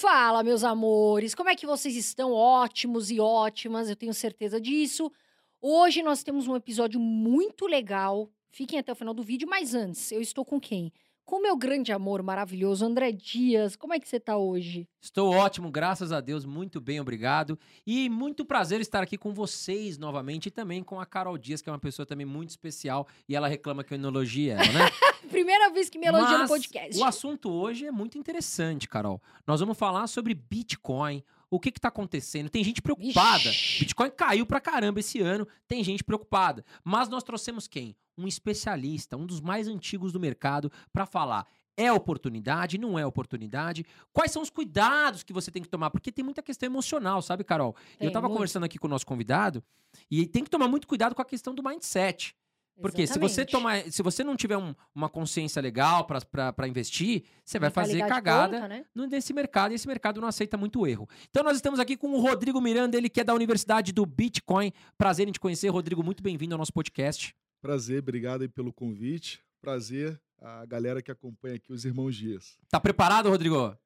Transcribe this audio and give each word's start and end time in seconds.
Fala, 0.00 0.42
meus 0.42 0.64
amores, 0.64 1.34
como 1.34 1.50
é 1.50 1.54
que 1.54 1.66
vocês 1.66 1.94
estão? 1.94 2.32
Ótimos 2.32 3.10
e 3.10 3.20
ótimas, 3.20 3.90
eu 3.90 3.94
tenho 3.94 4.14
certeza 4.14 4.58
disso. 4.58 5.12
Hoje 5.60 6.02
nós 6.02 6.22
temos 6.22 6.48
um 6.48 6.56
episódio 6.56 6.98
muito 6.98 7.66
legal. 7.66 8.30
Fiquem 8.48 8.78
até 8.78 8.90
o 8.90 8.94
final 8.94 9.12
do 9.12 9.22
vídeo, 9.22 9.46
mas 9.46 9.74
antes, 9.74 10.10
eu 10.10 10.22
estou 10.22 10.42
com 10.42 10.58
quem? 10.58 10.90
Com 11.30 11.40
meu 11.40 11.56
grande 11.56 11.92
amor 11.92 12.24
maravilhoso, 12.24 12.84
André 12.84 13.12
Dias. 13.12 13.76
Como 13.76 13.94
é 13.94 14.00
que 14.00 14.08
você 14.08 14.18
tá 14.18 14.36
hoje? 14.36 14.88
Estou 15.00 15.32
ótimo, 15.32 15.70
graças 15.70 16.10
a 16.10 16.20
Deus, 16.20 16.44
muito 16.44 16.80
bem, 16.80 16.98
obrigado. 16.98 17.56
E 17.86 18.10
muito 18.10 18.44
prazer 18.44 18.80
estar 18.80 19.00
aqui 19.00 19.16
com 19.16 19.32
vocês 19.32 19.96
novamente 19.96 20.46
e 20.46 20.50
também 20.50 20.82
com 20.82 20.98
a 20.98 21.06
Carol 21.06 21.38
Dias, 21.38 21.62
que 21.62 21.70
é 21.70 21.72
uma 21.72 21.78
pessoa 21.78 22.04
também 22.04 22.26
muito 22.26 22.50
especial 22.50 23.06
e 23.28 23.36
ela 23.36 23.46
reclama 23.46 23.84
que 23.84 23.94
eu 23.94 23.98
não 24.00 24.08
elogie 24.08 24.50
ela, 24.50 24.64
né? 24.72 24.90
Primeira 25.30 25.70
vez 25.70 25.88
que 25.88 26.00
me 26.00 26.08
elogia 26.08 26.38
no 26.38 26.48
podcast. 26.48 26.98
O 27.00 27.04
assunto 27.04 27.48
hoje 27.48 27.86
é 27.86 27.92
muito 27.92 28.18
interessante, 28.18 28.88
Carol. 28.88 29.22
Nós 29.46 29.60
vamos 29.60 29.78
falar 29.78 30.08
sobre 30.08 30.34
Bitcoin. 30.34 31.22
O 31.50 31.58
que 31.58 31.70
está 31.70 31.88
acontecendo? 31.88 32.48
Tem 32.48 32.62
gente 32.62 32.80
preocupada. 32.80 33.50
Vixe. 33.50 33.80
Bitcoin 33.80 34.10
caiu 34.10 34.46
pra 34.46 34.60
caramba 34.60 35.00
esse 35.00 35.20
ano, 35.20 35.46
tem 35.66 35.82
gente 35.82 36.04
preocupada. 36.04 36.64
Mas 36.84 37.08
nós 37.08 37.24
trouxemos 37.24 37.66
quem? 37.66 37.96
Um 38.16 38.28
especialista, 38.28 39.16
um 39.16 39.26
dos 39.26 39.40
mais 39.40 39.66
antigos 39.66 40.12
do 40.12 40.20
mercado, 40.20 40.70
para 40.92 41.04
falar. 41.04 41.46
É 41.76 41.92
oportunidade? 41.92 42.78
Não 42.78 42.98
é 42.98 43.04
oportunidade? 43.04 43.84
Quais 44.12 44.30
são 44.30 44.42
os 44.42 44.50
cuidados 44.50 45.22
que 45.22 45.32
você 45.32 45.50
tem 45.50 45.62
que 45.62 45.68
tomar? 45.68 45.90
Porque 45.90 46.12
tem 46.12 46.24
muita 46.24 46.42
questão 46.42 46.66
emocional, 46.66 47.20
sabe, 47.22 47.42
Carol? 47.42 47.74
Tem 47.98 48.06
eu 48.06 48.12
tava 48.12 48.28
muito. 48.28 48.36
conversando 48.36 48.64
aqui 48.64 48.78
com 48.78 48.86
o 48.86 48.90
nosso 48.90 49.06
convidado 49.06 49.62
e 50.10 50.26
tem 50.26 50.44
que 50.44 50.50
tomar 50.50 50.68
muito 50.68 50.86
cuidado 50.86 51.14
com 51.14 51.22
a 51.22 51.24
questão 51.24 51.54
do 51.54 51.62
mindset. 51.62 52.36
Porque 52.80 53.06
se 53.06 53.18
você 53.18 53.44
tomar, 53.44 53.82
se 53.90 54.02
você 54.02 54.24
não 54.24 54.36
tiver 54.36 54.56
um- 54.56 54.74
uma 54.94 55.08
consciência 55.08 55.60
legal 55.60 56.04
para 56.06 56.68
investir, 56.68 57.24
você 57.44 57.58
vai 57.58 57.70
fazer 57.70 57.98
cagada 58.06 58.68
né? 58.68 58.84
nesse 58.94 59.32
mercado 59.32 59.72
e 59.72 59.74
esse 59.74 59.86
mercado 59.86 60.20
não 60.20 60.28
aceita 60.28 60.56
muito 60.56 60.86
erro. 60.86 61.08
Então 61.28 61.42
nós 61.42 61.56
estamos 61.56 61.78
aqui 61.80 61.96
com 61.96 62.08
o 62.12 62.20
Rodrigo 62.20 62.60
Miranda, 62.60 62.96
ele 62.96 63.08
que 63.08 63.20
é 63.20 63.24
da 63.24 63.34
Universidade 63.34 63.92
do 63.92 64.04
Bitcoin. 64.06 64.72
Prazer 64.96 65.28
em 65.28 65.32
te 65.32 65.40
conhecer, 65.40 65.68
Rodrigo. 65.68 66.02
Muito 66.02 66.22
bem-vindo 66.22 66.54
ao 66.54 66.58
nosso 66.58 66.72
podcast. 66.72 67.34
Prazer, 67.60 67.98
obrigado 67.98 68.42
aí 68.42 68.48
pelo 68.48 68.72
convite. 68.72 69.42
Prazer 69.60 70.18
a 70.40 70.64
galera 70.64 71.02
que 71.02 71.10
acompanha 71.10 71.56
aqui, 71.56 71.72
os 71.72 71.84
irmãos 71.84 72.16
Dias. 72.16 72.56
Tá 72.70 72.80
preparado, 72.80 73.28
Rodrigo? 73.28 73.76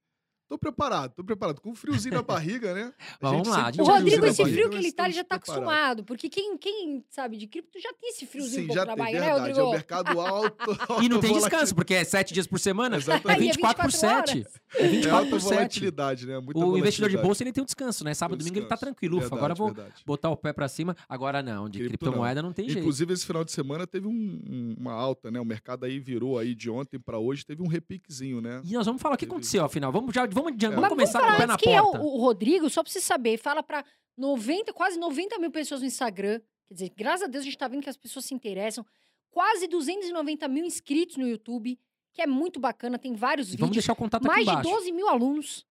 Tô 0.49 0.59
preparado, 0.59 1.13
tô 1.15 1.25
preparado. 1.25 1.61
Com 1.61 1.71
um 1.71 1.75
friozinho 1.75 2.15
na 2.15 2.23
barriga, 2.23 2.75
né? 2.75 2.93
Vamos 3.21 3.49
lá, 3.49 3.73
O 3.79 3.85
Rodrigo, 3.85 4.27
esse 4.27 4.45
frio 4.45 4.69
que 4.71 4.77
ele 4.77 4.93
tá, 4.93 5.05
ele 5.07 5.15
já 5.15 5.25
tá 5.25 5.39
preparados. 5.39 5.67
acostumado. 5.69 6.05
Porque 6.05 6.29
quem, 6.29 6.57
quem 6.59 7.03
sabe 7.09 7.37
de 7.37 7.47
cripto 7.47 7.81
já 7.81 7.93
tem 7.95 8.11
esse 8.11 8.27
friozinho 8.27 8.55
Sim, 8.59 8.65
um 8.65 8.67
pouco 8.69 8.81
já 8.81 8.85
na 8.87 8.95
tem, 8.95 9.05
barriga, 9.05 9.21
né, 9.21 9.27
verdade. 9.27 9.43
É 9.43 9.49
Rodrigo? 9.53 9.69
o 9.69 9.73
mercado 9.73 10.21
alto. 10.21 10.55
E 11.03 11.09
não 11.09 11.21
tem 11.21 11.33
descanso, 11.33 11.75
porque 11.75 11.95
é 11.95 12.05
sete 12.05 12.33
dias 12.35 12.47
por 12.47 12.59
semana, 12.61 12.97
é 12.97 12.99
Exatamente. 12.99 13.39
É 13.39 13.53
24 13.53 13.83
por 13.83 13.91
24 13.91 13.99
7. 13.99 14.39
horas. 14.39 14.61
É 14.77 14.85
É 14.85 14.89
24 14.89 15.17
alta 15.19 15.31
por 15.31 15.41
7. 15.41 15.55
volatilidade, 15.55 16.27
né? 16.27 16.39
Muita 16.39 16.61
O 16.61 16.79
investidor 16.79 17.09
de 17.11 17.17
bolsa 17.17 17.43
ele 17.43 17.53
tem 17.53 17.63
um 17.63 17.65
descanso, 17.65 18.05
né? 18.05 18.13
Sábado 18.15 18.37
e 18.41 18.45
Tem 18.45 18.47
domingo 18.49 18.61
ele 18.65 18.69
tá 18.69 18.75
descanso. 18.75 18.95
tranquilo. 18.95 19.19
Ufa, 19.19 19.35
agora 19.35 19.55
vou 19.55 19.69
Verdade, 19.69 19.87
verdade. 19.89 20.05
botar 20.07 20.31
o 20.31 20.37
pé 20.37 20.53
pra 20.53 20.69
cima. 20.69 20.97
Agora 21.09 21.43
não, 21.43 21.69
de 21.69 21.79
Cripto 21.79 21.99
criptomoeda 21.99 22.43
não, 22.43 22.53
tem 22.53 22.67
jeito. 22.67 22.81
Inclusive, 22.81 23.13
esse 23.15 23.25
final 23.27 23.45
de 23.45 23.51
semana 23.53 23.87
teve 23.87 24.07
um- 24.07 24.11
um- 24.11 24.77
uma 24.79 24.93
alta, 24.93 25.31
né? 25.31 25.41
O 25.41 25.45
mercado 25.45 25.85
aí 25.85 25.99
virou 25.99 26.39
aí 26.39 26.55
de 26.55 26.69
ontem 26.71 26.99
para 26.99 27.19
hoje, 27.19 27.45
teve 27.47 27.63
um 27.63 27.67
repiquezinho, 27.67 28.41
né? 28.41 28.61
E 28.65 28.73
nós 28.75 28.85
vamos 28.87 29.01
falar 29.01 29.15
o 29.15 29.19
que 29.19 29.25
aconteceu, 29.25 29.65
afinal. 29.65 29.91
Vamos, 29.91 30.15
já, 30.15 30.27
vamos, 30.35 30.53
É. 30.53 30.67
vamos 30.67 30.81
Mas 30.81 30.89
começar 30.91 31.21
vamos 31.21 31.33
com 31.33 31.37
o 31.37 31.41
pé 31.41 31.47
na 31.47 31.57
quem 31.59 31.77
é 31.77 31.83
porta. 31.83 32.01
o, 32.01 32.15
o 32.17 32.21
Rodrigo, 32.21 32.69
só 32.71 32.83
pra 32.83 32.93
você 32.93 33.01
saber. 33.01 33.39
Fala 33.39 33.63
pra 33.63 33.85
90, 34.17 34.73
quase 34.73 34.99
90 34.99 35.39
mil 35.39 35.51
pessoas 35.51 35.81
no 35.81 35.87
Instagram. 35.87 36.41
Quer 36.69 36.75
dizer, 36.75 36.93
graças 36.97 37.23
a 37.23 37.27
Deus 37.27 37.43
a 37.43 37.45
gente 37.45 37.59
tá 37.59 37.69
vendo 37.69 37.83
que 37.83 37.91
as 37.91 37.97
pessoas 37.97 38.25
se 38.25 38.35
interessam. 38.35 38.85
Quase 39.31 39.67
290 39.67 40.47
mil 40.49 40.65
inscritos 40.65 41.17
no 41.17 41.27
YouTube, 41.29 41.79
que 42.13 42.23
é 42.23 42.27
muito 42.27 42.61
bacana. 42.61 42.99
Tem 42.99 43.15
vários 43.15 43.49
E 43.49 43.57
vamos 43.57 43.71
vídeos. 43.71 43.85
deixar 43.85 43.93
o 43.93 43.97
contato 43.97 44.25
Mais 44.27 44.47
aqui 44.47 44.47
de 44.47 44.53
embaixo. 44.53 44.71
12 44.71 44.93
mil 44.93 45.09
alunos. 45.09 45.67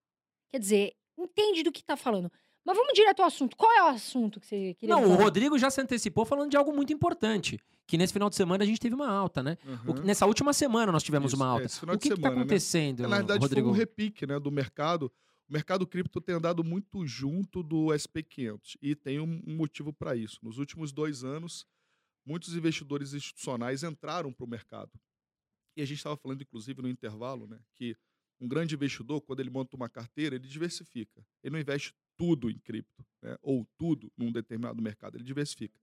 Quer 0.50 0.58
dizer, 0.58 0.92
entende 1.18 1.62
do 1.62 1.72
que 1.72 1.82
tá 1.82 1.96
falando. 1.96 2.30
Mas 2.64 2.76
vamos 2.76 2.92
direto 2.94 3.20
ao 3.20 3.26
assunto. 3.26 3.56
Qual 3.56 3.70
é 3.72 3.82
o 3.82 3.86
assunto 3.88 4.40
que 4.40 4.46
você 4.46 4.74
queria 4.74 4.94
Não, 4.94 5.02
me 5.02 5.06
o 5.08 5.10
falar? 5.12 5.24
Rodrigo 5.24 5.58
já 5.58 5.70
se 5.70 5.80
antecipou 5.80 6.24
falando 6.24 6.50
de 6.50 6.56
algo 6.56 6.72
muito 6.74 6.92
importante. 6.92 7.58
Que 7.86 7.98
nesse 7.98 8.12
final 8.14 8.30
de 8.30 8.36
semana 8.36 8.64
a 8.64 8.66
gente 8.66 8.80
teve 8.80 8.94
uma 8.94 9.08
alta, 9.10 9.42
né? 9.42 9.58
O 9.86 9.90
Uhum. 9.92 10.02
nessa 10.04 10.24
última 10.26 10.54
semana 10.54 10.90
nós 10.90 11.02
tivemos 11.02 11.32
Isso, 11.32 11.36
uma 11.42 11.46
é, 11.46 11.48
alta. 11.50 11.64
esse 11.66 11.78
final 11.80 11.94
o 11.94 11.98
de 11.98 12.02
que, 12.02 12.08
que 12.08 12.14
tá 12.14 12.20
semana, 12.22 12.34
né? 12.36 12.40
acontecendo, 12.40 13.02
Na 13.08 13.16
verdade, 13.18 13.40
Rodrigo? 13.40 13.68
foi 13.68 13.74
um 13.74 13.78
repique 13.78 14.26
né, 14.26 14.40
do 14.40 14.50
mercado. 14.50 15.12
O 15.46 15.52
mercado 15.52 15.86
cripto 15.86 16.22
tem 16.22 16.34
andado 16.34 16.64
muito 16.64 17.06
junto 17.06 17.62
do 17.62 17.88
SP500 17.88 18.78
e 18.80 18.94
tem 18.94 19.20
um 19.20 19.42
um 19.46 19.54
motivo 19.56 19.92
para 19.92 20.16
isso. 20.16 20.38
Nos 20.42 20.56
últimos 20.56 20.90
dois 20.90 21.22
anos, 21.22 21.66
muitos 22.24 22.56
investidores 22.56 23.12
institucionais 23.12 23.82
entraram 23.82 24.32
para 24.32 24.44
o 24.44 24.48
mercado. 24.48 24.90
E 25.76 25.82
a 25.82 25.84
gente 25.84 25.98
estava 25.98 26.16
falando, 26.16 26.40
inclusive, 26.40 26.80
no 26.80 26.88
intervalo, 26.88 27.46
né, 27.46 27.58
que 27.74 27.94
um 28.40 28.48
grande 28.48 28.74
investidor, 28.74 29.20
quando 29.20 29.40
ele 29.40 29.50
monta 29.50 29.76
uma 29.76 29.88
carteira, 29.90 30.34
ele 30.36 30.48
diversifica. 30.48 31.22
Ele 31.42 31.52
não 31.52 31.60
investe 31.60 31.92
tudo 32.16 32.50
em 32.50 32.58
cripto, 32.58 33.04
né, 33.22 33.36
ou 33.42 33.66
tudo 33.76 34.12
num 34.16 34.30
determinado 34.30 34.80
mercado, 34.82 35.16
ele 35.16 35.24
diversifica. 35.24 35.78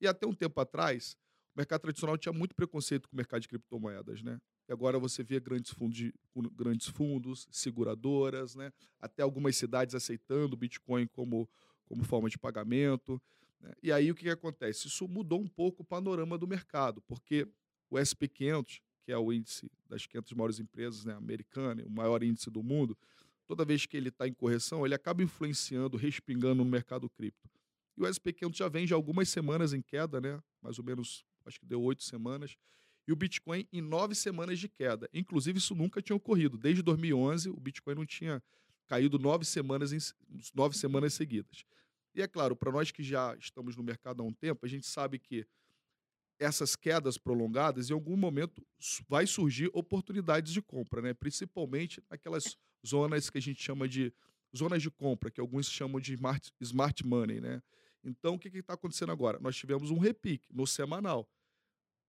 E 0.00 0.06
até 0.06 0.26
um 0.26 0.34
tempo 0.34 0.60
atrás, 0.60 1.16
o 1.54 1.58
mercado 1.58 1.80
tradicional 1.80 2.18
tinha 2.18 2.32
muito 2.32 2.54
preconceito 2.54 3.08
com 3.08 3.14
o 3.14 3.16
mercado 3.16 3.40
de 3.40 3.48
criptomoedas, 3.48 4.22
né? 4.22 4.38
E 4.68 4.72
agora 4.72 4.98
você 4.98 5.22
vê 5.22 5.38
grandes 5.38 5.72
fundos, 5.72 6.12
grandes 6.52 6.88
fundos, 6.88 7.46
seguradoras, 7.50 8.54
né? 8.54 8.72
até 9.00 9.22
algumas 9.22 9.56
cidades 9.56 9.94
aceitando 9.94 10.54
o 10.54 10.56
Bitcoin 10.56 11.06
como, 11.06 11.48
como 11.84 12.04
forma 12.04 12.28
de 12.28 12.36
pagamento. 12.36 13.22
né? 13.60 13.72
E 13.82 13.92
aí 13.92 14.10
o 14.10 14.14
que, 14.14 14.24
que 14.24 14.30
acontece? 14.30 14.88
Isso 14.88 15.06
mudou 15.06 15.40
um 15.40 15.48
pouco 15.48 15.82
o 15.82 15.86
panorama 15.86 16.36
do 16.36 16.48
mercado, 16.48 17.00
porque 17.02 17.48
o 17.88 17.96
SP500, 17.96 18.80
que 19.04 19.12
é 19.12 19.16
o 19.16 19.32
índice 19.32 19.70
das 19.88 20.04
500 20.04 20.32
maiores 20.32 20.58
empresas 20.58 21.04
né, 21.04 21.14
americanas, 21.14 21.86
o 21.86 21.90
maior 21.90 22.22
índice 22.24 22.50
do 22.50 22.62
mundo, 22.62 22.98
toda 23.46 23.64
vez 23.64 23.86
que 23.86 23.96
ele 23.96 24.08
está 24.08 24.26
em 24.26 24.32
correção, 24.32 24.84
ele 24.84 24.94
acaba 24.94 25.22
influenciando, 25.22 25.96
respingando 25.96 26.56
no 26.56 26.64
mercado 26.64 27.08
cripto. 27.08 27.48
E 27.96 28.02
o 28.02 28.04
SP500 28.04 28.56
já 28.56 28.68
vem 28.68 28.86
de 28.86 28.92
algumas 28.92 29.28
semanas 29.28 29.72
em 29.72 29.80
queda, 29.80 30.20
né? 30.20 30.40
mais 30.60 30.78
ou 30.78 30.84
menos, 30.84 31.24
acho 31.46 31.58
que 31.58 31.66
deu 31.66 31.82
oito 31.82 32.02
semanas, 32.02 32.56
e 33.06 33.12
o 33.12 33.16
Bitcoin 33.16 33.66
em 33.72 33.80
nove 33.80 34.14
semanas 34.14 34.58
de 34.58 34.68
queda. 34.68 35.08
Inclusive, 35.14 35.58
isso 35.58 35.74
nunca 35.74 36.02
tinha 36.02 36.16
ocorrido. 36.16 36.58
Desde 36.58 36.82
2011, 36.82 37.48
o 37.50 37.60
Bitcoin 37.60 37.94
não 37.94 38.04
tinha 38.04 38.42
caído 38.86 39.18
nove 39.18 39.44
semanas, 39.44 39.92
em, 39.92 39.98
nove 40.54 40.76
semanas 40.76 41.14
seguidas. 41.14 41.64
E 42.14 42.22
é 42.22 42.26
claro, 42.26 42.56
para 42.56 42.72
nós 42.72 42.90
que 42.90 43.02
já 43.02 43.36
estamos 43.36 43.76
no 43.76 43.82
mercado 43.82 44.22
há 44.22 44.26
um 44.26 44.32
tempo, 44.32 44.66
a 44.66 44.68
gente 44.68 44.86
sabe 44.86 45.18
que 45.18 45.46
essas 46.38 46.74
quedas 46.74 47.16
prolongadas, 47.16 47.90
em 47.90 47.92
algum 47.92 48.16
momento, 48.16 48.66
vai 49.08 49.26
surgir 49.26 49.70
oportunidades 49.72 50.52
de 50.52 50.60
compra, 50.60 51.00
né? 51.00 51.14
principalmente 51.14 52.02
naquelas 52.10 52.56
zonas 52.88 53.30
que 53.30 53.38
a 53.38 53.42
gente 53.42 53.62
chama 53.62 53.88
de 53.88 54.12
zonas 54.56 54.80
de 54.82 54.90
compra, 54.90 55.30
que 55.30 55.40
alguns 55.40 55.70
chamam 55.70 56.00
de 56.00 56.14
smart, 56.14 56.52
smart 56.60 57.06
money. 57.06 57.40
Né? 57.40 57.62
Então, 58.02 58.34
o 58.34 58.38
que 58.38 58.48
está 58.48 58.74
acontecendo 58.74 59.12
agora? 59.12 59.38
Nós 59.40 59.56
tivemos 59.56 59.90
um 59.90 59.98
repique 59.98 60.48
no 60.52 60.66
semanal. 60.66 61.28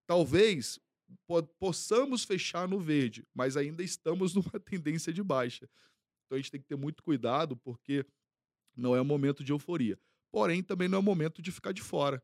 Talvez 0.05 0.79
po- 1.25 1.43
possamos 1.43 2.23
fechar 2.23 2.67
no 2.67 2.79
verde, 2.79 3.25
mas 3.33 3.57
ainda 3.57 3.83
estamos 3.83 4.33
numa 4.35 4.59
tendência 4.59 5.11
de 5.11 5.23
baixa. 5.23 5.69
Então 6.25 6.35
a 6.35 6.37
gente 6.37 6.51
tem 6.51 6.61
que 6.61 6.67
ter 6.67 6.75
muito 6.75 7.01
cuidado, 7.03 7.55
porque 7.57 8.05
não 8.75 8.95
é 8.95 9.01
um 9.01 9.05
momento 9.05 9.43
de 9.43 9.51
euforia. 9.51 9.99
Porém, 10.31 10.61
também 10.61 10.87
não 10.87 10.97
é 10.97 10.99
um 10.99 11.03
momento 11.03 11.41
de 11.41 11.51
ficar 11.51 11.71
de 11.71 11.81
fora. 11.81 12.21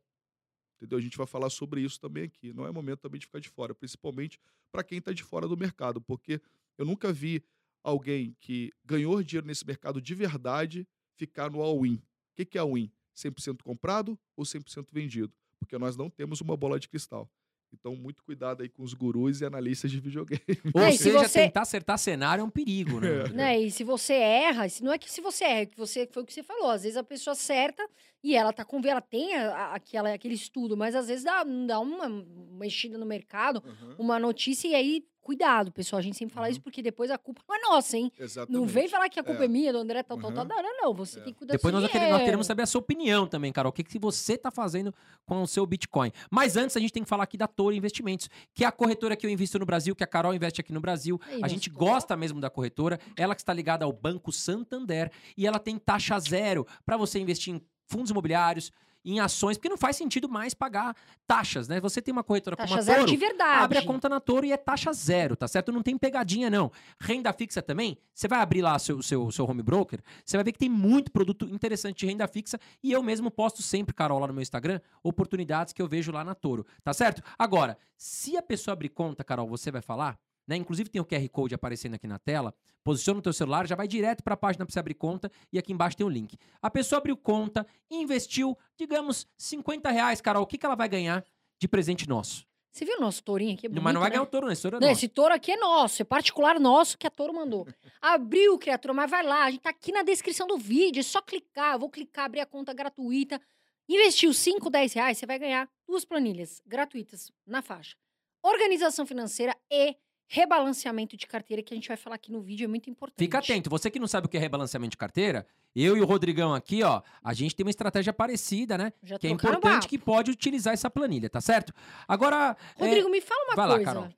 Entendeu? 0.78 0.97
A 0.97 1.02
gente 1.02 1.18
vai 1.18 1.25
falar 1.25 1.50
sobre 1.50 1.81
isso 1.81 2.00
também 2.00 2.25
aqui. 2.25 2.52
Não 2.53 2.68
é 2.68 2.72
momento 2.72 3.00
também 3.00 3.19
de 3.19 3.25
ficar 3.25 3.40
de 3.40 3.47
fora, 3.50 3.74
principalmente 3.74 4.40
para 4.72 4.84
quem 4.84 4.97
está 4.97 5.13
de 5.13 5.24
fora 5.24 5.47
do 5.47 5.56
mercado, 5.56 6.02
porque 6.02 6.42
eu 6.78 6.86
nunca 6.86 7.13
vi 7.13 7.44
alguém 7.84 8.36
que 8.40 8.72
ganhou 8.86 9.22
dinheiro 9.22 9.46
nesse 9.48 9.66
mercado 9.66 10.02
de 10.02 10.16
verdade 10.16 10.88
ficar 11.16 11.50
no 11.52 11.62
all-in. 11.62 11.96
O 11.96 12.02
que, 12.46 12.58
é 12.58 12.62
all-in? 12.62 12.90
100% 13.16 13.62
comprado 13.64 14.18
ou 14.36 14.44
100% 14.46 14.88
vendido? 14.92 15.32
Porque 15.60 15.78
nós 15.78 15.96
não 15.96 16.10
temos 16.10 16.42
uma 16.42 16.58
bola 16.58 16.80
de 16.80 16.90
cristal. 16.90 17.30
Então, 17.72 17.96
muito 17.96 18.24
cuidado 18.24 18.62
aí 18.62 18.70
com 18.70 18.84
os 18.84 18.94
gurus 18.94 19.42
e 19.42 19.46
analistas 19.46 19.90
de 19.90 20.00
videogame. 20.00 20.42
Ou 20.76 20.82
É, 20.82 20.92
se 20.92 21.00
seja, 21.06 21.20
você- 21.28 21.42
tentar 21.46 21.62
acertar 21.62 21.98
cenário 21.98 22.42
é 22.42 22.46
um 22.46 22.50
perigo, 22.50 23.00
né? 23.00 23.18
Rodrigo? 23.18 23.36
Né? 23.36 23.60
E 23.62 23.72
se 23.72 23.84
você 23.84 24.14
erra, 24.14 24.70
se- 24.70 24.84
não 24.84 24.94
é 24.94 24.98
que 25.00 25.10
se 25.12 25.22
você 25.22 25.44
erra, 25.44 25.62
é 25.62 25.66
que 25.66 25.75
você 25.78 26.07
foi 26.12 26.22
o 26.22 26.25
que 26.25 26.34
você 26.34 26.44
falou. 26.44 26.69
Às 26.69 26.84
vezes 26.84 26.98
a 26.98 27.04
pessoa 27.04 27.31
acerta 27.31 27.84
e 28.24 28.36
ela 28.36 28.54
tá 28.54 28.63
com 28.63 28.80
ela 28.86 29.02
tem 29.02 29.34
a- 29.36 29.56
a- 29.56 29.75
aquela, 29.75 30.13
aquele 30.13 30.36
estudo, 30.36 30.78
mas 30.78 30.94
às 30.94 31.07
vezes 31.07 31.24
dá, 31.24 31.44
dá 31.44 31.80
uma 31.80 32.07
mexida 32.10 32.96
no 32.96 33.07
mercado, 33.07 33.63
Uhum, 33.66 33.96
uma 33.98 34.19
notícia, 34.19 34.68
e 34.68 34.75
aí, 34.75 35.04
cuidado, 35.24 35.72
pessoal. 35.72 36.00
A 36.00 36.04
gente 36.04 36.18
sempre 36.18 36.36
fala 36.36 36.46
Uhum. 36.48 36.52
isso 36.52 36.62
porque 36.62 36.81
depois 36.81 37.10
a 37.10 37.18
culpa 37.18 37.42
não 37.48 37.56
é 37.56 37.60
nossa, 37.62 37.98
hein? 37.98 38.12
Exatamente. 38.20 38.60
Não 38.60 38.68
vem 38.68 38.88
falar 38.88 39.10
que 39.10 39.20
a 39.20 39.24
culpa 39.24 39.42
é, 39.42 39.46
É. 39.46 39.48
minha, 39.48 39.72
do 39.74 39.80
André, 39.80 40.04
tal, 40.04 40.18
tal, 40.20 40.30
Uhum. 40.30 40.36
tal. 40.36 40.46
Não, 40.46 40.62
não, 40.62 40.81
não. 40.84 40.94
Você 40.94 41.20
É. 41.20 41.24
tem 41.24 41.34
que 41.34 41.40
cuidar 41.40 41.54
Depois 41.54 41.74
do 41.74 41.81
nós, 41.81 41.90
queremos, 41.92 42.12
nós 42.14 42.24
queremos 42.24 42.46
saber 42.48 42.64
a 42.64 42.66
sua 42.66 42.80
opinião 42.81 43.25
também, 43.25 43.52
Carol. 43.52 43.70
O 43.70 43.74
que, 43.74 43.84
que 43.84 43.98
você 43.98 44.34
está 44.34 44.52
fazendo 44.52 44.94
com 45.25 45.42
o 45.42 45.48
seu 45.48 45.66
Bitcoin? 45.66 46.12
Mas 46.30 46.56
antes, 46.58 46.78
a 46.78 46.80
gente 46.80 46.92
tem 46.94 47.02
que 47.04 47.10
falar 47.10 47.24
aqui 47.24 47.38
da 47.38 47.48
Toro 47.48 47.74
Investimentos, 47.74 48.30
que 48.54 48.64
é 48.64 48.68
a 48.68 48.72
corretora 48.72 49.16
que 49.16 49.25
eu 49.25 49.30
invisto 49.30 49.58
no 49.58 49.66
Brasil, 49.66 49.96
que 49.96 50.04
a 50.04 50.08
Carol 50.08 50.34
investe 50.34 50.60
aqui 50.62 50.74
no 50.74 50.81
Brasil. 50.81 51.20
Aí, 51.28 51.42
A 51.42 51.48
gente 51.48 51.69
gosta 51.69 52.16
mesmo 52.18 52.40
da 52.42 52.50
corretora. 52.50 53.00
Ela 53.18 53.34
que 53.34 53.42
está 53.42 53.54
ligada 53.54 53.86
ao 53.86 53.94
Banco 53.94 54.31
Santander. 54.31 55.12
E 55.38 55.48
ela 55.48 55.60
tem 55.60 55.78
taxa 55.78 56.19
zero 56.19 56.68
para 56.86 56.98
você 56.98 57.19
investir 57.19 57.54
em 57.56 57.62
fundos 57.88 58.12
imobiliários, 58.12 58.72
em 59.06 59.20
ações, 59.20 59.58
porque 59.58 59.70
não 59.70 59.78
faz 59.78 59.96
sentido 59.96 60.30
mais 60.30 60.54
pagar 60.54 60.96
taxas, 61.28 61.68
né? 61.68 61.80
Você 61.80 62.02
tem 62.02 62.12
uma 62.12 62.24
corretora 62.24 62.56
Taxa 62.56 62.68
como 62.70 62.80
a 62.80 62.84
zero 62.84 63.00
Toro, 63.00 63.12
de 63.12 63.18
verdade. 63.18 63.64
abre 63.64 63.78
a 63.78 63.86
conta 63.86 64.08
na 64.08 64.20
Toro 64.20 64.46
e 64.46 64.52
é 64.52 64.58
taxa 64.58 64.94
zero, 64.94 65.36
tá 65.36 65.48
certo? 65.48 65.72
Não 65.72 65.82
tem 65.82 65.98
pegadinha, 65.98 66.50
não. 66.50 66.72
Renda 67.00 67.34
fixa 67.34 67.62
também, 67.62 67.98
você 68.14 68.28
vai 68.28 68.40
abrir 68.40 68.62
lá 68.62 68.78
seu, 68.80 69.02
seu, 69.02 69.32
seu 69.32 69.46
home 69.46 69.64
broker, 69.64 70.02
você 70.24 70.38
vai 70.38 70.44
ver 70.44 70.52
que 70.52 70.60
tem 70.60 70.70
muito 70.70 71.12
produto 71.12 71.46
interessante 71.46 72.00
de 72.00 72.06
renda 72.06 72.28
fixa 72.28 72.60
e 72.82 72.92
eu 72.92 73.04
mesmo 73.04 73.30
posto 73.30 73.62
sempre, 73.62 73.94
Carol, 73.94 74.20
lá 74.20 74.28
no 74.28 74.34
meu 74.34 74.42
Instagram, 74.42 74.80
oportunidades 75.04 75.74
que 75.74 75.82
eu 75.82 75.88
vejo 75.88 76.12
lá 76.12 76.24
na 76.24 76.36
Toro, 76.36 76.66
tá 76.84 76.94
certo? 76.94 77.22
Agora, 77.38 77.78
se 77.98 78.38
a 78.38 78.42
pessoa 78.42 78.74
abrir 78.74 78.90
conta, 78.90 79.24
Carol, 79.24 79.48
você 79.48 79.72
vai 79.72 79.82
falar, 79.82 80.18
né? 80.48 80.56
Inclusive 80.56 80.90
tem 80.90 81.01
o 81.01 81.06
QR 81.06 81.28
Code 81.30 81.56
aparecendo 81.56 81.95
aqui 81.95 82.07
na 82.07 82.19
tela. 82.19 82.54
Posiciona 82.84 83.19
o 83.19 83.24
teu 83.24 83.34
celular, 83.34 83.68
já 83.68 83.75
vai 83.75 83.88
direto 83.88 84.24
para 84.24 84.34
a 84.34 84.38
página 84.38 84.66
para 84.66 84.74
você 84.74 84.80
abrir 84.80 84.95
conta 84.95 85.31
e 85.51 85.57
aqui 85.57 85.72
embaixo 85.74 85.98
tem 85.98 86.06
o 86.06 86.10
link. 86.10 86.38
A 86.62 86.69
pessoa 86.69 87.00
abriu 87.00 87.16
conta, 87.16 87.66
investiu, 87.90 88.57
digamos, 88.78 89.28
50 89.38 89.90
reais, 89.92 90.19
Carol. 90.22 90.44
O 90.44 90.48
que, 90.48 90.57
que 90.57 90.66
ela 90.66 90.75
vai 90.75 90.90
ganhar 90.90 91.24
de 91.60 91.68
presente 91.68 92.07
nosso? 92.07 92.45
Você 92.72 92.86
viu 92.86 92.98
o 92.98 93.01
nosso 93.01 93.24
tourinho 93.24 93.54
aqui? 93.54 93.68
É 93.68 93.69
Mas 93.69 93.75
não 93.75 93.84
bonito, 93.84 94.00
vai 94.00 94.10
né? 94.10 94.16
ganhar 94.16 94.24
o 94.24 94.25
touro, 94.25 94.48
né? 94.48 94.54
Esse 94.54 94.63
touro 94.63 94.78
é 94.78 94.80
Não, 94.80 94.88
nosso. 94.88 95.00
esse 95.00 95.07
touro 95.07 95.34
aqui 95.36 95.51
é 95.51 95.57
nosso, 95.57 96.01
é 96.01 96.06
particular 96.06 96.60
nosso 96.60 96.98
que 96.98 97.06
a 97.06 97.12
Toro 97.12 97.31
mandou. 97.31 97.68
Abriu, 98.01 98.57
criatura, 98.57 98.95
mas 98.95 99.12
vai 99.12 99.24
lá, 99.24 99.44
a 99.44 99.51
gente 99.51 99.62
tá 99.62 99.69
aqui 99.69 99.92
na 99.92 100.01
descrição 100.01 100.48
do 100.48 100.57
vídeo, 100.57 101.00
é 101.00 101.04
só 101.04 101.22
clicar, 101.22 101.74
eu 101.75 101.80
vou 101.80 101.90
clicar, 101.90 102.25
abrir 102.25 102.40
a 102.40 102.48
conta 102.48 102.74
gratuita. 102.74 103.40
Investiu 103.88 104.34
5, 104.34 104.72
10 104.72 104.94
reais, 104.94 105.18
você 105.19 105.25
vai 105.28 105.38
ganhar 105.38 105.69
duas 105.88 106.04
planilhas 106.04 106.62
gratuitas 106.66 107.31
na 107.45 107.62
faixa. 107.62 107.95
Organização 108.42 109.06
financeira 109.06 109.56
e 109.72 109.95
rebalanceamento 110.33 111.15
de 111.15 111.27
carteira, 111.27 111.62
que 111.62 111.75
a 111.75 111.77
gente 111.77 111.88
vai 111.88 111.95
falar 111.95 112.15
aqui 112.15 112.31
no 112.31 112.41
vídeo, 112.41 112.65
é 112.65 112.68
muito 112.68 112.89
importante. 112.89 113.19
Fica 113.19 113.38
atento. 113.38 113.69
Você 113.69 113.91
que 113.91 114.00
não 114.00 114.07
sabe 114.07 114.25
o 114.25 114.30
que 114.30 114.35
é 114.35 114.39
rebalanceamento 114.39 114.89
de 114.89 114.97
carteira, 114.97 115.45
eu 115.75 115.95
e 115.95 116.01
o 116.01 116.06
Rodrigão 116.06 116.56
aqui, 116.56 116.81
ó, 116.81 117.03
a 117.24 117.33
gente 117.35 117.56
tem 117.56 117.63
uma 117.63 117.69
estratégia 117.69 118.12
parecida, 118.12 118.75
né? 118.75 118.91
Já 119.03 119.19
Que 119.19 119.27
é 119.27 119.30
importante 119.30 119.88
que 119.88 119.95
pode 119.95 120.31
utilizar 120.31 120.74
essa 120.74 120.89
planilha, 120.89 121.30
tá 121.30 121.39
certo? 121.39 121.71
Agora. 122.07 122.57
é, 122.80 122.83
Rodrigo, 122.83 123.09
me 123.09 123.21
fala 123.21 123.44
uma 123.45 123.56
vai 123.56 123.68
lá, 123.68 123.75
coisa. 123.75 123.85
Carol. 123.85 124.09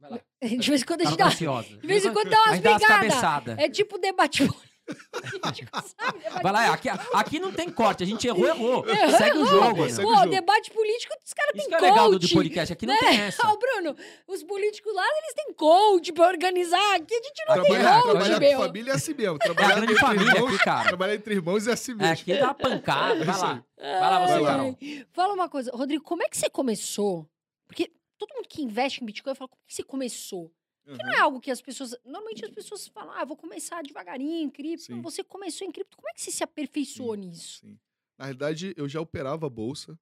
Vai 0.00 0.10
lá. 0.10 0.20
De 0.58 0.68
vez 0.68 0.82
em 0.82 0.84
quando 0.84 1.00
a 1.02 1.04
gente 1.04 1.16
dá, 1.16 1.26
ansiosa. 1.26 1.76
de 1.76 1.86
vez 1.86 2.04
em 2.04 2.12
quando 2.12 2.28
dá 2.28 2.42
umas 2.42 2.58
brigadas. 2.58 3.58
É 3.58 3.68
tipo? 3.68 3.98
Debate 3.98 4.42
Vai 6.42 6.52
lá, 6.52 6.64
é, 6.66 6.68
aqui, 6.70 6.88
aqui 6.88 7.38
não 7.38 7.52
tem 7.52 7.70
corte. 7.70 8.02
A 8.02 8.06
gente 8.06 8.26
errou, 8.26 8.46
errou. 8.46 8.84
Errou, 8.88 9.10
Segue 9.16 9.38
o 9.38 9.40
errou. 9.46 9.46
jogo, 9.46 9.88
Segue 9.90 10.02
né? 10.08 10.12
o 10.12 10.16
jogo. 10.18 10.30
debate 10.30 10.70
político, 10.70 11.14
os 11.24 11.32
caras 11.32 11.54
Isso 11.54 11.68
têm 11.68 11.78
que 11.78 11.84
é 11.84 11.88
legal 11.90 12.10
do, 12.10 12.18
coach. 12.20 12.34
podcast. 12.34 12.72
Aqui 12.72 12.86
não 12.86 12.94
né? 12.94 13.00
tem 13.00 13.20
essa. 13.20 13.46
Ô, 13.48 13.56
Bruno, 13.58 13.96
os 14.26 14.42
políticos 14.42 14.94
lá, 14.94 15.04
eles 15.06 15.34
têm 15.34 15.52
coach 15.54 16.12
pra 16.12 16.26
organizar. 16.28 16.94
Aqui 16.96 17.14
a 17.14 17.22
gente 17.22 17.44
não 17.48 17.54
Aqui 17.54 17.62
tem 17.68 17.76
é- 17.76 17.78
Trabalhar, 17.80 18.02
coach, 18.02 18.10
trabalhar 18.12 18.40
meu. 18.40 18.58
com 18.58 18.64
família 18.66 18.90
é 18.90 18.94
assim 18.94 19.14
mesmo. 19.14 19.32
É 19.32 19.36
a 19.36 19.38
Trabalhar 19.38 19.68
grande 19.76 19.92
entre 19.92 20.00
família 20.04 20.32
irmãos, 20.34 20.54
aqui, 20.54 20.64
cara. 20.64 20.88
Trabalhar 20.88 21.14
entre 21.14 21.34
irmãos 21.34 21.66
é 21.66 21.72
assim 21.72 21.92
É, 21.92 21.94
mesmo. 21.94 22.12
aqui 22.12 22.34
dá 22.38 22.44
uma 22.44 22.54
pancada. 22.54 23.24
Vai 23.24 23.34
Isso 23.34 23.44
lá. 23.44 23.64
Vai 23.78 24.00
lá 24.00 24.20
você, 24.26 24.32
Vai 24.32 24.40
lá. 24.42 24.50
Carol. 24.50 24.78
Fala 25.12 25.34
uma 25.34 25.48
coisa, 25.48 25.70
Rodrigo, 25.72 26.02
como 26.04 26.22
é 26.22 26.28
que 26.28 26.36
você 26.36 26.50
começou? 26.50 27.28
Porque 27.66 27.90
todo 28.18 28.34
mundo 28.34 28.46
que 28.48 28.62
investe 28.62 29.02
em 29.02 29.06
Bitcoin 29.06 29.34
fala, 29.34 29.48
como 29.48 29.60
é 29.64 29.68
que 29.68 29.74
você 29.74 29.82
começou? 29.82 30.52
Porque 30.84 31.02
não 31.02 31.12
é 31.12 31.18
algo 31.18 31.40
que 31.40 31.50
as 31.50 31.60
pessoas. 31.60 31.94
Normalmente 32.04 32.44
as 32.44 32.50
pessoas 32.50 32.88
falam, 32.88 33.14
ah, 33.14 33.24
vou 33.24 33.36
começar 33.36 33.82
devagarinho 33.82 34.42
em 34.44 34.50
cripto. 34.50 34.84
Sim. 34.84 35.00
Você 35.00 35.22
começou 35.22 35.66
em 35.66 35.70
cripto. 35.70 35.96
Como 35.96 36.08
é 36.08 36.12
que 36.12 36.20
você 36.20 36.30
se 36.30 36.42
aperfeiçoou 36.42 37.14
nisso? 37.14 37.60
Sim. 37.60 37.78
Na 38.18 38.26
realidade, 38.26 38.74
eu 38.76 38.88
já 38.88 39.00
operava 39.00 39.46
a 39.46 39.50
bolsa, 39.50 39.98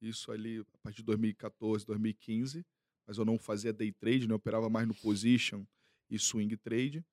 isso 0.00 0.30
ali 0.30 0.60
a 0.60 0.78
partir 0.82 0.98
de 0.98 1.04
2014, 1.04 1.86
2015, 1.86 2.64
mas 3.06 3.18
eu 3.18 3.24
não 3.24 3.38
fazia 3.38 3.72
day 3.72 3.92
trade, 3.92 4.26
né? 4.26 4.32
eu 4.32 4.36
operava 4.36 4.68
mais 4.68 4.86
no 4.86 4.94
position 4.94 5.64
e 6.10 6.18
swing 6.18 6.56
trade. 6.56 7.04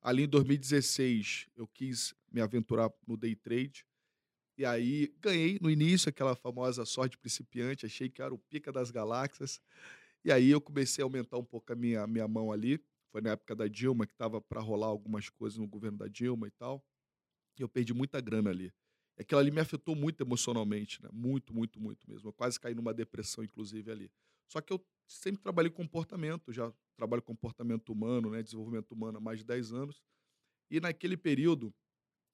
Ali 0.00 0.24
em 0.24 0.28
2016, 0.28 1.48
eu 1.56 1.66
quis 1.66 2.14
me 2.30 2.40
aventurar 2.40 2.92
no 3.06 3.16
day 3.16 3.34
trade. 3.34 3.86
E 4.56 4.64
aí 4.64 5.12
ganhei 5.20 5.58
no 5.60 5.70
início 5.70 6.08
aquela 6.08 6.36
famosa 6.36 6.84
sorte 6.84 7.18
principiante, 7.18 7.86
achei 7.86 8.08
que 8.08 8.22
era 8.22 8.32
o 8.32 8.38
pica 8.38 8.70
das 8.70 8.90
galáxias. 8.90 9.60
E 10.24 10.32
aí 10.32 10.50
eu 10.50 10.60
comecei 10.60 11.02
a 11.02 11.04
aumentar 11.04 11.36
um 11.36 11.44
pouco 11.44 11.72
a 11.72 11.76
minha, 11.76 12.06
minha 12.06 12.26
mão 12.26 12.50
ali. 12.50 12.82
Foi 13.12 13.20
na 13.20 13.30
época 13.30 13.54
da 13.54 13.68
Dilma, 13.68 14.06
que 14.06 14.12
estava 14.12 14.40
para 14.40 14.60
rolar 14.60 14.86
algumas 14.86 15.28
coisas 15.28 15.58
no 15.58 15.66
governo 15.66 15.98
da 15.98 16.08
Dilma 16.08 16.48
e 16.48 16.50
tal. 16.50 16.84
E 17.58 17.62
eu 17.62 17.68
perdi 17.68 17.92
muita 17.92 18.20
grana 18.20 18.50
ali. 18.50 18.72
E 19.18 19.22
aquilo 19.22 19.38
ali 19.38 19.50
me 19.50 19.60
afetou 19.60 19.94
muito 19.94 20.22
emocionalmente, 20.22 21.00
né? 21.02 21.08
Muito, 21.12 21.54
muito, 21.54 21.78
muito 21.78 22.08
mesmo. 22.08 22.28
Eu 22.28 22.32
quase 22.32 22.58
caí 22.58 22.74
numa 22.74 22.92
depressão, 22.92 23.44
inclusive, 23.44 23.90
ali. 23.90 24.10
Só 24.48 24.60
que 24.60 24.72
eu 24.72 24.84
sempre 25.06 25.42
trabalhei 25.42 25.70
com 25.70 25.82
comportamento, 25.82 26.52
já 26.52 26.72
trabalho 26.96 27.22
com 27.22 27.34
comportamento 27.34 27.92
humano, 27.92 28.30
né? 28.30 28.42
Desenvolvimento 28.42 28.92
humano 28.92 29.18
há 29.18 29.20
mais 29.20 29.40
de 29.40 29.44
10 29.44 29.72
anos. 29.72 30.02
E 30.70 30.80
naquele 30.80 31.16
período, 31.16 31.72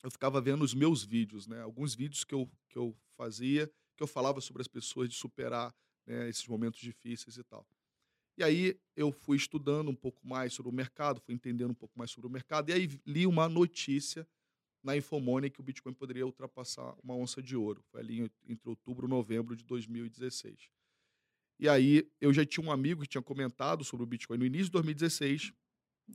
eu 0.03 0.11
ficava 0.11 0.41
vendo 0.41 0.63
os 0.63 0.73
meus 0.73 1.05
vídeos, 1.05 1.47
né? 1.47 1.61
Alguns 1.61 1.95
vídeos 1.95 2.25
que 2.25 2.35
eu, 2.35 2.51
que 2.69 2.79
eu 2.79 2.97
fazia, 3.17 3.71
que 3.97 4.03
eu 4.03 4.07
falava 4.07 4.41
sobre 4.41 4.63
as 4.63 4.69
pessoas 4.69 5.09
de 5.09 5.17
superar 5.17 5.75
né, 6.07 6.29
esses 6.29 6.47
momentos 6.47 6.81
difíceis 6.81 7.37
e 7.37 7.45
tal. 7.45 7.67
E 8.41 8.43
aí 8.43 8.81
eu 8.97 9.13
fui 9.13 9.37
estudando 9.37 9.91
um 9.91 9.95
pouco 9.95 10.27
mais 10.27 10.55
sobre 10.55 10.71
o 10.73 10.75
mercado, 10.75 11.21
fui 11.21 11.35
entendendo 11.35 11.73
um 11.73 11.75
pouco 11.75 11.99
mais 11.99 12.11
sobre 12.11 12.27
o 12.27 12.31
mercado, 12.31 12.71
e 12.71 12.73
aí 12.73 12.89
li 13.05 13.27
uma 13.27 13.51
notícia 13.51 14.27
na 14.83 14.97
Infomoney 14.97 15.51
que 15.51 15.61
o 15.61 15.63
Bitcoin 15.63 15.93
poderia 15.93 16.25
ultrapassar 16.25 16.97
uma 17.05 17.15
onça 17.15 17.43
de 17.43 17.55
ouro. 17.55 17.83
Foi 17.91 18.01
ali 18.01 18.31
entre 18.49 18.67
outubro 18.71 19.07
e 19.07 19.11
novembro 19.11 19.55
de 19.55 19.63
2016. 19.63 20.71
E 21.59 21.69
aí 21.69 22.11
eu 22.19 22.33
já 22.33 22.43
tinha 22.47 22.67
um 22.67 22.73
amigo 22.73 23.03
que 23.03 23.09
tinha 23.09 23.21
comentado 23.21 23.85
sobre 23.85 24.05
o 24.05 24.07
Bitcoin 24.07 24.39
no 24.39 24.47
início 24.47 24.67
de 24.69 24.73
2016, 24.73 25.53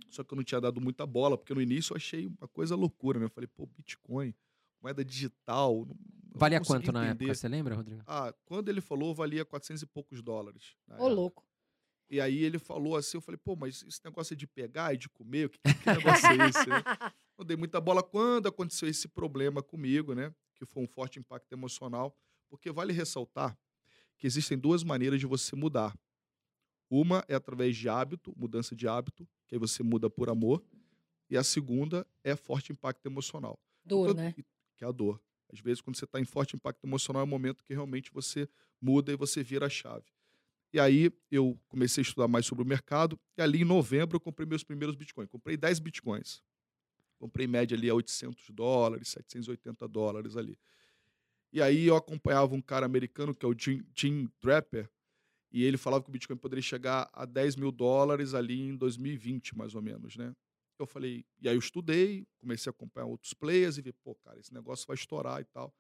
só 0.10 0.24
que 0.24 0.34
eu 0.34 0.38
não 0.38 0.44
tinha 0.44 0.60
dado 0.60 0.82
muita 0.82 1.06
bola, 1.06 1.38
porque 1.38 1.54
no 1.54 1.62
início 1.62 1.94
eu 1.94 1.98
achei 1.98 2.26
uma 2.26 2.48
coisa 2.48 2.76
loucura, 2.76 3.20
né? 3.20 3.26
Eu 3.26 3.30
falei, 3.30 3.48
pô, 3.48 3.68
Bitcoin, 3.68 4.34
moeda 4.82 5.06
digital. 5.06 5.86
não- 5.86 5.96
Valia 6.34 6.60
quanto 6.60 6.92
na 6.92 7.06
entender. 7.10 7.26
época? 7.26 7.36
Você 7.36 7.48
lembra, 7.48 7.76
Rodrigo? 7.76 8.02
Ah, 8.08 8.34
quando 8.46 8.68
ele 8.70 8.82
falou, 8.82 9.14
valia 9.14 9.46
400 9.46 9.84
e 9.84 9.86
poucos 9.86 10.24
dólares. 10.24 10.76
na 10.88 10.96
Ô, 10.96 10.98
época. 11.06 11.14
louco. 11.14 11.46
E 12.10 12.22
aí 12.22 12.44
ele 12.44 12.60
falou 12.60 12.96
assim, 12.96 13.18
eu 13.18 13.22
falei, 13.22 13.38
pô, 13.38 13.56
mas 13.56 13.84
esse 13.88 14.00
negócio 14.04 14.34
é 14.34 14.38
de 14.38 14.46
pegar 14.46 14.94
e 14.94 14.98
de 14.98 15.10
comer? 15.10 15.46
O 15.46 15.50
que, 15.50 15.60
que 15.60 15.90
negócio 15.90 16.28
é 16.28 16.48
esse? 16.50 16.70
né? 16.70 16.84
Não 17.38 17.46
dei 17.46 17.58
muita 17.58 17.82
bola 17.82 18.04
quando 18.04 18.48
aconteceu 18.48 18.88
esse 18.88 19.08
problema 19.08 19.62
comigo, 19.62 20.14
né? 20.14 20.34
Que 20.56 20.66
foi 20.66 20.84
um 20.84 20.88
forte 20.88 21.20
impacto 21.20 21.52
emocional. 21.52 22.16
Porque 22.48 22.72
vale 22.72 22.94
ressaltar 22.94 23.58
que 24.18 24.28
existem 24.28 24.58
duas 24.58 24.84
maneiras 24.84 25.20
de 25.20 25.26
você 25.26 25.56
mudar. 25.56 25.98
Uma 26.90 27.26
é 27.28 27.36
através 27.36 27.76
de 27.76 27.90
hábito, 27.90 28.34
mudança 28.38 28.76
de 28.76 28.88
hábito, 28.88 29.28
que 29.48 29.56
aí 29.56 29.60
você 29.60 29.82
muda 29.84 30.10
por 30.10 30.30
amor. 30.30 30.64
E 31.30 31.36
a 31.36 31.44
segunda 31.44 32.06
é 32.24 32.36
forte 32.36 32.72
impacto 32.72 33.06
emocional. 33.08 33.60
Dor, 33.84 34.08
Todo- 34.08 34.18
né? 34.18 34.32
Que 34.78 34.84
é 34.84 34.88
a 34.88 34.92
dor. 34.92 35.20
Às 35.52 35.60
vezes, 35.60 35.82
quando 35.82 35.96
você 35.98 36.06
está 36.06 36.20
em 36.20 36.26
forte 36.26 36.56
impacto 36.56 36.84
emocional, 36.86 37.22
é 37.22 37.24
o 37.24 37.28
momento 37.28 37.64
que 37.64 37.74
realmente 37.74 38.12
você 38.12 38.48
muda 38.80 39.12
e 39.12 39.16
você 39.16 39.42
vira 39.44 39.66
a 39.66 39.70
chave. 39.70 40.06
E 40.76 40.80
aí 40.82 41.10
eu 41.32 41.58
comecei 41.70 42.02
a 42.02 42.06
estudar 42.06 42.28
mais 42.28 42.46
sobre 42.46 42.62
o 42.62 42.68
mercado. 42.68 43.18
E 43.38 43.42
ali 43.42 43.62
em 43.62 43.64
novembro 43.64 44.18
eu 44.18 44.20
comprei 44.20 44.46
meus 44.46 44.62
primeiros 44.62 44.94
bitcoins. 44.94 45.30
Comprei 45.30 45.56
10 45.56 45.80
bitcoins. 45.80 46.44
Comprei 47.18 47.46
em 47.46 47.50
média 47.50 47.78
ali 47.78 47.90
a 47.90 47.96
800 47.96 48.50
dólares, 48.50 49.08
780 49.08 49.88
dólares 49.88 50.36
ali. 50.36 50.60
E 51.54 51.62
aí 51.62 51.86
eu 51.86 51.96
acompanhava 51.96 52.54
um 52.54 52.62
cara 52.62 52.86
americano 52.86 53.34
que 53.34 53.46
é 53.46 53.48
o 53.48 53.56
Jim, 53.58 53.86
Jim 53.96 54.30
Draper. 54.42 54.92
E 55.50 55.64
ele 55.64 55.78
falava 55.78 56.04
que 56.04 56.10
o 56.10 56.12
Bitcoin 56.12 56.36
poderia 56.36 56.62
chegar 56.62 57.10
a 57.14 57.24
10 57.24 57.56
mil 57.56 57.72
dólares 57.72 58.34
ali 58.34 58.60
em 58.60 58.76
2020, 58.76 59.58
mais 59.58 59.76
ou 59.76 59.82
menos, 59.82 60.18
né? 60.18 60.36
Eu 60.78 60.86
falei, 60.86 61.26
e 61.40 61.48
aí 61.48 61.56
eu 61.56 61.60
estudei, 61.60 62.28
comecei 62.38 62.70
a 62.70 62.72
acompanhar 62.72 63.06
outros 63.06 63.34
players 63.34 63.78
e 63.78 63.82
vi, 63.82 63.94
pô, 63.94 64.14
cara, 64.16 64.42
esse 64.42 64.54
negócio 64.54 64.86
vai 64.86 64.96
estourar 64.96 65.40
e 65.40 65.46
tal. 65.46 65.74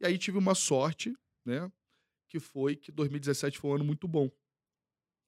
E 0.00 0.06
aí 0.06 0.16
tive 0.16 0.38
uma 0.38 0.54
sorte, 0.54 1.12
né? 1.44 1.68
Que 2.28 2.38
foi 2.38 2.76
que 2.76 2.92
2017 2.92 3.58
foi 3.58 3.70
um 3.70 3.74
ano 3.74 3.84
muito 3.84 4.06
bom. 4.06 4.30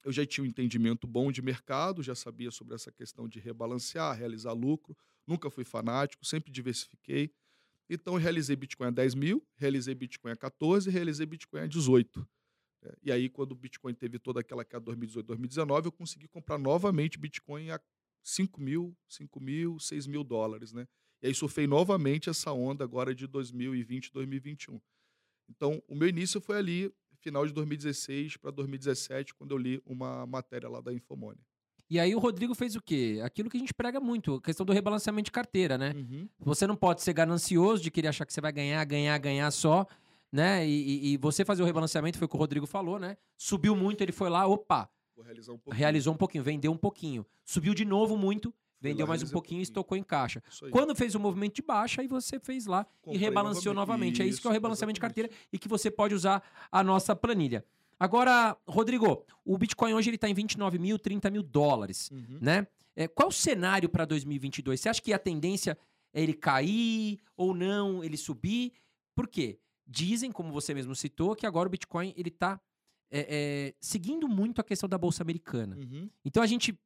Eu 0.04 0.12
já 0.12 0.24
tinha 0.24 0.44
um 0.44 0.46
entendimento 0.46 1.06
bom 1.06 1.30
de 1.30 1.42
mercado, 1.42 2.02
já 2.02 2.14
sabia 2.14 2.50
sobre 2.50 2.74
essa 2.74 2.90
questão 2.90 3.28
de 3.28 3.38
rebalancear, 3.38 4.16
realizar 4.16 4.52
lucro. 4.52 4.96
Nunca 5.26 5.50
fui 5.50 5.64
fanático, 5.64 6.24
sempre 6.24 6.50
diversifiquei. 6.50 7.32
Então, 7.88 8.14
eu 8.14 8.20
realizei 8.20 8.54
Bitcoin 8.54 8.86
a 8.86 8.90
10 8.90 9.14
mil, 9.14 9.46
realizei 9.56 9.94
Bitcoin 9.94 10.30
a 10.30 10.36
14, 10.36 10.88
realizei 10.88 11.26
Bitcoin 11.26 11.62
a 11.62 11.66
18. 11.66 12.26
É, 12.82 12.96
E 13.02 13.12
aí, 13.12 13.28
quando 13.28 13.52
o 13.52 13.54
Bitcoin 13.54 13.92
teve 13.94 14.18
toda 14.18 14.40
aquela 14.40 14.64
queda 14.64 14.80
2018, 14.80 15.26
2019, 15.26 15.88
eu 15.88 15.92
consegui 15.92 16.28
comprar 16.28 16.56
novamente 16.56 17.18
Bitcoin 17.18 17.70
a 17.70 17.80
5 18.22 18.60
mil, 18.60 18.96
5 19.08 19.40
mil, 19.40 19.78
6 19.78 20.06
mil 20.06 20.22
dólares, 20.22 20.72
né? 20.72 20.86
E 21.22 21.26
aí 21.26 21.34
surfei 21.34 21.66
novamente 21.66 22.30
essa 22.30 22.52
onda 22.52 22.84
agora 22.84 23.14
de 23.14 23.26
2020, 23.26 24.12
2021. 24.12 24.80
Então, 25.50 25.82
o 25.88 25.94
meu 25.94 26.08
início 26.08 26.40
foi 26.40 26.56
ali, 26.56 26.92
final 27.18 27.44
de 27.46 27.52
2016 27.52 28.36
para 28.36 28.50
2017, 28.50 29.34
quando 29.34 29.50
eu 29.50 29.58
li 29.58 29.82
uma 29.84 30.26
matéria 30.26 30.68
lá 30.68 30.80
da 30.80 30.92
Infomoney. 30.92 31.40
E 31.88 31.98
aí 31.98 32.14
o 32.14 32.20
Rodrigo 32.20 32.54
fez 32.54 32.76
o 32.76 32.80
quê? 32.80 33.20
Aquilo 33.24 33.50
que 33.50 33.56
a 33.56 33.60
gente 33.60 33.74
prega 33.74 33.98
muito, 33.98 34.36
a 34.36 34.40
questão 34.40 34.64
do 34.64 34.72
rebalanceamento 34.72 35.24
de 35.26 35.32
carteira, 35.32 35.76
né? 35.76 35.92
Uhum. 35.96 36.28
Você 36.38 36.64
não 36.66 36.76
pode 36.76 37.02
ser 37.02 37.12
ganancioso 37.12 37.82
de 37.82 37.90
querer 37.90 38.08
achar 38.08 38.24
que 38.24 38.32
você 38.32 38.40
vai 38.40 38.52
ganhar, 38.52 38.84
ganhar, 38.84 39.18
ganhar 39.18 39.50
só, 39.50 39.84
né? 40.30 40.64
E, 40.66 40.70
e- 40.70 41.12
e 41.12 41.16
você 41.16 41.44
fazer 41.44 41.62
o 41.64 41.66
rebalanceamento, 41.66 42.16
foi 42.16 42.26
o 42.26 42.28
que 42.28 42.36
o 42.36 42.38
Rodrigo 42.38 42.64
falou, 42.66 42.98
né? 43.00 43.16
Subiu 43.36 43.74
muito, 43.74 44.02
ele 44.02 44.12
foi 44.12 44.30
lá, 44.30 44.46
opa, 44.46 44.88
Vou 45.16 45.24
realizar 45.24 45.52
um 45.52 45.58
pouco. 45.58 45.76
realizou 45.76 46.14
um 46.14 46.16
pouquinho, 46.16 46.44
vendeu 46.44 46.70
um 46.70 46.76
pouquinho. 46.76 47.26
Subiu 47.44 47.74
de 47.74 47.84
novo 47.84 48.16
muito, 48.16 48.54
Vendeu 48.80 49.06
mais 49.06 49.22
um 49.22 49.28
pouquinho 49.28 49.60
e 49.60 49.62
estocou 49.62 49.96
em 49.96 50.02
caixa. 50.02 50.42
Isso. 50.50 50.68
Quando 50.70 50.94
fez 50.94 51.14
o 51.14 51.20
movimento 51.20 51.56
de 51.56 51.62
baixa, 51.62 52.00
aí 52.00 52.08
você 52.08 52.40
fez 52.40 52.64
lá 52.66 52.86
e 52.88 53.04
Comprei 53.04 53.20
rebalanceou 53.20 53.74
novamente. 53.74 54.22
É 54.22 54.26
isso 54.26 54.40
que 54.40 54.46
é 54.46 54.48
o 54.48 54.52
Isso, 54.52 54.54
rebalanceamento 54.54 54.98
de 54.98 55.04
exatamente. 55.04 55.28
carteira 55.28 55.48
e 55.52 55.58
que 55.58 55.68
você 55.68 55.90
pode 55.90 56.14
usar 56.14 56.42
a 56.72 56.82
nossa 56.82 57.14
planilha. 57.14 57.64
Agora, 57.98 58.56
Rodrigo, 58.66 59.24
o 59.44 59.58
Bitcoin 59.58 59.92
hoje 59.92 60.08
ele 60.08 60.16
está 60.16 60.28
em 60.28 60.32
29 60.34 60.78
mil, 60.78 60.98
30 60.98 61.30
mil 61.30 61.42
dólares, 61.42 62.10
Uhum. 62.10 62.38
né? 62.40 62.66
É, 62.96 63.06
qual 63.06 63.28
o 63.28 63.32
cenário 63.32 63.88
para 63.88 64.04
2022? 64.06 64.80
Você 64.80 64.88
acha 64.88 65.02
que 65.02 65.12
a 65.12 65.18
tendência 65.18 65.76
é 66.12 66.22
ele 66.22 66.32
cair 66.32 67.20
ou 67.36 67.54
não, 67.54 68.02
ele 68.02 68.16
subir? 68.16 68.72
Por 69.14 69.28
quê? 69.28 69.58
Dizem, 69.86 70.32
como 70.32 70.50
você 70.52 70.72
mesmo 70.72 70.94
citou, 70.96 71.36
que 71.36 71.44
agora 71.46 71.68
o 71.68 71.70
Bitcoin 71.70 72.14
ele 72.16 72.28
está 72.30 72.58
seguindo 73.80 74.28
muito 74.28 74.60
a 74.60 74.64
questão 74.64 74.88
da 74.88 74.96
bolsa 74.96 75.22
americana. 75.22 75.76
Uhum. 75.76 76.08
Então 76.24 76.42
a 76.42 76.46
gente, 76.46 76.78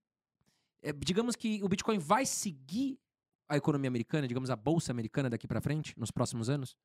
é, 0.84 0.92
digamos 0.92 1.34
que 1.34 1.62
o 1.62 1.68
Bitcoin 1.68 1.98
vai 1.98 2.26
seguir 2.26 3.00
a 3.48 3.56
economia 3.56 3.88
americana, 3.88 4.28
digamos 4.28 4.50
a 4.50 4.56
bolsa 4.56 4.92
americana 4.92 5.30
daqui 5.30 5.48
para 5.48 5.60
frente, 5.60 5.98
nos 5.98 6.10
próximos 6.10 6.50
anos? 6.50 6.76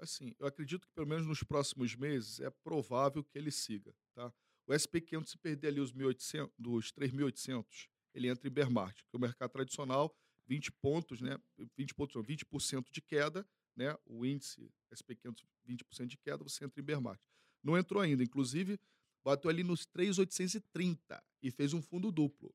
Assim, 0.00 0.34
eu 0.38 0.46
acredito 0.46 0.86
que 0.86 0.92
pelo 0.92 1.06
menos 1.06 1.24
nos 1.24 1.42
próximos 1.44 1.94
meses 1.94 2.40
é 2.40 2.50
provável 2.50 3.22
que 3.22 3.38
ele 3.38 3.52
siga, 3.52 3.94
tá? 4.14 4.32
O 4.66 4.72
SP500 4.72 5.28
se 5.28 5.38
perder 5.38 5.68
ali 5.68 5.80
os 5.80 5.92
1.800, 5.92 6.50
dos 6.58 6.92
3.800, 6.92 7.88
ele 8.12 8.28
entra 8.28 8.48
em 8.48 8.50
bear 8.50 8.70
market, 8.70 9.04
que 9.08 9.16
o 9.16 9.20
mercado 9.20 9.50
tradicional 9.50 10.12
20 10.46 10.72
pontos, 10.72 11.20
né? 11.20 11.38
20 11.76 11.94
pontos, 11.94 12.16
não, 12.16 12.24
20% 12.24 12.86
de 12.90 13.00
queda, 13.00 13.46
né? 13.76 13.96
O 14.04 14.26
índice 14.26 14.70
SP500 14.92 15.44
20% 15.66 16.06
de 16.06 16.18
queda, 16.18 16.42
você 16.42 16.64
entra 16.64 16.80
em 16.80 16.84
bear 16.84 17.00
market. 17.00 17.26
Não 17.62 17.78
entrou 17.78 18.02
ainda, 18.02 18.22
inclusive 18.22 18.78
bateu 19.24 19.48
ali 19.48 19.62
nos 19.62 19.86
3.830 19.86 20.98
e 21.42 21.50
fez 21.50 21.72
um 21.72 21.80
fundo 21.80 22.12
duplo. 22.12 22.54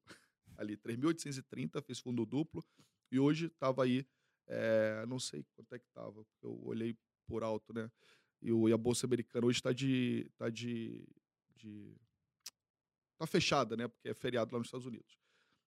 Ali 0.60 0.76
3.830 0.76 1.82
fez 1.82 2.00
fundo 2.00 2.26
duplo 2.26 2.62
e 3.10 3.18
hoje 3.18 3.46
estava 3.46 3.86
aí, 3.86 4.06
é, 4.46 5.06
não 5.06 5.18
sei 5.18 5.46
quanto 5.56 5.74
é 5.74 5.80
que 5.80 5.86
estava, 5.86 6.26
eu 6.42 6.60
olhei 6.66 6.98
por 7.26 7.44
alto, 7.44 7.72
né? 7.74 7.90
E, 8.42 8.52
o, 8.52 8.68
e 8.68 8.74
a 8.74 8.78
bolsa 8.78 9.06
americana 9.06 9.48
hoje 9.48 9.60
está 9.60 9.72
de, 9.72 10.30
tá 10.38 10.50
de, 10.50 11.08
de 11.56 11.96
tá 13.18 13.26
fechada, 13.26 13.78
né? 13.78 13.88
Porque 13.88 14.10
é 14.10 14.14
feriado 14.14 14.52
lá 14.52 14.60
nos 14.60 14.68
Estados 14.68 14.86
Unidos. 14.86 15.18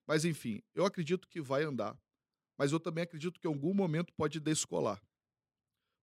Mas 0.07 0.27
enfim, 0.27 0.63
eu 0.75 0.85
acredito 0.85 1.27
que 1.27 1.41
vai 1.41 1.65
andar, 1.65 1.99
mas 2.59 2.71
eu 2.71 2.79
também 2.79 3.05
acredito 3.05 3.41
que 3.41 3.47
em 3.47 3.51
algum 3.51 3.73
momento 3.73 4.13
pode 4.13 4.39
descolar. 4.39 5.03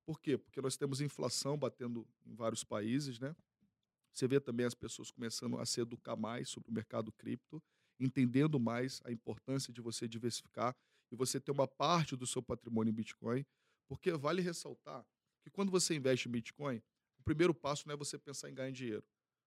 Por 0.04 0.20
quê? 0.20 0.36
Porque 0.36 0.60
nós 0.62 0.76
temos 0.76 1.00
inflação 1.00 1.56
batendo 1.56 2.08
em 2.26 2.34
vários 2.34 2.64
países, 2.64 3.20
né? 3.20 3.36
Você 4.12 4.28
vê 4.28 4.40
também 4.40 4.66
as 4.66 4.74
pessoas 4.74 5.12
começando 5.12 5.60
a 5.60 5.66
se 5.68 5.80
educar 5.80 6.16
mais 6.16 6.50
sobre 6.50 6.72
o 6.72 6.74
mercado 6.74 7.12
cripto, 7.12 7.62
entendendo 8.00 8.60
mais 8.60 9.02
a 9.04 9.12
importância 9.12 9.74
de 9.74 9.82
você 9.82 10.08
diversificar 10.08 10.76
e 11.12 11.16
você 11.16 11.40
ter 11.40 11.52
uma 11.52 11.68
parte 11.68 12.16
do 12.16 12.26
seu 12.26 12.42
patrimônio 12.42 12.92
em 12.92 12.96
Bitcoin, 12.96 13.46
porque 13.88 14.12
vale 14.14 14.42
ressaltar 14.42 15.06
que 15.42 15.50
quando 15.50 15.72
você 15.72 15.96
investe 15.96 16.28
em 16.28 16.32
Bitcoin, 16.32 16.82
o 17.20 17.24
primeiro 17.24 17.54
passo 17.54 17.88
não 17.88 17.94
é 17.94 17.98
você 17.98 18.18
pensar 18.18 18.50
em 18.50 18.54
ganhar 18.54 18.72
dinheiro. 18.72 19.04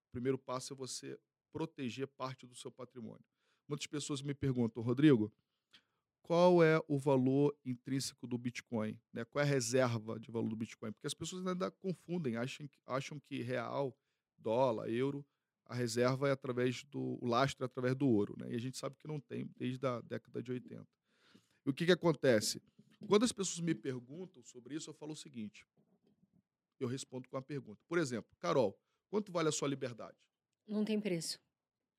O 0.09 0.13
primeiro 0.13 0.39
passo 0.39 0.73
é 0.73 0.77
você 0.77 1.19
proteger 1.53 2.07
parte 2.09 2.47
do 2.47 2.55
seu 2.55 2.71
patrimônio. 2.71 3.25
Muitas 3.69 3.87
pessoas 3.87 4.23
me 4.23 4.35
perguntam, 4.35 4.83
Rodrigo, 4.83 5.33
qual 6.23 6.63
é 6.63 6.81
o 6.89 6.99
valor 6.99 7.57
intrínseco 7.65 8.27
do 8.27 8.39
Bitcoin? 8.39 8.99
Né? 9.13 9.25
Qual 9.25 9.43
é 9.43 9.47
a 9.47 9.51
reserva 9.51 10.19
de 10.19 10.31
valor 10.31 10.49
do 10.49 10.57
Bitcoin? 10.57 10.93
Porque 10.93 11.07
as 11.07 11.15
pessoas 11.15 11.47
ainda 11.47 11.71
confundem, 11.71 12.37
acham, 12.37 12.69
acham 12.87 13.21
que 13.21 13.43
real, 13.43 13.97
dólar, 14.39 14.89
euro, 14.89 15.25
a 15.73 15.75
reserva 15.75 16.29
é 16.29 16.33
através 16.33 16.85
do 16.85 17.19
o 17.21 17.27
lastro 17.27 17.65
é 17.65 17.67
através 17.67 17.97
do 17.97 18.07
ouro, 18.07 18.35
né? 18.39 18.53
E 18.53 18.55
a 18.55 18.59
gente 18.61 18.77
sabe 18.77 18.95
que 18.97 19.09
não 19.09 19.19
tem 19.19 19.51
desde 19.57 19.85
a 19.87 20.01
década 20.03 20.43
de 20.43 20.53
80. 20.53 20.87
E 21.65 21.71
o 21.71 21.73
que, 21.73 21.87
que 21.87 21.93
acontece? 21.93 22.61
Quando 23.09 23.25
as 23.25 23.33
pessoas 23.33 23.59
me 23.61 23.75
perguntam 23.75 24.43
sobre 24.45 24.75
isso, 24.77 24.91
eu 24.91 24.95
falo 24.95 25.13
o 25.13 25.17
seguinte: 25.17 25.67
eu 26.79 26.87
respondo 26.89 27.29
com 27.29 27.37
uma 27.37 27.43
pergunta. 27.43 27.81
Por 27.89 27.99
exemplo, 27.99 28.31
Carol, 28.39 28.79
quanto 29.11 29.33
vale 29.33 29.49
a 29.49 29.53
sua 29.53 29.67
liberdade? 29.69 30.17
Não 30.67 30.85
tem 30.85 31.01
preço. 31.01 31.39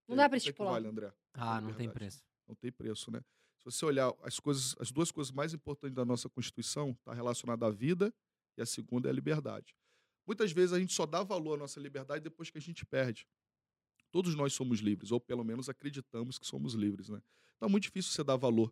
Não 0.08 0.15
E 0.15 0.18
dá 0.18 0.24
quanto 0.25 0.34
é 0.34 0.38
estipular. 0.38 0.74
vale, 0.74 0.88
André? 0.88 1.13
Ah, 1.34 1.60
não 1.60 1.74
tem 1.74 1.89
preço. 1.89 2.24
Não 2.48 2.56
tem 2.56 2.72
preço, 2.72 3.10
né? 3.10 3.22
Se 3.58 3.65
você 3.65 3.86
olhar 3.86 4.13
as 4.22 4.39
coisas, 4.39 4.75
as 4.80 4.92
duas 4.92 5.12
coisas 5.12 5.32
mais 5.32 5.53
importantes 5.53 5.96
da 5.96 6.06
nossa 6.06 6.30
Constituição, 6.30 6.92
está 6.92 7.13
relacionada 7.13 7.65
à 7.65 7.70
vida 7.72 8.13
e 8.58 8.62
a 8.62 8.65
segunda 8.65 9.08
é 9.08 9.12
a 9.12 9.13
liberdade. 9.13 9.74
Muitas 10.27 10.51
vezes 10.51 10.74
a 10.74 10.80
gente 10.80 10.94
só 10.94 11.06
dá 11.06 11.24
valor 11.24 11.56
à 11.56 11.58
nossa 11.58 11.80
liberdade 11.80 12.24
depois 12.24 12.50
que 12.50 12.58
a 12.58 12.62
gente 12.62 12.86
perde. 12.86 13.25
Todos 14.13 14.36
nós 14.36 14.53
somos 14.53 14.79
livres, 14.79 15.12
ou 15.12 15.20
pelo 15.20 15.43
menos 15.43 15.67
acreditamos 15.70 16.38
que 16.38 16.46
somos 16.46 16.75
livres, 16.75 17.10
né? 17.10 17.20
Então 17.55 17.67
é 17.67 17.72
muito 17.72 17.86
difícil 17.86 18.12
você 18.12 18.24
dar 18.24 18.36
valor. 18.36 18.72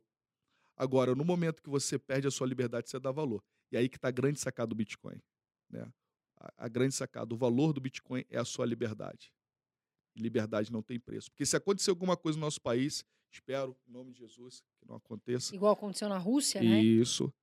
Agora, 0.78 1.16
no 1.16 1.26
momento 1.26 1.64
que 1.64 1.70
você 1.70 1.98
perde 1.98 2.28
a 2.28 2.32
sua 2.32 2.46
liberdade, 2.46 2.92
você 2.92 3.00
dá 3.00 3.12
valor. 3.12 3.44
E 3.72 3.76
aí 3.76 3.90
que 3.90 3.98
está 3.98 4.10
a 4.10 4.12
grande 4.12 4.40
sacada 4.40 4.68
do 4.68 4.76
Bitcoin. 4.76 5.20
Né? 5.68 5.92
A, 6.38 6.66
a 6.66 6.68
grande 6.68 6.94
sacada, 6.94 7.34
o 7.34 7.38
valor 7.38 7.74
do 7.74 7.82
Bitcoin 7.82 8.24
é 8.30 8.38
a 8.38 8.46
sua 8.46 8.68
liberdade. 8.68 9.34
E 10.16 10.22
liberdade 10.22 10.72
não 10.72 10.84
tem 10.84 11.00
preço. 11.00 11.32
Porque 11.32 11.44
se 11.44 11.58
acontecer 11.58 11.90
alguma 11.90 12.16
coisa 12.16 12.38
no 12.38 12.46
nosso 12.46 12.62
país, 12.62 13.04
espero, 13.32 13.76
em 13.88 13.92
nome 13.92 14.12
de 14.12 14.20
Jesus, 14.20 14.62
que 14.78 14.88
não 14.88 14.98
aconteça. 14.98 15.56
Igual 15.56 15.74
aconteceu 15.74 16.08
na 16.08 16.20
Rússia, 16.20 16.62
né? 16.62 16.84
Isso. 16.84 17.34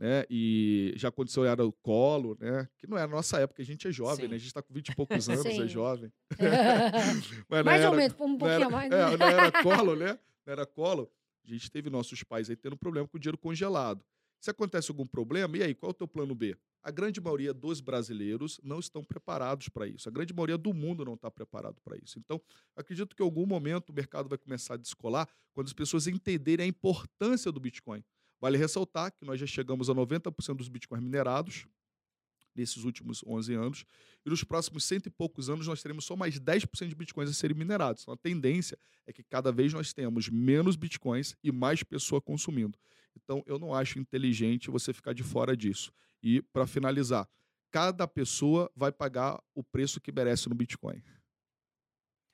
Né? 0.00 0.24
E 0.30 0.92
já 0.96 1.08
aconteceu, 1.08 1.44
era 1.44 1.64
o 1.66 1.72
colo, 1.72 2.36
né? 2.40 2.68
Que 2.78 2.86
não 2.86 2.96
é 2.96 3.02
a 3.02 3.08
nossa 3.08 3.38
época, 3.40 3.60
a 3.62 3.64
gente 3.64 3.88
é 3.88 3.90
jovem, 3.92 4.26
Sim. 4.26 4.28
né? 4.30 4.36
A 4.36 4.38
gente 4.38 4.46
está 4.46 4.62
com 4.62 4.72
20 4.72 4.88
e 4.90 4.94
poucos 4.94 5.28
anos, 5.28 5.42
Sim. 5.42 5.62
é 5.62 5.66
jovem. 5.66 6.12
Mas 7.48 7.64
Mais 7.64 7.80
ou 7.82 7.88
era- 7.88 7.96
menos, 7.96 8.16
um 8.20 8.28
não 8.28 8.38
pouquinho 8.38 8.60
era, 8.60 8.70
mais. 8.70 8.92
é, 8.92 9.16
não 9.16 9.26
era 9.26 9.62
colo, 9.62 9.96
né? 9.96 10.18
Não 10.46 10.52
era 10.52 10.64
colo. 10.66 11.10
A 11.44 11.50
gente 11.50 11.70
teve 11.70 11.90
nossos 11.90 12.22
pais 12.22 12.48
aí 12.50 12.56
tendo 12.56 12.76
problema 12.76 13.08
com 13.08 13.16
o 13.16 13.20
dinheiro 13.20 13.38
congelado. 13.38 14.04
Se 14.40 14.50
acontece 14.50 14.90
algum 14.90 15.06
problema, 15.06 15.56
e 15.56 15.62
aí, 15.64 15.74
qual 15.74 15.90
é 15.90 15.92
o 15.92 15.94
teu 15.94 16.06
plano 16.06 16.32
B? 16.34 16.56
A 16.80 16.92
grande 16.92 17.20
maioria 17.20 17.52
dos 17.52 17.80
brasileiros 17.80 18.60
não 18.62 18.78
estão 18.78 19.02
preparados 19.02 19.68
para 19.68 19.84
isso. 19.88 20.08
A 20.08 20.12
grande 20.12 20.32
maioria 20.32 20.56
do 20.56 20.72
mundo 20.72 21.04
não 21.04 21.14
está 21.14 21.28
preparado 21.28 21.80
para 21.82 21.96
isso. 21.96 22.20
Então, 22.20 22.40
acredito 22.76 23.16
que 23.16 23.22
em 23.22 23.24
algum 23.26 23.44
momento 23.46 23.90
o 23.90 23.92
mercado 23.92 24.28
vai 24.28 24.38
começar 24.38 24.74
a 24.74 24.76
descolar 24.76 25.28
quando 25.52 25.66
as 25.66 25.72
pessoas 25.72 26.06
entenderem 26.06 26.64
a 26.66 26.68
importância 26.68 27.50
do 27.50 27.58
Bitcoin. 27.58 28.04
Vale 28.40 28.56
ressaltar 28.56 29.12
que 29.12 29.24
nós 29.24 29.40
já 29.40 29.46
chegamos 29.46 29.90
a 29.90 29.94
90% 29.94 30.56
dos 30.56 30.68
Bitcoins 30.68 31.02
minerados 31.02 31.66
nesses 32.58 32.84
últimos 32.84 33.22
11 33.24 33.54
anos. 33.54 33.84
E 34.26 34.28
nos 34.30 34.42
próximos 34.42 34.84
cento 34.84 35.06
e 35.06 35.10
poucos 35.10 35.48
anos 35.48 35.66
nós 35.66 35.80
teremos 35.80 36.04
só 36.04 36.16
mais 36.16 36.38
10% 36.38 36.88
de 36.88 36.94
bitcoins 36.94 37.30
a 37.30 37.32
serem 37.32 37.56
minerados. 37.56 38.02
Então 38.02 38.12
a 38.12 38.16
tendência 38.16 38.76
é 39.06 39.12
que 39.12 39.22
cada 39.22 39.52
vez 39.52 39.72
nós 39.72 39.92
tenhamos 39.92 40.28
menos 40.28 40.76
bitcoins 40.76 41.36
e 41.42 41.52
mais 41.52 41.82
pessoa 41.82 42.20
consumindo. 42.20 42.76
Então 43.16 43.42
eu 43.46 43.58
não 43.58 43.72
acho 43.72 43.98
inteligente 43.98 44.70
você 44.70 44.92
ficar 44.92 45.12
de 45.12 45.22
fora 45.22 45.56
disso. 45.56 45.92
E 46.22 46.42
para 46.42 46.66
finalizar, 46.66 47.28
cada 47.70 48.08
pessoa 48.08 48.70
vai 48.74 48.90
pagar 48.90 49.40
o 49.54 49.62
preço 49.62 50.00
que 50.00 50.10
merece 50.10 50.48
no 50.48 50.54
bitcoin. 50.54 51.02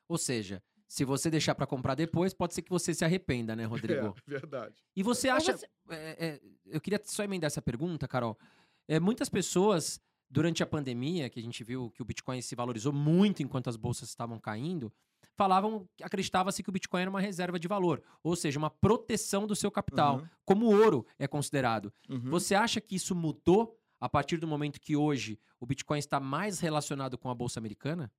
Ou 0.08 0.18
seja, 0.18 0.62
se 0.86 1.04
você 1.04 1.30
deixar 1.30 1.54
para 1.54 1.66
comprar 1.66 1.94
depois, 1.94 2.32
pode 2.34 2.54
ser 2.54 2.62
que 2.62 2.70
você 2.70 2.92
se 2.94 3.04
arrependa, 3.04 3.54
né, 3.56 3.64
Rodrigo? 3.64 4.14
É, 4.26 4.30
verdade. 4.30 4.74
E 4.94 5.02
você 5.02 5.28
acha. 5.28 5.56
você- 5.56 5.66
é, 5.90 6.26
é, 6.26 6.40
eu 6.66 6.80
queria 6.80 7.00
só 7.04 7.24
emendar 7.24 7.46
essa 7.48 7.62
pergunta, 7.62 8.06
Carol. 8.06 8.38
É, 8.86 9.00
muitas 9.00 9.28
pessoas, 9.28 10.00
durante 10.28 10.62
a 10.62 10.66
pandemia, 10.66 11.28
que 11.30 11.40
a 11.40 11.42
gente 11.42 11.64
viu 11.64 11.90
que 11.90 12.02
o 12.02 12.04
Bitcoin 12.04 12.40
se 12.42 12.54
valorizou 12.54 12.92
muito 12.92 13.42
enquanto 13.42 13.68
as 13.68 13.76
bolsas 13.76 14.08
estavam 14.10 14.38
caindo, 14.38 14.92
falavam, 15.36 15.88
acreditava-se 16.02 16.62
que 16.62 16.68
o 16.68 16.72
Bitcoin 16.72 17.00
era 17.02 17.10
uma 17.10 17.20
reserva 17.20 17.58
de 17.58 17.66
valor, 17.66 18.02
ou 18.22 18.36
seja, 18.36 18.58
uma 18.58 18.70
proteção 18.70 19.46
do 19.46 19.56
seu 19.56 19.70
capital, 19.70 20.18
Uhum. 20.18 20.28
como 20.44 20.66
o 20.66 20.70
ouro 20.70 21.06
é 21.18 21.26
considerado. 21.26 21.92
Uhum. 22.08 22.30
Você 22.30 22.54
acha 22.54 22.80
que 22.80 22.94
isso 22.94 23.14
mudou 23.16 23.76
a 24.00 24.08
partir 24.08 24.36
do 24.36 24.46
momento 24.46 24.80
que 24.80 24.94
hoje 24.94 25.40
o 25.58 25.66
Bitcoin 25.66 25.98
está 25.98 26.20
mais 26.20 26.60
relacionado 26.60 27.16
com 27.18 27.28
a 27.30 27.34
bolsa 27.34 27.58
americana? 27.58 28.12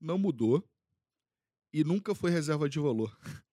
não 0.00 0.16
mudou 0.18 0.64
e 1.72 1.84
nunca 1.84 2.14
foi 2.14 2.30
reserva 2.30 2.68
de 2.68 2.78
valor. 2.78 3.16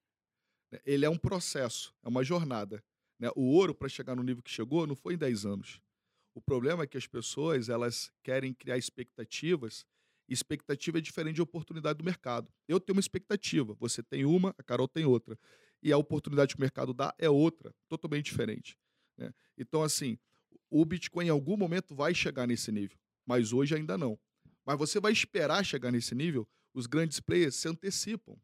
Ele 0.86 1.06
é 1.06 1.10
um 1.10 1.18
processo, 1.18 1.94
é 2.04 2.08
uma 2.08 2.24
jornada. 2.24 2.84
né? 3.20 3.30
O 3.36 3.44
ouro, 3.54 3.74
para 3.74 3.88
chegar 3.88 4.16
no 4.16 4.24
nível 4.24 4.44
que 4.44 4.52
chegou, 4.52 4.86
não 4.86 4.96
foi 4.96 5.14
em 5.14 5.18
10 5.18 5.46
anos. 5.46 5.82
O 6.36 6.42
problema 6.42 6.84
é 6.84 6.88
que 6.88 6.98
as 6.98 7.08
pessoas 7.08 7.70
elas 7.70 8.12
querem 8.24 8.54
criar 8.54 8.78
expectativas. 8.78 9.86
Expectativa 10.30 10.98
é 10.98 11.02
diferente 11.02 11.36
de 11.36 11.42
oportunidade 11.42 11.98
do 11.98 12.04
mercado. 12.06 12.52
Eu 12.68 12.80
tenho 12.80 12.96
uma 12.96 13.00
expectativa, 13.00 13.74
você 13.80 14.04
tem 14.04 14.26
uma, 14.26 14.54
a 14.58 14.64
Carol 14.64 14.88
tem 14.88 15.06
outra. 15.06 15.40
E 15.82 15.92
a 15.92 15.98
oportunidade 15.98 16.54
que 16.54 16.60
o 16.60 16.62
mercado 16.62 16.94
dá 16.94 17.14
é 17.18 17.30
outra, 17.30 17.74
totalmente 17.88 18.26
diferente. 18.26 18.78
né? 19.18 19.34
Então, 19.58 19.82
assim, 19.82 20.20
o 20.70 20.84
Bitcoin 20.84 21.28
em 21.28 21.30
algum 21.30 21.56
momento 21.56 21.96
vai 21.96 22.14
chegar 22.14 22.46
nesse 22.46 22.72
nível, 22.72 22.98
mas 23.26 23.54
hoje 23.54 23.76
ainda 23.76 23.98
não. 23.98 24.20
Mas 24.66 24.78
você 24.78 25.00
vai 25.00 25.14
esperar 25.14 25.64
chegar 25.64 25.92
nesse 25.92 26.14
nível, 26.14 26.48
os 26.78 26.86
grandes 26.86 27.20
players 27.20 27.56
se 27.56 27.68
antecipam. 27.68 28.36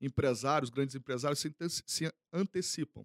Empresários, 0.00 0.70
grandes 0.70 0.94
empresários 0.94 1.40
se, 1.40 1.48
ante- 1.48 1.82
se 1.86 2.12
antecipam. 2.32 3.04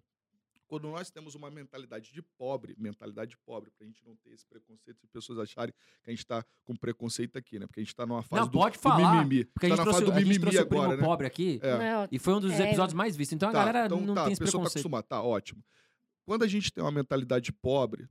Quando 0.66 0.88
nós 0.88 1.10
temos 1.10 1.34
uma 1.34 1.50
mentalidade 1.50 2.12
de 2.12 2.22
pobre, 2.22 2.74
mentalidade 2.78 3.32
de 3.32 3.36
pobre, 3.38 3.70
pra 3.76 3.86
gente 3.86 4.04
não 4.04 4.16
ter 4.16 4.30
esse 4.30 4.46
preconceito, 4.46 4.98
se 5.00 5.06
pessoas 5.08 5.38
acharem 5.38 5.74
que 6.02 6.10
a 6.10 6.12
gente 6.12 6.24
tá 6.26 6.44
com 6.64 6.74
preconceito 6.74 7.36
aqui, 7.36 7.58
né? 7.58 7.66
Porque 7.66 7.80
a 7.80 7.82
gente 7.82 7.94
tá 7.94 8.06
numa 8.06 8.22
fase 8.22 8.40
Não, 8.42 8.48
do, 8.48 8.58
pode 8.58 8.76
do 8.76 8.80
falar. 8.80 9.24
mimimi. 9.24 9.44
Porque 9.44 9.66
a 9.66 9.70
tá 9.70 9.76
gente 9.76 9.84
na 9.86 9.92
fase 9.92 10.04
trouxe, 10.04 10.12
do 10.12 10.16
a 10.16 10.20
gente 10.20 10.28
mimimi 10.28 10.40
trouxe 10.40 10.58
o 10.60 10.66
primo 10.66 10.82
agora, 10.82 10.96
né? 10.96 11.04
pobre 11.06 11.26
aqui. 11.26 11.60
É. 11.62 11.78
Não, 11.78 12.08
E 12.10 12.18
foi 12.18 12.34
um 12.34 12.40
dos 12.40 12.52
É. 12.52 12.66
episódios 12.68 12.94
mais 12.94 13.14
vistos. 13.16 13.34
Então 13.34 13.48
a 13.50 13.52
Tá, 13.52 13.58
galera 13.58 13.86
então 13.86 14.00
não 14.00 14.14
tá, 14.14 14.22
tem 14.24 14.30
a 14.30 14.32
esse 14.32 14.40
pessoa 14.40 14.62
tá 14.64 14.70
preconceito. 14.70 14.76
acostumada, 14.86 15.06
tá 15.06 15.22
ótimo. 15.22 15.62
Quando 16.24 16.42
a 16.44 16.48
gente 16.48 16.72
tem 16.72 16.82
uma 16.82 16.92
mentalidade 16.92 17.52
pobre, 17.52 18.08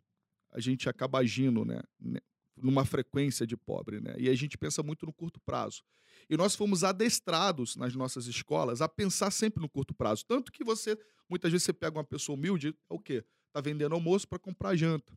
a 0.51 0.59
gente 0.59 0.87
acaba 0.87 1.19
agindo, 1.19 1.65
né, 1.65 1.81
né, 1.99 2.19
numa 2.55 2.85
frequência 2.85 3.47
de 3.47 3.57
pobre, 3.57 3.99
né? 3.99 4.13
E 4.19 4.29
a 4.29 4.35
gente 4.35 4.57
pensa 4.57 4.83
muito 4.83 5.05
no 5.07 5.11
curto 5.11 5.39
prazo. 5.41 5.81
E 6.29 6.37
nós 6.37 6.55
fomos 6.55 6.83
adestrados 6.83 7.75
nas 7.75 7.95
nossas 7.95 8.25
escolas 8.27 8.81
a 8.81 8.87
pensar 8.89 9.31
sempre 9.31 9.61
no 9.61 9.69
curto 9.69 9.93
prazo, 9.93 10.25
tanto 10.25 10.51
que 10.51 10.63
você 10.63 10.97
muitas 11.29 11.51
vezes 11.51 11.65
você 11.65 11.73
pega 11.73 11.97
uma 11.97 12.03
pessoa 12.03 12.37
humilde, 12.37 12.69
é 12.89 12.93
o 12.93 12.99
quê? 12.99 13.23
Tá 13.51 13.61
vendendo 13.61 13.93
almoço 13.95 14.27
para 14.27 14.39
comprar 14.39 14.75
janta. 14.75 15.13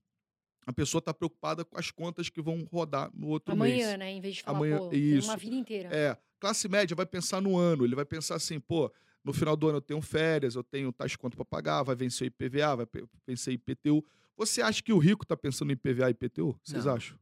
A 0.67 0.73
pessoa 0.73 1.01
tá 1.01 1.15
preocupada 1.15 1.65
com 1.65 1.79
as 1.79 1.91
contas 1.91 2.29
que 2.29 2.41
vão 2.43 2.65
rodar 2.73 3.11
no 3.15 3.29
outro 3.29 3.53
amanhã, 3.53 3.87
mês. 3.89 3.99
né? 3.99 4.11
Em 4.11 4.21
vez 4.21 4.37
de 4.37 4.43
falar, 4.43 4.59
Amanhã- 4.59 4.79
pô, 4.79 4.93
isso. 4.93 5.29
uma 5.29 5.37
vida 5.37 5.55
inteira. 5.55 5.89
É, 5.95 6.17
classe 6.41 6.69
média 6.69 6.95
vai 6.97 7.07
pensar 7.07 7.41
no 7.41 7.57
ano, 7.57 7.85
ele 7.85 7.95
vai 7.95 8.05
pensar 8.05 8.35
assim, 8.35 8.59
pô, 8.59 8.93
no 9.23 9.33
final 9.33 9.57
do 9.57 9.69
ano 9.69 9.79
eu 9.79 9.83
tenho 9.83 10.01
férias, 10.03 10.55
eu 10.55 10.65
tenho 10.65 10.93
tais 10.93 11.15
contas 11.17 11.37
para 11.37 11.45
pagar, 11.45 11.83
vai 11.83 11.95
vencer 11.95 12.27
o 12.27 12.29
IPVA, 12.29 12.77
vai 12.77 12.87
vencer 13.27 13.55
IPTU. 13.55 14.05
Você 14.37 14.61
acha 14.61 14.83
que 14.83 14.93
o 14.93 14.99
rico 14.99 15.25
tá 15.25 15.37
pensando 15.37 15.71
em 15.71 15.75
IPVA 15.75 16.09
e 16.09 16.11
IPTU? 16.13 16.59
Vocês 16.65 16.85
Não. 16.85 16.95
acham? 16.95 17.19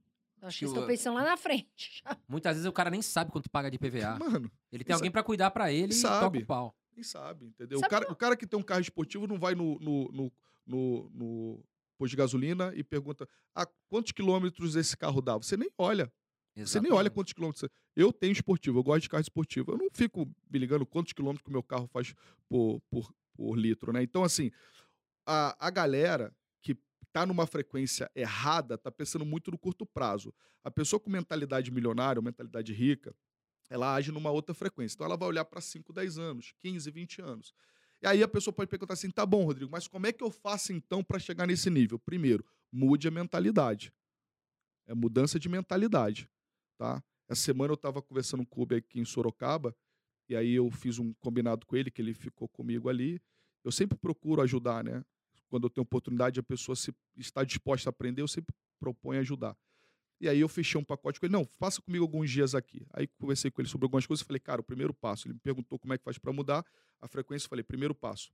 Acho 0.46 0.58
que 0.58 0.64
o- 0.66 0.68
estão 0.68 0.86
pensando 0.86 1.14
lá 1.14 1.24
na 1.24 1.36
frente. 1.36 2.02
Muitas 2.28 2.56
vezes 2.56 2.68
o 2.68 2.72
cara 2.72 2.90
nem 2.90 3.00
sabe 3.02 3.30
quanto 3.30 3.48
paga 3.50 3.70
de 3.70 3.78
PVA. 3.78 4.18
Mano, 4.18 4.50
Ele 4.70 4.84
tem 4.84 4.94
alguém 4.94 5.10
pra 5.10 5.22
cuidar 5.22 5.50
pra 5.50 5.72
ele 5.72 5.92
e 5.92 5.96
Sabe. 5.96 6.38
toca 6.38 6.44
o 6.44 6.46
pau. 6.46 6.76
nem 6.94 7.02
sabe, 7.02 7.46
entendeu? 7.46 7.78
O 7.78 7.80
Sabe 7.80 7.90
cara, 7.90 8.12
o 8.12 8.16
cara 8.16 8.36
que 8.36 8.46
tem 8.46 8.58
um 8.58 8.62
carro 8.62 8.80
esportivo 8.80 9.26
não 9.26 9.38
vai 9.38 9.54
no, 9.54 9.78
no, 9.80 10.12
no, 10.12 10.32
no, 10.66 11.10
no 11.12 11.64
posto 11.98 12.10
de 12.10 12.16
gasolina 12.16 12.72
e 12.76 12.84
pergunta 12.84 13.28
ah, 13.54 13.66
quantos 13.88 14.12
quilômetros 14.12 14.76
esse 14.76 14.96
carro 14.96 15.20
dá. 15.20 15.36
Você 15.36 15.56
nem 15.56 15.70
olha. 15.78 16.12
Você 16.56 16.78
nem 16.80 16.92
olha 16.92 16.98
Exatamente. 17.08 17.14
quantos 17.14 17.32
quilômetros. 17.32 17.60
você- 17.62 17.70
Eu 17.96 18.12
tenho 18.12 18.32
esportivo, 18.32 18.78
eu 18.78 18.82
gosto 18.84 19.02
de 19.02 19.08
carro 19.08 19.22
esportivo. 19.22 19.72
Eu 19.72 19.78
não 19.78 19.88
fico 19.92 20.24
me 20.48 20.56
ligando 20.58 20.86
quantos 20.86 21.12
quilômetros 21.12 21.42
que 21.42 21.48
o 21.50 21.52
meu 21.52 21.64
carro 21.64 21.88
faz 21.88 22.14
por, 22.48 22.80
por, 22.88 23.12
por 23.34 23.56
litro, 23.56 23.92
né? 23.92 24.02
Então, 24.04 24.22
assim, 24.22 24.52
a, 25.26 25.66
a 25.66 25.70
galera 25.70 26.32
que 27.14 27.20
tá 27.20 27.24
numa 27.24 27.46
frequência 27.46 28.10
errada 28.14 28.76
tá 28.76 28.90
pensando 28.90 29.24
muito 29.24 29.50
no 29.50 29.56
curto 29.56 29.86
prazo. 29.86 30.34
A 30.64 30.70
pessoa 30.70 30.98
com 30.98 31.08
mentalidade 31.08 31.70
milionária, 31.70 32.18
ou 32.18 32.24
mentalidade 32.24 32.72
rica, 32.72 33.14
ela 33.70 33.94
age 33.94 34.10
numa 34.10 34.30
outra 34.30 34.52
frequência. 34.52 34.96
Então, 34.96 35.06
ela 35.06 35.16
vai 35.16 35.28
olhar 35.28 35.44
para 35.44 35.60
5, 35.60 35.92
10 35.92 36.18
anos, 36.18 36.52
15, 36.58 36.90
20 36.90 37.22
anos. 37.22 37.54
E 38.02 38.06
aí 38.06 38.22
a 38.22 38.28
pessoa 38.28 38.52
pode 38.52 38.68
perguntar 38.68 38.94
assim: 38.94 39.10
tá 39.10 39.24
bom, 39.24 39.44
Rodrigo, 39.44 39.70
mas 39.70 39.86
como 39.86 40.06
é 40.06 40.12
que 40.12 40.24
eu 40.24 40.30
faço 40.30 40.72
então 40.72 41.04
para 41.04 41.18
chegar 41.18 41.46
nesse 41.46 41.70
nível? 41.70 41.98
Primeiro, 41.98 42.44
mude 42.72 43.06
a 43.06 43.10
mentalidade. 43.10 43.92
É 44.86 44.94
mudança 44.94 45.38
de 45.38 45.48
mentalidade 45.48 46.28
tá? 46.76 47.02
Essa 47.28 47.42
semana 47.42 47.72
eu 47.72 47.76
estava 47.76 48.02
conversando 48.02 48.44
com 48.44 48.52
o 48.52 48.64
Kobe 48.64 48.76
aqui 48.76 49.00
em 49.00 49.04
Sorocaba, 49.04 49.74
e 50.28 50.36
aí 50.36 50.54
eu 50.54 50.70
fiz 50.70 50.98
um 50.98 51.12
combinado 51.14 51.66
com 51.66 51.76
ele, 51.76 51.90
que 51.90 52.02
ele 52.02 52.12
ficou 52.12 52.48
comigo 52.48 52.88
ali. 52.88 53.20
Eu 53.62 53.72
sempre 53.72 53.96
procuro 53.96 54.42
ajudar, 54.42 54.84
né? 54.84 55.04
Quando 55.54 55.68
eu 55.68 55.70
tenho 55.70 55.84
oportunidade, 55.84 56.40
a 56.40 56.42
pessoa 56.42 56.74
se 56.74 56.92
está 57.16 57.44
disposta 57.44 57.88
a 57.88 57.90
aprender, 57.90 58.20
eu 58.20 58.26
sempre 58.26 58.52
proponho 58.80 59.20
ajudar. 59.20 59.56
E 60.20 60.28
aí 60.28 60.40
eu 60.40 60.48
fechei 60.48 60.80
um 60.80 60.82
pacote 60.82 61.20
com 61.20 61.26
ele, 61.26 61.32
não, 61.32 61.44
faça 61.44 61.80
comigo 61.80 62.02
alguns 62.02 62.28
dias 62.28 62.56
aqui. 62.56 62.84
Aí 62.92 63.06
conversei 63.06 63.52
com 63.52 63.60
ele 63.60 63.68
sobre 63.68 63.84
algumas 63.84 64.04
coisas, 64.04 64.26
falei, 64.26 64.40
cara, 64.40 64.60
o 64.60 64.64
primeiro 64.64 64.92
passo, 64.92 65.28
ele 65.28 65.34
me 65.34 65.38
perguntou 65.38 65.78
como 65.78 65.94
é 65.94 65.98
que 65.98 66.02
faz 66.02 66.18
para 66.18 66.32
mudar 66.32 66.66
a 67.00 67.06
frequência, 67.06 67.46
eu 67.46 67.50
falei, 67.50 67.62
primeiro 67.62 67.94
passo, 67.94 68.32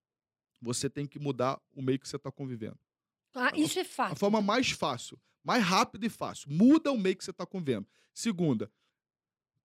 você 0.63 0.89
tem 0.89 1.07
que 1.07 1.19
mudar 1.19 1.61
o 1.75 1.83
meio 1.83 1.99
que 1.99 2.09
você 2.09 2.17
está 2.17 2.33
convivendo. 2.33 2.79
Ah, 3.35 3.53
isso 3.55 3.79
é 3.79 3.85
fato. 3.85 4.13
A 4.13 4.17
forma 4.17 4.41
mais 4.41 4.71
fácil, 4.71 5.21
mais 5.45 5.63
rápida 5.63 6.07
e 6.07 6.09
fácil. 6.09 6.51
Muda 6.51 6.91
o 6.91 6.97
meio 6.97 7.19
que 7.19 7.25
você 7.25 7.33
está 7.33 7.45
convivendo. 7.45 7.87
Segunda, 8.15 8.73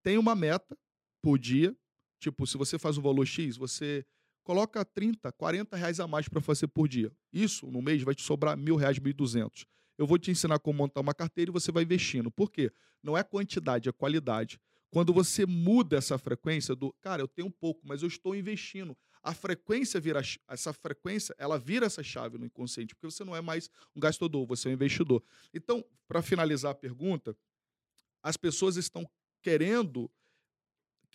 tem 0.03 0.17
uma 0.17 0.35
meta 0.35 0.77
por 1.21 1.39
dia. 1.39 1.73
Tipo, 2.19 2.45
se 2.45 2.57
você 2.57 2.77
faz 2.77 2.97
um 2.97 3.01
valor 3.01 3.25
X, 3.25 3.55
você 3.55 4.05
coloca 4.45 4.85
30, 4.85 5.31
40 5.31 5.75
reais 5.75 5.99
a 5.99 6.07
mais 6.07 6.29
para 6.29 6.39
fazer 6.39 6.67
por 6.67 6.87
dia. 6.87 7.11
Isso, 7.33 7.65
no 7.65 7.81
mês, 7.81 8.03
vai 8.03 8.13
te 8.13 8.21
sobrar 8.21 8.55
mil 8.55 8.75
reais, 8.75 8.99
mil 8.99 9.13
duzentos. 9.13 9.65
Eu 9.97 10.05
vou 10.05 10.19
te 10.19 10.29
ensinar 10.29 10.59
como 10.59 10.77
montar 10.77 11.01
uma 11.01 11.15
carteira 11.15 11.49
e 11.49 11.51
você 11.51 11.71
vai 11.71 11.83
investindo. 11.83 12.29
Por 12.29 12.51
quê? 12.51 12.71
Não 13.01 13.17
é 13.17 13.23
quantidade, 13.23 13.89
é 13.89 13.91
qualidade. 13.91 14.59
Quando 14.91 15.11
você 15.11 15.45
muda 15.45 15.97
essa 15.97 16.17
frequência 16.17 16.75
do, 16.75 16.93
cara, 17.01 17.23
eu 17.23 17.27
tenho 17.27 17.49
pouco, 17.49 17.81
mas 17.83 18.03
eu 18.03 18.07
estou 18.07 18.35
investindo. 18.35 18.95
A 19.23 19.33
frequência 19.33 19.99
vira, 19.99 20.21
essa 20.47 20.71
frequência, 20.71 21.33
ela 21.39 21.57
vira 21.57 21.87
essa 21.87 22.03
chave 22.03 22.37
no 22.37 22.45
inconsciente, 22.45 22.93
porque 22.93 23.09
você 23.09 23.23
não 23.23 23.35
é 23.35 23.41
mais 23.41 23.67
um 23.95 23.99
gastador, 23.99 24.45
você 24.45 24.67
é 24.67 24.71
um 24.71 24.73
investidor. 24.75 25.23
Então, 25.51 25.83
para 26.07 26.21
finalizar 26.21 26.71
a 26.71 26.75
pergunta, 26.75 27.35
as 28.21 28.37
pessoas 28.37 28.77
estão 28.77 29.09
querendo 29.41 30.09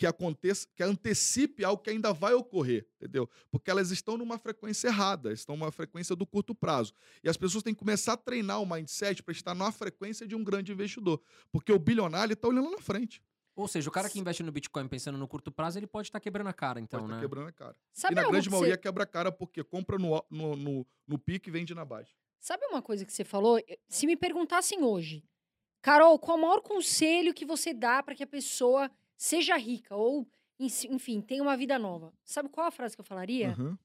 que 0.01 0.07
aconteça, 0.07 0.67
que 0.75 0.83
antecipe 0.83 1.63
algo 1.63 1.83
que 1.83 1.91
ainda 1.91 2.11
vai 2.11 2.33
ocorrer, 2.33 2.89
entendeu? 2.97 3.29
Porque 3.51 3.71
elas 3.71 3.91
estão 3.91 4.17
numa 4.17 4.39
frequência 4.39 4.89
errada, 4.89 5.31
estão 5.31 5.59
numa 5.59 5.71
frequência 5.71 6.17
do 6.17 6.27
curto 6.27 6.55
prazo. 6.55 6.95
E 7.23 7.29
as 7.29 7.37
pessoas 7.37 7.63
têm 7.63 7.75
que 7.75 7.81
começar 7.81 8.15
a 8.15 8.17
treinar 8.17 8.63
o 8.63 8.67
mindset 8.67 9.23
para 9.23 9.33
estar 9.33 9.55
na 9.55 9.71
frequência 9.71 10.27
de 10.27 10.35
um 10.35 10.43
grande 10.43 10.73
investidor, 10.73 11.21
porque 11.53 11.71
o 11.71 11.79
bilionário 11.79 12.33
está 12.33 12.49
olhando 12.49 12.71
na 12.71 12.79
frente, 12.79 13.23
Ou 13.55 13.69
seja, 13.69 13.91
o 13.91 13.93
cara 13.93 14.09
que 14.09 14.19
investe 14.19 14.43
no 14.43 14.51
Bitcoin 14.51 14.89
pensando 14.89 15.19
no 15.19 15.29
curto 15.29 15.53
prazo, 15.53 15.79
ele 15.79 15.87
pode 15.87 16.09
estar 16.09 16.19
quebrando 16.19 16.47
a 16.47 16.53
cara, 16.55 16.81
então, 16.81 17.01
pode 17.01 17.11
estar 17.11 17.17
né? 17.17 17.23
quebrando 17.23 17.49
a 17.49 17.53
cara. 17.53 17.77
Sabe 17.93 18.15
e 18.15 18.17
na 18.17 18.23
grande 18.31 18.49
que 18.49 18.51
maioria 18.53 18.75
você- 18.77 18.81
quebra 18.81 19.05
a 19.05 19.07
cara 19.07 19.31
porque 19.31 19.63
compra 19.63 19.99
no, 19.99 20.25
no, 20.31 20.57
no, 20.57 20.87
no 21.07 21.19
pique 21.19 21.51
e 21.51 21.53
vende 21.53 21.75
na 21.75 21.85
baixa. 21.85 22.15
Sabe 22.39 22.65
uma 22.65 22.81
coisa 22.81 23.05
que 23.05 23.13
você 23.13 23.23
falou? 23.23 23.61
Se 23.87 24.07
me 24.07 24.17
perguntassem 24.17 24.83
hoje, 24.83 25.23
Carol, 25.83 26.19
qual 26.19 26.39
o 26.39 26.41
maior 26.41 26.63
conselho 26.63 27.35
que 27.35 27.45
você 27.45 27.75
dá 27.75 28.03
para 28.03 28.15
que 28.15 28.23
a 28.23 28.27
pessoa 28.27 28.91
seja 29.21 29.57
rica 29.57 29.95
ou, 29.95 30.27
enfim, 30.59 31.21
tenha 31.21 31.43
uma 31.43 31.57
vida 31.57 31.79
nova? 31.79 32.13
Sabe 32.25 32.49
qual 32.49 32.67
a 32.67 32.71
frase 32.71 32.97
que 32.97 33.01
eu 33.01 33.05
falaria? 33.05 33.55
Uhum, 33.59 33.77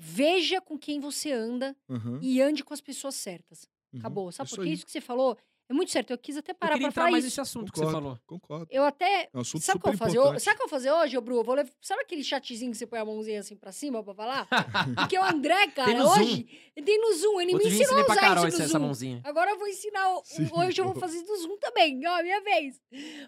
Veja 0.00 0.60
com 0.60 0.78
quem 0.78 1.00
você 1.00 1.32
anda 1.32 1.76
uhum, 1.88 2.20
e 2.22 2.40
ande 2.40 2.62
com 2.62 2.72
as 2.72 2.80
pessoas 2.80 3.16
certas. 3.16 3.68
uhum. 3.92 3.98
Acabou. 3.98 4.30
Sabe 4.32 4.46
Isso 4.46 4.56
por 4.56 4.64
quê? 4.64 4.70
Isso 4.70 4.86
que 4.86 4.92
você 4.92 5.00
falou 5.00 5.36
é 5.68 5.74
muito 5.74 5.90
certo. 5.90 6.10
Eu 6.12 6.18
quis 6.18 6.36
até 6.36 6.52
Eu 6.52 6.54
parar 6.54 6.76
entrar 6.76 6.92
falar 6.92 7.10
mais 7.10 7.24
isso. 7.24 7.32
nesse 7.32 7.40
assunto 7.40 7.72
que 7.72 7.80
Concordo, 7.80 7.98
você 7.98 8.02
falou. 8.04 8.20
Concordo. 8.26 8.66
Eu 8.70 8.84
até. 8.84 9.24
É 9.24 9.30
um 9.34 9.40
assunto 9.40 9.62
Sabe 9.62 9.78
o 9.78 9.82
que 9.82 9.88
eu 9.88 9.92
vou 9.92 9.98
fazer? 9.98 10.40
Sabe 10.40 10.54
o 10.54 10.56
que 10.58 10.62
eu 10.62 10.68
vou 10.68 10.68
fazer 10.68 10.92
hoje, 10.92 11.18
ô 11.18 11.20
Bru? 11.20 11.36
Eu 11.38 11.44
vou 11.44 11.54
lev- 11.56 11.68
Sabe 11.82 12.02
aquele 12.02 12.22
chatzinho 12.22 12.70
que 12.70 12.78
você 12.78 12.86
põe 12.86 13.00
a 13.00 13.04
mãozinha 13.04 13.40
assim 13.40 13.56
pra 13.56 13.72
cima 13.72 14.02
pra 14.04 14.14
falar? 14.14 14.48
Porque 14.96 15.18
o 15.18 15.24
André, 15.24 15.66
cara, 15.72 16.06
hoje. 16.06 16.70
Ele 16.76 16.86
tem 16.86 16.98
no 17.00 17.12
Zoom. 17.14 17.40
Ele 17.40 17.52
Outro 17.54 17.68
me 17.68 17.74
ensinou 17.74 17.98
a 18.00 18.04
usar 18.04 18.14
Carol 18.20 18.46
isso 18.48 18.56
no 18.58 18.64
essa 18.64 18.72
Zoom. 18.72 18.80
mãozinha. 18.82 19.20
Agora 19.24 19.50
eu 19.50 19.58
vou 19.58 19.66
ensinar. 19.66 20.20
Sim. 20.24 20.48
Hoje 20.54 20.80
eu 20.80 20.84
vou 20.84 20.94
fazer 20.94 21.22
do 21.24 21.36
Zoom 21.38 21.58
também. 21.58 22.00
Ó, 22.06 22.22
minha 22.22 22.40
vez. 22.40 22.80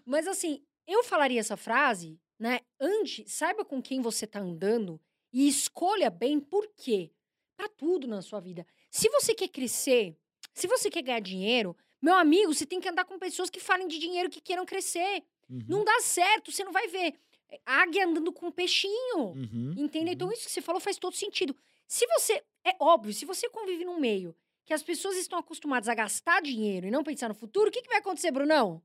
Mas 0.07 0.29
assim, 0.29 0.63
eu 0.87 1.03
falaria 1.05 1.41
essa 1.41 1.57
frase, 1.57 2.19
né? 2.39 2.61
Ande, 2.81 3.25
saiba 3.29 3.65
com 3.65 3.81
quem 3.83 4.01
você 4.01 4.27
tá 4.27 4.41
andando 4.41 5.01
e 5.33 5.47
escolha 5.49 6.11
bem 6.11 6.41
por 6.41 6.67
quê. 6.77 7.11
Pra 7.57 7.69
tudo 7.69 8.07
na 8.09 8.23
sua 8.23 8.41
vida. 8.41 8.67
Se 8.91 9.09
você 9.11 9.35
quer 9.35 9.49
crescer, 9.49 10.17
se 10.55 10.67
você 10.67 10.91
quer 10.91 11.03
ganhar 11.03 11.21
dinheiro, 11.21 11.77
meu 12.01 12.15
amigo, 12.15 12.55
você 12.55 12.65
tem 12.65 12.81
que 12.81 12.89
andar 12.89 13.05
com 13.05 13.19
pessoas 13.19 13.51
que 13.51 13.61
falem 13.61 13.87
de 13.87 13.99
dinheiro 13.99 14.31
que 14.31 14.41
queiram 14.41 14.65
crescer. 14.65 15.23
Uhum, 15.49 15.65
Não 15.69 15.85
dá 15.85 16.01
certo, 16.01 16.51
você 16.51 16.65
não 16.65 16.73
vai 16.73 16.89
ver 16.89 17.15
é, 17.51 17.61
águia 17.67 18.07
andando 18.07 18.33
com 18.33 18.47
um 18.47 18.51
peixinho. 18.51 19.19
uhum, 19.19 19.75
Entendeu? 19.77 20.07
uhum. 20.07 20.13
Então, 20.13 20.33
isso 20.33 20.47
que 20.47 20.53
você 20.53 20.63
falou 20.63 20.81
faz 20.81 20.97
todo 20.97 21.15
sentido. 21.15 21.55
Se 21.87 22.07
você. 22.07 22.43
É 22.65 22.75
óbvio, 22.79 23.13
se 23.13 23.25
você 23.25 23.49
convive 23.51 23.85
num 23.85 23.99
meio 23.99 24.35
que 24.65 24.73
as 24.73 24.83
pessoas 24.83 25.17
estão 25.17 25.39
acostumadas 25.39 25.89
a 25.89 25.95
gastar 25.95 26.41
dinheiro 26.41 26.87
e 26.87 26.91
não 26.91 27.03
pensar 27.03 27.29
no 27.29 27.35
futuro, 27.35 27.69
o 27.69 27.73
que, 27.73 27.83
que 27.83 27.89
vai 27.89 27.99
acontecer, 27.99 28.31
Brunão? 28.31 28.83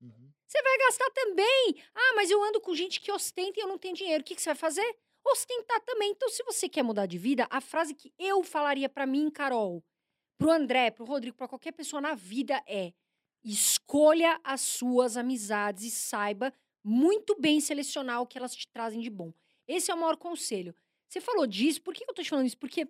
Uhum. 0.00 0.30
Você 0.46 0.62
vai 0.62 0.78
gastar 0.78 1.10
também. 1.10 1.82
Ah, 1.94 2.12
mas 2.14 2.30
eu 2.30 2.42
ando 2.42 2.60
com 2.60 2.74
gente 2.74 3.00
que 3.00 3.10
ostenta 3.10 3.58
e 3.58 3.62
eu 3.62 3.68
não 3.68 3.78
tenho 3.78 3.94
dinheiro. 3.94 4.22
O 4.22 4.24
que, 4.24 4.34
que 4.34 4.42
você 4.42 4.50
vai 4.50 4.56
fazer? 4.56 4.96
Ostentar 5.24 5.80
também. 5.80 6.10
Então, 6.12 6.28
se 6.28 6.42
você 6.44 6.68
quer 6.68 6.82
mudar 6.84 7.06
de 7.06 7.18
vida, 7.18 7.46
a 7.50 7.60
frase 7.60 7.94
que 7.94 8.12
eu 8.18 8.42
falaria 8.44 8.88
pra 8.88 9.06
mim, 9.06 9.28
Carol, 9.30 9.82
pro 10.38 10.50
André, 10.50 10.90
pro 10.90 11.04
Rodrigo, 11.04 11.36
pra 11.36 11.48
qualquer 11.48 11.72
pessoa 11.72 12.00
na 12.00 12.14
vida 12.14 12.62
é: 12.66 12.92
escolha 13.42 14.40
as 14.44 14.60
suas 14.60 15.16
amizades 15.16 15.84
e 15.84 15.90
saiba 15.90 16.52
muito 16.84 17.34
bem 17.40 17.60
selecionar 17.60 18.20
o 18.22 18.26
que 18.26 18.38
elas 18.38 18.54
te 18.54 18.68
trazem 18.68 19.00
de 19.00 19.10
bom. 19.10 19.32
Esse 19.66 19.90
é 19.90 19.94
o 19.94 19.98
maior 19.98 20.16
conselho. 20.16 20.74
Você 21.08 21.20
falou 21.20 21.46
disso, 21.46 21.82
por 21.82 21.94
que 21.94 22.04
eu 22.04 22.14
tô 22.14 22.22
te 22.22 22.30
falando 22.30 22.46
isso? 22.46 22.58
Porque 22.58 22.86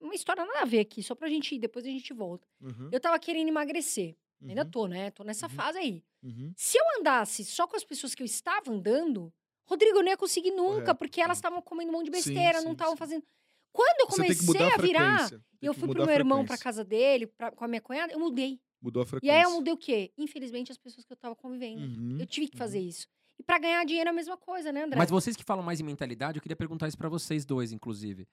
uma 0.00 0.14
história 0.14 0.44
nada 0.44 0.60
a 0.60 0.64
ver 0.64 0.80
aqui, 0.80 1.02
só 1.02 1.14
pra 1.14 1.28
gente 1.28 1.54
ir, 1.54 1.58
depois 1.58 1.84
a 1.84 1.88
gente 1.88 2.12
volta. 2.12 2.46
Uhum, 2.60 2.88
Eu 2.92 3.00
tava 3.00 3.18
querendo 3.18 3.48
emagrecer. 3.48 4.16
Ainda 4.42 4.62
uhum, 4.64 4.70
tô, 4.70 4.86
né? 4.86 5.10
Tô 5.10 5.22
nessa 5.24 5.46
Uhum. 5.46 5.52
fase 5.52 5.78
aí. 5.78 6.04
uhum. 6.22 6.52
Se 6.56 6.78
eu 6.78 6.84
andasse 6.98 7.44
só 7.44 7.66
com 7.66 7.76
as 7.76 7.84
pessoas 7.84 8.14
que 8.14 8.22
eu 8.22 8.26
estava 8.26 8.70
andando, 8.70 9.32
Rodrigo, 9.66 9.98
eu 9.98 10.02
não 10.02 10.10
ia 10.10 10.16
conseguir 10.16 10.50
nunca, 10.52 10.80
Correto, 10.80 10.94
porque 10.96 11.20
elas 11.20 11.36
sim. 11.36 11.40
estavam 11.40 11.60
comendo 11.62 11.90
um 11.90 11.92
monte 11.94 12.10
de 12.10 12.20
Sim, 12.22 12.32
besteira, 12.34 12.58
não 12.60 12.68
sim, 12.68 12.72
estavam 12.72 12.94
sim. 12.94 12.98
fazendo. 12.98 13.24
Quando 13.72 14.00
eu 14.00 14.06
comecei 14.08 14.60
a 14.62 14.74
a 14.74 14.78
virar, 14.78 15.30
e 15.62 15.66
eu 15.66 15.74
fui 15.74 15.88
pro 15.88 16.04
meu 16.04 16.14
irmão 16.14 16.44
pra 16.44 16.58
casa 16.58 16.84
dele, 16.84 17.26
pra- 17.26 17.52
com 17.52 17.64
a 17.64 17.68
minha 17.68 17.80
cunhada, 17.80 18.12
eu 18.12 18.18
mudei. 18.18 18.60
Mudou 18.82 19.02
a 19.02 19.04
E 19.04 19.08
frequência. 19.08 19.36
aí 19.36 19.42
eu 19.42 19.50
mudei 19.52 19.72
o 19.72 19.76
quê? 19.76 20.12
Infelizmente, 20.16 20.72
as 20.72 20.78
pessoas 20.78 21.04
que 21.04 21.12
eu 21.12 21.16
tava 21.16 21.36
convivendo. 21.36 21.82
Uhum, 21.82 22.16
Eu 22.18 22.26
tive 22.26 22.48
que 22.48 22.56
fazer 22.56 22.80
uhum. 22.80 22.88
isso. 22.88 23.06
E 23.38 23.42
pra 23.42 23.58
ganhar 23.58 23.84
dinheiro 23.84 24.08
é 24.08 24.10
a 24.10 24.14
mesma 24.14 24.36
coisa, 24.36 24.72
né, 24.72 24.84
André? 24.84 24.98
Mas 24.98 25.10
vocês 25.10 25.36
que 25.36 25.44
falam 25.44 25.62
mais 25.62 25.78
em 25.80 25.84
mentalidade, 25.84 26.38
eu 26.38 26.42
queria 26.42 26.56
perguntar 26.56 26.88
isso 26.88 26.96
pra 26.98 27.08
vocês 27.08 27.44
dois, 27.44 27.72
inclusive. 27.72 28.26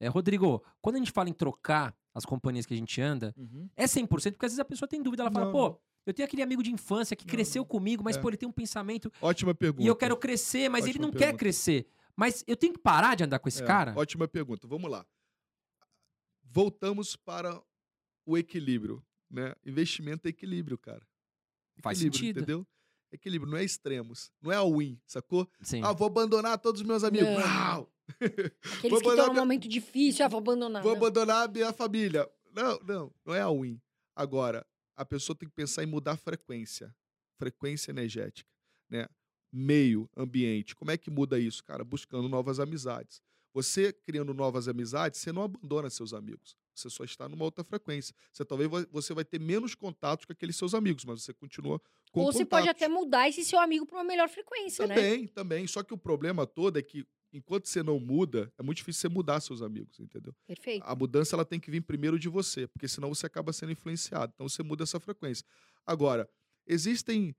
É, 0.00 0.08
Rodrigo, 0.08 0.64
quando 0.80 0.96
a 0.96 0.98
gente 0.98 1.12
fala 1.12 1.28
em 1.28 1.32
trocar 1.34 1.94
as 2.14 2.24
companhias 2.24 2.66
que 2.66 2.74
a 2.74 2.76
gente 2.76 3.00
anda, 3.00 3.34
é 3.76 3.84
100%, 3.84 4.32
porque 4.32 4.46
às 4.46 4.52
vezes 4.52 4.58
a 4.58 4.64
pessoa 4.64 4.88
tem 4.88 5.02
dúvida, 5.02 5.22
ela 5.22 5.30
fala, 5.30 5.46
Não, 5.46 5.52
pô, 5.52 5.68
não. 5.70 5.80
eu 6.06 6.12
tenho 6.14 6.26
aquele 6.26 6.42
amigo 6.42 6.62
de 6.62 6.72
infância 6.72 7.14
que 7.16 7.24
Não, 7.24 7.30
cresceu 7.30 7.62
não. 7.62 7.68
comigo, 7.68 8.02
mas 8.02 8.16
É. 8.16 8.20
pô, 8.20 8.28
ele 8.28 8.36
tem 8.36 8.48
um 8.48 8.52
pensamento 8.52 9.12
Ótima 9.20 9.54
pergunta. 9.54 9.82
e 9.82 9.86
eu 9.86 9.94
quero 9.96 10.16
crescer, 10.16 10.68
mas 10.68 10.84
ele 10.84 10.90
Ótima 10.98 11.06
não 11.06 11.12
quer 11.12 11.18
pergunta. 11.18 11.38
crescer. 11.38 11.86
Mas 12.16 12.44
eu 12.46 12.56
tenho 12.56 12.72
que 12.72 12.78
parar 12.80 13.14
de 13.14 13.24
andar 13.24 13.38
com 13.38 13.48
esse 13.48 13.62
É, 13.62 13.66
cara? 13.66 13.94
Ótima 13.96 14.26
pergunta. 14.28 14.66
Vamos 14.66 14.90
lá. 14.90 15.06
Voltamos 16.42 17.16
para 17.16 17.60
o 18.26 18.36
equilíbrio, 18.36 19.02
né? 19.30 19.54
Investimento 19.64 20.26
é 20.26 20.30
equilíbrio, 20.30 20.76
cara. 20.76 21.06
Faz 21.80 21.98
Equilíbrio, 21.98 22.18
sentido. 22.18 22.36
Entendeu? 22.40 22.66
Equilíbrio, 23.12 23.50
não 23.50 23.58
é 23.58 23.64
extremos. 23.64 24.30
Não 24.40 24.52
é 24.52 24.56
a 24.56 24.62
win, 24.64 25.00
sacou? 25.06 25.48
Sim. 25.62 25.82
Ah, 25.84 25.92
vou 25.92 26.06
abandonar 26.06 26.58
todos 26.58 26.80
os 26.80 26.86
meus 26.86 27.02
amigos. 27.04 27.28
Não. 27.28 27.36
Uau! 27.38 27.92
Aqueles 28.20 28.90
Vou 28.90 29.00
que 29.00 29.08
estão 29.08 29.26
num 29.26 29.32
minha- 29.32 29.42
momento 29.42 29.68
difícil, 29.68 30.24
ah, 30.24 30.28
vou 30.28 30.38
abandonar. 30.38 30.82
Vou 30.82 30.92
Não. 30.92 30.98
abandonar 30.98 31.48
a 31.48 31.50
minha 31.50 31.72
família. 31.72 32.28
Não, 32.54 32.78
não, 32.80 33.14
não 33.24 33.34
é 33.34 33.40
a 33.40 33.50
win. 33.50 33.80
Agora, 34.14 34.66
a 34.96 35.04
pessoa 35.04 35.36
tem 35.36 35.48
que 35.48 35.54
pensar 35.54 35.82
em 35.82 35.86
mudar 35.86 36.12
a 36.12 36.16
frequência. 36.16 36.94
Frequência 37.38 37.90
energética, 37.90 38.48
né? 38.88 39.06
Meio, 39.52 40.08
ambiente. 40.16 40.74
Como 40.76 40.90
é 40.90 40.96
que 40.98 41.10
muda 41.10 41.38
isso, 41.38 41.64
cara? 41.64 41.82
Buscando 41.84 42.28
novas 42.28 42.60
amizades. 42.60 43.20
Você 43.52 43.92
criando 43.92 44.32
novas 44.34 44.68
amizades, 44.68 45.20
você 45.20 45.32
não 45.32 45.42
abandona 45.42 45.90
seus 45.90 46.12
amigos. 46.12 46.56
Você 46.80 46.90
só 46.90 47.04
está 47.04 47.28
numa 47.28 47.44
outra 47.44 47.62
frequência. 47.64 48.14
Você 48.32 48.44
talvez 48.44 48.70
vai- 48.70 48.86
você 48.90 49.12
vai 49.14 49.24
ter 49.24 49.38
menos 49.40 49.74
contatos 49.74 50.24
com 50.26 50.32
aqueles 50.32 50.56
seus 50.56 50.74
amigos, 50.74 51.04
mas 51.04 51.22
você 51.22 51.32
continua 51.34 51.80
com 52.12 52.20
Ou 52.20 52.32
você 52.32 52.44
pode 52.44 52.66
contatos. 52.66 52.82
até 52.82 52.88
mudar 52.88 53.28
esse 53.28 53.44
seu 53.44 53.58
amigo 53.60 53.86
para 53.86 53.98
uma 53.98 54.04
melhor 54.04 54.28
frequência, 54.28 54.86
né? 54.86 54.94
Também, 54.94 55.26
também. 55.28 55.66
Só 55.66 55.82
que 55.82 55.94
o 55.94 55.98
problema 55.98 56.46
todo 56.46 56.78
é 56.78 56.82
que 56.82 57.04
enquanto 57.32 57.68
você 57.68 57.80
não 57.82 58.00
muda, 58.00 58.52
é 58.58 58.62
muito 58.62 58.78
difícil 58.78 59.02
você 59.02 59.08
mudar 59.08 59.38
seus 59.40 59.62
amigos, 59.62 60.00
entendeu? 60.00 60.34
Perfeito. 60.46 60.82
A 60.84 60.96
mudança 60.96 61.36
ela 61.36 61.44
tem 61.44 61.60
que 61.60 61.70
vir 61.70 61.80
primeiro 61.82 62.18
de 62.18 62.28
você, 62.28 62.66
porque 62.66 62.88
senão 62.88 63.08
você 63.14 63.26
acaba 63.26 63.52
sendo 63.52 63.70
influenciado. 63.70 64.32
Então 64.34 64.48
você 64.48 64.62
muda 64.64 64.82
essa 64.82 64.98
frequência. 64.98 65.44
Agora, 65.86 66.28
existem 66.66 67.34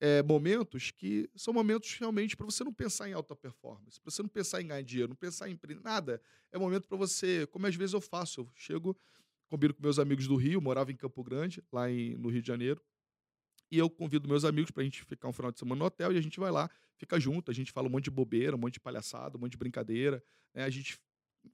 eh, 0.00 0.22
momentos 0.22 0.90
que 0.90 1.28
são 1.36 1.52
momentos 1.52 1.94
realmente 1.98 2.36
para 2.36 2.46
você 2.46 2.62
não 2.64 2.72
pensar 2.72 3.08
em 3.08 3.12
alta 3.12 3.34
performance, 3.36 4.00
para 4.00 4.10
você 4.10 4.22
não 4.22 4.28
pensar 4.28 4.62
em 4.62 4.68
ganhar 4.68 4.82
dinheiro, 4.82 5.08
não 5.10 5.16
pensar 5.16 5.48
em 5.48 5.52
empre- 5.54 5.78
nada. 5.82 6.20
É 6.52 6.58
momento 6.58 6.88
para 6.88 6.96
você, 6.96 7.46
como 7.48 7.66
às 7.66 7.74
vezes 7.74 7.94
eu 7.94 8.00
faço, 8.00 8.40
eu 8.42 8.48
chego, 8.54 8.96
combino 9.48 9.74
com 9.74 9.82
meus 9.82 9.98
amigos 9.98 10.26
do 10.28 10.36
Rio, 10.36 10.60
morava 10.60 10.92
em 10.92 10.96
Campo 10.96 11.22
Grande, 11.24 11.62
lá 11.72 11.90
em- 11.90 12.16
no 12.16 12.28
Rio 12.28 12.42
de 12.42 12.48
Janeiro, 12.48 12.82
e 13.70 13.78
eu 13.78 13.90
convido 13.90 14.28
meus 14.28 14.44
amigos 14.44 14.70
para 14.70 14.82
a 14.82 14.84
gente 14.84 15.04
ficar 15.04 15.28
um 15.28 15.32
final 15.32 15.52
de 15.52 15.58
semana 15.58 15.78
no 15.78 15.84
hotel 15.84 16.12
e 16.12 16.16
a 16.16 16.20
gente 16.20 16.40
vai 16.40 16.50
lá, 16.50 16.70
fica 16.96 17.20
junto, 17.20 17.50
a 17.50 17.54
gente 17.54 17.70
fala 17.72 17.86
um 17.88 17.90
monte 17.90 18.04
de 18.04 18.10
bobeira, 18.10 18.56
um 18.56 18.58
monte 18.58 18.74
de 18.74 18.80
palhaçada, 18.80 19.36
um 19.36 19.40
monte 19.40 19.52
de 19.52 19.58
brincadeira, 19.58 20.22
né? 20.54 20.64
A 20.64 20.70
gente, 20.70 20.98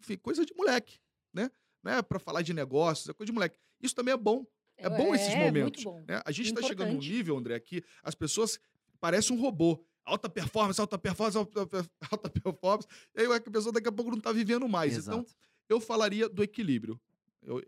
enfim, 0.00 0.16
coisa 0.16 0.44
de 0.46 0.54
moleque, 0.54 1.00
né? 1.32 1.50
Não 1.82 1.92
é 1.92 2.02
para 2.02 2.18
falar 2.18 2.42
de 2.42 2.54
negócios, 2.54 3.08
é 3.08 3.12
coisa 3.12 3.26
de 3.26 3.32
moleque. 3.32 3.58
Isso 3.80 3.94
também 3.94 4.14
é 4.14 4.16
bom. 4.16 4.46
É 4.76 4.88
bom 4.90 5.14
esses 5.14 5.32
É, 5.34 5.44
momentos. 5.44 5.82
Bom. 5.84 6.02
né? 6.06 6.20
A 6.24 6.32
gente 6.32 6.46
está 6.48 6.62
chegando 6.62 6.92
num 6.92 6.98
nível, 6.98 7.36
André, 7.36 7.58
que 7.60 7.82
as 8.02 8.14
pessoas 8.14 8.58
parecem 9.00 9.36
um 9.36 9.40
robô. 9.40 9.82
Alta 10.04 10.28
performance, 10.28 10.78
alta 10.80 10.98
performance, 10.98 11.38
alta, 11.38 11.60
alta 12.10 12.28
performance. 12.28 12.86
E 13.16 13.20
aí 13.22 13.26
a 13.26 13.40
pessoa 13.40 13.72
daqui 13.72 13.88
a 13.88 13.92
pouco 13.92 14.10
não 14.10 14.18
está 14.18 14.32
vivendo 14.32 14.68
mais. 14.68 14.98
Então, 14.98 15.20
Exato. 15.20 15.34
eu 15.68 15.80
falaria 15.80 16.28
do 16.28 16.42
equilíbrio. 16.42 17.00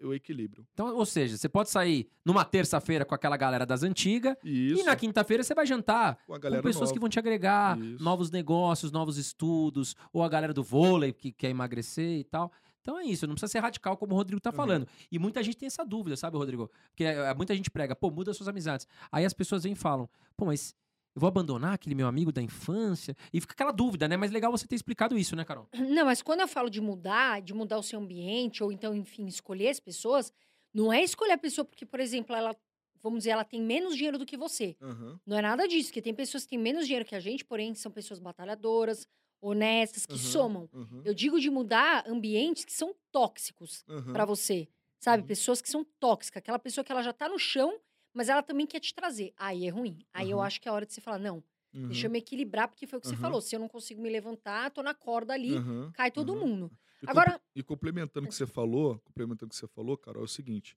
O, 0.03 0.15
equilíbrio. 0.15 0.67
Então, 0.73 0.97
ou 0.97 1.05
seja, 1.05 1.37
você 1.37 1.51
pode 1.51 1.69
sair 1.69 2.09
numa 2.25 2.47
terça-feira 2.47 3.05
com 3.05 3.15
aquela 3.15 3.37
galera 3.37 3.67
das 3.67 3.83
antigas 3.83 4.35
Isso. 4.43 4.81
e 4.81 4.85
na 4.85 4.97
quinta-feira 4.97 5.45
você 5.45 5.55
vai 5.55 5.67
jantar 5.67 6.17
com 6.27 6.33
com 6.33 6.41
pessoas 6.63 6.75
nova. 6.89 6.93
que 6.95 6.99
vão 6.99 7.11
te 7.11 7.19
agregar, 7.19 7.79
Isso. 7.79 8.03
novos 8.03 8.31
negócios, 8.31 8.91
novos 8.91 9.19
estudos, 9.19 9.95
ou 10.15 10.23
a 10.23 10.31
galera 10.31 10.55
do 10.55 10.63
vôlei 10.63 11.13
que 11.13 11.31
quer 11.31 11.51
emagrecer 11.51 12.19
e 12.21 12.25
tal. 12.25 12.51
Então 12.87 13.01
é 13.01 13.05
isso, 13.05 13.27
não 13.27 13.35
precisa 13.35 13.51
ser 13.51 13.59
radical 13.59 13.97
como 13.97 14.13
o 14.15 14.17
Rodrigo 14.17 14.41
tá 14.41 14.51
Uhum. 14.51 14.57
falando. 14.57 14.89
E 15.11 15.19
muita 15.19 15.43
gente 15.43 15.57
tem 15.57 15.67
essa 15.67 15.85
dúvida, 15.85 16.17
sabe, 16.17 16.37
Rodrigo? 16.37 16.71
Porque 16.91 17.03
eh, 17.03 17.35
muita 17.35 17.53
gente 17.53 17.69
prega, 17.69 17.97
pô, 17.97 18.13
muda 18.13 18.33
suas 18.33 18.47
amizades. 18.49 18.87
Aí 19.11 19.25
as 19.25 19.33
pessoas 19.35 19.65
vêm 19.65 19.73
e 19.73 19.77
falam, 19.77 20.09
pô, 20.37 20.45
mas 20.47 20.73
eu 21.17 21.19
vou 21.21 21.27
abandonar 21.27 21.73
aquele 21.75 21.97
meu 21.97 22.07
amigo 22.07 22.31
da 22.31 22.41
infância? 22.41 23.17
E 23.33 23.41
fica 23.41 23.55
aquela 23.55 23.73
dúvida, 23.73 24.07
né? 24.07 24.17
Mas 24.17 24.31
legal 24.31 24.53
você 24.53 24.69
ter 24.69 24.77
explicado 24.77 25.19
isso, 25.19 25.35
né, 25.35 25.45
Carol? 25.45 25.69
Não, 25.75 26.05
mas 26.05 26.23
quando 26.23 26.43
eu 26.43 26.47
falo 26.49 26.71
de 26.71 26.81
mudar, 26.81 27.43
de 27.43 27.53
mudar 27.53 27.77
o 27.77 27.83
seu 27.83 27.99
ambiente, 27.99 28.63
ou 28.63 28.71
então, 28.71 28.95
enfim, 28.95 29.27
escolher 29.27 29.71
as 29.71 29.81
pessoas, 29.81 30.33
não 30.73 30.93
é 30.93 31.03
escolher 31.03 31.33
a 31.33 31.39
pessoa 31.39 31.65
porque, 31.65 31.85
por 31.85 31.99
exemplo, 31.99 32.37
ela, 32.37 32.55
vamos 33.03 33.19
dizer, 33.21 33.31
ela 33.31 33.45
tem 33.45 33.61
menos 33.61 33.97
dinheiro 33.97 34.17
do 34.17 34.25
que 34.25 34.37
você. 34.37 34.77
Aham, 34.81 35.19
Não 35.27 35.37
é 35.37 35.43
nada 35.43 35.67
disso, 35.67 35.89
porque 35.89 36.03
tem 36.03 36.15
pessoas 36.15 36.45
que 36.45 36.51
têm 36.51 36.59
menos 36.59 36.85
dinheiro 36.87 37.05
que 37.05 37.17
a 37.17 37.21
gente, 37.21 37.45
porém 37.45 37.75
são 37.75 37.91
pessoas 37.91 38.21
batalhadoras, 38.21 39.09
honestas, 39.49 40.07
que 40.07 40.15
aham, 40.15 40.21
somam. 40.23 40.71
aham, 40.75 41.03
Eu 41.05 41.15
digo 41.15 41.41
de 41.41 41.51
mudar 41.51 42.05
ambientes 42.09 42.65
que 42.65 42.73
são 42.73 42.95
tóxicos 43.13 43.85
aham. 43.89 44.13
pra 44.13 44.25
você, 44.25 44.69
sabe? 44.99 45.23
Uhum. 45.23 45.29
Pessoas 45.29 45.61
que 45.63 45.69
são 45.69 45.85
tóxicas, 45.99 46.39
aquela 46.39 46.59
pessoa 46.59 46.85
que 46.85 46.93
ela 46.93 47.03
já 47.03 47.13
tá 47.13 47.29
no 47.29 47.39
chão, 47.39 47.81
mas 48.15 48.29
ela 48.29 48.43
também 48.43 48.67
quer 48.67 48.81
te 48.81 48.95
trazer. 48.95 49.33
Aí 49.37 49.67
é 49.67 49.71
ruim. 49.71 49.99
Aí 50.13 50.31
eu 50.31 50.39
Uhum. 50.39 50.43
acho 50.45 50.61
que 50.61 50.69
é 50.69 50.71
a 50.71 50.75
hora 50.75 50.87
de 50.87 50.93
você 50.93 51.01
falar, 51.01 51.19
não, 51.19 51.43
Uhum, 51.75 51.89
deixa 51.89 52.07
eu 52.07 52.11
me 52.11 52.19
equilibrar, 52.19 52.69
porque 52.69 52.87
foi 52.87 52.99
o 52.99 53.03
que 53.03 53.07
você 53.09 53.15
Uhum. 53.15 53.21
falou. 53.21 53.41
Se 53.41 53.55
eu 53.55 53.61
não 53.61 53.69
consigo 53.69 54.01
me 54.01 54.09
levantar, 54.11 54.71
tô 54.71 54.83
na 54.83 54.95
corda 54.95 55.35
ali, 55.35 55.53
cai 55.95 56.11
todo 56.11 56.35
mundo. 56.35 56.71
E 57.03 57.07
Agora- 57.07 57.33
comple- 57.33 57.47
E 57.55 57.63
complementando 57.63 58.27
o 58.27 58.29
que 58.29 58.35
você 58.35 58.47
falou, 58.47 58.99
complementando 59.01 59.47
o 59.47 59.51
que 59.51 59.57
você 59.57 59.67
falou, 59.69 59.97
Carol, 59.97 60.23
é 60.23 60.25
o 60.25 60.29
seguinte: 60.29 60.77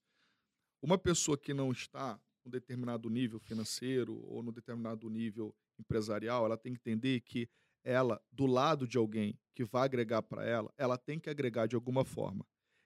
uma 0.81 0.97
pessoa 0.97 1.37
que 1.37 1.53
não 1.53 1.71
está 1.71 2.19
num 2.45 2.51
determinado 2.51 3.09
nível 3.09 3.39
financeiro 3.39 4.17
ou 4.27 4.41
num 4.43 4.51
determinado 4.51 5.09
nível 5.09 5.55
empresarial, 5.79 6.45
ela 6.45 6.57
tem 6.57 6.73
que 6.73 6.79
entender 6.79 7.21
que 7.21 7.49
ela, 7.83 8.21
do 8.31 8.45
lado 8.45 8.87
de 8.87 8.97
alguém 8.97 9.39
que 9.55 9.63
vai 9.63 9.83
agregar 9.83 10.21
para 10.21 10.45
ela, 10.45 10.73
ela 10.77 10.97
tem 10.97 11.19
que 11.19 11.29
agregar 11.29 11.67
de 11.67 11.75
alguma 11.75 12.05
forma. 12.05 12.45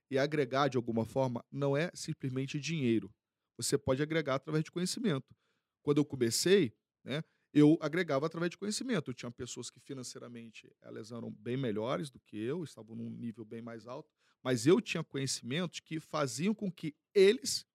E 0.09 0.17
agregar 0.17 0.67
de 0.67 0.77
alguma 0.77 1.05
forma 1.05 1.43
não 1.51 1.75
é 1.75 1.91
simplesmente 1.93 2.59
dinheiro. 2.59 3.13
Você 3.57 3.77
pode 3.77 4.01
agregar 4.01 4.35
através 4.35 4.63
de 4.63 4.71
conhecimento. 4.71 5.35
Quando 5.81 5.97
eu 5.97 6.05
comecei, 6.05 6.75
né, 7.03 7.23
eu 7.53 7.77
agregava 7.81 8.25
através 8.25 8.49
de 8.49 8.57
conhecimento. 8.57 9.11
Eu 9.11 9.13
tinha 9.13 9.31
pessoas 9.31 9.69
que 9.69 9.79
financeiramente 9.79 10.71
elas 10.81 11.11
eram 11.11 11.31
bem 11.31 11.55
melhores 11.55 12.09
do 12.09 12.19
que 12.19 12.37
eu, 12.37 12.63
estavam 12.63 12.95
num 12.95 13.09
nível 13.09 13.45
bem 13.45 13.61
mais 13.61 13.85
alto, 13.85 14.11
mas 14.41 14.65
eu 14.65 14.81
tinha 14.81 15.03
conhecimentos 15.03 15.79
que 15.79 15.99
faziam 15.99 16.53
com 16.53 16.71
que 16.71 16.95
eles 17.13 17.65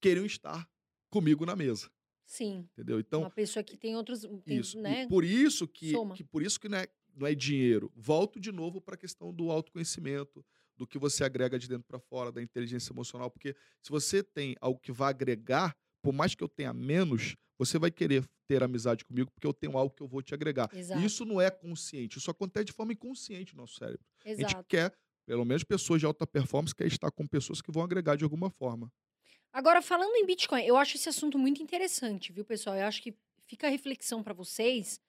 queriam 0.00 0.26
estar 0.26 0.68
comigo 1.10 1.46
na 1.46 1.56
mesa, 1.56 1.90
Sim. 2.28 2.68
entendeu? 2.72 3.00
Então, 3.00 3.22
uma 3.22 3.30
pessoa 3.30 3.62
que 3.62 3.76
tem 3.76 3.96
outros. 3.96 4.20
Tem, 4.44 4.58
isso. 4.58 4.78
Né? 4.78 5.08
Por 5.08 5.24
isso 5.24 5.66
que, 5.66 5.90
Soma. 5.90 6.14
que 6.14 6.22
por 6.22 6.42
isso 6.42 6.60
que 6.60 6.68
não 6.68 6.76
é, 6.76 6.86
não 7.16 7.26
é 7.26 7.34
dinheiro. 7.34 7.90
Volto 7.96 8.38
de 8.38 8.52
novo 8.52 8.82
para 8.82 8.94
a 8.94 8.98
questão 8.98 9.32
do 9.32 9.50
autoconhecimento, 9.50 10.44
do 10.76 10.86
que 10.86 10.98
você 10.98 11.24
agrega 11.24 11.58
de 11.58 11.66
dentro 11.66 11.86
para 11.88 11.98
fora, 11.98 12.30
da 12.30 12.42
inteligência 12.42 12.92
emocional, 12.92 13.30
porque 13.30 13.56
se 13.82 13.90
você 13.90 14.22
tem 14.22 14.54
algo 14.60 14.78
que 14.78 14.92
vai 14.92 15.08
agregar, 15.08 15.74
por 16.02 16.12
mais 16.12 16.34
que 16.34 16.44
eu 16.44 16.48
tenha 16.48 16.72
menos, 16.74 17.34
você 17.58 17.78
vai 17.78 17.90
querer 17.90 18.22
ter 18.46 18.62
amizade 18.62 19.06
comigo 19.06 19.30
porque 19.32 19.46
eu 19.46 19.54
tenho 19.54 19.76
algo 19.76 19.94
que 19.94 20.02
eu 20.02 20.06
vou 20.06 20.22
te 20.22 20.34
agregar. 20.34 20.68
Exato. 20.72 21.00
E 21.00 21.04
isso 21.06 21.24
não 21.24 21.40
é 21.40 21.50
consciente, 21.50 22.18
isso 22.18 22.30
acontece 22.30 22.66
de 22.66 22.72
forma 22.72 22.92
inconsciente 22.92 23.56
no 23.56 23.62
nosso 23.62 23.76
cérebro. 23.76 24.04
A 24.24 24.28
gente 24.28 24.40
Exato. 24.40 24.64
quer, 24.68 24.92
pelo 25.26 25.46
menos 25.46 25.64
pessoas 25.64 25.98
de 25.98 26.06
alta 26.06 26.26
performance, 26.26 26.74
quer 26.74 26.86
estar 26.86 27.10
com 27.10 27.26
pessoas 27.26 27.62
que 27.62 27.72
vão 27.72 27.82
agregar 27.82 28.16
de 28.16 28.24
alguma 28.24 28.50
forma. 28.50 28.92
Agora, 29.58 29.82
falando 29.82 30.14
em 30.14 30.24
Bitcoin, 30.24 30.62
eu 30.62 30.76
acho 30.76 30.96
esse 30.96 31.08
assunto 31.08 31.36
muito 31.36 31.60
interessante, 31.60 32.32
viu, 32.32 32.44
pessoal? 32.44 32.76
Eu 32.76 32.86
acho 32.86 33.02
que 33.02 33.12
fica 33.44 33.66
a 33.66 33.70
reflexão 33.70 34.22
para 34.22 34.32
vocês, 34.32 35.00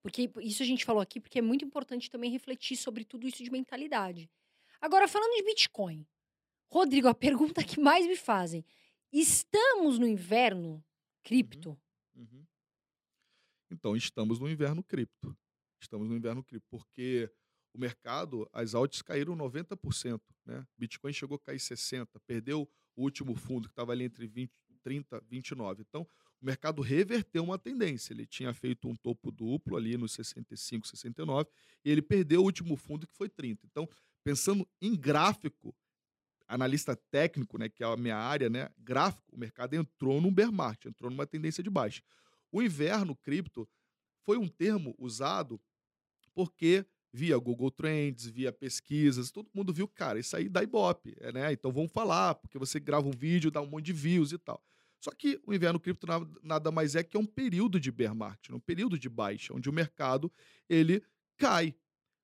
porque 0.00 0.30
isso 0.42 0.62
a 0.62 0.66
gente 0.66 0.84
falou 0.84 1.02
aqui, 1.02 1.18
porque 1.18 1.40
é 1.40 1.42
muito 1.42 1.64
importante 1.64 2.08
também 2.08 2.30
refletir 2.30 2.76
sobre 2.76 3.04
tudo 3.04 3.26
isso 3.26 3.42
de 3.42 3.50
mentalidade. 3.50 4.30
Agora, 4.80 5.08
falando 5.08 5.34
de 5.34 5.42
Bitcoin, 5.42 6.06
Rodrigo, 6.70 7.08
a 7.08 7.14
pergunta 7.16 7.64
que 7.64 7.80
mais 7.80 8.06
me 8.06 8.14
fazem: 8.14 8.64
estamos 9.12 9.98
no 9.98 10.06
inverno 10.06 10.84
cripto? 11.24 11.76
Uhum. 12.14 12.46
Então, 13.72 13.96
estamos 13.96 14.38
no 14.38 14.48
inverno 14.48 14.84
cripto. 14.84 15.36
Estamos 15.80 16.08
no 16.08 16.16
inverno 16.16 16.44
cripto, 16.44 16.68
porque 16.70 17.28
o 17.74 17.78
mercado, 17.80 18.48
as 18.52 18.72
altas 18.72 19.02
caíram 19.02 19.36
90%, 19.36 20.20
né? 20.44 20.64
Bitcoin 20.78 21.12
chegou 21.12 21.34
a 21.34 21.40
cair 21.40 21.58
60%, 21.58 22.06
perdeu 22.24 22.70
o 22.96 23.02
último 23.02 23.34
fundo, 23.34 23.68
que 23.68 23.72
estava 23.72 23.92
ali 23.92 24.04
entre 24.04 24.26
20, 24.26 24.50
30 24.82 25.16
e 25.16 25.20
29. 25.28 25.84
Então, 25.88 26.06
o 26.40 26.46
mercado 26.46 26.80
reverteu 26.80 27.44
uma 27.44 27.58
tendência. 27.58 28.12
Ele 28.12 28.26
tinha 28.26 28.52
feito 28.54 28.88
um 28.88 28.94
topo 28.94 29.30
duplo 29.30 29.76
ali 29.76 29.96
nos 29.96 30.12
65, 30.12 30.86
69, 30.86 31.50
e 31.84 31.90
ele 31.90 32.02
perdeu 32.02 32.40
o 32.40 32.44
último 32.44 32.76
fundo, 32.76 33.06
que 33.06 33.14
foi 33.14 33.28
30. 33.28 33.66
Então, 33.66 33.88
pensando 34.24 34.68
em 34.80 34.96
gráfico, 34.96 35.74
analista 36.48 36.94
técnico, 36.94 37.58
né, 37.58 37.68
que 37.68 37.82
é 37.82 37.86
a 37.86 37.96
minha 37.96 38.16
área, 38.16 38.48
né, 38.48 38.70
gráfico, 38.78 39.34
o 39.34 39.38
mercado 39.38 39.74
entrou 39.74 40.20
num 40.20 40.32
bear 40.32 40.52
market, 40.52 40.86
entrou 40.86 41.10
numa 41.10 41.26
tendência 41.26 41.62
de 41.62 41.70
baixa. 41.70 42.02
O 42.52 42.62
inverno 42.62 43.16
cripto 43.16 43.68
foi 44.24 44.38
um 44.38 44.48
termo 44.48 44.94
usado 44.98 45.60
porque 46.32 46.86
via 47.16 47.38
Google 47.38 47.70
Trends, 47.70 48.26
via 48.26 48.52
pesquisas, 48.52 49.30
todo 49.30 49.48
mundo 49.54 49.72
viu, 49.72 49.88
cara, 49.88 50.18
isso 50.18 50.36
aí 50.36 50.50
dá 50.50 50.62
ibope, 50.62 51.16
é, 51.18 51.32
né? 51.32 51.50
Então 51.50 51.72
vamos 51.72 51.90
falar, 51.90 52.34
porque 52.34 52.58
você 52.58 52.78
grava 52.78 53.08
um 53.08 53.10
vídeo, 53.10 53.50
dá 53.50 53.62
um 53.62 53.66
monte 53.66 53.86
de 53.86 53.94
views 53.94 54.32
e 54.32 54.38
tal. 54.38 54.62
Só 55.00 55.10
que 55.10 55.40
o 55.46 55.54
inverno 55.54 55.80
cripto 55.80 56.06
na- 56.06 56.28
nada 56.42 56.70
mais 56.70 56.94
é 56.94 57.02
que 57.02 57.16
é 57.16 57.20
um 57.20 57.24
período 57.24 57.80
de 57.80 57.90
bear 57.90 58.14
market, 58.14 58.50
um 58.50 58.60
período 58.60 58.98
de 58.98 59.08
baixa, 59.08 59.54
onde 59.54 59.70
o 59.70 59.72
mercado 59.72 60.30
ele 60.68 61.02
cai. 61.38 61.74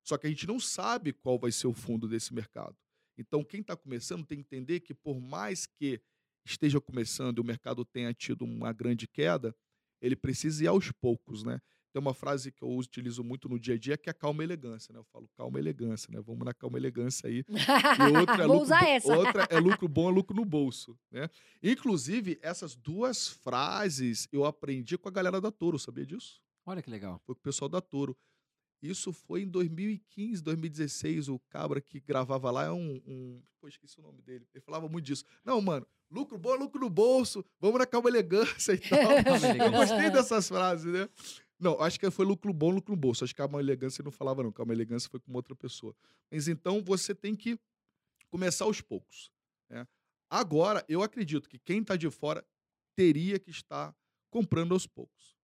Só 0.05 0.19
que 0.19 0.27
a 0.27 0.31
gente 0.31 0.47
não 0.47 0.61
sabe 0.61 1.15
qual 1.15 1.39
vai 1.39 1.51
ser 1.51 1.69
o 1.69 1.73
fundo 1.73 2.07
desse 2.07 2.35
mercado. 2.35 2.77
Então, 3.17 3.43
quem 3.43 3.61
está 3.61 3.75
começando 3.75 4.27
tem 4.27 4.39
que 4.39 4.45
entender 4.45 4.81
que, 4.81 4.93
por 4.93 5.19
mais 5.21 5.65
que 5.65 6.03
esteja 6.45 6.81
começando 6.81 7.39
e 7.39 7.41
o 7.41 7.45
mercado 7.45 7.83
tenha 7.83 8.13
tido 8.13 8.45
uma 8.45 8.73
grande 8.73 9.07
queda, 9.09 9.55
ele 10.03 10.17
precisa 10.17 10.65
ir 10.65 10.67
aos 10.67 10.91
poucos, 10.93 11.45
né? 11.45 11.61
Tem 11.93 12.01
uma 12.01 12.15
frase 12.15 12.51
que 12.51 12.63
eu 12.63 12.71
utilizo 12.71 13.23
muito 13.23 13.49
no 13.49 13.61
dia 13.61 13.75
a 13.75 13.79
dia 13.79 13.99
que 13.99 14.09
é 14.09 14.13
calma 14.13 14.43
e 14.43 14.47
elegância, 14.47 14.93
né? 14.93 14.99
Eu 14.99 15.05
falo 15.05 15.29
calma 15.37 15.59
e 15.59 15.63
elegância, 15.63 16.11
né? 16.11 16.21
Vamos 16.21 16.45
na 16.45 16.55
calma 16.55 16.79
e 16.79 16.81
elegância 16.81 17.29
aí. 17.29 17.45
E 17.49 18.19
outra 18.19 18.45
é, 18.45 18.47
Vou 18.49 18.61
lucro, 18.61 18.75
essa. 18.75 19.17
outra 19.17 19.49
é 19.51 19.59
lucro 19.59 19.89
bom, 19.89 20.09
é 20.09 20.13
lucro 20.13 20.35
no 20.35 20.45
bolso, 20.45 20.99
né? 21.11 21.29
Inclusive, 21.63 22.39
essas 22.41 22.75
duas 22.75 23.29
frases 23.29 24.27
eu 24.33 24.45
aprendi 24.47 24.97
com 24.97 25.09
a 25.09 25.13
galera 25.13 25.41
da 25.41 25.51
Toro, 25.51 25.79
sabia 25.79 26.07
disso? 26.07 26.41
Olha 26.65 26.81
que 26.81 26.91
legal. 26.91 27.21
Foi 27.27 27.35
com 27.35 27.41
o 27.41 27.43
pessoal 27.43 27.69
da 27.69 27.81
Toro. 27.81 28.17
Isso 28.83 29.13
foi 29.13 29.43
em 29.43 29.49
2015, 29.49 30.43
2016. 30.43 31.29
O 31.29 31.39
cabra 31.49 31.81
que 31.81 32.01
gravava 32.01 32.51
lá 32.51 32.65
é 32.65 32.71
um, 32.73 33.01
um. 33.07 33.43
Pô, 33.61 33.69
esqueci 33.69 34.01
o 34.01 34.03
nome 34.03 34.21
dele. 34.23 34.47
Ele 34.53 34.61
falava 34.61 34.89
muito 34.89 35.05
disso. 35.05 35.25
Não, 35.45 35.61
mano, 35.61 35.87
lucro 36.11 36.37
bom, 36.37 36.55
é 36.55 36.59
lucro 36.59 36.81
no 36.81 36.91
bolso. 36.91 37.45
Vamos 37.61 37.79
na 37.79 37.87
calma 37.87 38.09
elegância 38.09 38.73
e 38.73 38.79
tal. 38.89 39.13
Eu 39.65 39.71
gostei 39.71 40.11
dessas 40.11 40.49
frases, 40.49 40.93
né? 40.93 41.09
Não, 41.63 41.81
acho 41.81 41.99
que 42.01 42.11
foi 42.11 42.25
lucro 42.27 42.53
bom, 42.53 42.71
lucro 42.71 42.97
bolso. 42.97 43.23
Acho 43.23 43.33
que 43.33 43.39
calma 43.39 43.61
elegância 43.61 44.03
ele 44.03 44.07
não 44.07 44.13
falava, 44.13 44.43
não. 44.43 44.51
Calma 44.51 44.73
elegância 44.73 45.09
foi 45.09 45.21
com 45.21 45.33
outra 45.33 45.55
pessoa. 45.55 45.95
Mas 46.31 46.49
então 46.49 46.83
você 46.83 47.15
tem 47.15 47.37
que 47.37 47.57
começar 48.29 48.65
aos 48.65 48.81
poucos. 48.81 49.31
né? 49.71 49.87
Agora, 50.29 50.85
eu 50.89 51.03
acredito 51.03 51.49
que 51.49 51.59
quem 51.59 51.81
está 51.81 51.95
de 51.95 52.11
fora 52.11 52.45
teria 52.97 53.39
que 53.39 53.51
estar 53.51 53.95
comprando 54.31 54.73
aos 54.73 54.87
poucos, 54.87 55.37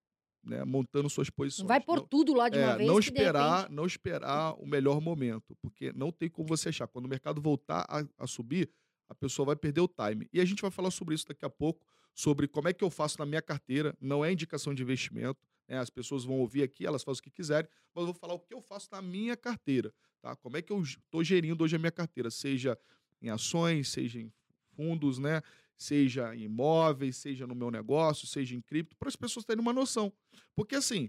né? 0.42 0.64
montando 0.64 1.09
suas 1.09 1.31
posições. 1.31 1.61
Não 1.61 1.68
vai 1.68 1.81
pôr 1.81 1.98
Não- 1.98 2.07
tudo 2.09 2.35
lá 2.35 2.48
de 2.48 2.59
uma 2.59 2.72
é, 2.72 2.76
vez. 2.78 2.88
não 2.88 2.98
esperar, 2.98 3.57
repente- 3.61 3.74
não 3.76 3.87
esperar 3.87 4.54
o 4.54 4.66
melhor 4.66 5.00
momento, 5.00 5.54
porque 5.62 5.92
não 5.92 6.11
tem 6.11 6.28
como 6.28 6.48
você 6.48 6.70
achar. 6.70 6.88
Quando 6.88 7.04
o 7.04 7.09
mercado 7.09 7.40
voltar 7.40 7.87
a, 7.88 8.04
a 8.18 8.26
subir, 8.26 8.70
a 9.09 9.14
pessoa 9.14 9.46
vai 9.46 9.57
perder 9.57 9.83
o 9.83 9.88
time. 9.88 10.28
E 10.33 10.40
a 10.40 10.44
gente 10.44 10.61
vai 10.62 10.70
falar 10.70 10.90
sobre 10.90 11.14
isso 11.14 11.26
daqui 11.28 11.44
a 11.44 11.50
pouco, 11.50 11.87
sobre 12.14 12.48
como 12.48 12.66
é 12.68 12.72
que 12.72 12.83
eu 12.83 12.90
faço 12.90 13.18
na 13.20 13.24
minha 13.26 13.40
carteira. 13.40 13.96
Não 14.00 14.24
é 14.24 14.33
indicação 14.33 14.74
de 14.74 14.83
investimento. 14.83 15.38
Né? 15.68 15.78
As 15.78 15.90
pessoas 15.90 16.24
vão 16.24 16.40
ouvir 16.40 16.62
aqui, 16.62 16.87
elas 16.87 17.02
fazem 17.02 17.20
o 17.20 17.22
que 17.22 17.31
quiserem, 17.31 17.70
mas 17.94 18.02
eu 18.02 18.07
vou 18.07 18.14
falar 18.14 18.35
o 18.35 18.40
que 18.40 18.54
eu 18.54 18.61
faço 18.61 18.88
na 18.90 19.02
minha 19.02 19.37
carteira. 19.37 19.92
Tá? 20.20 20.35
Como 20.35 20.57
é 20.57 20.62
que 20.62 20.72
eu 20.72 20.81
estou 20.83 21.22
gerindo 21.22 21.62
hoje 21.62 21.76
a 21.76 21.78
minha 21.78 21.92
carteira, 21.92 22.31
seja 22.31 22.78
em 23.20 23.28
ações, 23.28 23.88
seja 23.88 24.20
em 24.20 24.33
fundos, 24.74 25.18
né? 25.18 25.42
seja 25.78 26.35
em 26.35 26.42
imóveis, 26.42 27.16
seja 27.16 27.46
no 27.46 27.54
meu 27.54 27.70
negócio, 27.70 28.26
seja 28.26 28.54
em 28.54 28.61
cripto, 28.61 28.96
para 28.96 29.09
as 29.09 29.16
pessoas 29.16 29.46
terem 29.46 29.62
uma 29.62 29.72
noção. 29.72 30.12
Porque 30.54 30.74
assim, 30.74 31.09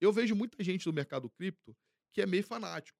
eu 0.00 0.12
vejo 0.12 0.36
muita 0.36 0.62
gente 0.62 0.84
do 0.84 0.92
mercado 0.92 1.30
cripto 1.30 1.74
que 2.12 2.20
é 2.20 2.26
meio 2.26 2.44
fanático. 2.44 2.98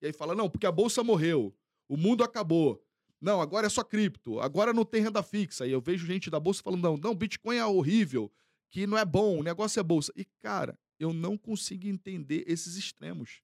E 0.00 0.06
aí 0.06 0.12
fala: 0.12 0.34
não, 0.34 0.48
porque 0.48 0.66
a 0.66 0.72
bolsa 0.72 1.02
morreu, 1.02 1.54
o 1.88 1.96
mundo 1.96 2.22
acabou. 2.22 2.82
Não, 3.20 3.40
agora 3.40 3.66
é 3.66 3.70
só 3.70 3.82
cripto, 3.82 4.38
agora 4.40 4.72
não 4.72 4.84
tem 4.84 5.02
renda 5.02 5.22
fixa. 5.22 5.66
E 5.66 5.72
eu 5.72 5.80
vejo 5.80 6.06
gente 6.06 6.30
da 6.30 6.38
bolsa 6.38 6.62
falando: 6.62 6.82
não, 6.82 6.96
não, 6.96 7.14
Bitcoin 7.14 7.56
é 7.56 7.66
horrível, 7.66 8.30
que 8.70 8.86
não 8.86 8.98
é 8.98 9.04
bom, 9.04 9.38
o 9.38 9.42
negócio 9.42 9.80
é 9.80 9.82
bolsa. 9.82 10.12
E, 10.16 10.24
cara, 10.40 10.78
eu 10.98 11.12
não 11.12 11.36
consigo 11.36 11.86
entender 11.86 12.44
esses 12.46 12.76
extremos. 12.76 13.40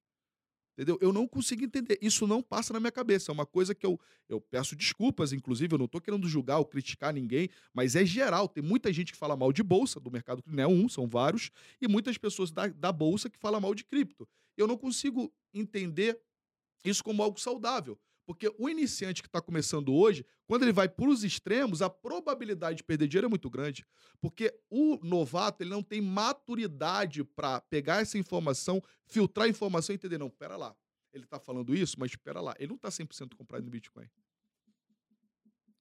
Entendeu? 0.72 0.98
Eu 1.02 1.12
não 1.12 1.28
consigo 1.28 1.64
entender. 1.64 1.98
Isso 2.00 2.26
não 2.26 2.42
passa 2.42 2.72
na 2.72 2.80
minha 2.80 2.90
cabeça. 2.90 3.30
É 3.30 3.32
uma 3.32 3.44
coisa 3.44 3.74
que 3.74 3.84
eu, 3.84 4.00
eu 4.28 4.40
peço 4.40 4.74
desculpas, 4.74 5.32
inclusive, 5.32 5.74
eu 5.74 5.78
não 5.78 5.84
estou 5.84 6.00
querendo 6.00 6.26
julgar 6.26 6.58
ou 6.58 6.64
criticar 6.64 7.12
ninguém, 7.12 7.50
mas 7.74 7.94
é 7.94 8.06
geral. 8.06 8.48
Tem 8.48 8.62
muita 8.64 8.90
gente 8.92 9.12
que 9.12 9.18
fala 9.18 9.36
mal 9.36 9.52
de 9.52 9.62
bolsa, 9.62 10.00
do 10.00 10.10
mercado, 10.10 10.42
não 10.46 10.62
é 10.62 10.66
um, 10.66 10.88
são 10.88 11.06
vários, 11.06 11.50
e 11.80 11.86
muitas 11.86 12.16
pessoas 12.16 12.50
da, 12.50 12.68
da 12.68 12.90
bolsa 12.90 13.28
que 13.28 13.38
falam 13.38 13.60
mal 13.60 13.74
de 13.74 13.84
cripto. 13.84 14.26
Eu 14.56 14.66
não 14.66 14.78
consigo 14.78 15.30
entender 15.52 16.18
isso 16.84 17.04
como 17.04 17.22
algo 17.22 17.38
saudável. 17.38 17.98
Porque 18.24 18.52
o 18.58 18.68
iniciante 18.68 19.22
que 19.22 19.28
está 19.28 19.40
começando 19.40 19.92
hoje, 19.92 20.24
quando 20.46 20.62
ele 20.62 20.72
vai 20.72 20.88
para 20.88 21.08
os 21.08 21.24
extremos, 21.24 21.82
a 21.82 21.90
probabilidade 21.90 22.78
de 22.78 22.84
perder 22.84 23.08
dinheiro 23.08 23.26
é 23.26 23.28
muito 23.28 23.50
grande. 23.50 23.84
Porque 24.20 24.54
o 24.70 24.98
novato 25.02 25.62
ele 25.62 25.70
não 25.70 25.82
tem 25.82 26.00
maturidade 26.00 27.24
para 27.24 27.60
pegar 27.62 28.00
essa 28.00 28.16
informação, 28.16 28.80
filtrar 29.06 29.46
a 29.46 29.50
informação 29.50 29.92
e 29.92 29.96
entender, 29.96 30.18
não, 30.18 30.30
pera 30.30 30.56
lá. 30.56 30.74
Ele 31.12 31.24
está 31.24 31.38
falando 31.38 31.74
isso, 31.74 31.96
mas 31.98 32.10
espera 32.12 32.40
lá. 32.40 32.54
Ele 32.58 32.68
não 32.68 32.76
está 32.76 32.88
100% 32.88 33.34
comprado 33.34 33.64
no 33.64 33.70
Bitcoin. 33.70 34.08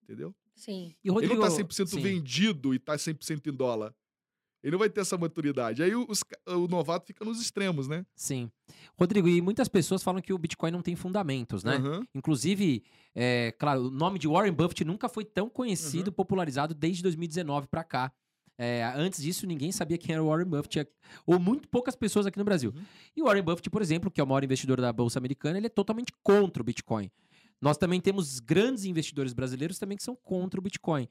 Entendeu? 0.04 0.36
Sim. 0.56 0.96
E 1.04 1.10
Rodrigo, 1.10 1.34
ele 1.34 1.40
não 1.40 1.48
está 1.48 1.64
100% 1.64 1.88
sim. 1.88 2.02
vendido 2.02 2.74
e 2.74 2.78
está 2.78 2.96
100% 2.96 3.48
em 3.48 3.54
dólar. 3.54 3.96
Ele 4.64 4.72
não 4.72 4.80
vai 4.80 4.90
ter 4.90 5.02
essa 5.02 5.18
maturidade. 5.18 5.82
Aí 5.82 5.96
os 5.96 6.24
o 6.48 6.68
novato 6.68 7.08
fica 7.08 7.26
nos 7.26 7.42
extremos, 7.42 7.88
né? 7.88 8.06
Sim. 8.16 8.50
Rodrigo, 9.00 9.28
e 9.28 9.42
muitas 9.42 9.68
pessoas 9.68 10.04
falam 10.04 10.22
que 10.22 10.32
o 10.34 10.38
Bitcoin 10.38 10.72
não 10.72 10.82
tem 10.82 10.96
fundamentos, 10.96 11.64
né? 11.64 11.76
Aham. 11.78 12.06
Inclusive, 12.14 12.84
é, 13.16 13.52
claro, 13.58 13.88
o 13.88 13.92
nome 13.92 14.20
de 14.20 14.28
Warren 14.28 14.54
Buffett 14.54 14.86
nunca 14.86 15.10
foi 15.10 15.26
tão 15.26 15.50
conhecido, 15.50 16.08
Uhum. 16.10 16.14
popularizado 16.14 16.74
desde 16.76 17.02
2019 17.04 17.68
para 17.68 17.84
cá. 17.84 18.12
É, 18.58 18.84
antes 18.96 19.24
disso, 19.24 19.48
ninguém 19.48 19.72
sabia 19.72 19.98
quem 19.98 20.14
era 20.14 20.24
o 20.24 20.28
Warren 20.28 20.46
Buffett, 20.46 20.88
ou 21.26 21.40
muito 21.40 21.68
poucas 21.68 21.96
pessoas 21.96 22.28
aqui 22.28 22.38
no 22.38 22.44
Brasil. 22.46 22.72
Uhum. 22.76 22.84
E 23.16 23.22
o 23.24 23.26
Warren 23.26 23.42
Buffett, 23.42 23.70
por 23.72 23.82
exemplo, 23.82 24.12
que 24.12 24.22
é 24.22 24.24
o 24.24 24.28
maior 24.28 24.44
investidor 24.44 24.80
da 24.80 24.94
Bolsa 24.94 25.18
Americana, 25.18 25.58
ele 25.58 25.66
é 25.66 25.70
totalmente 25.70 26.14
contra 26.22 26.62
o 26.62 26.66
Bitcoin. 26.66 27.10
Nós 27.60 27.78
também 27.78 28.00
temos 28.00 28.40
grandes 28.40 28.86
investidores 28.86 29.34
brasileiros 29.34 29.80
também 29.80 29.98
que 29.98 30.04
são 30.04 30.16
contra 30.16 30.60
o 30.60 30.64
Bitcoin. 30.64 31.08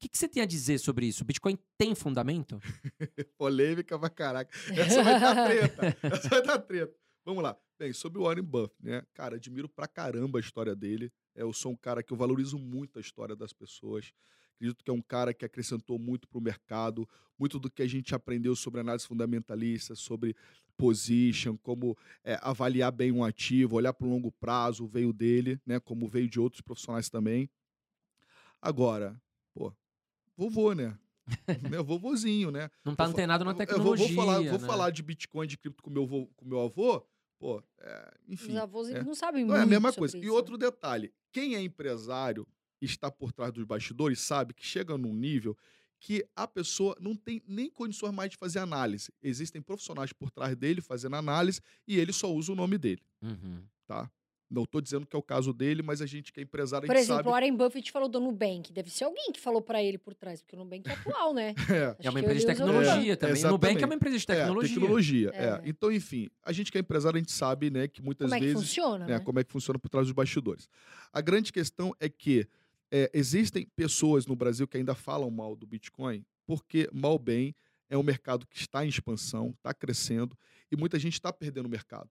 O 0.00 0.02
que, 0.02 0.08
que 0.08 0.16
você 0.16 0.26
tem 0.26 0.42
a 0.42 0.46
dizer 0.46 0.78
sobre 0.78 1.04
isso? 1.04 1.22
O 1.22 1.26
Bitcoin 1.26 1.58
tem 1.76 1.94
fundamento? 1.94 2.58
Polêmica 3.36 3.98
pra 3.98 4.08
caraca. 4.08 4.50
Essa 4.70 5.02
vai 5.02 5.20
dar 5.20 5.46
treta. 5.46 5.96
Essa 6.16 6.28
vai 6.30 6.42
dar 6.42 6.58
treta. 6.58 6.96
Vamos 7.22 7.42
lá. 7.42 7.54
Bem, 7.78 7.92
sobre 7.92 8.18
o 8.18 8.22
Warren 8.22 8.42
Buffett, 8.42 8.82
né? 8.82 9.02
Cara, 9.12 9.36
admiro 9.36 9.68
pra 9.68 9.86
caramba 9.86 10.38
a 10.38 10.40
história 10.40 10.74
dele. 10.74 11.12
É, 11.34 11.42
eu 11.42 11.52
sou 11.52 11.72
um 11.72 11.76
cara 11.76 12.02
que 12.02 12.14
eu 12.14 12.16
valorizo 12.16 12.58
muito 12.58 12.96
a 12.98 13.02
história 13.02 13.36
das 13.36 13.52
pessoas. 13.52 14.10
Acredito 14.54 14.82
que 14.82 14.90
é 14.90 14.94
um 14.94 15.02
cara 15.02 15.34
que 15.34 15.44
acrescentou 15.44 15.98
muito 15.98 16.26
pro 16.26 16.40
mercado, 16.40 17.06
muito 17.38 17.58
do 17.58 17.70
que 17.70 17.82
a 17.82 17.86
gente 17.86 18.14
aprendeu 18.14 18.56
sobre 18.56 18.80
análise 18.80 19.06
fundamentalista, 19.06 19.94
sobre 19.94 20.34
position, 20.78 21.58
como 21.58 21.94
é, 22.24 22.38
avaliar 22.40 22.90
bem 22.90 23.12
um 23.12 23.22
ativo, 23.22 23.76
olhar 23.76 23.92
para 23.92 24.06
o 24.06 24.10
longo 24.10 24.32
prazo, 24.32 24.86
veio 24.86 25.12
dele, 25.12 25.60
né? 25.66 25.78
Como 25.78 26.08
veio 26.08 26.26
de 26.26 26.40
outros 26.40 26.62
profissionais 26.62 27.10
também. 27.10 27.50
Agora, 28.62 29.20
vovô, 30.48 30.72
né? 30.72 30.96
né? 31.70 31.78
Vovozinho, 31.82 32.50
né? 32.50 32.70
Não 32.84 32.94
tá 32.96 33.04
antenado 33.06 33.44
na 33.44 33.50
eu- 33.50 33.54
eu 33.54 33.56
vou- 33.56 33.66
tecnologia. 33.96 34.06
vou, 34.06 34.16
falar, 34.16 34.42
vou 34.42 34.58
né? 34.60 34.66
falar 34.66 34.90
de 34.90 35.02
Bitcoin, 35.02 35.46
de 35.46 35.56
cripto 35.58 35.82
com 35.82 35.90
meu, 35.90 36.06
vô- 36.06 36.26
com 36.36 36.44
meu 36.46 36.60
avô, 36.60 37.04
pô, 37.38 37.62
é, 37.78 38.14
enfim, 38.28 38.52
Os 38.52 38.56
avós 38.58 38.88
é. 38.88 39.02
não 39.02 39.14
sabem 39.14 39.42
não 39.44 39.48
muito 39.54 39.60
é 39.60 39.62
a 39.62 39.66
mesma 39.66 39.92
coisa. 39.92 40.16
E 40.16 40.22
isso. 40.22 40.32
outro 40.32 40.56
detalhe, 40.58 41.12
quem 41.32 41.54
é 41.54 41.62
empresário 41.62 42.46
e 42.80 42.86
está 42.86 43.10
por 43.10 43.32
trás 43.32 43.52
dos 43.52 43.64
bastidores 43.64 44.20
sabe 44.20 44.54
que 44.54 44.64
chega 44.66 44.96
num 44.96 45.14
nível 45.14 45.56
que 46.02 46.24
a 46.34 46.48
pessoa 46.48 46.96
não 46.98 47.14
tem 47.14 47.42
nem 47.46 47.68
condições 47.70 48.12
mais 48.14 48.30
de 48.30 48.36
fazer 48.38 48.58
análise. 48.58 49.12
Existem 49.22 49.60
profissionais 49.60 50.12
por 50.14 50.30
trás 50.30 50.56
dele 50.56 50.80
fazendo 50.80 51.14
análise 51.16 51.60
e 51.86 51.98
ele 51.98 52.10
só 52.12 52.32
usa 52.32 52.52
o 52.52 52.56
nome 52.56 52.78
dele, 52.78 53.02
Uhum. 53.22 53.62
tá? 53.86 54.10
Não 54.50 54.64
estou 54.64 54.80
dizendo 54.80 55.06
que 55.06 55.14
é 55.14 55.18
o 55.18 55.22
caso 55.22 55.52
dele, 55.52 55.80
mas 55.80 56.02
a 56.02 56.06
gente 56.06 56.32
que 56.32 56.40
é 56.40 56.42
empresário, 56.42 56.84
a 56.84 56.88
Por 56.88 56.96
gente 56.96 57.04
exemplo, 57.04 57.20
o 57.20 57.24
sabe... 57.24 57.30
Warren 57.30 57.56
Buffett 57.56 57.92
falou 57.92 58.08
do 58.08 58.18
Nubank. 58.18 58.72
Deve 58.72 58.90
ser 58.90 59.04
alguém 59.04 59.30
que 59.32 59.38
falou 59.38 59.62
pra 59.62 59.80
ele 59.80 59.96
por 59.96 60.12
trás, 60.12 60.42
porque 60.42 60.56
o 60.56 60.58
Nubank 60.58 60.88
é 60.88 60.92
atual, 60.92 61.32
né? 61.32 61.54
É. 61.70 61.96
É 62.00 62.10
uma 62.10 62.18
empresa 62.18 62.40
de 62.40 62.44
o 62.44 62.48
tecnologia 62.48 63.16
também. 63.16 63.44
O 63.44 63.48
Nubank 63.48 63.82
é 63.82 63.86
uma 63.86 63.94
empresa 63.94 64.18
de 64.18 64.26
tecnologia. 64.26 64.70
É, 64.70 64.74
tecnologia, 64.74 65.30
é. 65.32 65.44
É. 65.44 65.62
Então, 65.64 65.92
enfim, 65.92 66.28
a 66.42 66.50
gente 66.52 66.72
que 66.72 66.78
é 66.78 66.80
empresário, 66.80 67.16
a 67.16 67.20
gente 67.20 67.30
sabe, 67.30 67.70
né, 67.70 67.86
que 67.86 68.02
muitas 68.02 68.26
Como 68.26 68.34
é 68.34 68.38
que 68.38 68.46
vezes... 68.46 68.60
funciona, 68.60 69.06
né, 69.06 69.18
né? 69.18 69.20
como 69.20 69.38
é 69.38 69.44
que 69.44 69.52
funciona 69.52 69.78
por 69.78 69.88
trás 69.88 70.06
dos 70.06 70.12
bastidores. 70.12 70.68
A 71.12 71.20
grande 71.20 71.52
questão 71.52 71.94
é 72.00 72.08
que 72.08 72.46
é, 72.90 73.08
existem 73.14 73.66
pessoas 73.76 74.26
no 74.26 74.34
Brasil 74.34 74.66
que 74.66 74.76
ainda 74.76 74.94
falam 74.96 75.30
mal 75.30 75.54
do 75.54 75.64
Bitcoin, 75.66 76.24
porque, 76.44 76.90
mal 76.92 77.18
bem, 77.18 77.54
é 77.88 77.96
um 77.96 78.02
mercado 78.02 78.46
que 78.46 78.56
está 78.56 78.84
em 78.84 78.88
expansão, 78.88 79.50
está 79.50 79.72
crescendo, 79.72 80.36
e 80.70 80.76
muita 80.76 80.98
gente 80.98 81.14
está 81.14 81.32
perdendo 81.32 81.66
o 81.66 81.68
mercado. 81.68 82.10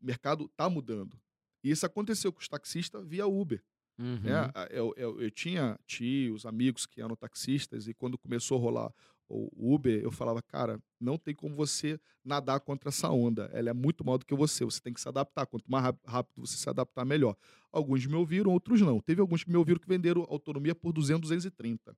O 0.00 0.06
mercado 0.06 0.46
está 0.46 0.68
mudando. 0.68 1.18
E 1.62 1.70
isso 1.70 1.84
aconteceu 1.86 2.32
com 2.32 2.40
os 2.40 2.48
taxistas 2.48 3.06
via 3.06 3.26
Uber. 3.26 3.62
Uhum. 3.98 4.18
né? 4.20 4.50
Eu, 4.70 4.94
eu, 4.96 5.20
eu 5.20 5.30
tinha 5.30 5.78
tios, 5.86 6.46
amigos 6.46 6.86
que 6.86 7.02
eram 7.02 7.14
taxistas, 7.14 7.86
e 7.86 7.92
quando 7.92 8.16
começou 8.16 8.56
a 8.58 8.60
rolar 8.60 8.92
o 9.28 9.74
Uber, 9.74 10.02
eu 10.02 10.10
falava, 10.10 10.42
cara, 10.42 10.82
não 10.98 11.16
tem 11.16 11.32
como 11.34 11.54
você 11.54 12.00
nadar 12.24 12.58
contra 12.60 12.88
essa 12.88 13.08
onda. 13.10 13.48
Ela 13.52 13.70
é 13.70 13.72
muito 13.72 14.04
maior 14.04 14.18
do 14.18 14.26
que 14.26 14.34
você. 14.34 14.64
Você 14.64 14.80
tem 14.80 14.92
que 14.92 15.00
se 15.00 15.08
adaptar. 15.08 15.46
Quanto 15.46 15.70
mais 15.70 15.84
ráp- 15.84 16.00
rápido 16.04 16.40
você 16.44 16.56
se 16.56 16.68
adaptar, 16.68 17.04
melhor. 17.04 17.36
Alguns 17.70 18.04
me 18.06 18.16
ouviram, 18.16 18.50
outros 18.50 18.80
não. 18.80 18.98
Teve 19.00 19.20
alguns 19.20 19.44
que 19.44 19.50
me 19.50 19.56
ouviram 19.56 19.78
que 19.78 19.86
venderam 19.86 20.26
autonomia 20.28 20.74
por 20.74 20.92
200, 20.92 21.20
230. 21.20 21.96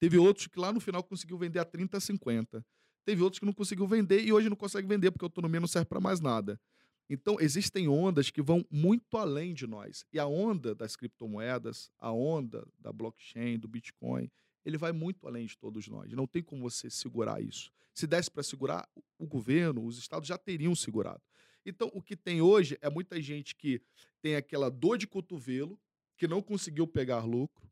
Teve 0.00 0.18
outros 0.18 0.46
que 0.46 0.58
lá 0.58 0.72
no 0.72 0.80
final 0.80 1.02
conseguiu 1.02 1.38
vender 1.38 1.58
a 1.58 1.64
30, 1.64 2.00
50. 2.00 2.64
Teve 3.04 3.22
outros 3.22 3.38
que 3.38 3.46
não 3.46 3.52
conseguiu 3.52 3.86
vender 3.86 4.24
e 4.24 4.32
hoje 4.32 4.48
não 4.48 4.56
consegue 4.56 4.86
vender 4.88 5.10
porque 5.12 5.24
a 5.24 5.28
autonomia 5.28 5.60
não 5.60 5.68
serve 5.68 5.86
para 5.86 6.00
mais 6.00 6.20
nada. 6.20 6.60
Então, 7.08 7.36
existem 7.40 7.88
ondas 7.88 8.30
que 8.30 8.42
vão 8.42 8.66
muito 8.70 9.16
além 9.16 9.54
de 9.54 9.66
nós. 9.66 10.04
E 10.12 10.18
a 10.18 10.26
onda 10.26 10.74
das 10.74 10.96
criptomoedas, 10.96 11.90
a 11.98 12.10
onda 12.10 12.66
da 12.78 12.92
blockchain, 12.92 13.58
do 13.58 13.68
Bitcoin, 13.68 14.30
ele 14.64 14.76
vai 14.76 14.90
muito 14.90 15.26
além 15.26 15.46
de 15.46 15.56
todos 15.56 15.86
nós. 15.86 16.10
Não 16.12 16.26
tem 16.26 16.42
como 16.42 16.68
você 16.68 16.90
segurar 16.90 17.40
isso. 17.40 17.70
Se 17.94 18.06
desse 18.06 18.30
para 18.30 18.42
segurar, 18.42 18.88
o 19.18 19.26
governo, 19.26 19.86
os 19.86 19.98
estados 19.98 20.28
já 20.28 20.36
teriam 20.36 20.74
segurado. 20.74 21.22
Então, 21.64 21.90
o 21.94 22.02
que 22.02 22.16
tem 22.16 22.40
hoje 22.40 22.76
é 22.80 22.90
muita 22.90 23.20
gente 23.22 23.54
que 23.54 23.80
tem 24.20 24.34
aquela 24.34 24.68
dor 24.68 24.98
de 24.98 25.06
cotovelo, 25.06 25.78
que 26.16 26.26
não 26.26 26.42
conseguiu 26.42 26.86
pegar 26.86 27.24
lucro. 27.24 27.70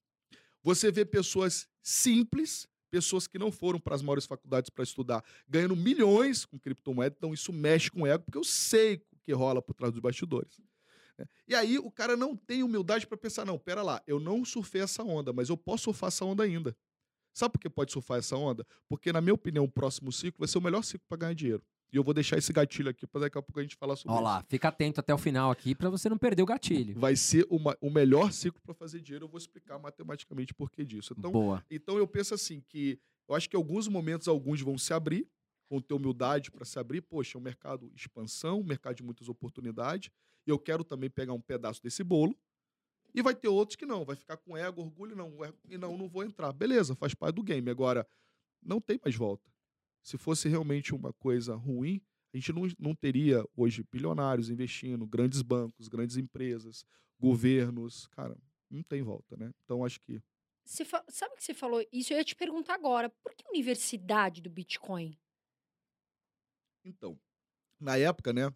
Você 0.62 0.90
vê 0.90 1.04
pessoas 1.04 1.68
simples, 1.82 2.68
pessoas 2.90 3.26
que 3.26 3.38
não 3.38 3.50
foram 3.50 3.80
para 3.80 3.94
as 3.94 4.02
maiores 4.02 4.24
faculdades 4.24 4.70
para 4.70 4.84
estudar, 4.84 5.24
ganhando 5.48 5.76
milhões 5.76 6.44
com 6.44 6.58
criptomoeda. 6.58 7.14
Então, 7.18 7.34
isso 7.34 7.52
mexe 7.52 7.90
com 7.90 8.02
o 8.02 8.06
ego, 8.06 8.24
porque 8.24 8.38
eu 8.38 8.44
sei 8.44 9.04
que 9.24 9.32
rola 9.32 9.60
por 9.62 9.74
trás 9.74 9.92
dos 9.92 10.00
bastidores. 10.00 10.60
né? 11.18 11.26
E 11.48 11.54
aí, 11.54 11.78
o 11.78 11.90
cara 11.90 12.16
não 12.16 12.36
tem 12.36 12.62
humildade 12.62 13.06
para 13.06 13.16
pensar: 13.16 13.44
não, 13.44 13.58
pera 13.58 13.82
lá, 13.82 14.02
eu 14.06 14.20
não 14.20 14.44
surfei 14.44 14.82
essa 14.82 15.02
onda, 15.02 15.32
mas 15.32 15.48
eu 15.48 15.56
posso 15.56 15.84
surfar 15.84 16.08
essa 16.08 16.24
onda 16.24 16.42
ainda. 16.44 16.76
Sabe 17.32 17.52
por 17.52 17.58
que 17.60 17.68
pode 17.68 17.90
surfar 17.90 18.18
essa 18.18 18.36
onda? 18.36 18.64
Porque, 18.88 19.12
na 19.12 19.20
minha 19.20 19.34
opinião, 19.34 19.64
o 19.64 19.68
próximo 19.70 20.12
ciclo 20.12 20.38
vai 20.38 20.46
ser 20.48 20.58
o 20.58 20.60
melhor 20.60 20.82
ciclo 20.84 21.04
para 21.08 21.18
ganhar 21.18 21.34
dinheiro. 21.34 21.64
E 21.92 21.96
eu 21.96 22.02
vou 22.02 22.14
deixar 22.14 22.36
esse 22.38 22.52
gatilho 22.52 22.88
aqui 22.90 23.06
para 23.06 23.22
daqui 23.22 23.38
a 23.38 23.42
pouco 23.42 23.58
a 23.58 23.62
gente 23.62 23.76
falar 23.76 23.94
sobre 23.96 24.12
Ó 24.12 24.16
isso. 24.16 24.24
lá, 24.24 24.44
fica 24.48 24.68
atento 24.68 24.98
até 25.00 25.12
o 25.14 25.18
final 25.18 25.50
aqui 25.50 25.74
pra 25.74 25.88
você 25.90 26.08
não 26.08 26.18
perder 26.18 26.42
o 26.42 26.46
gatilho. 26.46 26.98
Vai 26.98 27.14
ser 27.16 27.46
uma- 27.50 27.76
o 27.80 27.88
melhor 27.90 28.32
ciclo 28.32 28.60
para 28.62 28.74
fazer 28.74 29.00
dinheiro. 29.00 29.24
Eu 29.26 29.28
vou 29.28 29.38
explicar 29.38 29.78
matematicamente 29.78 30.52
por 30.54 30.70
que 30.70 30.84
disso. 30.84 31.14
Então, 31.16 31.30
Boa. 31.32 31.64
então 31.70 31.96
eu 31.98 32.06
penso 32.06 32.34
assim 32.34 32.60
que 32.68 32.98
eu 33.28 33.34
acho 33.34 33.48
que 33.48 33.56
em 33.56 33.58
alguns 33.60 33.86
momentos 33.88 34.26
alguns 34.28 34.60
vão 34.60 34.76
se 34.78 34.92
abrir, 34.92 35.28
vão 35.68 35.80
ter 35.80 35.94
humildade 35.94 36.50
para 36.50 36.64
se 36.64 36.78
abrir. 36.78 37.00
Poxa, 37.02 37.36
é 37.36 37.40
um 37.40 37.42
mercado 37.44 37.90
expansão, 37.94 38.60
um 38.60 38.64
mercado 38.64 38.96
de 38.96 39.02
muitas 39.02 39.28
oportunidades. 39.28 40.10
E 40.46 40.50
eu 40.50 40.58
quero 40.58 40.84
também 40.84 41.08
pegar 41.10 41.32
um 41.32 41.40
pedaço 41.40 41.82
desse 41.82 42.04
bolo. 42.04 42.36
E 43.14 43.22
vai 43.22 43.34
ter 43.34 43.48
outros 43.48 43.76
que 43.76 43.86
não, 43.86 44.04
vai 44.04 44.16
ficar 44.16 44.36
com 44.36 44.56
ego, 44.56 44.82
orgulho, 44.82 45.14
não, 45.14 45.32
e 45.68 45.78
não, 45.78 45.96
não 45.96 46.08
vou 46.08 46.24
entrar. 46.24 46.52
Beleza, 46.52 46.94
faz 46.96 47.14
parte 47.14 47.36
do 47.36 47.42
game. 47.44 47.70
Agora, 47.70 48.06
não 48.62 48.80
tem 48.80 48.98
mais 49.02 49.14
volta. 49.14 49.48
Se 50.02 50.18
fosse 50.18 50.48
realmente 50.48 50.94
uma 50.94 51.12
coisa 51.12 51.54
ruim, 51.54 52.02
a 52.32 52.36
gente 52.36 52.52
não, 52.52 52.62
não 52.78 52.94
teria 52.94 53.44
hoje 53.56 53.84
bilionários 53.90 54.50
investindo, 54.50 55.06
grandes 55.06 55.40
bancos, 55.42 55.86
grandes 55.88 56.16
empresas, 56.16 56.84
governos. 57.18 58.06
Cara, 58.08 58.36
não 58.68 58.82
tem 58.82 59.00
volta, 59.02 59.36
né? 59.36 59.52
Então 59.64 59.84
acho 59.84 60.00
que 60.00 60.20
Você 60.64 60.84
fa- 60.84 61.04
Sabe 61.08 61.36
que 61.36 61.44
você 61.44 61.54
falou 61.54 61.82
isso? 61.92 62.12
Eu 62.12 62.18
ia 62.18 62.24
te 62.24 62.34
perguntar 62.34 62.74
agora. 62.74 63.08
Por 63.22 63.32
que 63.34 63.48
universidade 63.48 64.42
do 64.42 64.50
Bitcoin? 64.50 65.16
Então, 66.84 67.18
na 67.80 67.96
época, 67.98 68.32
né, 68.32 68.52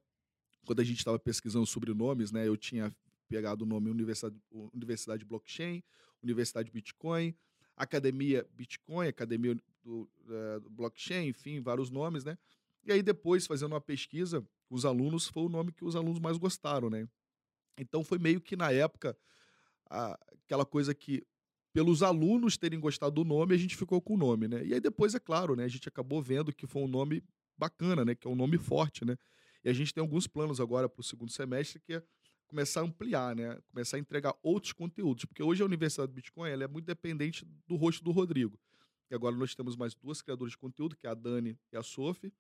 quando 0.67 0.81
a 0.81 0.85
gente 0.85 0.99
estava 0.99 1.19
pesquisando 1.19 1.67
sobre 1.67 1.95
nomes, 1.95 2.33
né, 2.33 2.47
eu 2.49 2.57
tinha 2.57 2.95
pegado 3.29 3.65
o 3.65 3.69
nome 3.69 3.91
Universidade, 3.91 4.37
Universidade 4.75 5.25
Blockchain, 5.25 5.83
Universidade 6.23 6.71
Bitcoin, 6.71 7.35
Academia 7.77 8.47
Bitcoin, 8.53 9.09
Academia 9.09 9.57
do, 9.85 10.11
eh, 10.29 10.61
do 10.61 10.71
Blockchain, 10.71 11.29
enfim, 11.29 11.61
vários 11.61 11.91
nomes, 11.91 12.25
né? 12.25 12.39
E 12.85 12.93
aí 12.93 13.03
depois, 13.03 13.47
fazendo 13.47 13.73
uma 13.73 13.81
pesquisa, 13.81 14.47
os 14.71 14.85
alunos, 14.85 15.29
foi 15.29 15.45
o 15.45 15.49
nome 15.49 15.73
que 15.73 15.85
os 15.85 15.97
alunos 15.97 16.21
mais 16.21 16.39
gostaram, 16.39 16.91
né? 16.91 17.09
Então 17.79 18.05
foi 18.05 18.19
meio 18.19 18.41
que 18.41 18.57
na 18.57 18.73
época 18.73 19.17
a- 19.91 20.19
aquela 20.45 20.65
coisa 20.67 20.95
que 20.95 21.27
pelos 21.73 22.03
alunos 22.03 22.57
terem 22.57 22.81
gostado 22.81 23.15
do 23.15 23.25
nome, 23.25 23.55
a 23.55 23.59
gente 23.59 23.77
ficou 23.77 24.01
com 24.01 24.15
o 24.15 24.17
nome, 24.19 24.49
né? 24.49 24.65
E 24.65 24.75
aí 24.75 24.81
depois, 24.81 25.15
é 25.15 25.21
claro, 25.21 25.55
né, 25.55 25.65
a 25.65 25.69
gente 25.69 25.89
acabou 25.89 26.23
vendo 26.23 26.53
que 26.53 26.67
foi 26.67 26.83
um 26.83 26.89
nome 26.89 27.23
bacana, 27.59 28.05
né? 28.05 28.15
Que 28.15 28.27
é 28.27 28.31
um 28.31 28.37
nome 28.37 28.59
forte, 28.59 29.05
né? 29.05 29.17
E 29.65 29.69
a 29.69 29.73
gente 29.73 29.93
tem 29.93 30.01
alguns 30.01 30.27
planos 30.27 30.61
agora 30.61 30.89
para 30.89 31.01
o 31.01 31.05
segundo 31.05 31.31
semestre 31.31 31.81
que 31.81 31.95
é 31.95 32.03
começar 32.47 32.81
a 32.81 32.85
ampliar, 32.85 33.37
né? 33.37 33.59
Começar 33.71 33.97
a 33.97 34.01
entregar 34.01 34.35
outros 34.43 34.73
conteúdos, 34.73 35.25
porque 35.25 35.43
hoje 35.43 35.63
a 35.63 35.67
Universidade 35.67 36.13
do 36.13 36.15
Bitcoin 36.15 36.51
ela 36.51 36.65
é 36.65 36.69
muito 36.69 36.87
dependente 36.87 37.45
do 37.67 37.77
rosto 37.77 38.03
do 38.03 38.11
Rodrigo. 38.11 38.59
E 39.11 39.15
agora 39.15 39.35
nós 39.37 39.55
temos 39.55 39.77
mais 39.77 39.95
duas 39.95 40.21
criadoras 40.21 40.53
de 40.53 40.59
conteúdo, 40.59 40.97
que 40.97 41.07
é 41.07 41.11
a 41.11 41.15
Dani 41.15 41.59
e 41.73 41.77
a 41.77 41.83
Sophie. 41.83 42.33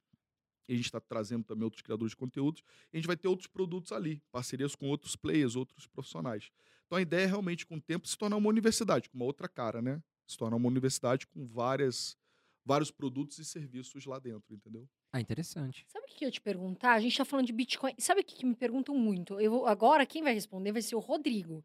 E 0.68 0.74
a 0.74 0.76
gente 0.76 0.84
está 0.84 1.00
trazendo 1.00 1.44
também 1.44 1.64
outros 1.64 1.80
criadores 1.80 2.10
de 2.10 2.16
conteúdos. 2.16 2.62
E 2.92 2.96
a 2.96 2.98
gente 2.98 3.06
vai 3.06 3.16
ter 3.16 3.26
outros 3.26 3.46
produtos 3.46 3.90
ali, 3.90 4.22
parcerias 4.30 4.74
com 4.74 4.86
outros 4.88 5.16
players, 5.16 5.56
outros 5.56 5.86
profissionais. 5.86 6.50
Então 6.86 6.98
a 6.98 7.02
ideia 7.02 7.24
é 7.24 7.26
realmente, 7.26 7.66
com 7.66 7.76
o 7.76 7.80
tempo, 7.80 8.06
se 8.06 8.16
tornar 8.16 8.36
uma 8.36 8.48
universidade, 8.48 9.08
com 9.08 9.16
uma 9.16 9.24
outra 9.24 9.48
cara, 9.48 9.80
né? 9.80 10.02
Se 10.26 10.36
tornar 10.36 10.56
uma 10.56 10.68
universidade 10.68 11.26
com 11.26 11.46
várias, 11.46 12.16
vários 12.64 12.90
produtos 12.90 13.38
e 13.38 13.44
serviços 13.44 14.04
lá 14.04 14.18
dentro, 14.18 14.54
entendeu? 14.54 14.88
Ah, 15.12 15.20
interessante. 15.20 15.84
Sabe 15.88 16.04
o 16.04 16.08
que 16.08 16.24
eu 16.24 16.28
ia 16.28 16.32
te 16.32 16.40
perguntar? 16.40 16.92
A 16.94 17.00
gente 17.00 17.16
tá 17.16 17.24
falando 17.24 17.46
de 17.46 17.52
Bitcoin. 17.52 17.94
Sabe 17.98 18.20
o 18.20 18.24
que, 18.24 18.36
que 18.36 18.46
me 18.46 18.54
perguntam 18.54 18.94
muito? 18.94 19.40
Eu 19.40 19.50
vou- 19.50 19.66
agora, 19.66 20.04
quem 20.04 20.22
vai 20.22 20.34
responder 20.34 20.70
vai 20.72 20.82
ser 20.82 20.96
o 20.96 21.00
Rodrigo. 21.00 21.64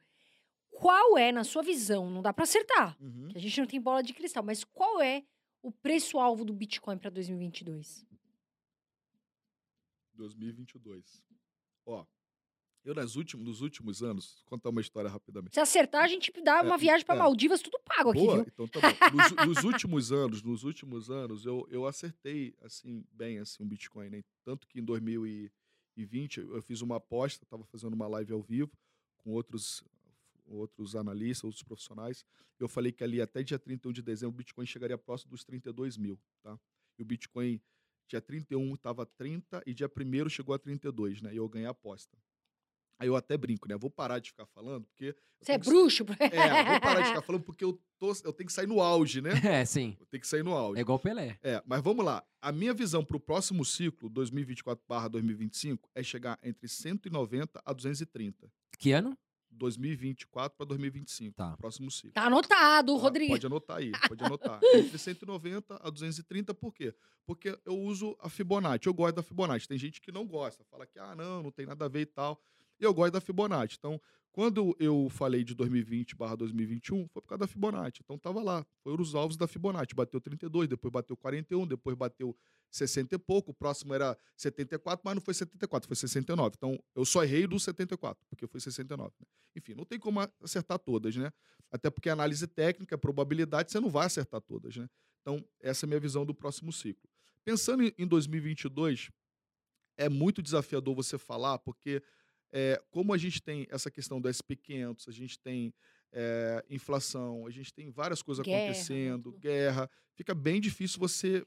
Qual 0.72 1.18
é, 1.18 1.32
na 1.32 1.44
sua 1.44 1.62
visão, 1.62 2.10
não 2.10 2.22
dá 2.22 2.34
para 2.34 2.44
acertar, 2.46 2.98
Uhum. 3.02 3.28
que 3.30 3.38
a 3.38 3.42
gente 3.42 3.60
não 3.60 3.68
tem 3.68 3.80
bola 3.82 4.02
de 4.02 4.14
cristal, 4.14 4.44
mas 4.44 4.64
qual 4.64 5.02
é 5.02 5.24
o 5.62 5.72
preço-alvo 5.72 6.44
do 6.46 6.54
Bitcoin 6.54 6.98
para 6.98 7.10
2022? 7.10 8.06
2022. 10.16 11.22
Ó, 11.86 12.06
eu 12.84 12.94
nas 12.94 13.16
últimos, 13.16 13.46
nos 13.46 13.62
últimos 13.62 14.04
anos, 14.04 14.36
vou 14.40 14.46
contar 14.50 14.70
uma 14.70 14.82
história 14.82 15.10
rapidamente. 15.10 15.54
Se 15.54 15.60
acertar, 15.60 16.04
a 16.04 16.08
gente 16.08 16.32
dá 16.42 16.60
É, 16.60 16.62
uma 16.62 16.78
viagem 16.78 17.06
para 17.06 17.16
é. 17.16 17.20
Maldivas, 17.20 17.62
tudo 17.62 17.80
pago 17.86 18.10
aqui, 18.12 18.20
Boa, 18.20 18.36
viu? 18.44 18.46
então 18.54 18.68
tá 18.68 18.80
bom. 18.82 19.18
Nos, 19.18 19.32
nos 19.58 19.64
últimos 19.64 20.12
anos, 20.12 20.42
nos 20.42 20.64
últimos 20.64 21.10
anos, 21.10 21.46
eu, 21.46 21.66
eu 21.70 21.86
acertei, 21.86 22.54
assim, 22.62 23.06
bem, 23.12 23.40
assim, 23.40 23.64
um 23.64 23.68
Bitcoin, 23.68 24.10
né? 24.10 24.24
Tanto 24.44 24.68
que 24.68 24.80
em 24.80 24.84
2020 24.84 26.40
eu 26.40 26.62
fiz 26.62 26.82
uma 26.82 26.98
aposta, 26.98 27.44
estava 27.44 27.64
fazendo 27.66 27.94
uma 27.94 28.08
live 28.08 28.34
ao 28.34 28.42
vivo 28.42 28.72
com 29.18 29.32
outros, 29.32 29.84
outros 30.46 30.96
analistas, 30.96 31.44
outros 31.46 31.64
profissionais. 31.64 32.26
Eu 32.60 32.68
falei 32.68 32.92
que 32.92 33.04
ali 33.04 33.22
até 33.22 33.42
dia 33.44 33.58
31 33.60 33.92
de 33.94 34.02
dezembro 34.02 34.36
o 34.36 34.38
Bitcoin 34.38 34.66
chegaria 34.66 34.98
próximo 34.98 35.32
dos 35.32 35.44
32 35.44 35.98
mil, 35.98 36.20
tá? 36.42 36.60
E 36.98 37.02
o 37.02 37.06
Bitcoin, 37.06 37.62
dia 38.08 38.22
31 38.22 38.74
estava 38.76 39.06
30 39.06 39.64
e 39.66 39.74
dia 39.74 39.90
1 39.90 40.30
chegou 40.30 40.54
a 40.54 40.60
32, 40.60 41.22
né? 41.22 41.34
E 41.34 41.38
eu 41.38 41.48
ganhei 41.48 41.68
a 41.68 41.72
aposta. 41.72 42.18
Aí 43.00 43.08
eu 43.08 43.16
até 43.16 43.36
brinco, 43.38 43.68
né? 43.68 43.76
Vou 43.78 43.90
parar 43.90 44.20
de 44.20 44.30
ficar 44.30 44.46
falando, 44.46 44.86
porque... 44.86 45.16
Você 45.42 45.52
é 45.54 45.60
que- 45.60 45.66
bruxo? 45.70 46.06
é, 46.20 46.64
vou 46.72 46.80
parar 46.80 47.02
de 47.02 47.08
ficar 47.10 47.22
falando 47.24 47.42
porque 47.44 47.64
eu, 47.66 47.78
tô, 48.00 48.12
eu 48.24 48.32
tenho 48.32 48.48
que 48.48 48.54
sair 48.54 48.68
no 48.68 48.80
auge, 48.80 49.22
né? 49.22 49.32
É, 49.44 49.66
sim. 49.66 49.98
Eu 50.00 50.06
tenho 50.06 50.22
que 50.22 50.28
sair 50.28 50.44
no 50.44 50.52
É 50.52 50.56
auge. 50.58 50.82
igual 50.82 50.98
o 50.98 51.02
Pelé. 51.02 51.38
É, 51.44 51.62
mas 51.66 51.82
vamos 51.82 52.06
lá. 52.06 52.24
A 52.42 52.52
minha 52.52 52.74
visão 52.74 53.04
para 53.04 53.18
o 53.18 53.20
próximo 53.20 53.66
ciclo, 53.66 54.10
2024/2025, 54.10 55.80
é 55.96 56.04
chegar 56.04 56.40
entre 56.44 56.68
190 56.68 57.62
a 57.66 57.74
230. 57.74 58.50
Que 58.78 58.92
ano? 58.92 59.18
2024 59.52 60.58
para 60.58 60.66
2025. 60.66 61.36
Tá. 61.36 61.56
Próximo 61.58 61.92
ciclo. 61.92 62.12
Tá 62.12 62.26
anotado, 62.26 62.96
Tá? 62.96 63.02
Rodrigo. 63.02 63.34
Pode 63.34 63.46
anotar 63.46 63.78
aí, 63.78 63.92
pode 64.08 64.24
anotar. 64.24 64.60
Entre 64.74 64.98
190 64.98 65.76
a 65.82 65.90
230, 65.90 66.54
por 66.56 66.74
quê? 66.74 66.94
Porque 67.26 67.58
eu 67.66 67.78
uso 67.78 68.16
a 68.20 68.30
Fibonacci, 68.30 68.88
eu 68.88 68.94
gosto 68.94 69.16
da 69.16 69.24
Fibonacci. 69.24 69.68
Tem 69.68 69.78
gente 69.78 70.02
que 70.02 70.12
não 70.12 70.26
gosta, 70.26 70.64
fala 70.66 70.86
que, 70.88 70.98
ah, 71.00 71.16
não, 71.16 71.44
não 71.44 71.52
tem 71.52 71.66
nada 71.66 71.86
a 71.86 71.88
ver 71.88 72.02
e 72.02 72.06
tal. 72.06 72.42
E 72.84 72.86
eu 72.86 72.94
gosto 72.94 73.14
da 73.14 73.22
Fibonacci. 73.22 73.78
Então, 73.80 74.00
quando 74.34 74.76
eu 74.78 75.08
falei 75.10 75.42
de 75.42 75.56
2020 75.56 76.18
barra 76.18 76.36
2021, 76.36 77.08
foi 77.08 77.22
por 77.22 77.30
causa 77.30 77.40
da 77.40 77.48
Fibonacci. 77.48 78.02
Então, 78.04 78.18
tava 78.18 78.44
lá, 78.44 78.66
foram 78.84 79.02
os 79.02 79.16
alvos 79.16 79.38
da 79.38 79.48
Fibonacci. 79.48 79.96
Bateu 79.96 80.20
32, 80.20 80.68
depois 80.68 80.92
bateu 80.92 81.16
41, 81.16 81.66
depois 81.66 81.96
bateu 81.96 82.36
60 82.70 83.16
e 83.16 83.18
pouco, 83.18 83.52
o 83.52 83.54
próximo 83.54 83.94
era 83.94 84.18
74, 84.36 85.02
mas 85.06 85.16
não 85.16 85.22
foi 85.22 85.34
74, 85.34 85.88
foi 85.88 85.96
69. 85.96 86.56
Então, 86.58 86.78
eu 86.94 87.06
só 87.06 87.24
errei 87.24 87.48
do 87.48 87.58
74, 87.58 88.22
porque 88.28 88.46
foi 88.48 88.60
69. 88.60 89.14
né? 89.18 89.26
Enfim, 89.56 89.76
não 89.76 89.86
tem 89.86 89.98
como 89.98 90.20
acertar 90.42 90.78
todas, 90.78 91.16
né? 91.16 91.32
Até 91.72 91.90
porque 91.90 92.10
análise 92.10 92.46
técnica, 92.48 92.98
probabilidade, 92.98 93.72
você 93.72 93.80
não 93.80 93.90
vai 93.90 94.08
acertar 94.08 94.42
todas, 94.42 94.76
né? 94.76 94.90
Então, 95.22 95.42
essa 95.62 95.86
é 95.86 95.88
a 95.88 95.90
minha 95.90 96.02
visão 96.02 96.26
do 96.26 96.34
próximo 96.34 96.74
ciclo. 96.74 97.10
Pensando 97.46 97.82
em 97.98 98.06
2022, 98.06 99.10
é 99.98 100.10
muito 100.10 100.42
desafiador 100.42 100.96
você 100.96 101.18
falar, 101.18 101.60
porque 101.60 102.02
é, 102.54 102.80
como 102.92 103.12
a 103.14 103.18
gente 103.18 103.42
tem 103.42 103.66
essa 103.72 103.90
questão 103.90 104.22
do 104.22 104.30
SP500, 104.30 105.08
a 105.08 105.12
gente 105.12 105.40
tem 105.40 105.74
é, 106.12 106.64
inflação, 106.70 107.48
a 107.48 107.50
gente 107.50 107.74
tem 107.74 107.90
várias 107.90 108.22
coisas 108.22 108.46
Guerra, 108.46 108.58
né, 108.58 108.64
acontecendo, 108.66 109.32
tudo. 109.32 109.40
guerra, 109.40 109.90
fica 110.14 110.36
bem 110.36 110.62
difícil 110.62 111.00
você 111.00 111.44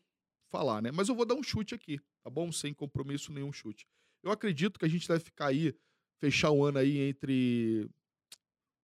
falar, 0.48 0.82
né? 0.82 0.90
Mas 0.90 1.08
eu 1.08 1.14
vou 1.14 1.24
dar 1.24 1.36
um 1.36 1.42
chute 1.44 1.76
aqui, 1.76 2.00
tá 2.24 2.28
bom? 2.28 2.50
Sem 2.50 2.74
compromisso 2.74 3.32
nenhum 3.32 3.52
chute. 3.52 3.86
Eu 4.20 4.32
acredito 4.32 4.80
que 4.80 4.84
a 4.84 4.88
gente 4.88 5.06
deve 5.06 5.22
ficar 5.22 5.46
aí, 5.46 5.72
fechar 6.18 6.50
o 6.50 6.64
ano 6.64 6.78
aí 6.78 6.98
entre. 6.98 7.88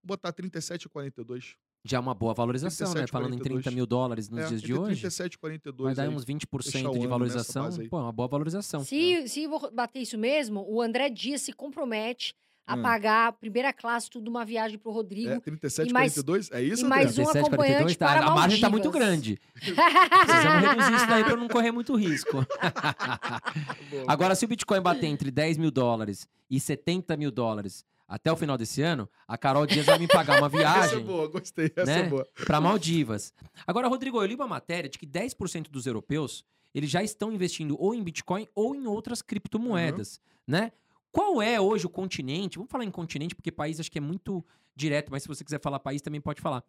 Vou 0.00 0.16
botar 0.16 0.32
37 0.32 0.84
e 0.84 0.88
42. 0.88 1.56
Já 1.84 1.96
é 1.96 2.00
uma 2.00 2.14
boa 2.14 2.32
valorização, 2.32 2.86
né? 2.88 3.06
37, 3.06 3.10
Falando 3.10 3.34
em 3.34 3.38
30 3.38 3.70
mil 3.72 3.86
dólares 3.86 4.28
nos 4.28 4.40
É, 4.44 4.46
dias 4.46 4.62
de 4.62 4.72
hoje. 4.72 5.00
37 5.00 5.34
e 5.34 5.38
42. 5.38 5.84
Vai 5.88 5.94
dar 6.06 6.10
aí. 6.10 6.16
uns 6.16 6.24
20% 6.24 6.62
fechar 6.70 6.90
o 6.90 6.98
de 6.98 7.06
valorização. 7.08 7.68
Pô, 7.90 7.98
é 7.98 8.02
uma 8.02 8.12
boa 8.12 8.28
valorização. 8.28 8.84
Se, 8.84 9.26
se 9.28 9.46
vou 9.48 9.68
bater 9.72 10.00
isso 10.00 10.16
mesmo, 10.16 10.64
o 10.68 10.80
André 10.80 11.10
Dias 11.10 11.42
se 11.42 11.52
compromete 11.52 12.34
a 12.64 12.76
Hum. 12.76 12.82
pagar 12.82 13.26
a 13.26 13.32
primeira 13.32 13.72
classe 13.72 14.08
tudo 14.08 14.28
uma 14.28 14.44
viagem 14.44 14.78
pro 14.78 14.92
Rodrigo. 14.92 15.30
É, 15.30 15.40
37 15.40 15.90
E 15.90 15.92
mais- 15.92 16.12
42? 16.14 16.48
É 16.52 16.62
isso, 16.62 16.84
e 16.84 16.88
mais 16.88 17.10
um 17.18 17.24
37, 17.24 17.38
acompanhante 17.48 17.56
42, 17.56 17.96
tá, 17.96 18.06
para 18.06 18.26
A 18.26 18.34
margem 18.36 18.60
tá 18.60 18.70
muito 18.70 18.88
grande. 18.92 19.40
Precisamos 19.54 20.68
reduzir 20.68 20.94
isso 20.94 21.06
daí 21.08 21.24
pra 21.24 21.36
não 21.36 21.48
correr 21.48 21.72
muito 21.72 21.96
risco. 21.96 22.46
Boa. 23.90 24.04
Agora, 24.06 24.36
se 24.36 24.44
o 24.44 24.48
Bitcoin 24.48 24.80
bater 24.80 25.06
entre 25.06 25.32
10 25.32 25.58
mil 25.58 25.72
dólares 25.72 26.28
e 26.48 26.60
70 26.60 27.16
mil 27.16 27.32
dólares 27.32 27.84
até 28.12 28.30
o 28.30 28.36
final 28.36 28.58
desse 28.58 28.82
ano, 28.82 29.08
a 29.26 29.38
Carol 29.38 29.66
Dias 29.66 29.86
vai 29.86 29.98
me 29.98 30.06
pagar 30.06 30.36
uma 30.38 30.48
Essa 30.52 30.56
é 30.56 30.58
viagem 30.58 31.02
boa, 31.02 31.26
gostei. 31.28 31.72
Essa 31.74 31.86
né? 31.86 32.00
é 32.00 32.08
boa. 32.10 32.28
para 32.44 32.60
Maldivas. 32.60 33.32
Agora, 33.66 33.88
Rodrigo, 33.88 34.20
eu 34.20 34.26
li 34.26 34.34
uma 34.34 34.46
matéria 34.46 34.90
de 34.90 34.98
que 34.98 35.06
10% 35.06 35.70
dos 35.70 35.86
europeus 35.86 36.44
eles 36.74 36.90
já 36.90 37.02
estão 37.02 37.32
investindo 37.32 37.74
ou 37.80 37.94
em 37.94 38.02
Bitcoin 38.04 38.46
ou 38.54 38.74
em 38.74 38.86
outras 38.86 39.22
criptomoedas, 39.22 40.20
né? 40.46 40.72
Qual 41.10 41.40
é 41.40 41.58
hoje 41.58 41.86
o 41.86 41.88
continente? 41.88 42.58
Vamos 42.58 42.70
falar 42.70 42.84
em 42.84 42.90
continente, 42.90 43.34
porque 43.34 43.50
país 43.50 43.80
acho 43.80 43.90
que 43.90 43.96
é 43.96 44.00
muito 44.02 44.44
direto, 44.76 45.10
mas 45.10 45.22
se 45.22 45.28
você 45.28 45.42
quiser 45.42 45.60
falar 45.62 45.78
país 45.78 46.02
também 46.02 46.20
pode 46.20 46.42
falar. 46.42 46.62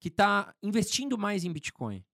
Que 0.00 0.08
está 0.08 0.52
investindo 0.60 1.16
mais 1.16 1.44
em 1.44 1.52
Bitcoin. 1.52 2.04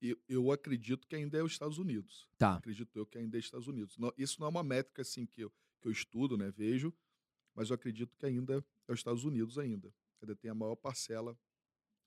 Eu, 0.00 0.16
eu 0.28 0.52
acredito 0.52 1.08
que 1.08 1.16
ainda 1.16 1.38
é 1.38 1.42
os 1.42 1.50
Estados 1.50 1.78
Unidos. 1.78 2.28
Tá. 2.38 2.54
Acredito 2.54 2.96
eu 2.96 3.04
que 3.04 3.18
ainda 3.18 3.36
é 3.36 3.40
os 3.40 3.46
Estados 3.46 3.66
Unidos. 3.66 3.98
Não- 3.98 4.12
isso 4.16 4.38
não 4.38 4.46
é 4.46 4.50
uma 4.50 4.62
métrica 4.62 5.02
assim 5.02 5.26
que 5.26 5.40
eu, 5.40 5.52
que 5.80 5.88
eu 5.88 5.92
estudo, 5.92 6.36
né? 6.36 6.52
Vejo, 6.56 6.94
mas 7.54 7.70
eu 7.70 7.74
acredito 7.74 8.16
que 8.16 8.26
ainda 8.26 8.64
é 8.88 8.92
os 8.92 8.98
Estados 8.98 9.24
Unidos 9.24 9.58
ainda. 9.58 9.92
Ainda 10.20 10.34
tem 10.34 10.50
a 10.50 10.54
maior 10.54 10.76
parcela 10.76 11.38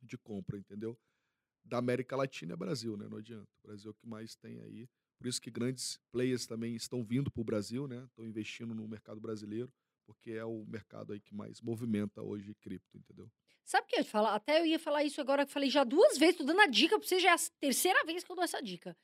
de 0.02 0.18
compra, 0.18 0.58
entendeu? 0.58 0.98
Da 1.64 1.78
América 1.78 2.16
Latina 2.16 2.54
é 2.54 2.56
Brasil, 2.56 2.95
né? 2.98 3.08
Não 3.10 3.18
adianta. 3.18 3.50
O 3.64 3.68
Brasil 3.68 3.89
é 3.89 3.91
o 3.91 3.93
que 3.93 4.08
mais 4.08 4.36
tem 4.36 4.60
aí. 4.62 4.88
Por 5.18 5.28
isso 5.28 5.41
que 5.41 5.50
grandes 5.50 6.00
players 6.12 6.45
também 6.45 6.76
estão 6.76 7.04
vindo 7.04 7.32
para 7.32 7.41
o 7.41 7.43
Brasil, 7.43 7.88
né? 7.88 8.04
Estão 8.06 8.26
investindo 8.26 8.74
no 8.74 8.88
mercado 8.88 9.20
brasileiro, 9.20 9.72
porque 10.06 10.32
é 10.32 10.45
o 10.45 10.66
mercado 10.68 11.14
aí 11.14 11.20
que 11.20 11.34
mais 11.34 11.60
movimenta 11.62 12.22
hoje 12.22 12.54
cripto, 12.56 12.98
entendeu? 12.98 13.30
Sabe 13.66 13.86
o 13.86 13.89
que 13.89 13.95
eu 13.95 14.00
ia 14.00 14.06
falar? 14.06 14.36
Até 14.36 14.62
eu 14.62 14.66
ia 14.66 14.80
falar 14.80 15.04
isso 15.04 15.20
agora, 15.20 15.45
que 15.45 15.52
falei 15.52 15.70
já 15.70 15.84
duas 15.84 16.18
vezes, 16.18 16.38
tô 16.38 16.43
dando 16.43 16.62
a 16.62 16.68
dica 16.68 16.98
pra 16.98 17.06
você, 17.06 17.20
já 17.20 17.32
é 17.32 17.34
a 17.34 17.38
terceira 17.60 18.06
vez 18.06 18.24
que 18.24 18.32
eu 18.32 18.36
dou 18.36 18.45
essa 18.45 18.62
dica. 18.62 18.95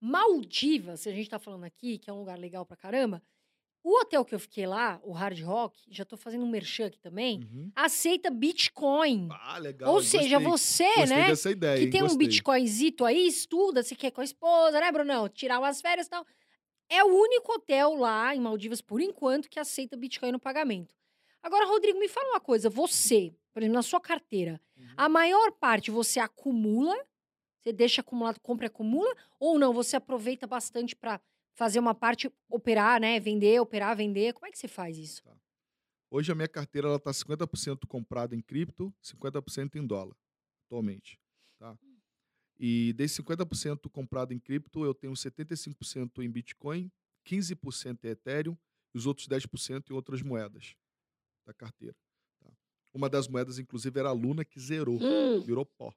Maldivas, 0.00 1.00
se 1.00 1.08
a 1.08 1.12
gente 1.12 1.30
tá 1.30 1.38
falando 1.38 1.64
aqui, 1.64 1.98
que 1.98 2.10
é 2.10 2.12
um 2.12 2.18
lugar 2.18 2.38
legal 2.38 2.66
pra 2.66 2.76
caramba, 2.76 3.22
o 3.82 3.98
hotel 4.00 4.24
que 4.24 4.34
eu 4.34 4.38
fiquei 4.38 4.66
lá, 4.66 5.00
o 5.02 5.12
Hard 5.12 5.40
Rock, 5.42 5.82
já 5.90 6.04
tô 6.04 6.16
fazendo 6.16 6.44
um 6.44 6.48
merchan 6.50 6.86
aqui 6.86 6.98
também, 6.98 7.40
Uhum. 7.40 7.72
aceita 7.74 8.30
Bitcoin. 8.30 9.28
Ah, 9.30 9.58
legal. 9.58 9.92
Ou 9.92 10.02
seja, 10.02 10.38
gostei. 10.38 10.50
você, 10.50 10.84
Gostei 10.96 11.06
né, 11.16 11.26
dessa 11.28 11.50
ideia, 11.50 11.78
que 11.78 11.84
hein? 11.84 11.90
tem 11.90 12.02
um 12.02 12.06
Gostei. 12.08 12.26
Bitcoinzito 12.28 13.04
aí, 13.04 13.26
estuda, 13.26 13.82
se 13.82 13.94
quer 13.96 14.10
com 14.10 14.20
a 14.20 14.24
esposa, 14.24 14.80
né, 14.80 14.92
Brunão? 14.92 15.28
Tirar 15.28 15.58
umas 15.58 15.80
férias 15.80 16.06
e 16.06 16.10
tal. 16.10 16.26
É 16.88 17.02
o 17.04 17.08
único 17.08 17.52
hotel 17.52 17.94
lá 17.94 18.34
em 18.34 18.40
Maldivas, 18.40 18.80
por 18.80 19.00
enquanto, 19.00 19.48
que 19.48 19.58
aceita 19.60 19.96
Bitcoin 19.96 20.32
no 20.32 20.40
pagamento. 20.40 20.94
Agora, 21.42 21.64
Rodrigo, 21.66 21.98
me 21.98 22.08
fala 22.08 22.30
uma 22.30 22.40
coisa. 22.40 22.68
Você, 22.68 23.32
por 23.52 23.62
exemplo, 23.62 23.74
na 23.76 23.82
sua 23.82 24.00
carteira, 24.00 24.60
Uhum. 24.76 24.86
a 24.96 25.08
maior 25.08 25.52
parte 25.52 25.90
você 25.90 26.18
acumula? 26.20 26.94
Você 27.60 27.72
deixa 27.72 28.00
acumulado, 28.00 28.40
compra 28.40 28.66
e 28.66 28.68
acumula? 28.68 29.14
Ou 29.38 29.58
não? 29.58 29.72
Você 29.72 29.94
aproveita 29.96 30.46
bastante 30.46 30.96
para 30.96 31.20
fazer 31.60 31.78
uma 31.78 31.94
parte, 31.94 32.32
operar, 32.48 32.98
né? 32.98 33.20
Vender, 33.20 33.60
operar, 33.60 33.94
vender. 33.94 34.32
Como 34.32 34.46
é 34.46 34.50
que 34.50 34.58
você 34.58 34.66
faz 34.66 34.96
isso? 34.96 35.22
Hoje 36.10 36.32
a 36.32 36.34
minha 36.34 36.48
carteira 36.48 36.88
ela 36.88 36.98
tá 36.98 37.10
50% 37.10 37.86
comprada 37.86 38.34
em 38.34 38.40
cripto, 38.40 38.90
50% 39.04 39.76
em 39.76 39.86
dólar, 39.86 40.16
atualmente, 40.64 41.20
tá? 41.58 41.78
E 42.58 42.94
desse 42.94 43.22
50% 43.22 43.90
comprado 43.90 44.32
em 44.32 44.38
cripto, 44.38 44.86
eu 44.86 44.94
tenho 44.94 45.12
75% 45.12 46.22
em 46.24 46.30
Bitcoin, 46.30 46.90
15% 47.26 48.04
em 48.04 48.08
Ethereum 48.08 48.56
e 48.94 48.98
os 48.98 49.04
outros 49.04 49.28
10% 49.28 49.90
em 49.90 49.92
outras 49.92 50.22
moedas 50.22 50.74
da 51.46 51.52
carteira. 51.52 51.96
tá? 52.42 52.50
Uma 52.94 53.10
das 53.10 53.28
moedas, 53.28 53.58
inclusive, 53.58 54.00
era 54.00 54.08
a 54.08 54.12
Luna, 54.12 54.46
que 54.46 54.58
zerou, 54.58 54.98
virou 55.44 55.66
pó. 55.66 55.92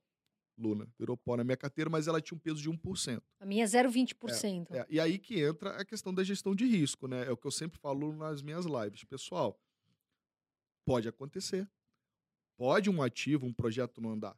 Luna, 0.58 0.88
virou 0.98 1.18
pó 1.18 1.36
na 1.36 1.44
minha 1.44 1.58
carteira, 1.58 1.90
mas 1.90 2.08
ela 2.08 2.22
tinha 2.22 2.36
um 2.36 2.40
peso 2.40 2.62
de 2.62 2.70
1%. 2.70 3.22
A 3.40 3.46
minha 3.46 3.64
é 3.64 3.68
0,20%. 3.68 4.72
É, 4.72 4.86
e 4.90 5.00
aí 5.00 5.18
que 5.18 5.40
entra 5.40 5.72
a 5.72 5.86
questão 5.86 6.14
da 6.14 6.24
gestão 6.24 6.56
de 6.56 6.66
risco, 6.66 7.08
né? 7.08 7.26
É 7.26 7.32
o 7.32 7.38
que 7.38 7.48
eu 7.48 7.52
sempre 7.52 7.80
falo 7.80 8.14
nas 8.14 8.42
minhas 8.42 8.66
lives. 8.66 9.04
Pessoal, 9.04 9.60
pode 10.86 11.08
acontecer. 11.08 11.68
Pode 12.58 12.90
um 12.90 13.02
ativo, 13.02 13.46
um 13.46 13.54
projeto 13.54 14.00
não 14.00 14.12
andar. 14.12 14.38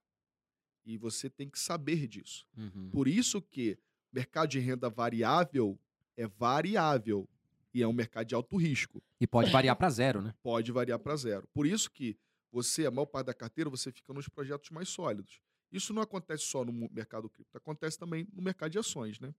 E 0.86 0.97
você 0.97 1.30
tem 1.30 1.49
que 1.49 1.59
saber 1.59 2.07
disso. 2.07 2.45
Uhum. 2.55 2.89
Por 2.89 3.07
isso 3.07 3.41
que 3.41 3.78
mercado 4.11 4.49
de 4.49 4.59
renda 4.59 4.89
variável 4.89 5.78
é 6.16 6.28
variável 6.28 7.28
e 7.74 7.82
é 7.84 7.88
um 7.88 7.93
mercado 7.93 8.28
de 8.28 8.36
alto 8.36 8.55
risco. 8.55 9.03
E 9.20 9.28
pode 9.28 9.51
variar 9.51 9.76
para 9.76 9.89
zero, 9.89 10.22
né? 10.22 10.34
Pode 10.41 10.72
variar 10.72 10.97
para 10.97 11.16
zero. 11.18 11.45
Por 11.53 11.68
isso 11.68 11.91
que 11.91 12.18
você, 12.51 12.86
a 12.86 12.91
maior 12.91 13.05
parte 13.05 13.26
da 13.26 13.34
carteira, 13.34 13.70
você 13.70 13.91
fica 13.91 14.13
nos 14.13 14.30
projetos 14.30 14.70
mais 14.70 14.88
sólidos. 14.88 15.41
Isso 15.72 15.93
não 15.93 16.01
acontece 16.01 16.43
só 16.43 16.63
no 16.63 16.72
mercado 16.91 17.30
cripto, 17.30 17.57
acontece 17.57 17.97
também 17.97 18.28
no 18.34 18.41
mercado 18.41 18.72
de 18.72 18.80
ações, 18.80 19.20
né? 19.20 19.34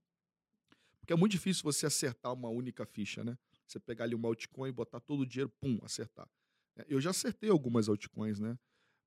Porque 1.00 1.12
é 1.12 1.16
muito 1.16 1.32
difícil 1.32 1.62
você 1.62 1.86
acertar 1.86 2.32
uma 2.32 2.48
única 2.48 2.84
ficha, 2.84 3.22
né? 3.22 3.38
Você 3.66 3.78
pegar 3.78 4.04
ali 4.04 4.14
uma 4.14 4.28
altcoin 4.28 4.68
e 4.68 4.72
botar 4.72 5.00
todo 5.00 5.20
o 5.20 5.26
dinheiro, 5.26 5.52
pum, 5.60 5.78
acertar. 5.82 6.28
É, 6.76 6.84
Eu 6.88 7.00
já 7.00 7.10
acertei 7.10 7.48
algumas 7.48 7.88
altcoins, 7.88 8.40
né? 8.40 8.58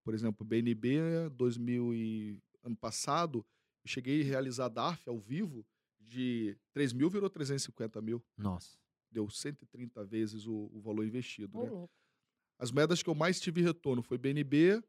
Por 0.03 0.13
exemplo, 0.13 0.45
BNB 0.45 1.29
2000 1.35 1.93
e 1.93 2.39
ano 2.63 2.75
passado, 2.75 3.45
eu 3.83 3.89
cheguei 3.89 4.21
a 4.21 4.25
realizar 4.25 4.69
DARF 4.69 5.07
ao 5.09 5.19
vivo 5.19 5.65
de 5.99 6.57
3 6.73 6.93
mil 6.93 7.09
virou 7.09 7.29
350 7.29 8.01
mil. 8.01 8.23
Nossa. 8.37 8.77
Deu 9.11 9.29
130 9.29 10.03
vezes 10.05 10.45
o, 10.47 10.69
o 10.73 10.79
valor 10.81 11.05
investido, 11.05 11.57
Ô, 11.57 11.63
né? 11.63 11.69
louco. 11.69 11.93
As 12.57 12.71
moedas 12.71 13.01
que 13.03 13.09
eu 13.09 13.15
mais 13.15 13.39
tive 13.39 13.61
retorno 13.61 14.01
foi 14.01 14.17
BNB, 14.17 14.81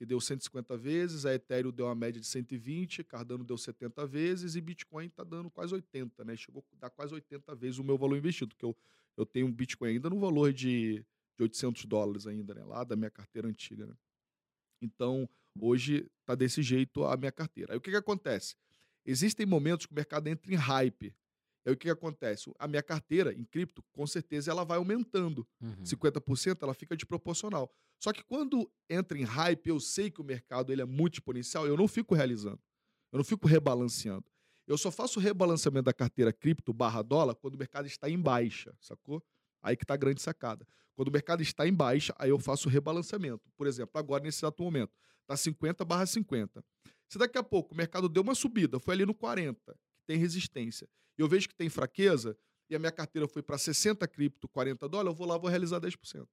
que 0.00 0.06
deu 0.06 0.18
150 0.18 0.78
vezes, 0.78 1.26
a 1.26 1.34
Ethereum 1.34 1.70
deu 1.70 1.84
uma 1.84 1.94
média 1.94 2.18
de 2.18 2.26
120, 2.26 3.04
Cardano 3.04 3.44
deu 3.44 3.58
70 3.58 4.06
vezes 4.06 4.56
e 4.56 4.60
Bitcoin 4.62 5.04
está 5.04 5.22
dando 5.22 5.50
quase 5.50 5.74
80, 5.74 6.24
né? 6.24 6.34
Chegou 6.38 6.64
a 6.72 6.76
dar 6.80 6.88
quase 6.88 7.12
80 7.12 7.54
vezes 7.54 7.78
o 7.78 7.84
meu 7.84 7.98
valor 7.98 8.16
investido, 8.16 8.56
que 8.56 8.64
eu, 8.64 8.74
eu 9.14 9.26
tenho 9.26 9.46
um 9.46 9.52
Bitcoin 9.52 9.90
ainda 9.90 10.08
no 10.08 10.18
valor 10.18 10.54
de, 10.54 11.04
de 11.36 11.42
800 11.42 11.84
dólares 11.84 12.26
ainda, 12.26 12.54
né? 12.54 12.64
Lá 12.64 12.82
da 12.82 12.96
minha 12.96 13.10
carteira 13.10 13.46
antiga, 13.46 13.84
né? 13.84 13.94
Então, 14.80 15.28
hoje 15.60 16.10
tá 16.24 16.34
desse 16.34 16.62
jeito 16.62 17.04
a 17.04 17.14
minha 17.18 17.30
carteira. 17.30 17.74
Aí 17.74 17.76
o 17.76 17.80
que 17.82 17.90
que 17.90 17.96
acontece? 17.96 18.56
Existem 19.04 19.44
momentos 19.44 19.84
que 19.84 19.92
o 19.92 19.96
mercado 19.96 20.28
entra 20.28 20.50
em 20.50 20.56
hype. 20.56 21.14
Aí 21.64 21.72
o 21.72 21.76
que 21.76 21.84
que 21.84 21.90
acontece? 21.90 22.50
A 22.58 22.66
minha 22.66 22.82
carteira 22.82 23.32
em 23.32 23.44
cripto, 23.44 23.82
com 23.92 24.06
certeza, 24.06 24.50
ela 24.50 24.64
vai 24.64 24.78
aumentando. 24.78 25.46
Uhum. 25.60 25.82
50% 25.84 26.62
ela 26.62 26.74
fica 26.74 26.96
desproporcional. 26.96 27.70
Só 27.98 28.12
que 28.12 28.24
quando 28.24 28.70
entra 28.88 29.18
em 29.18 29.24
hype, 29.24 29.66
eu 29.68 29.78
sei 29.78 30.10
que 30.10 30.20
o 30.20 30.24
mercado 30.24 30.72
ele 30.72 30.80
é 30.80 30.86
muito 30.86 31.14
exponencial, 31.14 31.66
eu 31.66 31.76
não 31.76 31.86
fico 31.86 32.14
realizando. 32.14 32.60
Eu 33.12 33.18
não 33.18 33.24
fico 33.24 33.46
rebalanceando. 33.46 34.24
Eu 34.66 34.78
só 34.78 34.90
faço 34.90 35.18
o 35.18 35.22
rebalanceamento 35.22 35.84
da 35.84 35.92
carteira 35.92 36.32
cripto 36.32 36.72
barra 36.72 37.02
dólar 37.02 37.34
quando 37.34 37.56
o 37.56 37.58
mercado 37.58 37.86
está 37.86 38.08
em 38.08 38.18
baixa, 38.18 38.74
sacou? 38.80 39.22
Aí 39.62 39.76
que 39.76 39.84
tá 39.84 39.94
a 39.94 39.96
grande 39.96 40.22
sacada. 40.22 40.66
Quando 40.94 41.08
o 41.08 41.12
mercado 41.12 41.42
está 41.42 41.66
em 41.66 41.74
baixa, 41.74 42.14
aí 42.18 42.30
eu 42.30 42.38
faço 42.38 42.68
o 42.68 42.70
rebalanceamento. 42.70 43.50
Por 43.56 43.66
exemplo, 43.66 43.98
agora 43.98 44.22
nesse 44.22 44.38
exato 44.38 44.62
momento, 44.62 44.92
tá 45.26 45.36
50 45.36 45.84
barra 45.84 46.06
50. 46.06 46.64
Se 47.08 47.18
daqui 47.18 47.36
a 47.36 47.42
pouco 47.42 47.74
o 47.74 47.76
mercado 47.76 48.08
deu 48.08 48.22
uma 48.22 48.34
subida, 48.34 48.78
foi 48.78 48.94
ali 48.94 49.04
no 49.04 49.14
40, 49.14 49.72
que 49.96 50.04
tem 50.06 50.16
resistência, 50.16 50.88
eu 51.20 51.28
vejo 51.28 51.48
que 51.48 51.54
tem 51.54 51.68
fraqueza, 51.68 52.36
e 52.68 52.76
a 52.76 52.78
minha 52.78 52.92
carteira 52.92 53.26
foi 53.26 53.42
para 53.42 53.58
60 53.58 54.06
cripto, 54.06 54.48
40 54.48 54.88
dólares, 54.88 55.12
eu 55.12 55.16
vou 55.16 55.26
lá 55.26 55.36
vou 55.36 55.50
realizar 55.50 55.80
10%. 55.80 56.26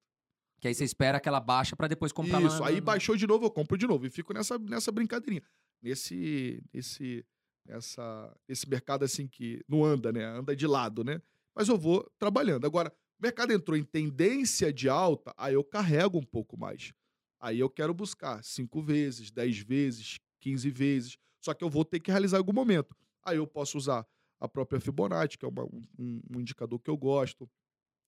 Que 0.60 0.68
aí 0.68 0.74
você 0.74 0.84
espera 0.84 1.18
aquela 1.18 1.40
baixa 1.40 1.76
para 1.76 1.88
depois 1.88 2.12
comprar 2.12 2.42
Isso, 2.42 2.62
lá. 2.62 2.70
aí 2.70 2.82
baixou 2.82 3.16
de 3.16 3.28
novo, 3.28 3.46
eu 3.46 3.52
compro 3.52 3.78
de 3.78 3.86
novo. 3.86 4.06
E 4.06 4.10
fico 4.10 4.34
nessa, 4.34 4.58
nessa 4.58 4.92
brincadeirinha. 4.92 5.44
Nesse, 5.82 6.64
nesse, 6.74 7.24
essa, 7.68 8.36
esse 8.48 8.68
mercado 8.68 9.04
assim 9.06 9.28
que 9.28 9.64
não 9.68 9.86
anda, 9.86 10.12
né? 10.12 10.26
Anda 10.26 10.56
de 10.56 10.66
lado, 10.66 11.04
né? 11.04 11.22
Mas 11.56 11.68
eu 11.68 11.78
vou 11.78 12.10
trabalhando. 12.18 12.66
Agora, 12.66 12.92
o 13.20 13.24
mercado 13.24 13.54
entrou 13.54 13.78
em 13.78 13.84
tendência 13.84 14.74
de 14.74 14.90
alta, 14.90 15.34
aí 15.38 15.54
eu 15.54 15.64
carrego 15.64 16.18
um 16.18 16.24
pouco 16.24 16.58
mais. 16.58 16.92
Aí 17.40 17.60
eu 17.60 17.70
quero 17.70 17.94
buscar 17.94 18.44
5 18.44 18.82
vezes, 18.82 19.30
10 19.30 19.60
vezes, 19.60 20.20
15 20.40 20.70
vezes. 20.72 21.18
Só 21.40 21.54
que 21.54 21.64
eu 21.64 21.70
vou 21.70 21.86
ter 21.86 22.00
que 22.00 22.10
realizar 22.10 22.38
em 22.38 22.40
algum 22.40 22.54
momento. 22.54 22.96
Aí 23.24 23.38
eu 23.38 23.46
posso 23.46 23.78
usar 23.78 24.06
a 24.40 24.48
própria 24.48 24.80
Fibonacci, 24.80 25.38
que 25.38 25.46
é 25.46 25.48
uma- 25.48 25.66
um, 25.66 26.22
um 26.30 26.40
indicador 26.40 26.80
que 26.80 26.90
eu 26.90 26.98
gosto. 26.98 27.50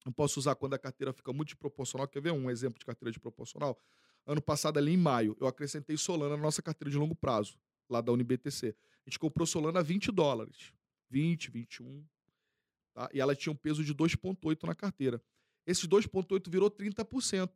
Eu 0.05 0.11
posso 0.11 0.39
usar 0.39 0.55
quando 0.55 0.73
a 0.75 0.79
carteira 0.79 1.11
fica 1.11 1.33
muito 1.33 1.49
desproporcional. 1.49 2.07
Quer 2.07 2.21
ver 2.21 2.31
um 2.31 2.49
exemplo 2.49 2.79
de 2.79 2.85
carteira 2.85 3.11
desproporcional? 3.11 3.77
Ano 4.25 4.41
passado, 4.41 4.77
ali 4.77 4.93
em 4.93 4.97
maio, 4.97 5.35
eu 5.39 5.47
acrescentei 5.47 5.97
Solana 5.97 6.37
na 6.37 6.41
nossa 6.43 6.61
carteira 6.61 6.89
de 6.91 6.97
longo 6.97 7.15
prazo, 7.15 7.57
lá 7.89 7.99
da 7.99 8.11
UniBTC. 8.11 8.75
A 9.05 9.09
gente 9.09 9.19
comprou 9.19 9.45
Solana 9.47 9.79
a 9.79 9.83
20 9.83 10.11
dólares. 10.11 10.71
20, 11.09 11.49
21. 11.49 12.05
Tá? 12.93 13.09
E 13.13 13.19
ela 13.19 13.35
tinha 13.35 13.51
um 13.51 13.55
peso 13.55 13.83
de 13.83 13.93
2,8 13.93 14.67
na 14.67 14.75
carteira. 14.75 15.21
Esses 15.65 15.87
2,8 15.87 16.49
virou 16.49 16.69
30%. 16.69 17.51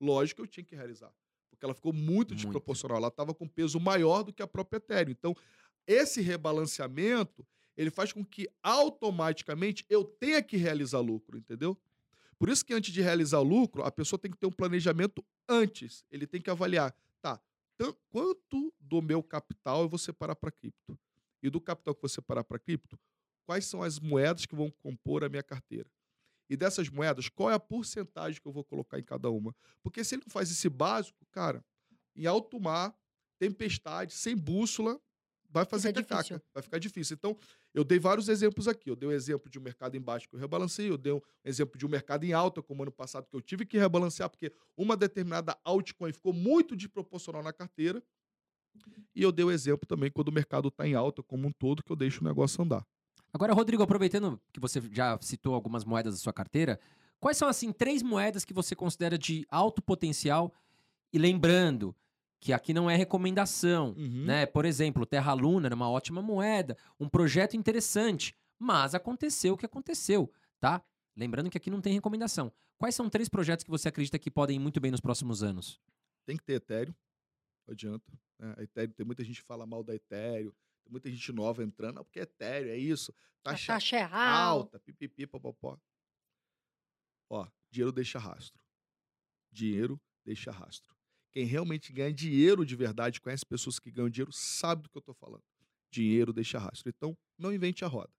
Lógico 0.00 0.42
que 0.42 0.42
eu 0.42 0.46
tinha 0.50 0.64
que 0.64 0.74
realizar. 0.76 1.12
Porque 1.50 1.64
ela 1.64 1.74
ficou 1.74 1.92
muito 1.92 2.30
Muito. 2.30 2.34
desproporcional. 2.34 2.98
Ela 2.98 3.08
estava 3.08 3.34
com 3.34 3.48
peso 3.48 3.80
maior 3.80 4.22
do 4.22 4.32
que 4.32 4.42
a 4.42 4.46
própria 4.46 4.76
Ethereum. 4.78 5.12
Então, 5.12 5.34
esse 5.86 6.20
rebalanceamento, 6.20 7.46
ele 7.76 7.90
faz 7.90 8.12
com 8.12 8.24
que 8.24 8.48
automaticamente 8.62 9.84
eu 9.88 10.04
tenha 10.04 10.42
que 10.42 10.56
realizar 10.56 11.00
lucro, 11.00 11.38
entendeu? 11.38 11.78
Por 12.38 12.48
isso 12.48 12.64
que 12.64 12.74
antes 12.74 12.92
de 12.92 13.00
realizar 13.00 13.38
o 13.38 13.44
lucro, 13.44 13.82
a 13.82 13.90
pessoa 13.90 14.18
tem 14.18 14.30
que 14.30 14.36
ter 14.36 14.46
um 14.46 14.52
planejamento 14.52 15.24
antes. 15.48 16.04
Ele 16.10 16.26
tem 16.26 16.40
que 16.40 16.50
avaliar, 16.50 16.94
tá, 17.20 17.40
quanto 18.10 18.74
do 18.80 19.00
meu 19.00 19.22
capital 19.22 19.82
eu 19.82 19.88
vou 19.88 19.98
separar 19.98 20.34
para 20.34 20.50
cripto? 20.50 20.98
E 21.42 21.48
do 21.48 21.60
capital 21.60 21.94
que 21.94 22.02
vou 22.02 22.08
separar 22.08 22.44
para 22.44 22.58
cripto, 22.58 22.98
quais 23.46 23.64
são 23.66 23.82
as 23.82 23.98
moedas 23.98 24.46
que 24.46 24.54
vão 24.54 24.70
compor 24.70 25.24
a 25.24 25.28
minha 25.28 25.42
carteira? 25.42 25.90
E 26.48 26.56
dessas 26.56 26.88
moedas, 26.88 27.28
qual 27.28 27.50
é 27.50 27.54
a 27.54 27.60
porcentagem 27.60 28.40
que 28.40 28.46
eu 28.46 28.52
vou 28.52 28.64
colocar 28.64 28.98
em 28.98 29.04
cada 29.04 29.30
uma? 29.30 29.54
Porque 29.82 30.04
se 30.04 30.14
ele 30.14 30.22
não 30.26 30.32
faz 30.32 30.50
esse 30.50 30.68
básico, 30.68 31.24
cara, 31.30 31.64
em 32.14 32.26
alto 32.26 32.60
mar, 32.60 32.94
tempestade, 33.38 34.12
sem 34.12 34.36
bússola, 34.36 35.00
vai 35.52 35.64
fazer 35.64 35.88
Fica 35.88 36.02
cacaca, 36.02 36.22
difícil. 36.22 36.42
vai 36.54 36.62
ficar 36.62 36.78
difícil. 36.78 37.14
Então, 37.14 37.36
eu 37.74 37.84
dei 37.84 37.98
vários 37.98 38.28
exemplos 38.28 38.66
aqui. 38.66 38.90
Eu 38.90 38.96
dei 38.96 39.08
o 39.08 39.12
exemplo 39.12 39.50
de 39.50 39.58
um 39.58 39.62
mercado 39.62 39.96
em 39.96 40.00
baixo 40.00 40.28
que 40.28 40.34
eu 40.34 40.40
rebalancei, 40.40 40.88
eu 40.90 40.96
dei 40.96 41.12
um 41.12 41.20
exemplo 41.44 41.78
de 41.78 41.84
um 41.84 41.88
mercado 41.88 42.24
em 42.24 42.32
alta, 42.32 42.62
como 42.62 42.82
ano 42.82 42.92
passado, 42.92 43.26
que 43.28 43.36
eu 43.36 43.40
tive 43.42 43.66
que 43.66 43.78
rebalancear, 43.78 44.30
porque 44.30 44.52
uma 44.76 44.96
determinada 44.96 45.56
altcoin 45.64 46.12
ficou 46.12 46.32
muito 46.32 46.74
desproporcional 46.74 47.42
na 47.42 47.52
carteira. 47.52 48.02
E 49.14 49.22
eu 49.22 49.30
dei 49.30 49.44
o 49.44 49.50
exemplo 49.50 49.86
também 49.86 50.10
quando 50.10 50.28
o 50.28 50.32
mercado 50.32 50.68
está 50.68 50.86
em 50.86 50.94
alta 50.94 51.22
como 51.22 51.46
um 51.46 51.52
todo, 51.52 51.82
que 51.84 51.92
eu 51.92 51.96
deixo 51.96 52.22
o 52.22 52.24
negócio 52.24 52.62
andar. 52.62 52.86
Agora, 53.32 53.52
Rodrigo, 53.52 53.82
aproveitando 53.82 54.40
que 54.52 54.60
você 54.60 54.80
já 54.90 55.18
citou 55.20 55.54
algumas 55.54 55.84
moedas 55.84 56.14
da 56.14 56.20
sua 56.20 56.32
carteira, 56.32 56.80
quais 57.20 57.36
são, 57.36 57.48
assim, 57.48 57.72
três 57.72 58.02
moedas 58.02 58.44
que 58.44 58.54
você 58.54 58.74
considera 58.74 59.18
de 59.18 59.46
alto 59.50 59.82
potencial? 59.82 60.52
E 61.12 61.18
lembrando 61.18 61.94
que 62.42 62.52
aqui 62.52 62.74
não 62.74 62.90
é 62.90 62.96
recomendação, 62.96 63.90
Uhum. 63.96 64.24
né? 64.24 64.46
Por 64.46 64.64
exemplo, 64.64 65.06
Terra 65.06 65.32
Luna 65.32 65.68
era 65.68 65.76
uma 65.76 65.88
ótima 65.88 66.20
moeda, 66.20 66.76
um 66.98 67.08
projeto 67.08 67.56
interessante, 67.56 68.34
mas 68.58 68.96
aconteceu 68.96 69.54
o 69.54 69.56
que 69.56 69.64
aconteceu, 69.64 70.28
tá? 70.58 70.82
Lembrando 71.16 71.48
que 71.48 71.56
aqui 71.56 71.70
não 71.70 71.80
tem 71.80 71.92
recomendação. 71.92 72.52
Quais 72.76 72.96
são 72.96 73.08
três 73.08 73.28
projetos 73.28 73.62
que 73.64 73.70
você 73.70 73.86
acredita 73.88 74.18
que 74.18 74.28
podem 74.28 74.56
ir 74.56 74.58
muito 74.58 74.80
bem 74.80 74.90
nos 74.90 75.00
próximos 75.00 75.40
anos? 75.44 75.80
Tem 76.26 76.36
que 76.36 76.42
ter 76.42 76.54
Ethereum, 76.54 76.92
não 77.64 77.72
adianta. 77.74 78.12
né? 78.40 78.56
Ethereum, 78.58 78.92
tem 78.92 79.06
muita 79.06 79.22
gente 79.22 79.40
que 79.40 79.46
fala 79.46 79.64
mal 79.64 79.84
da 79.84 79.94
Ethereum, 79.94 80.50
tem 80.82 80.90
muita 80.90 81.08
gente 81.08 81.32
nova 81.32 81.62
entrando, 81.62 81.94
não, 81.98 82.04
porque 82.04 82.18
é 82.18 82.22
Ethereum, 82.24 82.70
é 82.72 82.76
isso. 82.76 83.14
Taxa 83.44 83.74
taxa 83.74 83.96
é 83.98 84.02
alta. 84.02 84.18
alta, 84.18 84.80
pipipi, 84.80 85.28
popopó. 85.28 85.78
Ó, 87.30 87.46
dinheiro 87.70 87.92
deixa 87.92 88.18
rastro. 88.18 88.60
Dinheiro 89.52 90.00
deixa 90.24 90.50
rastro. 90.50 90.91
Quem 91.32 91.46
realmente 91.46 91.92
ganha 91.92 92.12
dinheiro 92.12 92.64
de 92.64 92.76
verdade, 92.76 93.20
conhece 93.20 93.44
pessoas 93.44 93.78
que 93.78 93.90
ganham 93.90 94.10
dinheiro, 94.10 94.30
sabe 94.32 94.82
do 94.82 94.90
que 94.90 94.98
eu 94.98 95.02
tô 95.02 95.14
falando. 95.14 95.42
Dinheiro 95.90 96.32
deixa 96.32 96.58
rastro. 96.58 96.88
Então, 96.94 97.16
não 97.38 97.52
invente 97.52 97.84
a 97.84 97.88
roda, 97.88 98.10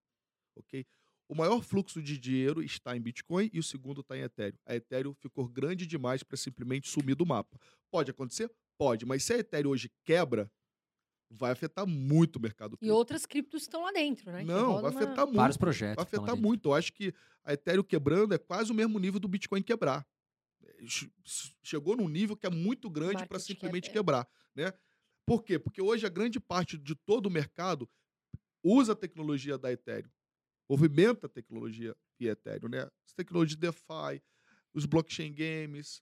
ok? 0.56 0.86
O 1.30 1.36
maior 1.36 1.64
fluxo 1.64 2.02
de 2.02 2.18
dinheiro 2.18 2.62
está 2.62 2.98
em 2.98 3.02
Bitcoin 3.02 3.50
e 3.54 3.60
o 3.60 3.64
segundo 3.64 4.02
está 4.02 4.18
em 4.18 4.22
Ethereum. 4.22 4.58
A 4.66 4.76
Ethereum 4.76 5.14
ficou 5.14 5.48
grande 5.48 5.86
demais 5.88 6.22
para 6.24 6.36
simplesmente 6.38 6.90
sumir 6.90 7.16
do 7.16 7.26
mapa. 7.26 7.58
Pode 7.90 8.12
acontecer? 8.12 8.52
Pode, 8.78 9.06
mas 9.06 9.24
se 9.24 9.34
a 9.34 9.38
Ethereum 9.38 9.72
hoje 9.72 9.92
quebra, 10.04 10.52
vai 11.30 11.52
afetar 11.52 11.86
muito 11.88 12.36
o 12.38 12.42
mercado 12.42 12.74
E 12.76 12.78
cripto. 12.80 12.96
outras 12.96 13.26
criptos 13.26 13.64
estão 13.64 13.84
lá 13.84 13.92
dentro, 13.92 14.32
né? 14.32 14.44
Não, 14.44 14.82
vai 14.82 14.92
afetar 14.94 15.26
muito. 15.26 15.38
Vários 15.38 15.58
projetos. 15.58 15.96
Vai 15.96 16.04
afetar 16.04 16.36
muito. 16.36 16.70
Eu 16.70 16.74
acho 16.74 16.92
que 16.94 17.14
a 17.44 17.54
Ethereum 17.54 17.84
quebrando 17.84 18.34
é 18.34 18.38
quase 18.38 18.72
o 18.72 18.76
mesmo 18.76 19.00
nível 19.00 19.20
do 19.20 19.28
Bitcoin 19.28 19.62
quebrar. 19.62 20.06
Che- 20.88 21.12
Chegou 21.64 21.96
num 21.96 22.08
nível 22.08 22.36
que 22.36 22.46
é 22.46 22.50
muito 22.50 22.90
grande 22.90 23.14
para 23.28 23.40
simplesmente 23.40 23.90
quebrar, 23.94 24.28
né? 24.56 24.74
Por 25.26 25.44
quê? 25.44 25.58
Porque 25.58 25.82
hoje 25.82 26.06
a 26.06 26.10
grande 26.10 26.40
parte 26.40 26.78
de 26.78 26.96
todo 26.96 27.28
o 27.28 27.32
mercado 27.32 27.90
usa 28.64 28.94
a 28.94 28.96
tecnologia 28.96 29.58
da 29.58 29.72
Ethereum, 29.72 30.12
movimenta 30.70 31.28
a 31.28 31.30
tecnologia 31.30 31.96
via 32.20 32.32
Ethereum, 32.32 32.70
né? 32.70 32.90
As 33.06 33.14
tecnologias 33.14 33.58
de 33.58 33.62
DeFi, 33.62 34.22
os 34.74 34.86
blockchain 34.86 35.34
games, 35.34 36.02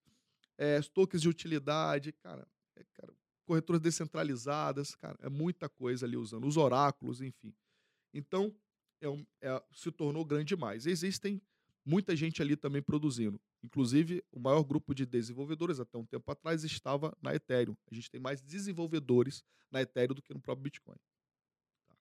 é, 0.57 0.79
os 0.79 0.87
tokens 0.89 1.21
de 1.21 1.29
utilidade, 1.29 2.11
cara, 2.13 2.47
é, 2.75 2.83
cara, 2.93 3.13
corretoras 3.45 3.81
descentralizadas, 3.81 4.95
cara, 4.95 5.17
é 5.21 5.29
muita 5.29 5.67
coisa 5.69 6.05
ali 6.05 6.17
usando, 6.17 6.47
os 6.47 6.57
oráculos, 6.57 7.21
enfim. 7.21 7.53
Então, 8.13 8.55
é 9.01 9.09
um- 9.09 9.25
é- 9.41 9.63
se 9.73 9.91
tornou 9.91 10.23
grande 10.25 10.49
demais. 10.49 10.85
Existem 10.85 11.41
muita 11.85 12.15
gente 12.15 12.41
ali 12.41 12.55
também 12.55 12.81
produzindo. 12.81 13.39
Inclusive, 13.63 14.23
o 14.31 14.39
maior 14.39 14.63
grupo 14.63 14.93
de 14.93 15.05
desenvolvedores 15.05 15.79
até 15.79 15.97
um 15.97 16.05
tempo 16.05 16.29
atrás 16.31 16.63
estava 16.63 17.15
na 17.21 17.35
Ethereum. 17.35 17.75
A 17.91 17.93
gente 17.93 18.09
tem 18.09 18.19
mais 18.19 18.41
desenvolvedores 18.41 19.43
na 19.69 19.81
Ethereum 19.81 20.15
do 20.15 20.21
que 20.21 20.33
no 20.33 20.41
próprio 20.41 20.63
Bitcoin. 20.63 20.95
Tá? 21.87 21.95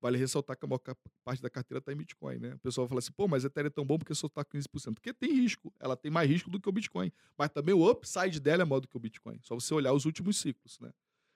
Vale 0.00 0.16
ressaltar 0.16 0.56
que 0.56 0.64
a 0.64 0.68
maior 0.68 0.80
parte 1.24 1.42
da 1.42 1.50
carteira 1.50 1.80
está 1.80 1.92
em 1.92 1.96
Bitcoin, 1.96 2.38
né? 2.38 2.54
O 2.54 2.58
pessoal 2.58 2.86
fala 2.86 3.00
assim, 3.00 3.12
pô, 3.12 3.26
mas 3.26 3.44
a 3.44 3.48
Ethereum 3.48 3.66
é 3.66 3.70
tão 3.70 3.84
bom 3.84 3.98
porque 3.98 4.14
só 4.14 4.28
está 4.28 4.44
15%. 4.44 4.94
Porque 4.94 5.12
tem 5.12 5.32
risco. 5.32 5.72
Ela 5.80 5.96
tem 5.96 6.10
mais 6.10 6.30
risco 6.30 6.48
do 6.48 6.60
que 6.60 6.68
o 6.68 6.72
Bitcoin. 6.72 7.12
Mas 7.36 7.50
também 7.50 7.74
o 7.74 7.90
upside 7.90 8.38
dela 8.38 8.62
é 8.62 8.64
maior 8.64 8.80
do 8.80 8.88
que 8.88 8.96
o 8.96 9.00
Bitcoin. 9.00 9.40
Só 9.42 9.54
você 9.56 9.74
olhar 9.74 9.92
os 9.92 10.04
últimos 10.04 10.38
ciclos, 10.38 10.78
né? 10.78 10.92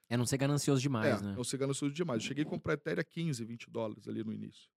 É 0.08 0.16
não 0.16 0.26
ser 0.26 0.38
ganancioso 0.38 0.82
demais, 0.82 1.22
é, 1.22 1.24
né? 1.24 1.34
não 1.36 1.44
ser 1.44 1.56
ganancioso 1.56 1.94
demais. 1.94 2.20
Eu 2.22 2.26
cheguei 2.26 2.42
a 2.42 2.46
comprar 2.46 2.74
Ethereum 2.74 3.00
a 3.00 3.04
15, 3.04 3.44
20 3.44 3.70
dólares 3.70 4.08
ali 4.08 4.24
no 4.24 4.32
início. 4.32 4.68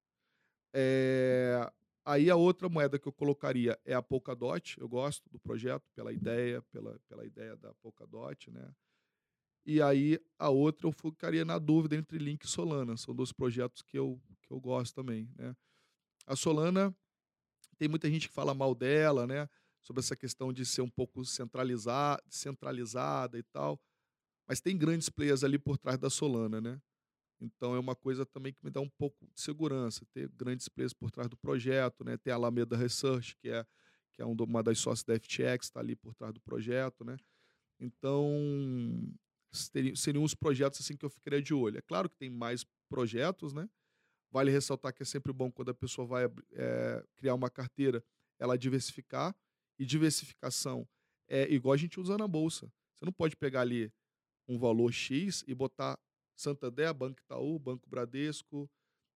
É, 0.71 1.71
Aí 2.05 2.29
a 2.29 2.35
outra 2.35 2.67
moeda 2.67 2.99
que 2.99 3.07
eu 3.07 3.13
colocaria 3.13 3.79
é 3.85 3.93
a 3.93 4.01
Polkadot. 4.01 4.79
Eu 4.79 4.89
gosto 4.89 5.29
do 5.29 5.39
projeto 5.39 5.83
pela 5.95 6.11
ideia, 6.11 6.61
pela, 6.63 6.99
pela 7.07 7.25
ideia 7.25 7.55
da 7.55 7.73
Polkadot, 7.75 8.51
né? 8.51 8.73
E 9.65 9.81
aí 9.81 10.19
a 10.37 10.49
outra 10.49 10.87
eu 10.87 10.91
ficaria 10.91 11.45
na 11.45 11.57
dúvida 11.57 11.95
entre 11.95 12.17
Link 12.17 12.43
e 12.43 12.47
Solana. 12.47 12.97
São 12.97 13.15
dois 13.15 13.31
projetos 13.31 13.81
que 13.81 13.97
eu, 13.97 14.21
que 14.41 14.51
eu 14.51 14.59
gosto 14.59 14.93
também, 14.93 15.29
né? 15.37 15.55
A 16.27 16.35
Solana 16.35 16.93
tem 17.77 17.87
muita 17.87 18.09
gente 18.09 18.27
que 18.27 18.33
fala 18.33 18.53
mal 18.53 18.75
dela, 18.75 19.25
né? 19.25 19.49
Sobre 19.81 20.01
essa 20.01 20.15
questão 20.15 20.51
de 20.51 20.65
ser 20.65 20.81
um 20.81 20.89
pouco 20.89 21.23
centralizar, 21.23 22.21
centralizada 22.29 23.37
e 23.37 23.43
tal. 23.43 23.79
Mas 24.45 24.59
tem 24.59 24.77
grandes 24.77 25.09
players 25.09 25.43
ali 25.43 25.57
por 25.57 25.77
trás 25.77 25.97
da 25.97 26.09
Solana, 26.09 26.59
né? 26.59 26.81
Então 27.41 27.75
é 27.75 27.79
uma 27.79 27.95
coisa 27.95 28.25
também 28.25 28.53
que 28.53 28.63
me 28.63 28.71
dá 28.71 28.79
um 28.81 28.89
pouco 28.89 29.27
de 29.33 29.41
segurança, 29.41 30.05
ter 30.13 30.29
grandes 30.29 30.67
players 30.69 30.93
por 30.93 31.11
trás 31.11 31.29
do 31.29 31.37
projeto, 31.37 32.03
né? 32.03 32.17
Tem 32.17 32.31
a 32.31 32.35
Alameda 32.37 32.77
Research, 32.77 33.35
que 33.37 33.49
é, 33.49 33.65
que 34.13 34.21
é 34.21 34.25
um 34.25 34.33
uma 34.39 34.63
das 34.63 34.79
sócias 34.79 35.03
da 35.03 35.15
FTX, 35.15 35.67
está 35.67 35.79
ali 35.79 35.95
por 35.95 36.13
trás 36.15 36.33
do 36.33 36.39
projeto, 36.41 37.03
né? 37.03 37.17
Então, 37.79 38.29
seri- 39.51 39.95
seriam 39.95 40.23
os 40.23 40.33
projetos 40.33 40.79
assim 40.81 40.95
que 40.95 41.05
eu 41.05 41.09
ficaria 41.09 41.41
de 41.41 41.53
olho. 41.53 41.77
É 41.77 41.81
claro 41.81 42.09
que 42.09 42.17
tem 42.17 42.29
mais 42.29 42.65
projetos, 42.89 43.53
né? 43.53 43.69
Vale 44.31 44.51
ressaltar 44.51 44.93
que 44.93 45.03
é 45.03 45.05
sempre 45.05 45.33
bom 45.33 45.51
quando 45.51 45.69
a 45.69 45.73
pessoa 45.73 46.07
vai 46.07 46.25
eh, 46.53 47.05
criar 47.15 47.35
uma 47.35 47.49
carteira, 47.49 48.03
ela 48.39 48.57
diversificar. 48.57 49.35
E 49.79 49.85
diversificação 49.85 50.87
é 51.27 51.51
igual 51.53 51.73
a 51.73 51.77
gente 51.77 51.99
usa 51.99 52.17
na 52.17 52.27
bolsa. 52.27 52.71
Você 52.95 53.05
não 53.05 53.13
pode 53.13 53.35
pegar 53.35 53.61
ali 53.61 53.91
um 54.47 54.57
valor 54.59 54.91
X 54.93 55.43
e 55.47 55.55
botar 55.55 55.99
Santander, 56.35 56.93
Banco 56.93 57.19
Itaú, 57.21 57.57
Banco 57.59 57.89
Bradesco, 57.89 58.69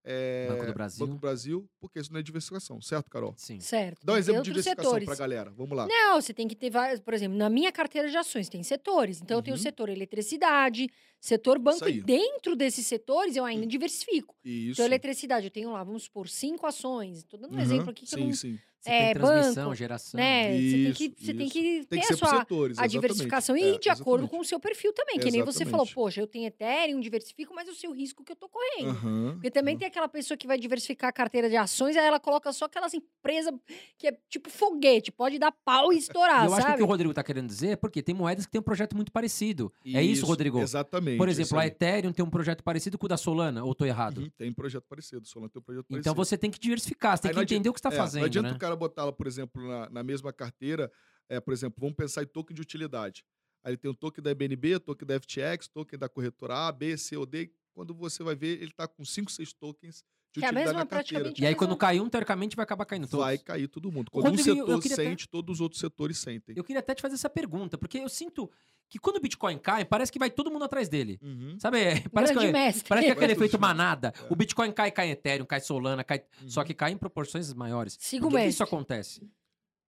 eh, 0.03 0.47
Banco 0.49 0.65
do 0.68 0.74
Brasil. 0.74 1.05
Banco 1.05 1.18
do 1.18 1.22
Brasil, 1.22 1.70
porque 1.80 1.99
isso 1.99 2.11
não 2.13 2.20
é 2.20 2.24
diversificação, 2.24 2.82
certo, 2.82 3.09
Carol? 3.09 3.34
Sim. 3.38 3.59
Certo. 3.59 4.05
Dá 4.05 4.13
um 4.13 4.18
exemplo 4.18 4.41
de 4.43 4.49
diversificação 4.51 5.03
para 5.03 5.13
a 5.13 5.18
galera. 5.18 5.51
Vamos 5.51 5.76
lá. 5.78 5.86
Não, 5.88 6.22
você 6.22 6.34
tem 6.34 6.47
que 6.47 6.55
ter 6.55 6.70
vários. 6.70 6.99
Por 7.01 7.13
exemplo, 7.13 7.38
na 7.38 7.49
minha 7.49 7.72
carteira 7.72 8.09
de 8.09 8.15
ações 8.15 8.47
tem 8.47 8.63
setores. 8.63 9.22
Então, 9.22 9.38
eu 9.38 9.43
tenho 9.43 9.55
o 9.55 9.57
Uhum. 9.59 9.63
setor 9.63 9.89
eletricidade, 9.89 10.88
setor 11.20 11.59
banco, 11.59 11.84
aí. 11.86 11.97
e 11.97 12.01
dentro 12.03 12.55
desses 12.55 12.88
setores 12.88 13.36
eu 13.36 13.43
ainda 13.43 13.65
diversifico. 13.68 14.36
Isso. 14.45 14.74
Então, 14.74 14.86
eletricidade, 14.86 15.47
eu 15.47 15.51
tenho 15.51 15.72
lá, 15.72 15.84
vamos 15.84 16.03
supor, 16.03 16.30
cinco 16.30 16.65
ações. 16.65 17.18
Estou 17.18 17.39
dando 17.39 17.53
um 17.53 17.57
Uhum, 17.57 17.61
exemplo 17.63 17.89
aqui 17.89 18.05
que 18.05 18.13
eu 18.15 18.20
Sim, 18.20 18.26
não. 18.28 18.34
sim. 18.34 18.59
Você 18.80 18.89
É, 18.91 19.13
tem 19.13 19.21
transmissão, 19.21 19.63
banco, 19.65 19.75
geração. 19.75 20.17
Né? 20.19 20.43
você 20.43 20.71
tem 20.71 20.93
que, 20.93 21.03
Isso, 21.05 21.15
você 21.25 21.34
tem 21.34 21.45
isso. 21.45 21.53
que 21.53 21.61
Tem 21.88 21.99
ter 21.99 22.07
que 22.07 22.13
a 22.13 22.17
sua 22.17 22.30
setores. 22.39 22.78
a 22.78 22.86
exatamente. 22.86 22.91
diversificação 22.91 23.57
e 23.57 23.61
É, 23.75 23.78
de 23.80 23.89
acordo 23.89 24.23
exatamente. 24.23 24.30
com 24.30 24.39
o 24.39 24.45
seu 24.45 24.59
perfil 24.59 24.93
também. 24.93 25.19
Que 25.19 25.32
nem 25.32 25.43
você 25.43 25.65
falou, 25.65 25.86
Exatamente. 25.86 25.95
poxa, 25.95 26.21
eu 26.21 26.28
tenho 26.28 26.45
Ethereum, 26.47 26.99
diversifico, 26.99 27.53
mas 27.53 27.67
eu 27.67 27.73
sei 27.73 27.89
o 27.89 27.93
risco 27.93 28.23
que 28.23 28.32
eu 28.32 28.36
tô 28.36 28.47
correndo. 28.47 28.89
Aham, 28.89 29.32
Porque 29.34 29.49
também 29.51 29.73
aham. 29.73 29.80
tem 29.80 29.88
aquela 29.88 30.07
pessoa 30.07 30.38
que 30.38 30.47
vai 30.47 30.57
diversificar 30.57 31.09
a 31.09 31.13
carteira 31.13 31.49
de 31.49 31.55
ações, 31.57 31.97
aí 31.97 32.05
ela 32.05 32.19
coloca 32.19 32.51
só 32.53 32.65
aquelas 32.65 32.93
empresas 32.93 33.53
que 33.97 34.07
é 34.07 34.17
tipo 34.30 34.49
foguete, 34.49 35.11
pode 35.11 35.38
dar 35.39 35.51
pau 35.51 35.91
e 35.91 35.97
estourar, 35.97 36.45
eu 36.45 36.53
acho 36.53 36.55
que 36.55 36.61
o 36.61 36.63
sabe? 36.65 36.78
que 36.78 36.84
o 36.84 36.86
Rodrigo 36.86 37.13
tá 37.13 37.23
querendo 37.23 37.47
dizer 37.47 37.69
é 37.69 37.75
porque 37.75 38.01
tem 38.01 38.13
moedas 38.15 38.45
que 38.45 38.51
têm 38.51 38.59
um 38.59 38.63
projeto 38.63 38.95
muito 38.95 39.11
parecido. 39.11 39.71
É 39.86 40.01
isso, 40.03 40.25
Rodrigo? 40.25 40.59
Exatamente. 40.61 41.17
Por 41.17 41.28
isso 41.28 41.41
exemplo, 41.41 41.59
a. 41.59 41.67
Ethereum 41.67 42.13
tem 42.13 42.23
um 42.23 42.30
projeto 42.30 42.63
parecido 42.63 42.97
com 42.97 43.05
o 43.05 43.09
da 43.09 43.17
Solana, 43.17 43.63
ou 43.63 43.73
tô 43.75 43.86
errado? 43.86 44.19
Uhum, 44.19 44.30
tem 44.38 44.53
projeto 44.53 44.86
parecido. 44.88 45.25
Solana 45.28 45.49
tem 45.49 45.59
um 45.59 45.63
projeto 45.63 45.86
parecido. 45.86 45.99
Então 45.99 46.13
você 46.15 46.38
tem 46.38 46.49
que 46.51 46.59
diversificar, 46.59 47.17
você 47.17 47.23
tem 47.23 47.32
Aí 47.32 47.36
que 47.45 47.53
entender 47.55 47.69
o 47.69 47.73
que 47.73 47.80
você 47.80 47.84
tá 47.89 47.93
É, 47.93 47.97
fazendo, 47.97 48.21
Não 48.21 48.25
adianta 48.28 48.51
né? 48.51 48.57
Cara 48.68 48.76
botar 48.76 49.03
ela, 49.03 49.13
por 49.13 49.28
exemplo, 49.28 49.65
na, 49.65 49.89
na 49.89 50.03
mesma 50.03 50.34
carteira. 50.34 50.91
É, 51.30 51.39
por 51.39 51.53
exemplo, 51.53 51.80
vamos 51.80 51.95
pensar 51.95 52.24
em 52.24 52.28
token 52.28 52.55
de 52.55 52.61
utilidade. 52.61 53.26
Aí 53.63 53.72
ele 53.72 53.78
tem 53.78 53.89
o 53.89 53.93
token 53.93 54.24
da 54.24 54.34
BNB, 54.34 54.80
token 54.80 55.07
da 55.07 55.20
FTX, 55.20 55.68
token 55.68 55.97
da 55.97 56.07
corretora 56.07 56.68
A, 56.68 56.72
B, 56.72 56.97
C 56.97 57.18
ou 57.18 57.26
D. 57.26 57.51
Quando 57.74 57.93
você 57.93 58.24
vai 58.24 58.36
ver, 58.36 58.61
ele 58.61 58.72
está 58.72 58.88
com 58.88 59.03
5, 59.03 59.32
6 59.32 59.53
tokens 59.53 60.03
de 60.34 60.39
Que 60.41 60.45
é 60.45 60.49
a 60.49 60.51
mesma, 60.51 60.73
na 60.73 60.86
carteira. 60.86 61.03
praticamente, 61.23 61.41
E 61.41 61.45
aí 61.45 61.55
quando 61.55 61.69
mesma- 61.71 61.80
cai 61.80 61.99
um, 61.99 62.09
teoricamente 62.09 62.55
vai 62.55 62.63
acabar 62.63 62.86
caindo 62.86 63.07
todos. 63.07 63.25
Vai 63.25 63.38
cair 63.38 63.67
todo 63.67 63.91
mundo. 63.91 64.11
Quando 64.11 64.25
Rodrigo, 64.25 64.49
um 64.51 64.55
setor 64.55 64.82
queria 64.82 64.95
até- 64.95 65.03
sente, 65.03 65.28
todos 65.28 65.55
os 65.55 65.61
outros 65.61 65.80
setores 65.80 66.17
sentem. 66.17 66.55
Eu 66.57 66.63
queria 66.63 66.80
até 66.80 66.93
te 66.93 67.01
fazer 67.01 67.15
essa 67.15 67.30
pergunta, 67.30 67.78
porque 67.78 67.97
eu 67.97 68.09
sinto 68.09 68.49
que 68.89 68.99
quando 68.99 69.17
o 69.17 69.19
Bitcoin 69.19 69.57
cai, 69.57 69.84
parece 69.84 70.11
que 70.11 70.19
vai 70.19 70.30
todo 70.30 70.49
mundo 70.51 70.63
atrás 70.65 70.88
dele. 70.88 71.19
Uhum. 71.21 71.57
Sabe? 71.59 71.78
Parece 72.13 72.34
que, 72.34 72.39
Grande 72.39 72.53
mestre. 72.53 72.88
parece 72.88 73.05
que 73.07 73.11
é 73.11 73.13
aquele 73.13 73.34
efeito 73.34 73.59
manada. 73.59 74.13
É. 74.17 74.28
O 74.32 74.36
Bitcoin 74.36 74.71
cai, 74.71 74.91
cai 74.91 75.09
Ethereum, 75.11 75.45
cai 75.45 75.59
Solana, 75.59 76.03
cai... 76.03 76.23
Só 76.45 76.61
Uhum. 76.61 76.65
que 76.67 76.73
cai 76.73 76.91
em 76.91 76.97
proporções 76.97 77.51
maiores. 77.53 77.97
Siga 77.99 78.21
Por 78.28 78.34
o 78.34 78.38
que, 78.38 78.43
que 78.43 78.49
isso 78.49 78.63
acontece? 78.63 79.28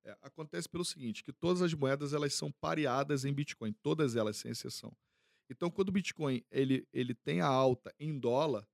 É, 0.04 0.16
acontece 0.24 0.68
pelo 0.68 0.84
seguinte, 0.84 1.24
que 1.24 1.32
todas 1.32 1.62
as 1.62 1.74
moedas 1.74 2.14
elas 2.14 2.34
são 2.34 2.52
pareadas 2.52 3.24
em 3.26 3.32
Bitcoin, 3.34 3.74
todas 3.84 4.16
elas 4.16 4.38
sem 4.38 4.52
exceção. 4.52 4.92
Então, 5.50 5.70
quando 5.70 5.90
o 5.90 5.92
Bitcoin 5.92 6.44
ele, 6.52 6.88
ele 6.94 7.14
tem 7.14 7.42
a 7.42 7.48
alta 7.48 7.94
em 8.00 8.18
dólar, 8.20 8.66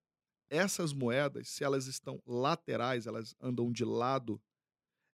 essas 0.49 0.93
moedas, 0.93 1.49
se 1.49 1.63
elas 1.63 1.87
estão 1.87 2.21
laterais, 2.25 3.07
elas 3.07 3.35
andam 3.39 3.71
de 3.71 3.83
lado, 3.83 4.41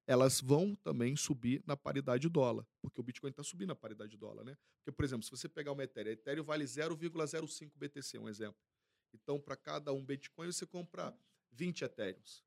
elas 0.05 0.41
vão 0.41 0.75
também 0.75 1.15
subir 1.15 1.63
na 1.65 1.77
paridade 1.77 2.27
dólar, 2.27 2.67
porque 2.81 2.99
o 2.99 3.03
Bitcoin 3.03 3.29
está 3.29 3.43
subindo 3.43 3.69
na 3.69 3.75
paridade 3.75 4.17
dólar, 4.17 4.43
né? 4.43 4.57
Porque, 4.77 4.91
por 4.91 5.05
exemplo, 5.05 5.23
se 5.23 5.31
você 5.31 5.47
pegar 5.47 5.71
uma 5.71 5.83
Ethereum, 5.83 6.09
a 6.09 6.13
Ethereum 6.13 6.43
vale 6.43 6.65
0,05 6.65 7.71
BTC, 7.75 8.17
um 8.19 8.27
exemplo. 8.27 8.59
Então, 9.13 9.39
para 9.39 9.55
cada 9.55 9.93
um 9.93 10.03
Bitcoin, 10.03 10.51
você 10.51 10.65
compra 10.65 11.15
20 11.51 11.83
Ethereums. 11.83 12.43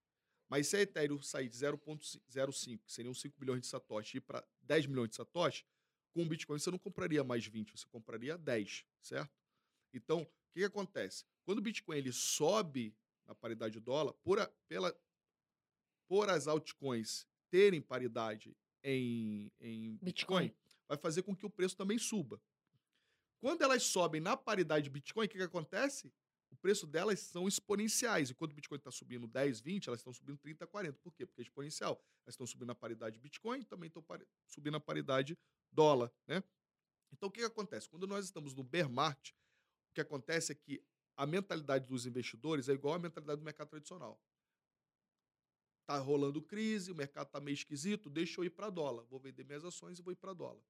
Mas 0.48 0.68
se 0.68 0.76
a 0.76 0.80
Ethereum 0.80 1.22
sair 1.22 1.48
de 1.48 1.56
0,05, 1.56 2.80
que 2.84 2.92
seriam 2.92 3.14
5 3.14 3.40
milhões 3.40 3.62
de 3.62 3.66
Satoshi, 3.66 4.16
e 4.16 4.18
ir 4.18 4.20
para 4.20 4.44
10 4.62 4.86
milhões 4.86 5.10
de 5.10 5.16
Satoshi, 5.16 5.64
com 6.12 6.22
o 6.22 6.28
Bitcoin 6.28 6.58
você 6.58 6.70
não 6.70 6.78
compraria 6.78 7.24
mais 7.24 7.46
20, 7.46 7.78
você 7.78 7.86
compraria 7.86 8.36
10, 8.36 8.84
certo? 9.00 9.32
Então, 9.92 10.22
o 10.22 10.26
que, 10.52 10.60
que 10.60 10.64
acontece? 10.64 11.24
Quando 11.44 11.58
o 11.58 11.62
Bitcoin 11.62 11.96
ele 11.96 12.12
sobe 12.12 12.94
na 13.26 13.34
paridade 13.34 13.78
dólar, 13.80 14.12
por, 14.22 14.38
a, 14.38 14.46
pela, 14.68 14.94
por 16.06 16.28
as 16.28 16.46
altcoins 16.46 17.26
terem 17.50 17.80
paridade 17.80 18.56
em, 18.82 19.50
em 19.60 19.96
Bitcoin, 20.02 20.48
Bitcoin, 20.48 20.54
vai 20.88 20.98
fazer 20.98 21.22
com 21.22 21.34
que 21.34 21.46
o 21.46 21.50
preço 21.50 21.76
também 21.76 21.98
suba. 21.98 22.40
Quando 23.40 23.62
elas 23.62 23.82
sobem 23.82 24.20
na 24.20 24.36
paridade 24.36 24.84
de 24.84 24.90
Bitcoin, 24.90 25.26
o 25.26 25.28
que, 25.28 25.36
que 25.36 25.44
acontece? 25.44 26.12
O 26.50 26.56
preço 26.56 26.86
delas 26.86 27.20
são 27.20 27.46
exponenciais. 27.46 28.30
Enquanto 28.30 28.52
o 28.52 28.54
Bitcoin 28.54 28.78
está 28.78 28.90
subindo 28.90 29.26
10, 29.26 29.60
20, 29.60 29.88
elas 29.88 30.00
estão 30.00 30.12
subindo 30.12 30.38
30, 30.38 30.66
40. 30.66 30.98
Por 31.00 31.12
quê? 31.12 31.26
Porque 31.26 31.40
é 31.40 31.44
exponencial. 31.44 32.00
Elas 32.24 32.34
estão 32.34 32.46
subindo 32.46 32.70
a 32.70 32.74
paridade 32.74 33.18
Bitcoin 33.18 33.60
e 33.60 33.64
também 33.64 33.88
estão 33.88 34.02
subindo 34.46 34.76
a 34.76 34.80
paridade 34.80 35.36
dólar. 35.70 36.10
Né? 36.26 36.42
Então, 37.12 37.28
o 37.28 37.32
que, 37.32 37.40
que 37.40 37.46
acontece? 37.46 37.88
Quando 37.88 38.06
nós 38.06 38.24
estamos 38.24 38.54
no 38.54 38.62
bear 38.62 38.88
market, 38.88 39.34
o 39.90 39.94
que 39.94 40.00
acontece 40.00 40.52
é 40.52 40.54
que 40.54 40.82
a 41.16 41.26
mentalidade 41.26 41.86
dos 41.86 42.06
investidores 42.06 42.68
é 42.68 42.72
igual 42.72 42.94
à 42.94 42.98
mentalidade 42.98 43.40
do 43.40 43.44
mercado 43.44 43.68
tradicional. 43.68 44.20
Tá 45.86 45.98
rolando 45.98 46.40
crise, 46.40 46.90
o 46.90 46.94
mercado 46.94 47.28
tá 47.28 47.40
meio 47.40 47.54
esquisito, 47.54 48.08
deixa 48.08 48.40
eu 48.40 48.44
ir 48.44 48.50
para 48.50 48.70
dólar. 48.70 49.04
Vou 49.04 49.20
vender 49.20 49.44
minhas 49.44 49.64
ações 49.64 49.98
e 49.98 50.02
vou 50.02 50.12
ir 50.12 50.16
para 50.16 50.32
dólar. 50.32 50.62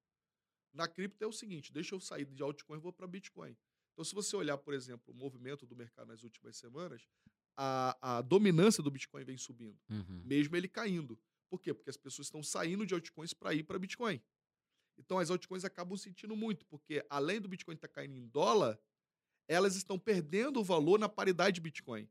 Na 0.73 0.89
cripto 0.89 1.23
é 1.23 1.27
o 1.27 1.33
seguinte, 1.33 1.73
deixa 1.73 1.95
eu 1.95 2.01
sair 2.01 2.25
de 2.25 2.43
altcoin 2.43 2.79
e 2.79 2.81
vou 2.81 2.93
para 2.93 3.07
Bitcoin. 3.07 3.57
Então, 3.93 4.05
se 4.05 4.13
você 4.13 4.35
olhar, 4.35 4.59
por 4.59 4.75
exemplo, 4.75 5.15
o 5.15 5.17
movimento 5.17 5.65
do 5.65 5.77
mercado 5.77 6.09
nas 6.09 6.25
últimas 6.25 6.57
semanas, 6.57 7.09
a, 7.57 8.17
a 8.17 8.23
dominância 8.23 8.83
do 8.83 8.91
Bitcoin 8.91 9.23
vem 9.23 9.39
subindo, 9.39 9.79
uhum. 9.89 10.23
mesmo 10.25 10.57
ele 10.57 10.67
caindo. 10.67 11.17
Por 11.49 11.61
quê? 11.61 11.73
Porque 11.73 11.91
as 11.91 11.97
pessoas 11.97 12.27
estão 12.27 12.43
saindo 12.43 12.85
de 12.85 12.93
altcoins 12.93 13.33
para 13.33 13.55
ir 13.55 13.63
para 13.63 13.79
Bitcoin. 13.79 14.21
Então, 14.99 15.21
as 15.21 15.31
altcoins 15.31 15.65
acabam 15.65 15.97
sentindo 15.97 16.35
muito, 16.35 16.67
porque 16.67 17.07
além 17.09 17.41
do 17.41 17.49
Bitcoin 17.49 17.77
estar 17.77 17.87
tá 17.87 17.95
caindo 17.95 18.17
em 18.17 18.27
dólar, 18.27 18.77
elas 19.49 19.77
estão 19.77 19.99
perdendo 19.99 20.61
o 20.61 20.65
valor 20.65 20.99
na 20.99 21.09
paridade 21.09 21.57
de 21.57 21.61
Bitcoin. 21.61 22.09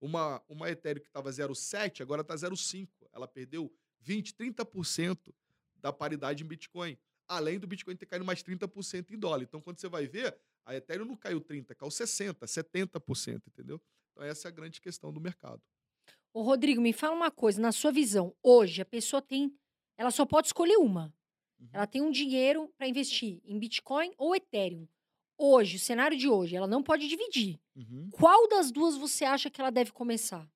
Uma, 0.00 0.42
uma 0.48 0.70
Ethereum 0.70 1.00
que 1.00 1.08
estava 1.08 1.30
0,7, 1.30 2.02
agora 2.02 2.22
está 2.22 2.34
0,5. 2.34 2.88
Ela 3.12 3.26
perdeu 3.26 3.72
20, 4.00 4.34
30% 4.34 5.32
da 5.76 5.92
paridade 5.92 6.44
em 6.44 6.46
Bitcoin. 6.46 6.98
Além 7.26 7.58
do 7.58 7.66
Bitcoin 7.66 7.96
ter 7.96 8.06
caído 8.06 8.24
mais 8.24 8.42
30% 8.42 9.10
em 9.10 9.18
dólar. 9.18 9.42
Então, 9.42 9.60
quando 9.60 9.80
você 9.80 9.88
vai 9.88 10.06
ver, 10.06 10.36
a 10.64 10.76
Ethereum 10.76 11.06
não 11.06 11.16
caiu 11.16 11.40
30%, 11.40 11.74
caiu 11.74 11.90
60%, 11.90 12.34
70%, 12.44 13.42
entendeu? 13.48 13.80
Então, 14.12 14.24
essa 14.24 14.48
é 14.48 14.50
a 14.50 14.52
grande 14.52 14.80
questão 14.80 15.12
do 15.12 15.20
mercado. 15.20 15.60
Ô, 16.32 16.42
Rodrigo, 16.42 16.80
me 16.80 16.92
fala 16.92 17.16
uma 17.16 17.30
coisa. 17.30 17.60
Na 17.60 17.72
sua 17.72 17.90
visão, 17.90 18.34
hoje 18.42 18.82
a 18.82 18.84
pessoa 18.84 19.22
tem. 19.22 19.52
Ela 19.96 20.10
só 20.10 20.26
pode 20.26 20.48
escolher 20.48 20.76
uma. 20.76 21.12
Uhum. 21.58 21.68
Ela 21.72 21.86
tem 21.86 22.02
um 22.02 22.10
dinheiro 22.10 22.70
para 22.76 22.86
investir 22.86 23.40
em 23.44 23.58
Bitcoin 23.58 24.12
ou 24.18 24.36
Ethereum 24.36 24.86
hoje, 25.38 25.76
o 25.76 25.80
cenário 25.80 26.16
de 26.16 26.28
hoje, 26.28 26.56
ela 26.56 26.66
não 26.66 26.82
pode 26.82 27.08
dividir. 27.08 27.58
Uhum. 27.74 28.08
Qual 28.12 28.48
das 28.48 28.70
duas 28.70 28.96
você 28.96 29.24
acha 29.24 29.50
que 29.50 29.60
ela 29.60 29.70
deve 29.70 29.92
começar? 29.92 30.48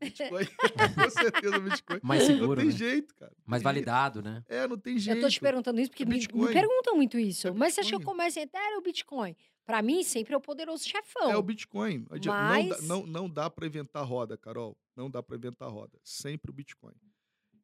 Bitcoin. 0.00 0.44
Com 0.94 1.10
certeza, 1.10 1.58
Bitcoin. 1.58 2.00
Mais 2.02 2.22
seguro. 2.22 2.48
Não 2.48 2.56
tem 2.56 2.66
né? 2.66 2.70
jeito, 2.70 3.14
cara. 3.14 3.32
Mais 3.44 3.62
validado, 3.62 4.22
né? 4.22 4.44
É, 4.48 4.66
não 4.66 4.78
tem 4.78 4.98
jeito. 4.98 5.18
Eu 5.18 5.22
tô 5.22 5.28
te 5.28 5.40
perguntando 5.40 5.80
isso 5.80 5.90
porque 5.90 6.04
me, 6.04 6.18
me, 6.18 6.52
perguntam 6.52 6.94
muito 6.94 7.18
isso. 7.18 7.48
É 7.48 7.50
Mas 7.50 7.74
você 7.74 7.80
acha 7.80 7.90
que 7.90 7.96
eu 7.96 8.00
começo 8.00 8.38
a 8.38 8.42
Ethereum 8.42 8.76
ou 8.76 8.82
Bitcoin? 8.82 9.36
Para 9.66 9.82
mim, 9.82 10.02
sempre 10.02 10.34
é 10.34 10.36
o 10.36 10.40
poderoso 10.40 10.88
chefão. 10.88 11.30
É 11.30 11.36
o 11.36 11.42
Bitcoin. 11.42 12.06
Mas... 12.08 12.24
Não, 12.24 12.68
dá, 12.68 12.82
não, 12.82 13.06
não 13.06 13.28
dá 13.28 13.50
para 13.50 13.66
inventar 13.66 14.04
roda, 14.04 14.36
Carol. 14.36 14.76
Não 14.96 15.10
dá 15.10 15.22
para 15.22 15.36
inventar 15.36 15.68
roda. 15.68 15.98
Sempre 16.02 16.50
o 16.50 16.54
Bitcoin. 16.54 16.94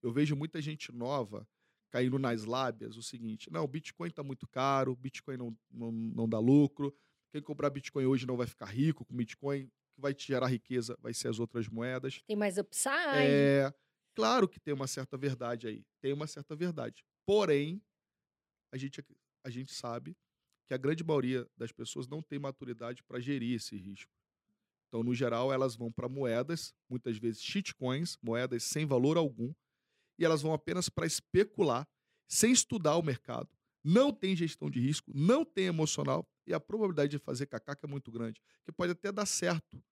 Eu 0.02 0.12
vejo 0.12 0.36
muita 0.36 0.60
gente 0.60 0.92
nova 0.92 1.48
caindo 1.94 2.18
nas 2.18 2.44
lábias 2.44 2.96
o 2.96 3.02
seguinte: 3.02 3.48
não, 3.52 3.62
o 3.62 3.68
Bitcoin 3.68 4.08
está 4.08 4.24
muito 4.24 4.48
caro, 4.48 4.90
o 4.90 4.96
Bitcoin 4.96 5.36
não, 5.36 5.56
não, 5.70 5.92
não 5.92 6.28
dá 6.28 6.40
lucro. 6.40 6.92
Quem 7.30 7.40
comprar 7.40 7.70
Bitcoin 7.70 8.04
hoje 8.04 8.26
não 8.26 8.36
vai 8.36 8.48
ficar 8.48 8.66
rico 8.66 9.04
com 9.04 9.14
Bitcoin. 9.14 9.66
O 9.66 9.94
que 9.94 10.00
vai 10.00 10.12
te 10.12 10.26
gerar 10.26 10.48
riqueza 10.48 10.98
vai 11.00 11.14
ser 11.14 11.28
as 11.28 11.38
outras 11.38 11.68
moedas. 11.68 12.20
Tem 12.26 12.36
mais 12.36 12.58
upside. 12.58 13.16
É, 13.16 13.72
claro 14.12 14.48
que 14.48 14.58
tem 14.58 14.74
uma 14.74 14.88
certa 14.88 15.16
verdade 15.16 15.68
aí. 15.68 15.84
Tem 16.00 16.12
uma 16.12 16.26
certa 16.26 16.56
verdade. 16.56 17.04
Porém, 17.24 17.80
a 18.72 18.76
gente, 18.76 19.00
a 19.44 19.50
gente 19.50 19.72
sabe 19.72 20.16
que 20.66 20.74
a 20.74 20.76
grande 20.76 21.04
maioria 21.04 21.48
das 21.56 21.70
pessoas 21.70 22.08
não 22.08 22.20
tem 22.20 22.40
maturidade 22.40 23.04
para 23.04 23.20
gerir 23.20 23.54
esse 23.54 23.76
risco. 23.76 24.10
Então, 24.88 25.04
no 25.04 25.14
geral, 25.14 25.52
elas 25.52 25.76
vão 25.76 25.92
para 25.92 26.08
moedas, 26.08 26.74
muitas 26.88 27.18
vezes 27.18 27.40
shitcoins, 27.40 28.16
moedas 28.20 28.64
sem 28.64 28.84
valor 28.84 29.16
algum, 29.16 29.52
e 30.18 30.24
elas 30.24 30.42
vão 30.42 30.52
apenas 30.52 30.88
para 30.88 31.06
especular, 31.06 31.86
sem 32.26 32.52
estudar 32.52 32.96
o 32.96 33.02
mercado. 33.02 33.48
Não 33.82 34.12
tem 34.12 34.34
gestão 34.34 34.70
de 34.70 34.80
risco, 34.80 35.10
não 35.14 35.44
tem 35.44 35.66
emocional 35.66 36.26
e 36.46 36.54
a 36.54 36.60
probabilidade 36.60 37.10
de 37.10 37.18
fazer 37.18 37.46
cacaca 37.46 37.86
é 37.86 37.90
muito 37.90 38.10
grande, 38.10 38.40
que 38.64 38.72
pode 38.72 38.92
até 38.92 39.12
dar 39.12 39.26
certo 39.26 39.82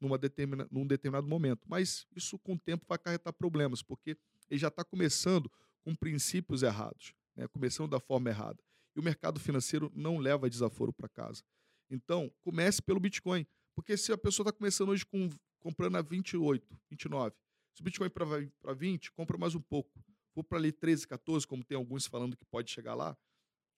numa 0.00 0.18
determina, 0.18 0.66
num 0.70 0.86
determinado 0.86 1.28
momento, 1.28 1.64
mas 1.68 2.06
isso 2.14 2.38
com 2.38 2.54
o 2.54 2.58
tempo 2.58 2.84
vai 2.88 2.96
acarretar 2.96 3.32
problemas, 3.32 3.82
porque 3.82 4.16
ele 4.50 4.58
já 4.58 4.68
está 4.68 4.84
começando 4.84 5.50
com 5.82 5.94
princípios 5.94 6.62
errados, 6.62 7.14
né? 7.36 7.46
começando 7.48 7.90
da 7.90 8.00
forma 8.00 8.28
errada. 8.28 8.58
E 8.96 9.00
o 9.00 9.02
mercado 9.02 9.38
financeiro 9.38 9.90
não 9.94 10.18
leva 10.18 10.50
desaforo 10.50 10.92
para 10.92 11.08
casa. 11.08 11.42
Então, 11.88 12.32
comece 12.42 12.82
pelo 12.82 13.00
Bitcoin. 13.00 13.46
Porque 13.74 13.96
se 13.96 14.12
a 14.12 14.18
pessoa 14.18 14.44
está 14.44 14.52
começando 14.52 14.90
hoje 14.90 15.04
com, 15.06 15.30
comprando 15.60 15.96
a 15.96 16.02
28, 16.02 16.78
29, 16.90 17.34
se 17.74 17.80
o 17.80 17.84
Bitcoin 17.84 18.10
para 18.10 18.74
20, 18.74 19.12
compra 19.12 19.38
mais 19.38 19.54
um 19.54 19.60
pouco. 19.60 20.04
For 20.34 20.44
para 20.44 20.58
ali 20.58 20.72
13, 20.72 21.06
14, 21.06 21.46
como 21.46 21.64
tem 21.64 21.76
alguns 21.76 22.06
falando 22.06 22.36
que 22.36 22.44
pode 22.44 22.70
chegar 22.70 22.94
lá, 22.94 23.16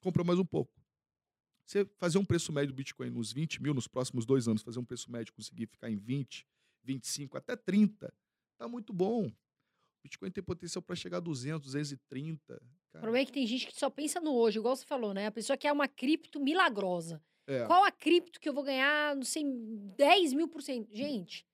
compra 0.01 0.23
mais 0.23 0.39
um 0.39 0.45
pouco. 0.45 0.73
Você 1.67 1.85
fazer 1.99 2.19
um 2.19 2.25
preço 2.25 2.53
médio 2.53 2.73
do 2.73 2.77
Bitcoin 2.77 3.11
nos 3.11 3.33
20 3.33 3.63
mil 3.63 3.75
nos 3.75 3.89
próximos 3.89 4.27
dois 4.27 4.47
anos, 4.47 4.63
fazer 4.63 4.79
um 4.79 4.85
preço 4.85 5.11
médio 5.11 5.33
conseguir 5.33 5.67
ficar 5.67 5.91
em 5.91 5.97
20, 5.97 6.47
25, 6.83 7.39
até 7.39 7.57
30, 7.57 8.13
tá 8.59 8.69
muito 8.69 8.93
bom. 8.93 9.27
O 9.27 9.33
Bitcoin 10.05 10.31
tem 10.31 10.45
potencial 10.45 10.83
para 10.83 10.95
chegar 10.95 11.17
a 11.17 11.21
200, 11.21 11.67
230. 11.67 12.43
Cara. 12.47 12.63
O 12.95 13.01
problema 13.01 13.23
é 13.23 13.25
que 13.25 13.33
tem 13.33 13.47
gente 13.47 13.67
que 13.67 13.79
só 13.79 13.89
pensa 13.89 14.21
no 14.21 14.35
hoje, 14.35 14.59
igual 14.59 14.77
você 14.77 14.85
falou, 14.85 15.15
né? 15.15 15.27
A 15.27 15.33
pessoa 15.33 15.57
quer 15.57 15.73
uma 15.73 15.89
cripto 15.89 16.39
milagrosa. 16.39 17.23
É. 17.47 17.67
Qual 17.67 17.85
a 17.85 17.91
cripto 17.91 18.39
que 18.39 18.49
eu 18.49 18.53
vou 18.53 18.63
ganhar, 18.63 19.17
não 19.17 19.25
sei, 19.25 19.45
10 19.97 20.35
mil 20.35 20.49
por 20.49 20.63
cento? 20.63 20.95
Gente, 20.95 21.47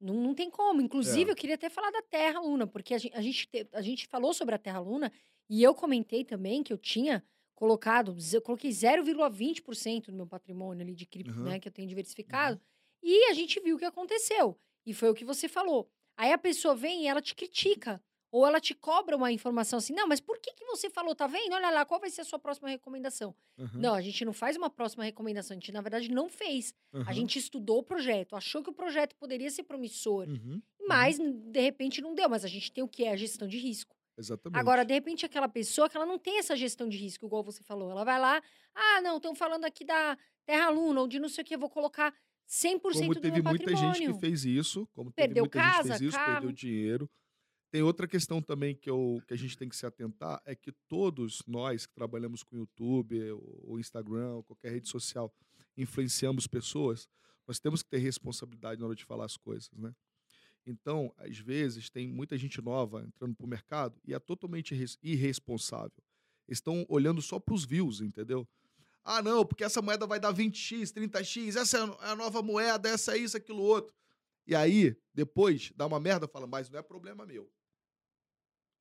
não, 0.00 0.14
não 0.14 0.34
tem 0.34 0.50
como. 0.50 0.80
Inclusive, 0.80 1.30
é. 1.30 1.32
eu 1.32 1.36
queria 1.36 1.54
até 1.54 1.68
falar 1.68 1.90
da 1.90 2.02
Terra 2.02 2.40
Luna, 2.40 2.66
porque 2.66 2.94
a 2.94 2.98
gente, 2.98 3.16
a 3.16 3.20
gente, 3.20 3.46
te, 3.46 3.68
a 3.72 3.80
gente 3.80 4.06
falou 4.06 4.32
sobre 4.34 4.54
a 4.54 4.58
Terra 4.58 4.80
Luna 4.80 5.12
e 5.48 5.62
eu 5.62 5.74
comentei 5.74 6.24
também 6.24 6.62
que 6.62 6.72
eu 6.72 6.78
tinha 6.78 7.24
colocado, 7.54 8.16
eu 8.32 8.42
coloquei 8.42 8.70
0,20% 8.70 10.08
no 10.08 10.16
meu 10.16 10.26
patrimônio 10.26 10.82
ali 10.82 10.94
de 10.94 11.06
cripto, 11.06 11.38
uhum. 11.38 11.44
né, 11.44 11.58
que 11.58 11.68
eu 11.68 11.72
tenho 11.72 11.88
diversificado, 11.88 12.56
uhum. 12.56 13.08
e 13.08 13.30
a 13.30 13.32
gente 13.32 13.58
viu 13.60 13.76
o 13.76 13.78
que 13.78 13.84
aconteceu. 13.84 14.58
E 14.84 14.92
foi 14.92 15.08
o 15.08 15.14
que 15.14 15.24
você 15.24 15.48
falou. 15.48 15.90
Aí 16.16 16.32
a 16.32 16.38
pessoa 16.38 16.74
vem 16.74 17.04
e 17.04 17.08
ela 17.08 17.20
te 17.20 17.34
critica. 17.34 18.00
Ou 18.36 18.46
ela 18.46 18.60
te 18.60 18.74
cobra 18.74 19.16
uma 19.16 19.32
informação 19.32 19.78
assim, 19.78 19.94
não, 19.94 20.06
mas 20.06 20.20
por 20.20 20.38
que, 20.38 20.52
que 20.52 20.66
você 20.66 20.90
falou? 20.90 21.14
Tá 21.14 21.26
vendo? 21.26 21.54
Olha 21.54 21.70
lá, 21.70 21.86
qual 21.86 21.98
vai 21.98 22.10
ser 22.10 22.20
a 22.20 22.24
sua 22.24 22.38
próxima 22.38 22.68
recomendação? 22.68 23.34
Uhum. 23.56 23.70
Não, 23.80 23.94
a 23.94 24.02
gente 24.02 24.26
não 24.26 24.32
faz 24.34 24.58
uma 24.58 24.68
próxima 24.68 25.04
recomendação, 25.04 25.54
a 25.54 25.58
gente, 25.58 25.72
na 25.72 25.80
verdade, 25.80 26.10
não 26.10 26.28
fez. 26.28 26.74
Uhum. 26.92 27.04
A 27.06 27.14
gente 27.14 27.38
estudou 27.38 27.78
o 27.78 27.82
projeto, 27.82 28.36
achou 28.36 28.62
que 28.62 28.68
o 28.68 28.74
projeto 28.74 29.16
poderia 29.16 29.48
ser 29.48 29.62
promissor, 29.62 30.28
uhum. 30.28 30.60
mas, 30.86 31.18
de 31.18 31.60
repente, 31.62 32.02
não 32.02 32.14
deu. 32.14 32.28
Mas 32.28 32.44
a 32.44 32.48
gente 32.48 32.70
tem 32.70 32.84
o 32.84 32.88
que 32.88 33.04
é 33.04 33.12
a 33.12 33.16
gestão 33.16 33.48
de 33.48 33.56
risco. 33.56 33.96
Exatamente. 34.18 34.60
Agora, 34.60 34.84
de 34.84 34.92
repente, 34.92 35.24
aquela 35.24 35.48
pessoa 35.48 35.88
que 35.88 35.96
ela 35.96 36.04
não 36.04 36.18
tem 36.18 36.38
essa 36.38 36.54
gestão 36.54 36.86
de 36.90 36.98
risco, 36.98 37.24
igual 37.24 37.42
você 37.42 37.62
falou. 37.62 37.90
Ela 37.90 38.04
vai 38.04 38.20
lá, 38.20 38.42
ah, 38.74 39.00
não, 39.00 39.16
estão 39.16 39.34
falando 39.34 39.64
aqui 39.64 39.82
da 39.82 40.18
Terra 40.44 40.68
Luna 40.68 41.00
ou 41.00 41.08
de 41.08 41.18
não 41.18 41.30
sei 41.30 41.40
o 41.40 41.44
que, 41.46 41.54
eu 41.54 41.58
vou 41.58 41.70
colocar 41.70 42.12
100% 42.46 42.80
como 42.80 43.14
do 43.14 43.20
teve 43.20 43.42
meu 43.42 43.50
muita 43.50 43.74
gente 43.74 44.12
que 44.12 44.20
fez 44.20 44.44
isso, 44.44 44.86
como 44.94 45.10
perdeu 45.10 45.46
teve 45.46 45.58
muita 45.58 45.76
casa, 45.76 45.88
gente 45.88 45.92
que 45.92 45.98
fez 45.98 46.08
isso, 46.08 46.18
carro. 46.18 46.32
perdeu 46.32 46.52
dinheiro. 46.52 47.10
Tem 47.70 47.82
outra 47.82 48.06
questão 48.06 48.40
também 48.40 48.74
que, 48.74 48.88
eu, 48.88 49.20
que 49.26 49.34
a 49.34 49.36
gente 49.36 49.58
tem 49.58 49.68
que 49.68 49.76
se 49.76 49.84
atentar, 49.84 50.40
é 50.44 50.54
que 50.54 50.72
todos 50.88 51.42
nós 51.46 51.84
que 51.84 51.94
trabalhamos 51.94 52.42
com 52.42 52.56
YouTube, 52.56 53.32
ou 53.64 53.78
Instagram, 53.78 54.34
ou 54.34 54.44
qualquer 54.44 54.72
rede 54.72 54.88
social, 54.88 55.32
influenciamos 55.76 56.46
pessoas, 56.46 57.08
nós 57.46 57.58
temos 57.58 57.82
que 57.82 57.90
ter 57.90 57.98
responsabilidade 57.98 58.80
na 58.80 58.86
hora 58.86 58.94
de 58.94 59.04
falar 59.04 59.24
as 59.24 59.36
coisas, 59.36 59.70
né? 59.76 59.94
Então, 60.66 61.12
às 61.16 61.38
vezes, 61.38 61.88
tem 61.88 62.08
muita 62.08 62.36
gente 62.36 62.60
nova 62.60 63.04
entrando 63.06 63.36
para 63.36 63.46
o 63.46 63.48
mercado 63.48 64.00
e 64.04 64.12
é 64.12 64.18
totalmente 64.18 64.74
irresponsável. 65.00 66.02
Estão 66.48 66.84
olhando 66.88 67.22
só 67.22 67.38
para 67.38 67.54
os 67.54 67.64
views, 67.64 68.00
entendeu? 68.00 68.46
Ah, 69.04 69.22
não, 69.22 69.46
porque 69.46 69.62
essa 69.62 69.80
moeda 69.80 70.04
vai 70.06 70.18
dar 70.18 70.34
20x, 70.34 70.92
30x, 70.92 71.54
essa 71.54 71.78
é 71.78 72.10
a 72.10 72.16
nova 72.16 72.42
moeda, 72.42 72.88
essa 72.88 73.16
é 73.16 73.18
isso, 73.18 73.36
aquilo 73.36 73.62
outro. 73.62 73.94
E 74.44 74.54
aí, 74.54 74.96
depois, 75.14 75.72
dá 75.76 75.86
uma 75.86 76.00
merda, 76.00 76.26
fala, 76.26 76.46
mas 76.46 76.68
não 76.68 76.80
é 76.80 76.82
problema 76.82 77.24
meu. 77.24 77.48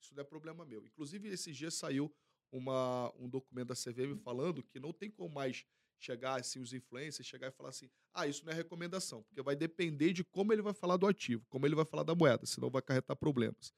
Isso 0.05 0.13
não 0.13 0.21
é 0.21 0.23
problema 0.23 0.63
meu. 0.63 0.85
Inclusive, 0.85 1.29
esses 1.29 1.57
dias 1.57 1.73
saiu 1.73 2.13
uma, 2.51 3.11
um 3.17 3.27
documento 3.27 3.69
da 3.69 3.75
CVM 3.75 4.17
falando 4.23 4.63
que 4.63 4.79
não 4.79 4.93
tem 4.93 5.09
como 5.09 5.33
mais 5.33 5.65
chegar 5.97 6.39
assim, 6.39 6.59
os 6.59 6.73
influencers, 6.73 7.27
chegar 7.27 7.47
e 7.47 7.51
falar 7.51 7.69
assim: 7.69 7.89
ah, 8.13 8.27
isso 8.27 8.45
não 8.45 8.51
é 8.51 8.55
recomendação, 8.55 9.23
porque 9.23 9.41
vai 9.41 9.55
depender 9.55 10.13
de 10.13 10.23
como 10.23 10.53
ele 10.53 10.61
vai 10.61 10.73
falar 10.73 10.97
do 10.97 11.07
ativo, 11.07 11.43
como 11.49 11.65
ele 11.65 11.75
vai 11.75 11.85
falar 11.85 12.03
da 12.03 12.13
moeda, 12.13 12.45
senão 12.45 12.69
vai 12.69 12.79
acarretar 12.79 13.15
problemas. 13.17 13.73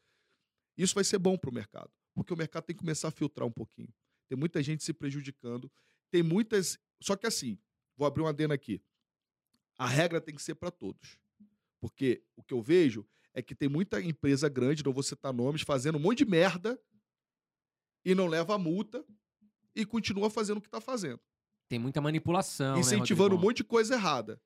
Isso 0.78 0.94
vai 0.94 1.04
ser 1.04 1.18
bom 1.18 1.38
para 1.38 1.50
o 1.50 1.54
mercado, 1.54 1.92
porque 2.14 2.34
o 2.34 2.38
mercado 2.38 2.66
tem 2.66 2.76
que 2.76 2.82
começar 2.82 3.08
a 3.08 3.12
filtrar 3.12 3.48
um 3.48 3.52
pouquinho. 3.52 3.94
Tem 4.28 4.38
muita 4.38 4.62
gente 4.62 4.84
se 4.84 4.94
prejudicando, 4.94 5.72
tem 6.12 6.22
muitas. 6.22 6.78
Só 7.02 7.16
que 7.16 7.26
assim, 7.26 7.58
vou 7.96 8.06
abrir 8.06 8.22
uma 8.22 8.30
adena 8.30 8.54
aqui. 8.54 8.82
A 9.78 9.88
regra 9.88 10.20
tem 10.20 10.36
que 10.36 10.42
ser 10.42 10.56
para 10.56 10.72
todos. 10.72 11.18
Porque 11.80 12.24
o 12.36 12.44
que 12.44 12.54
eu 12.54 12.62
vejo 12.62 13.08
é 13.38 13.42
que 13.44 13.54
tem 13.54 13.70
muita 13.70 14.02
empresa 14.02 14.50
grande, 14.50 14.84
não 14.84 14.92
vou 14.92 15.04
citar 15.04 15.32
nomes, 15.32 15.62
fazendo 15.62 15.98
um 15.98 16.02
monte 16.02 16.20
de 16.20 16.26
merda 16.26 16.80
e 18.04 18.16
não 18.16 18.26
leva 18.26 18.56
a 18.56 18.58
multa 18.58 19.06
e 19.76 19.86
continua 19.86 20.28
fazendo 20.30 20.58
o 20.58 20.62
que 20.62 20.68
está 20.68 20.82
fazendo. 20.82 21.20
Tem 21.70 21.78
muita 21.78 22.02
manipulação. 22.02 22.74
né, 22.74 22.80
incentivando 22.80 23.36
um 23.36 23.38
Rodrigão? 23.38 23.50
monte 23.50 23.58
de 23.58 23.64
coisa 23.66 23.94
errada. 23.94 24.42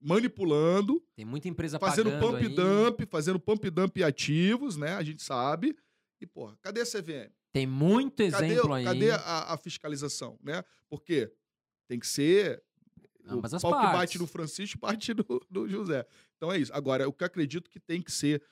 Manipulando, 0.00 1.00
Tem 1.14 1.24
muita 1.24 1.46
empresa 1.48 1.78
fazendo 1.78 2.10
pump 2.18 2.36
aí. 2.36 2.48
dump, 2.48 3.06
fazendo 3.10 3.38
pump 3.38 3.70
dump 3.70 4.02
ativos, 4.02 4.76
né? 4.76 4.94
A 4.94 5.02
gente 5.02 5.22
sabe. 5.22 5.76
E, 6.20 6.26
porra, 6.26 6.56
cadê 6.62 6.80
a 6.80 6.86
CVM? 6.86 7.30
Tem 7.52 7.66
muito 7.66 8.16
Cadê, 8.30 8.46
exemplo 8.46 8.72
aí. 8.72 8.84
cadê 8.84 9.10
a, 9.10 9.52
a 9.52 9.58
fiscalização, 9.58 10.38
né? 10.42 10.64
Porque 10.88 11.30
tem 11.86 11.98
que 12.00 12.06
ser. 12.06 12.62
Ambas 13.26 13.52
o 13.52 13.56
as 13.56 13.62
pau 13.62 13.72
que 13.72 13.86
bate 13.86 14.18
no 14.18 14.26
Francisco 14.26 14.78
bate 14.80 15.12
no, 15.14 15.40
no 15.50 15.68
José. 15.68 16.06
Então 16.42 16.50
é 16.50 16.58
isso. 16.58 16.74
Agora, 16.74 17.08
o 17.08 17.12
que 17.12 17.22
eu 17.22 17.26
acredito 17.26 17.70
que 17.70 17.78
tem 17.78 18.02
que 18.02 18.10
ser, 18.10 18.42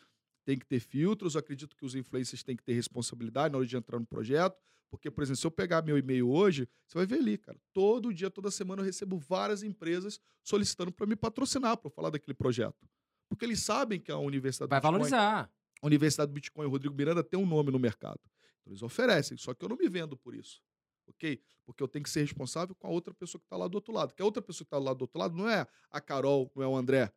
tem 0.45 0.57
que 0.57 0.65
ter 0.65 0.79
filtros, 0.79 1.35
eu 1.35 1.41
acredito 1.41 1.75
que 1.75 1.85
os 1.85 1.97
influencers 1.97 2.41
têm 2.45 2.55
que 2.57 2.63
ter 2.63 2.73
responsabilidade 2.73 3.51
na 3.51 3.59
hora 3.59 3.67
de 3.67 3.77
entrar 3.77 3.99
no 3.99 4.07
projeto. 4.07 4.57
Porque, 4.89 5.11
por 5.11 5.23
exemplo, 5.25 5.39
se 5.41 5.47
eu 5.49 5.51
pegar 5.51 5.83
meu 5.83 5.99
e-mail 5.99 6.31
hoje, 6.31 6.69
você 6.87 6.97
vai 6.99 7.05
ver 7.05 7.17
ali, 7.19 7.37
cara. 7.37 7.59
Todo 7.73 8.15
dia, 8.15 8.31
toda 8.31 8.49
semana 8.49 8.81
eu 8.83 8.87
recebo 8.87 9.19
várias 9.19 9.65
empresas 9.65 10.21
solicitando 10.45 10.93
para 10.93 11.05
me 11.05 11.17
patrocinar, 11.17 11.77
para 11.79 11.91
falar 11.91 12.11
daquele 12.11 12.33
projeto. 12.35 12.89
Porque 13.29 13.45
eles 13.45 13.59
sabem 13.61 13.99
que 13.99 14.13
a 14.13 14.19
Universidade 14.19 14.71
Vai 14.71 14.79
do 14.81 14.83
Bitcoin- 14.83 15.11
valorizar. 15.11 15.51
a 15.83 15.87
Universidade 15.87 16.31
do 16.31 16.35
Bitcoin, 16.35 16.67
o 16.67 16.71
Rodrigo 16.71 16.95
Miranda, 16.95 17.25
tem 17.25 17.41
um 17.41 17.47
nome 17.47 17.73
no 17.73 17.79
mercado. 17.81 18.21
Então, 18.61 18.73
eles 18.73 18.83
oferecem, 18.85 19.37
só 19.37 19.53
que 19.53 19.65
eu 19.65 19.69
não 19.69 19.77
me 19.77 19.89
vendo 19.89 20.17
por 20.17 20.33
isso. 20.33 20.63
Ok? 21.09 21.41
Porque 21.67 21.83
eu 21.83 21.89
tenho 21.89 22.05
que 22.05 22.11
ser 22.11 22.21
responsável 22.21 22.73
com 22.77 22.87
a 22.87 22.91
outra 22.91 23.13
pessoa 23.13 23.41
que 23.41 23.47
está 23.47 23.57
lá 23.57 23.67
do 23.67 23.75
outro 23.75 23.93
lado. 23.93 24.15
Que 24.15 24.23
a 24.23 24.25
outra 24.25 24.41
pessoa 24.41 24.65
que 24.65 24.69
está 24.69 24.79
lá 24.79 24.95
do 24.95 25.03
outro 25.03 25.19
lado 25.19 25.37
não 25.37 25.49
é 25.49 25.67
a 25.91 26.01
Carol, 26.01 26.51
não 26.55 26.63
é 26.63 26.69
o 26.69 26.77
André. 26.77 27.13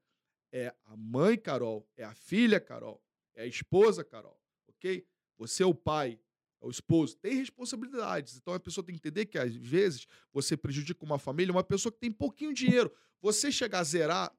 É 0.55 0.71
a 0.85 0.95
mãe 0.95 1.35
Carol, 1.35 1.89
é 1.97 2.03
a 2.03 2.13
filha 2.13 2.59
Carol, 2.59 3.03
é 3.33 3.41
a 3.41 3.47
esposa 3.47 4.03
Carol. 4.03 4.39
Ok? 4.67 5.03
Você 5.39 5.63
é 5.63 5.65
o 5.65 5.73
pai, 5.73 6.19
é 6.61 6.65
o 6.65 6.69
esposo. 6.69 7.17
Tem 7.17 7.33
responsabilidades. 7.33 8.37
Então 8.37 8.53
a 8.53 8.59
pessoa 8.59 8.85
tem 8.85 8.93
que 8.93 8.99
entender 8.99 9.25
que, 9.25 9.39
às 9.39 9.55
vezes, 9.55 10.05
você 10.31 10.55
prejudica 10.55 11.03
uma 11.03 11.17
família, 11.17 11.51
uma 11.51 11.63
pessoa 11.63 11.91
que 11.91 11.97
tem 11.97 12.11
pouquinho 12.11 12.53
dinheiro. 12.53 12.93
Você 13.19 13.51
chegar 13.51 13.79
a 13.79 13.83
zerar 13.83 14.31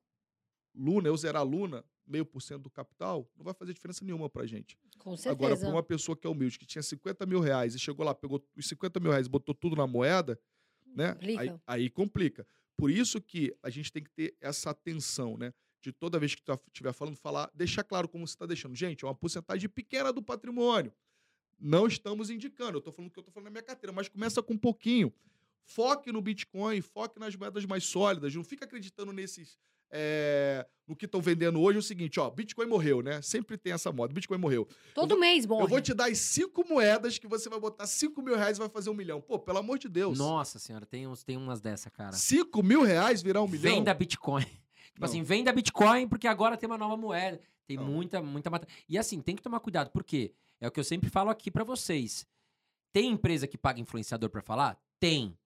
Luna, 0.72 1.08
eu 1.08 1.16
zerar 1.16 1.44
Luna, 1.44 1.84
meio 2.06 2.24
por 2.24 2.40
cento 2.40 2.62
do 2.62 2.70
capital, 2.70 3.28
não 3.36 3.44
vai 3.44 3.54
fazer 3.54 3.72
diferença 3.72 4.04
nenhuma 4.04 4.30
pra 4.30 4.46
gente. 4.46 4.78
Com 4.98 5.16
certeza. 5.16 5.32
Agora, 5.32 5.56
para 5.56 5.68
uma 5.68 5.82
pessoa 5.82 6.16
que 6.16 6.26
é 6.26 6.30
humilde, 6.30 6.58
que 6.58 6.66
tinha 6.66 6.82
50 6.82 7.26
mil 7.26 7.40
reais 7.40 7.74
e 7.74 7.78
chegou 7.78 8.06
lá, 8.06 8.14
pegou 8.14 8.40
os 8.56 8.68
50 8.68 9.00
mil 9.00 9.10
reais 9.10 9.26
e 9.26 9.30
botou 9.30 9.54
tudo 9.54 9.74
na 9.74 9.86
moeda, 9.86 10.38
né? 10.86 11.12
Complica. 11.14 11.40
Aí, 11.40 11.60
aí 11.66 11.90
complica. 11.90 12.46
Por 12.76 12.90
isso 12.90 13.20
que 13.20 13.56
a 13.62 13.70
gente 13.70 13.92
tem 13.92 14.02
que 14.02 14.10
ter 14.10 14.36
essa 14.40 14.70
atenção, 14.70 15.36
né? 15.36 15.52
De 15.85 15.93
toda 15.93 16.18
vez 16.18 16.35
que 16.35 16.41
tu 16.43 16.59
estiver 16.68 16.95
falando, 16.95 17.14
falar, 17.14 17.51
deixar 17.53 17.85
claro 17.85 18.09
como 18.09 18.26
você 18.26 18.32
está 18.32 18.47
deixando. 18.47 18.74
Gente, 18.74 19.05
é 19.05 19.07
uma 19.07 19.14
porcentagem 19.14 19.68
pequena 19.68 20.11
do 20.14 20.22
patrimônio. 20.22 20.91
Não 21.61 21.87
estamos 21.87 22.30
indicando. 22.30 22.76
Eu 22.76 22.78
estou 22.78 22.91
falando 22.91 23.11
que 23.11 23.18
eu 23.18 23.20
estou 23.20 23.30
falando 23.35 23.45
na 23.45 23.51
minha 23.51 23.62
carteira, 23.62 23.93
mas 23.93 24.09
começa 24.09 24.43
com 24.43 24.55
um 24.55 24.59
pouquinho. 24.59 25.12
Foque 25.62 26.11
no 26.11 26.22
Bitcoin, 26.22 26.80
foque 26.80 27.20
nas 27.20 27.37
moedas 27.37 27.66
mais 27.66 27.85
sólidas. 27.85 28.35
Não 28.35 28.43
fica 28.43 28.64
acreditando 28.64 29.12
nesses. 29.12 29.59
é, 29.97 30.66
no 30.89 30.97
que 30.97 31.05
estão 31.05 31.20
vendendo 31.20 31.61
hoje. 31.61 31.76
É 31.76 31.80
o 31.80 31.82
seguinte, 31.82 32.18
ó, 32.18 32.28
Bitcoin 32.28 32.66
morreu, 32.66 33.01
né? 33.03 33.22
Sempre 33.22 33.57
tem 33.57 33.72
essa 33.72 33.93
moda. 33.93 34.12
Bitcoin 34.12 34.39
morreu. 34.39 34.66
Todo 34.95 35.11
vou- 35.11 35.20
mês, 35.20 35.47
bom. 35.47 35.61
Eu 35.61 35.68
vou 35.68 35.80
te 35.80 35.95
dar 35.95 36.11
as 36.11 36.18
cinco 36.18 36.66
moedas 36.66 37.18
que 37.18 37.28
você 37.28 37.49
vai 37.49 37.61
botar 37.61 37.87
cinco 37.87 38.20
mil 38.22 38.35
reais 38.37 38.57
e 38.57 38.61
vai 38.61 38.68
fazer 38.70 38.91
um 38.91 38.95
milhão. 38.95 39.20
Pô, 39.20 39.39
pelo 39.39 39.59
amor 39.59 39.78
de 39.78 39.89
Deus. 39.89 40.18
Nossa 40.18 40.59
senhora, 40.59 40.85
tem, 40.87 41.07
uns, 41.07 41.22
tem 41.22 41.37
umas 41.37 41.61
dessa, 41.61 41.91
cara. 41.91 42.12
Cinco 42.12 42.62
mil 42.62 42.82
reais 42.82 43.22
virar 43.22 43.43
um 43.43 43.47
milhão? 43.49 43.74
Venda 43.76 43.95
Bitcoin. 43.95 44.47
Tipo 44.95 45.01
Não. 45.01 45.09
assim, 45.09 45.22
venda 45.22 45.53
Bitcoin 45.53 46.09
porque 46.09 46.26
agora 46.26 46.57
tem 46.57 46.66
uma 46.68 46.78
nova 46.78 46.97
moeda. 46.97 47.40
Tem 47.66 47.76
Não. 47.76 47.84
muita, 47.84 48.22
muita 48.22 48.49
mata. 48.51 48.66
E 48.88 48.97
assim, 48.97 49.20
tem 49.20 49.34
que 49.36 49.42
tomar 49.42 49.61
cuidado, 49.61 49.90
porque 49.90 50.32
é 50.61 50.68
o 50.68 50.70
que 50.70 50.80
eu 50.80 50.84
sempre 50.84 51.11
falo 51.11 51.30
aqui 51.30 51.51
pra 51.51 51.64
vocês. 51.64 52.26
Tem 52.92 53.11
empresa 53.11 53.47
que 53.47 53.59
paga 53.59 53.80
influenciador 53.80 54.30
pra 54.30 54.40
falar? 54.42 54.78
Tem. 55.01 55.36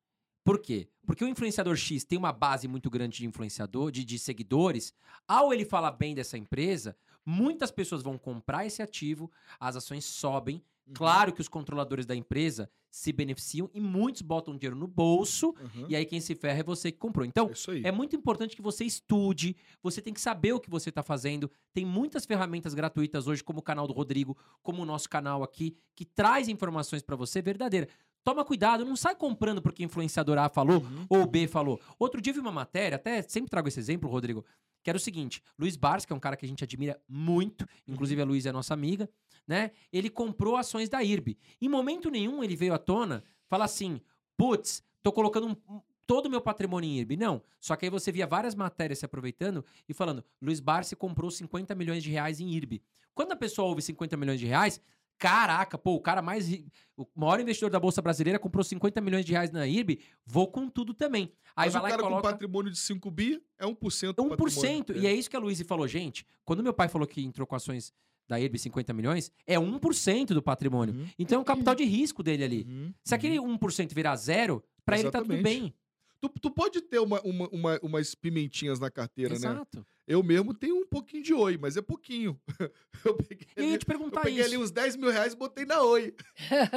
Por 0.44 0.60
quê? 0.60 0.88
Porque 1.06 1.24
o 1.24 1.28
influenciador 1.28 1.76
X 1.76 2.04
tem 2.04 2.18
uma 2.18 2.32
base 2.32 2.66
muito 2.68 2.90
grande 2.90 3.18
de 3.18 3.26
influenciador, 3.26 3.90
de, 3.90 4.04
de 4.04 4.18
seguidores. 4.18 4.92
Ao 5.26 5.52
ele 5.52 5.64
falar 5.64 5.92
bem 5.92 6.14
dessa 6.14 6.38
empresa, 6.38 6.96
muitas 7.24 7.70
pessoas 7.70 8.02
vão 8.02 8.16
comprar 8.18 8.66
esse 8.66 8.82
ativo, 8.82 9.30
as 9.60 9.76
ações 9.76 10.04
sobem. 10.04 10.62
Uhum, 10.88 10.94
Claro 10.94 11.32
que 11.32 11.40
os 11.40 11.48
controladores 11.48 12.06
da 12.06 12.16
empresa 12.16 12.70
se 12.90 13.12
beneficiam 13.12 13.68
e 13.74 13.80
muitos 13.80 14.22
botam 14.22 14.56
dinheiro 14.56 14.74
no 14.76 14.86
bolso. 14.86 15.48
uhum. 15.48 15.86
E 15.88 15.94
aí 15.94 16.04
quem 16.06 16.20
se 16.20 16.34
ferra 16.34 16.60
é 16.60 16.62
você 16.62 16.90
que 16.90 16.98
comprou. 16.98 17.24
Então, 17.26 17.46
É 17.84 17.88
é 17.88 17.92
muito 17.92 18.16
importante 18.16 18.56
que 18.56 18.62
você 18.62 18.84
estude, 18.84 19.54
você 19.82 20.00
tem 20.00 20.14
que 20.14 20.20
saber 20.20 20.52
o 20.52 20.60
que 20.60 20.70
você 20.70 20.88
está 20.88 21.02
fazendo. 21.02 21.50
Tem 21.74 21.84
muitas 21.84 22.24
ferramentas 22.24 22.72
gratuitas 22.74 23.26
hoje, 23.26 23.44
como 23.44 23.58
o 23.60 23.62
canal 23.62 23.86
do 23.86 23.92
Rodrigo, 23.92 24.36
como 24.62 24.82
o 24.82 24.86
nosso 24.86 25.08
canal 25.08 25.42
aqui, 25.42 25.76
que 25.94 26.04
traz 26.04 26.48
informações 26.48 27.02
para 27.02 27.14
você 27.16 27.42
verdadeira. 27.42 27.88
Toma 28.24 28.44
cuidado, 28.44 28.84
não 28.84 28.96
sai 28.96 29.14
comprando 29.14 29.62
porque 29.62 29.82
influenciador 29.84 30.36
A 30.38 30.48
falou 30.48 30.80
Uhum. 30.82 31.06
ou 31.08 31.26
B 31.26 31.46
falou. 31.46 31.80
Outro 31.98 32.20
dia 32.20 32.30
eu 32.30 32.34
vi 32.34 32.40
uma 32.40 32.52
matéria, 32.52 32.96
até 32.96 33.22
sempre 33.22 33.48
trago 33.50 33.68
esse 33.68 33.78
exemplo, 33.78 34.08
Rodrigo, 34.10 34.44
que 34.82 34.90
era 34.90 34.96
o 34.96 35.00
seguinte: 35.00 35.42
Luiz 35.58 35.76
Bars, 35.76 36.04
que 36.04 36.12
é 36.12 36.16
um 36.16 36.20
cara 36.20 36.36
que 36.36 36.44
a 36.44 36.48
gente 36.48 36.62
admira 36.64 37.00
muito, 37.08 37.66
inclusive 37.86 38.20
a 38.20 38.24
Luiz 38.24 38.44
é 38.44 38.52
nossa 38.52 38.74
amiga, 38.74 39.08
né? 39.48 39.72
Ele 39.92 40.08
comprou 40.10 40.56
ações 40.56 40.88
da 40.88 41.02
IRB. 41.02 41.36
Em 41.60 41.68
momento 41.68 42.10
nenhum 42.10 42.44
ele 42.44 42.54
veio 42.54 42.74
à 42.74 42.78
tona 42.78 43.24
falar 43.48 43.64
assim: 43.64 44.00
putz, 44.36 44.82
tô 45.02 45.10
colocando 45.10 45.48
um- 45.48 45.80
todo 46.06 46.26
o 46.26 46.30
meu 46.30 46.40
patrimônio 46.40 46.88
em 46.88 46.96
IRB. 46.98 47.16
Não. 47.16 47.42
Só 47.58 47.74
que 47.76 47.86
aí 47.86 47.90
você 47.90 48.12
via 48.12 48.26
várias 48.26 48.54
matérias 48.54 48.98
se 48.98 49.04
aproveitando 49.04 49.64
e 49.88 49.94
falando: 49.94 50.22
Luiz 50.40 50.60
Barsi 50.60 50.94
comprou 50.94 51.30
50 51.30 51.74
milhões 51.74 52.02
de 52.02 52.10
reais 52.10 52.38
em 52.40 52.48
IRB. 52.50 52.82
Quando 53.14 53.32
a 53.32 53.36
pessoa 53.36 53.66
ouve 53.68 53.82
50 53.82 54.16
milhões 54.16 54.38
de 54.38 54.46
reais, 54.46 54.80
caraca, 55.18 55.76
pô, 55.76 55.94
o 55.94 56.00
cara 56.00 56.22
mais. 56.22 56.48
O 56.96 57.06
maior 57.14 57.40
investidor 57.40 57.70
da 57.70 57.80
Bolsa 57.80 58.00
Brasileira 58.00 58.38
comprou 58.38 58.62
50 58.62 59.00
milhões 59.00 59.24
de 59.24 59.32
reais 59.32 59.50
na 59.50 59.66
IRB, 59.66 60.00
vou 60.24 60.46
com 60.48 60.68
tudo 60.68 60.94
também. 60.94 61.32
Aí 61.56 61.66
Mas 61.66 61.72
vai 61.72 61.80
o 61.80 61.82
lá 61.82 61.88
e 61.88 61.90
cara 61.92 62.02
com 62.02 62.08
coloca. 62.08 62.28
patrimônio 62.30 62.70
de 62.70 62.78
5 62.78 63.10
bi 63.10 63.42
é 63.58 63.66
1% 63.66 64.12
do 64.12 64.22
1%. 64.24 64.36
patrimônio. 64.36 65.02
E 65.02 65.06
é 65.06 65.12
isso 65.12 65.28
que 65.28 65.36
a 65.36 65.40
Luísa 65.40 65.64
falou, 65.64 65.86
gente. 65.88 66.24
Quando 66.44 66.62
meu 66.62 66.72
pai 66.72 66.88
falou 66.88 67.06
que 67.06 67.20
entrou 67.22 67.46
com 67.46 67.56
ações 67.56 67.92
da 68.28 68.38
IRB 68.38 68.58
50 68.58 68.92
milhões, 68.92 69.32
é 69.46 69.56
1% 69.58 70.26
do 70.34 70.42
patrimônio. 70.42 70.94
Uhum, 70.94 71.06
Então 71.18 71.38
é 71.38 71.40
um 71.40 71.44
capital 71.44 71.74
de 71.74 71.84
risco 71.84 72.22
dele 72.22 72.44
ali. 72.44 72.66
uhum, 72.68 72.92
Se 73.02 73.14
aquele 73.14 73.38
uhum. 73.38 73.56
1% 73.58 73.94
virar 73.94 74.14
zero, 74.16 74.62
pra 74.84 74.98
ele 74.98 75.10
tá 75.10 75.20
tudo 75.22 75.40
bem. 75.42 75.74
Tu, 76.20 76.28
tu 76.40 76.50
pode 76.50 76.80
ter 76.82 76.98
uma, 76.98 77.20
uma, 77.22 77.48
uma- 77.50 77.78
umas 77.80 78.12
pimentinhas 78.12 78.80
na 78.80 78.90
carteira, 78.90 79.30
né? 79.30 79.36
Exato. 79.36 79.86
Eu 80.04 80.20
mesmo 80.20 80.52
tenho 80.52 80.76
um 80.76 80.84
pouquinho 80.86 81.22
de 81.22 81.32
oi, 81.32 81.56
mas 81.56 81.76
é 81.76 81.80
pouquinho. 81.82 82.36
eu 83.04 83.14
peguei, 83.14 83.46
eu 83.54 83.62
ia 83.64 83.68
ali, 83.70 83.78
te 83.78 83.82
eu 83.82 83.86
perguntar 83.86 84.22
peguei 84.22 84.40
isso. 84.40 84.48
ali 84.48 84.58
uns 84.58 84.70
10 84.72 84.96
mil 84.96 85.10
reais 85.12 85.32
e 85.32 85.36
botei 85.36 85.64
na 85.64 85.80
oi. 85.80 86.12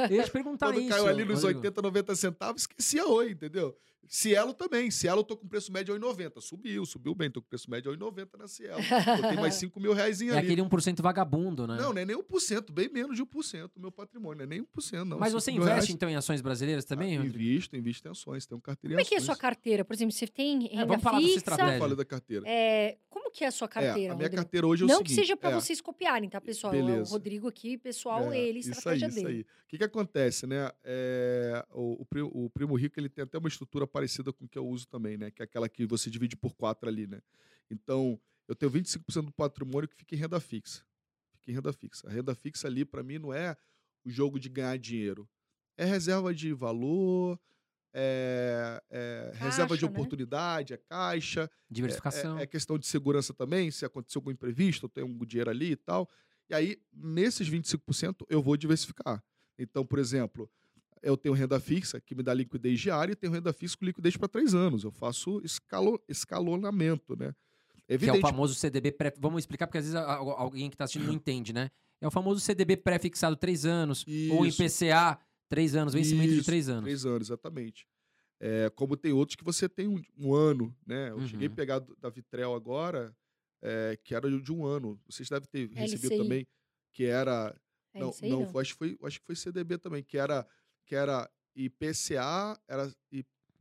Eu 0.08 0.16
ia 0.16 0.22
te 0.22 0.30
perguntar 0.30 0.66
Quando 0.72 0.80
isso. 0.80 0.90
caiu 0.90 1.08
ali 1.08 1.24
nos 1.24 1.40
Rodrigo. 1.42 1.58
80, 1.58 1.82
90 1.82 2.14
centavos, 2.14 2.62
esqueci 2.62 3.00
a 3.00 3.06
oi, 3.06 3.32
entendeu? 3.32 3.76
Cielo 4.08 4.52
também. 4.52 4.90
Cielo 4.90 5.20
eu 5.20 5.24
tô 5.24 5.36
com 5.36 5.46
preço 5.48 5.72
médio 5.72 5.94
a 5.94 5.98
1,90. 5.98 6.40
Subiu, 6.40 6.84
subiu 6.84 7.14
bem. 7.14 7.30
Tô 7.30 7.40
com 7.40 7.48
preço 7.48 7.70
médio 7.70 7.90
a 7.92 7.96
1,90 7.96 8.28
na 8.38 8.46
Cielo. 8.48 8.80
Botei 9.22 9.36
mais 9.36 9.54
5 9.56 9.80
mil 9.80 9.92
reais 9.92 10.20
É 10.20 10.30
ali. 10.30 10.38
aquele 10.38 10.62
1% 10.62 11.00
vagabundo, 11.00 11.66
né? 11.66 11.76
Não, 11.80 11.92
não 11.92 12.00
é 12.00 12.04
nem 12.04 12.16
1%, 12.16 12.70
bem 12.72 12.88
menos 12.92 13.16
de 13.16 13.22
1% 13.24 13.70
do 13.74 13.80
meu 13.80 13.90
patrimônio. 13.92 14.38
Não 14.38 14.44
é 14.44 14.46
nem 14.46 14.62
1%, 14.62 15.04
não. 15.04 15.18
Mas 15.18 15.30
5 15.30 15.40
você 15.40 15.50
investe, 15.52 15.70
reais. 15.70 15.90
então, 15.90 16.10
em 16.10 16.16
ações 16.16 16.40
brasileiras 16.40 16.84
também, 16.84 17.16
Ah? 17.18 17.24
Invisto, 17.24 17.76
invisto 17.76 18.06
em 18.06 18.10
ações. 18.10 18.46
Um 18.52 18.60
carteira 18.60 18.94
Como 18.96 19.00
é 19.00 19.04
que 19.04 19.14
é 19.14 19.18
a 19.18 19.20
sua 19.20 19.36
carteira? 19.36 19.84
Por 19.84 19.94
exemplo, 19.94 20.12
você 20.12 20.26
tem 20.26 20.66
renda 20.68 20.86
vamos 20.86 21.02
falar 21.02 21.16
da 21.16 21.20
sua 21.20 21.28
fixa. 21.28 21.38
estratégia. 21.38 21.74
Eu 21.74 21.78
falei 21.80 21.96
da 21.96 22.04
carteira. 22.04 22.44
É, 22.46 22.98
como 23.08 23.21
que 23.32 23.44
é 23.44 23.48
a 23.48 23.50
sua 23.50 23.66
É, 23.66 23.68
carteira, 23.68 24.12
a 24.12 24.16
minha 24.16 24.26
Rodrigo? 24.28 24.36
carteira 24.36 24.66
hoje 24.66 24.82
é 24.82 24.84
o 24.84 24.88
Não 24.88 24.96
seguinte. 24.98 25.08
que 25.08 25.14
seja 25.20 25.36
pra 25.36 25.50
é, 25.50 25.54
vocês 25.54 25.80
copiarem, 25.80 26.28
tá, 26.28 26.40
pessoal? 26.40 26.72
É 26.74 26.82
O 26.82 26.86
Beleza. 26.86 27.10
Rodrigo 27.10 27.48
aqui, 27.48 27.78
pessoal, 27.78 28.32
é, 28.32 28.38
ele, 28.38 28.58
isso 28.60 28.68
aí, 28.68 28.76
estratégia 28.76 29.06
isso 29.08 29.16
dele. 29.16 29.28
aí. 29.28 29.40
O 29.42 29.46
que, 29.68 29.78
que 29.78 29.84
acontece, 29.84 30.46
né? 30.46 30.70
É, 30.84 31.64
o, 31.70 32.02
o 32.02 32.44
o 32.44 32.50
Primo 32.50 32.74
Rico 32.76 33.00
ele 33.00 33.08
tem 33.08 33.24
até 33.24 33.38
uma 33.38 33.48
estrutura 33.48 33.86
parecida 33.86 34.32
com 34.32 34.44
o 34.44 34.48
que 34.48 34.58
eu 34.58 34.66
uso 34.66 34.86
também, 34.86 35.16
né? 35.16 35.30
Que 35.30 35.42
é 35.42 35.44
aquela 35.44 35.68
que 35.68 35.86
você 35.86 36.10
divide 36.10 36.36
por 36.36 36.54
quatro 36.54 36.88
ali, 36.88 37.06
né? 37.06 37.20
Então, 37.70 38.20
eu 38.46 38.54
tenho 38.54 38.70
25% 38.70 39.22
do 39.26 39.32
patrimônio 39.32 39.88
que 39.88 39.96
fica 39.96 40.14
em 40.14 40.18
renda 40.18 40.38
fixa. 40.40 40.84
Fica 41.34 41.50
em 41.50 41.54
renda 41.54 41.72
fixa. 41.72 42.06
A 42.08 42.10
renda 42.12 42.34
fixa 42.34 42.68
ali, 42.68 42.84
para 42.84 43.02
mim, 43.02 43.18
não 43.18 43.32
é 43.32 43.56
o 44.04 44.10
jogo 44.10 44.38
de 44.38 44.48
ganhar 44.48 44.76
dinheiro. 44.78 45.28
É 45.76 45.84
reserva 45.84 46.34
de 46.34 46.52
valor, 46.52 47.40
é, 47.94 48.82
é 48.90 49.32
reserva 49.34 49.76
de 49.76 49.84
né? 49.84 49.90
oportunidade, 49.90 50.74
é 50.74 50.76
caixa. 50.76 51.50
Diversificação. 51.70 52.38
É, 52.38 52.44
é 52.44 52.46
questão 52.46 52.78
de 52.78 52.86
segurança 52.86 53.34
também, 53.34 53.70
se 53.70 53.84
acontecer 53.84 54.18
algum 54.18 54.30
imprevisto, 54.30 54.86
eu 54.86 54.90
tenho 54.90 55.06
um 55.06 55.18
dinheiro 55.24 55.50
ali 55.50 55.72
e 55.72 55.76
tal. 55.76 56.08
E 56.48 56.54
aí, 56.54 56.78
nesses 56.92 57.48
25%, 57.48 58.26
eu 58.28 58.42
vou 58.42 58.56
diversificar. 58.56 59.22
Então, 59.58 59.84
por 59.86 59.98
exemplo, 59.98 60.50
eu 61.02 61.16
tenho 61.16 61.34
renda 61.34 61.58
fixa, 61.58 62.00
que 62.00 62.14
me 62.14 62.22
dá 62.22 62.32
liquidez 62.32 62.80
diária, 62.80 63.12
e 63.12 63.16
tenho 63.16 63.32
renda 63.32 63.52
fixa 63.52 63.76
com 63.76 63.84
liquidez 63.84 64.16
para 64.16 64.28
três 64.28 64.54
anos. 64.54 64.84
Eu 64.84 64.90
faço 64.90 65.40
escalo, 65.44 66.00
escalonamento, 66.08 67.16
né? 67.16 67.34
É 67.88 67.98
que 67.98 68.08
é 68.08 68.12
o 68.12 68.20
famoso 68.20 68.54
CDB 68.54 68.92
pré... 68.92 69.12
Vamos 69.18 69.40
explicar, 69.40 69.66
porque 69.66 69.78
às 69.78 69.84
vezes 69.84 69.96
alguém 69.96 70.70
que 70.70 70.74
está 70.74 70.84
assistindo 70.84 71.06
não 71.06 71.14
entende, 71.14 71.52
né? 71.52 71.70
É 72.00 72.06
o 72.06 72.10
famoso 72.10 72.40
CDB 72.40 72.76
pré-fixado 72.76 73.36
três 73.36 73.64
anos, 73.64 74.04
Isso. 74.06 74.34
ou 74.34 74.46
em 74.46 74.50
PCA, 74.50 75.18
três 75.52 75.76
anos, 75.76 75.92
vencimento 75.92 76.30
Isso, 76.30 76.40
de 76.40 76.46
três 76.46 76.68
anos. 76.70 76.84
Três 76.84 77.04
anos, 77.04 77.28
exatamente. 77.28 77.86
É, 78.40 78.70
como 78.70 78.96
tem 78.96 79.12
outros 79.12 79.36
que 79.36 79.44
você 79.44 79.68
tem 79.68 79.86
um, 79.86 80.02
um 80.16 80.34
ano, 80.34 80.74
né? 80.86 81.10
Eu 81.10 81.16
uhum. 81.16 81.28
cheguei 81.28 81.46
a 81.46 81.50
pegar 81.50 81.78
da 82.00 82.08
Vitrel 82.08 82.54
agora, 82.54 83.14
é, 83.60 83.98
que 84.02 84.14
era 84.14 84.30
de 84.30 84.50
um 84.52 84.64
ano. 84.64 84.98
Vocês 85.06 85.28
devem 85.28 85.46
ter 85.46 85.68
recebido 85.68 86.14
LCI. 86.14 86.22
também, 86.22 86.46
que 86.90 87.04
era. 87.04 87.54
É 87.94 88.00
não, 88.00 88.14
não, 88.22 88.50
não, 88.50 88.58
Acho, 88.58 88.72
que 88.72 88.78
foi, 88.78 88.98
acho 89.04 89.20
que 89.20 89.26
foi 89.26 89.36
CDB 89.36 89.76
também, 89.76 90.02
que 90.02 90.16
era, 90.16 90.46
que 90.86 90.94
era 90.94 91.30
IPCA, 91.54 92.58
era 92.66 92.90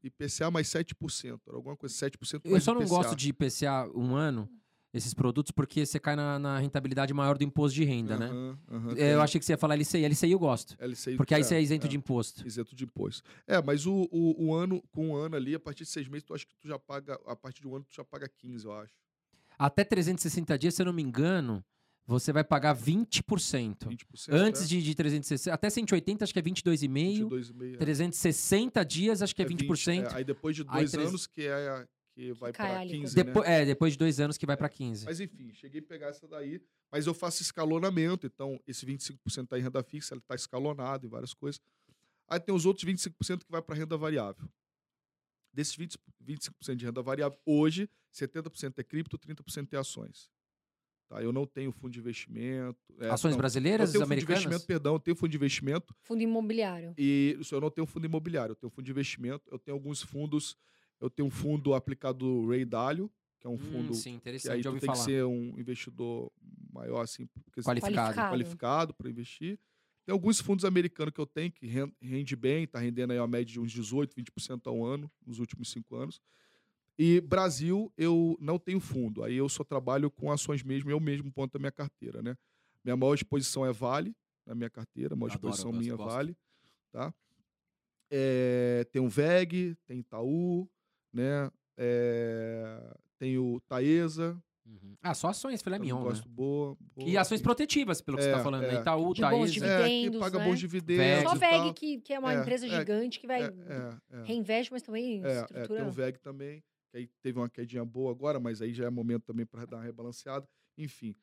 IPCA 0.01 0.49
mais 0.49 0.67
7%, 0.69 1.41
era 1.45 1.57
alguma 1.57 1.75
coisa, 1.75 1.93
7% 1.93 2.41
mais 2.45 2.53
Eu 2.53 2.61
só 2.61 2.73
não 2.73 2.81
IPCA. 2.81 2.95
gosto 2.95 3.15
de 3.17 3.29
IPCA 3.29 3.91
um 3.93 4.15
ano 4.15 4.49
esses 4.93 5.13
produtos 5.13 5.51
porque 5.51 5.85
você 5.85 5.99
cai 5.99 6.15
na, 6.15 6.37
na 6.37 6.59
rentabilidade 6.59 7.13
maior 7.13 7.37
do 7.37 7.43
imposto 7.43 7.75
de 7.75 7.83
renda, 7.83 8.17
né? 8.17 8.29
Uhum, 8.29 8.91
é, 8.97 9.13
eu 9.13 9.21
achei 9.21 9.39
que 9.39 9.45
você 9.45 9.53
ia 9.53 9.57
falar 9.57 9.75
LCI. 9.75 10.05
LCI 10.05 10.31
eu 10.31 10.39
gosto. 10.39 10.75
LCI, 10.79 11.15
porque 11.15 11.33
aí 11.33 11.41
é, 11.41 11.43
você 11.43 11.55
é 11.55 11.61
isento 11.61 11.87
é, 11.87 11.89
de 11.89 11.97
imposto. 11.97 12.45
Isento 12.45 12.75
de 12.75 12.83
imposto. 12.83 13.23
É, 13.47 13.61
mas 13.61 13.85
o, 13.85 14.07
o, 14.11 14.47
o, 14.47 14.53
ano, 14.53 14.83
com 14.91 15.09
um 15.09 15.15
ano 15.15 15.35
ali, 15.35 15.55
a 15.55 15.59
partir 15.59 15.83
de 15.83 15.89
seis 15.89 16.07
meses, 16.07 16.23
tu 16.23 16.33
acha 16.33 16.45
que 16.45 16.55
tu 16.55 16.67
já 16.67 16.77
paga, 16.77 17.17
a 17.25 17.35
partir 17.35 17.61
de 17.61 17.67
um 17.67 17.75
ano, 17.75 17.85
tu 17.85 17.95
já 17.95 18.03
paga 18.03 18.27
15, 18.27 18.65
eu 18.65 18.73
acho. 18.73 18.93
Até 19.57 19.83
360 19.83 20.57
dias, 20.57 20.75
se 20.75 20.81
eu 20.81 20.85
não 20.85 20.93
me 20.93 21.03
engano, 21.03 21.63
você 22.05 22.33
vai 22.33 22.43
pagar 22.43 22.75
20%. 22.75 23.21
20% 23.21 23.97
Antes 24.29 24.63
é. 24.63 24.65
de, 24.65 24.81
de 24.81 24.95
360, 24.95 25.53
até 25.53 25.69
180 25.69 26.23
acho 26.23 26.33
que 26.33 26.39
é 26.39 26.41
22,5. 26.41 27.29
22,5. 27.29 27.77
360 27.77 28.85
dias 28.85 29.21
acho 29.21 29.35
que 29.35 29.41
é, 29.41 29.45
é 29.45 29.47
20%. 29.47 29.67
20 29.67 29.87
é, 29.87 30.15
aí 30.15 30.23
depois 30.23 30.55
de 30.55 30.63
dois 30.63 30.93
aí, 30.93 31.05
anos 31.05 31.27
que 31.27 31.43
é 31.43 31.87
que 32.13 32.33
vai 32.33 32.51
para 32.51 32.85
15, 32.85 33.15
Depo 33.15 33.41
né? 33.41 33.61
É, 33.61 33.65
depois 33.65 33.93
de 33.93 33.99
dois 33.99 34.19
anos 34.19 34.37
que 34.37 34.45
vai 34.45 34.57
para 34.57 34.69
15. 34.69 35.05
Mas 35.05 35.19
enfim, 35.19 35.53
cheguei 35.53 35.79
a 35.79 35.83
pegar 35.83 36.07
essa 36.07 36.27
daí, 36.27 36.61
mas 36.91 37.07
eu 37.07 37.13
faço 37.13 37.41
escalonamento, 37.41 38.27
então 38.27 38.59
esse 38.67 38.85
25% 38.85 39.47
tá 39.47 39.57
em 39.57 39.61
renda 39.61 39.81
fixa, 39.83 40.13
ele 40.13 40.21
tá 40.21 40.35
escalonado 40.35 41.05
em 41.05 41.09
várias 41.09 41.33
coisas. 41.33 41.61
Aí 42.27 42.39
tem 42.39 42.53
os 42.53 42.65
outros 42.65 42.85
25% 42.85 43.43
que 43.43 43.51
vai 43.51 43.61
para 43.61 43.75
renda 43.75 43.97
variável. 43.97 44.47
Desses 45.53 45.75
20, 45.75 45.97
25% 46.25 46.75
de 46.75 46.85
renda 46.85 47.01
variável, 47.01 47.37
hoje, 47.45 47.89
70% 48.13 48.79
é 48.79 48.83
cripto, 48.83 49.17
30% 49.17 49.73
é 49.73 49.77
ações. 49.77 50.29
Tá? 51.09 51.21
Eu 51.21 51.33
não 51.33 51.45
tenho 51.45 51.73
fundo 51.73 51.91
de 51.91 51.99
investimento. 51.99 52.79
É, 53.01 53.09
ações 53.09 53.31
não, 53.31 53.37
brasileiras, 53.37 53.89
eu 53.89 53.93
tenho 53.93 54.05
americanas? 54.05 54.43
Fundo 54.43 54.49
de 54.49 54.55
investimento, 54.55 54.67
perdão, 54.67 54.93
eu 54.93 54.99
tenho 54.99 55.15
fundo 55.15 55.29
de 55.29 55.35
investimento. 55.35 55.93
Fundo 56.03 56.21
imobiliário. 56.21 56.93
E 56.97 57.35
isso, 57.37 57.53
eu 57.53 57.59
não 57.59 57.69
tenho 57.69 57.85
fundo 57.85 58.05
imobiliário, 58.05 58.53
eu 58.53 58.55
tenho 58.55 58.69
fundo 58.69 58.85
de 58.85 58.91
investimento, 58.91 59.43
eu 59.51 59.59
tenho 59.59 59.75
alguns 59.75 60.01
fundos 60.01 60.55
eu 61.01 61.09
tenho 61.09 61.27
um 61.27 61.31
fundo 61.31 61.73
aplicado 61.73 62.47
Ray 62.47 62.63
Dalio, 62.63 63.11
que 63.39 63.47
é 63.47 63.49
um 63.49 63.55
hum, 63.55 63.57
fundo 63.57 63.93
sim, 63.95 64.13
interessante, 64.13 64.61
que 64.61 64.67
aí 64.67 64.73
tu 64.73 64.79
tem 64.79 64.87
falar. 64.87 64.99
que 64.99 65.03
ser 65.03 65.25
um 65.25 65.59
investidor 65.59 66.31
maior 66.71 67.01
assim, 67.01 67.27
qualificado, 67.63 68.15
qualificado 68.15 68.93
para 68.93 69.09
investir. 69.09 69.59
Tem 70.05 70.13
alguns 70.13 70.39
fundos 70.39 70.63
americanos 70.63 71.13
que 71.13 71.19
eu 71.19 71.25
tenho 71.25 71.51
que 71.51 71.67
rende 72.01 72.35
bem, 72.35 72.63
está 72.63 72.79
rendendo 72.79 73.11
aí 73.11 73.19
uma 73.19 73.27
média 73.27 73.51
de 73.51 73.59
uns 73.59 73.71
18, 73.71 74.15
20% 74.15 74.61
ao 74.67 74.85
ano 74.85 75.11
nos 75.25 75.39
últimos 75.39 75.71
cinco 75.71 75.95
anos. 75.95 76.21
E 76.97 77.19
Brasil, 77.21 77.91
eu 77.97 78.37
não 78.39 78.59
tenho 78.59 78.79
fundo. 78.79 79.23
Aí 79.23 79.35
eu 79.35 79.49
só 79.49 79.63
trabalho 79.63 80.11
com 80.11 80.31
ações 80.31 80.63
mesmo, 80.63 80.91
eu 80.91 80.99
mesmo 80.99 81.31
ponto 81.31 81.55
a 81.55 81.59
minha 81.59 81.71
carteira, 81.71 82.21
né? 82.21 82.37
Minha 82.83 82.95
maior 82.95 83.15
exposição 83.15 83.65
é 83.65 83.71
Vale, 83.71 84.15
na 84.45 84.53
minha 84.53 84.69
carteira, 84.69 85.13
a 85.13 85.17
maior 85.17 85.33
Adoro, 85.33 85.53
exposição 85.53 85.71
minha 85.71 85.93
é 85.93 85.97
Vale, 85.97 86.37
tá? 86.91 87.13
É, 88.09 88.85
tem 88.91 89.01
o 89.01 89.07
VEG, 89.07 89.75
tem 89.85 89.99
Itaú, 89.99 90.69
né? 91.13 91.49
É, 91.77 92.95
tem 93.17 93.37
o 93.37 93.59
Taesa. 93.67 94.41
Uhum. 94.65 94.95
Ah, 95.01 95.13
só 95.13 95.29
ações, 95.29 95.61
filé 95.61 95.79
mignon, 95.79 96.03
gosto 96.03 96.27
né? 96.27 96.33
boa, 96.33 96.77
boa, 96.95 97.09
E 97.09 97.17
ações 97.17 97.41
protetivas, 97.41 97.99
pelo 97.99 98.17
que 98.17 98.23
é, 98.23 98.25
você 98.25 98.31
está 98.31 98.43
falando, 98.43 98.61
né? 98.61 98.69
é. 98.69 98.73
né? 98.73 98.81
Itaú, 98.81 99.13
de 99.13 99.21
Taesa. 99.21 99.37
Bons 99.37 99.53
dividendos, 99.53 99.91
é, 99.91 100.09
que 100.11 100.19
paga 100.19 100.39
né? 100.39 100.45
bons 100.45 100.59
dividendos. 100.59 101.31
Só 101.31 101.35
VEG, 101.35 101.73
que, 101.73 102.01
que 102.01 102.13
é 102.13 102.19
uma 102.19 102.33
é, 102.33 102.39
empresa 102.39 102.67
é, 102.67 102.69
gigante 102.69 103.19
que 103.19 103.27
vai 103.27 103.43
é, 103.43 103.47
é, 103.47 104.23
reinveste, 104.23 104.71
mas 104.71 104.81
também 104.81 105.25
é, 105.25 105.41
estrutura. 105.41 105.79
tem 105.79 105.87
o 105.87 105.91
VEG 105.91 106.19
também, 106.19 106.63
que 106.89 106.97
aí 106.97 107.09
teve 107.21 107.39
uma 107.39 107.49
quedinha 107.49 107.83
boa 107.83 108.11
agora, 108.11 108.39
mas 108.39 108.61
aí 108.61 108.73
já 108.73 108.85
é 108.85 108.89
momento 108.89 109.23
também 109.23 109.45
para 109.45 109.65
dar 109.65 109.77
uma 109.77 109.83
rebalanceada. 109.83 110.47
Enfim, 110.77 111.15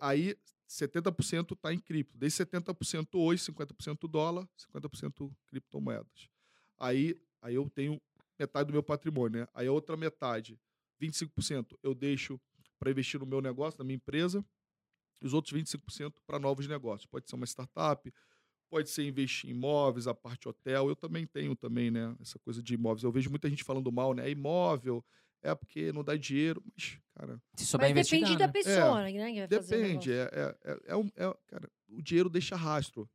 aí 0.00 0.34
70% 0.68 1.52
está 1.52 1.72
em 1.72 1.78
cripto. 1.78 2.16
Desse 2.16 2.44
70% 2.44 3.08
hoje, 3.14 3.42
50% 3.42 4.08
dólar, 4.08 4.48
50% 4.72 5.30
criptomoedas. 5.46 6.28
Aí, 6.78 7.16
aí 7.42 7.54
eu 7.54 7.68
tenho 7.68 8.00
metade 8.38 8.66
do 8.66 8.72
meu 8.72 8.82
patrimônio, 8.82 9.40
né? 9.40 9.48
Aí 9.54 9.66
a 9.66 9.72
outra 9.72 9.96
metade, 9.96 10.58
25%, 11.00 11.76
eu 11.82 11.94
deixo 11.94 12.40
para 12.78 12.90
investir 12.90 13.20
no 13.20 13.26
meu 13.26 13.40
negócio, 13.40 13.78
na 13.78 13.84
minha 13.84 13.96
empresa, 13.96 14.44
e 15.20 15.26
os 15.26 15.34
outros 15.34 15.54
25% 15.54 16.14
para 16.26 16.38
novos 16.38 16.66
negócios. 16.66 17.06
Pode 17.06 17.28
ser 17.28 17.36
uma 17.36 17.46
startup, 17.46 18.12
pode 18.68 18.90
ser 18.90 19.06
investir 19.06 19.50
em 19.50 19.52
imóveis, 19.52 20.06
a 20.06 20.14
parte 20.14 20.48
hotel. 20.48 20.88
Eu 20.88 20.96
também 20.96 21.26
tenho 21.26 21.54
também, 21.54 21.90
né, 21.90 22.16
essa 22.20 22.38
coisa 22.40 22.62
de 22.62 22.74
imóveis. 22.74 23.04
Eu 23.04 23.12
vejo 23.12 23.30
muita 23.30 23.48
gente 23.48 23.62
falando 23.62 23.92
mal, 23.92 24.14
né? 24.14 24.26
É 24.26 24.30
imóvel, 24.30 25.04
é 25.42 25.54
porque 25.54 25.92
não 25.92 26.02
dá 26.02 26.16
dinheiro, 26.16 26.62
mas, 26.64 26.98
cara. 27.14 27.40
Se 27.56 27.66
souber 27.66 27.94
mas 27.94 28.08
depende 28.08 28.32
né? 28.32 28.38
da 28.38 28.48
pessoa, 28.48 29.08
é, 29.08 29.12
né? 29.12 29.46
depende. 29.46 30.12
É, 30.12 30.30
é, 30.32 30.56
é, 30.64 30.80
é, 30.86 30.96
um, 30.96 31.06
é, 31.16 31.36
cara, 31.48 31.70
o 31.88 32.00
dinheiro 32.00 32.30
deixa 32.30 32.56
rastro. 32.56 33.08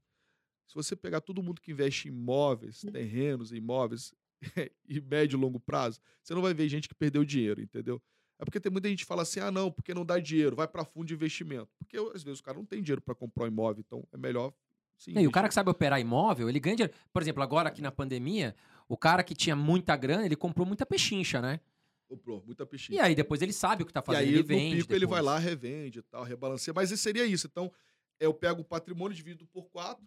Se 0.67 0.75
você 0.75 0.95
pegar 0.95 1.21
todo 1.21 1.41
mundo 1.41 1.61
que 1.61 1.71
investe 1.71 2.07
em 2.07 2.11
imóveis, 2.11 2.81
terrenos, 2.91 3.51
imóveis, 3.53 4.13
e 4.87 5.01
médio 5.01 5.37
e 5.37 5.39
longo 5.39 5.59
prazo, 5.59 5.99
você 6.21 6.33
não 6.33 6.41
vai 6.41 6.53
ver 6.53 6.69
gente 6.69 6.87
que 6.87 6.95
perdeu 6.95 7.23
dinheiro, 7.23 7.61
entendeu? 7.61 8.01
É 8.39 8.45
porque 8.45 8.59
tem 8.59 8.71
muita 8.71 8.87
gente 8.87 8.99
que 8.99 9.05
fala 9.05 9.23
assim: 9.23 9.39
ah, 9.39 9.51
não, 9.51 9.71
porque 9.71 9.93
não 9.93 10.05
dá 10.05 10.19
dinheiro, 10.19 10.55
vai 10.55 10.67
para 10.67 10.85
fundo 10.85 11.07
de 11.07 11.13
investimento. 11.13 11.69
Porque 11.77 11.97
às 11.97 12.23
vezes 12.23 12.39
o 12.39 12.43
cara 12.43 12.57
não 12.57 12.65
tem 12.65 12.81
dinheiro 12.81 13.01
para 13.01 13.15
comprar 13.15 13.45
um 13.45 13.47
imóvel, 13.47 13.83
então 13.85 14.07
é 14.11 14.17
melhor. 14.17 14.53
Sim, 14.97 15.13
e 15.19 15.27
o 15.27 15.31
cara 15.31 15.47
que 15.47 15.53
sabe 15.53 15.69
operar 15.69 15.99
imóvel, 15.99 16.49
ele 16.49 16.59
ganha 16.59 16.75
dinheiro. 16.75 16.93
Por 17.13 17.21
exemplo, 17.21 17.41
agora 17.43 17.69
aqui 17.69 17.81
na 17.81 17.91
pandemia, 17.91 18.55
o 18.87 18.97
cara 18.97 19.23
que 19.23 19.35
tinha 19.35 19.55
muita 19.55 19.95
grana, 19.95 20.25
ele 20.25 20.35
comprou 20.35 20.65
muita 20.65 20.85
pechincha, 20.85 21.41
né? 21.41 21.59
Comprou, 22.07 22.41
muita 22.45 22.65
pechincha. 22.65 22.93
E 22.93 22.99
aí 22.99 23.13
depois 23.13 23.41
ele 23.41 23.53
sabe 23.53 23.83
o 23.83 23.85
que 23.85 23.93
tá 23.93 24.01
fazendo, 24.01 24.23
e 24.23 24.29
aí, 24.29 24.33
ele 24.33 24.43
vende. 24.43 24.63
No 24.63 24.69
pico 24.77 24.87
depois. 24.87 24.97
ele 25.01 25.05
vai 25.05 25.21
lá, 25.21 25.37
revende 25.37 25.99
e 25.99 26.01
tal, 26.03 26.23
rebalanceia. 26.23 26.73
Mas 26.73 26.89
seria 26.99 27.25
isso. 27.25 27.47
Então, 27.47 27.71
eu 28.19 28.33
pego 28.33 28.61
o 28.61 28.65
patrimônio, 28.65 29.15
divido 29.15 29.45
por 29.47 29.69
quatro, 29.69 30.03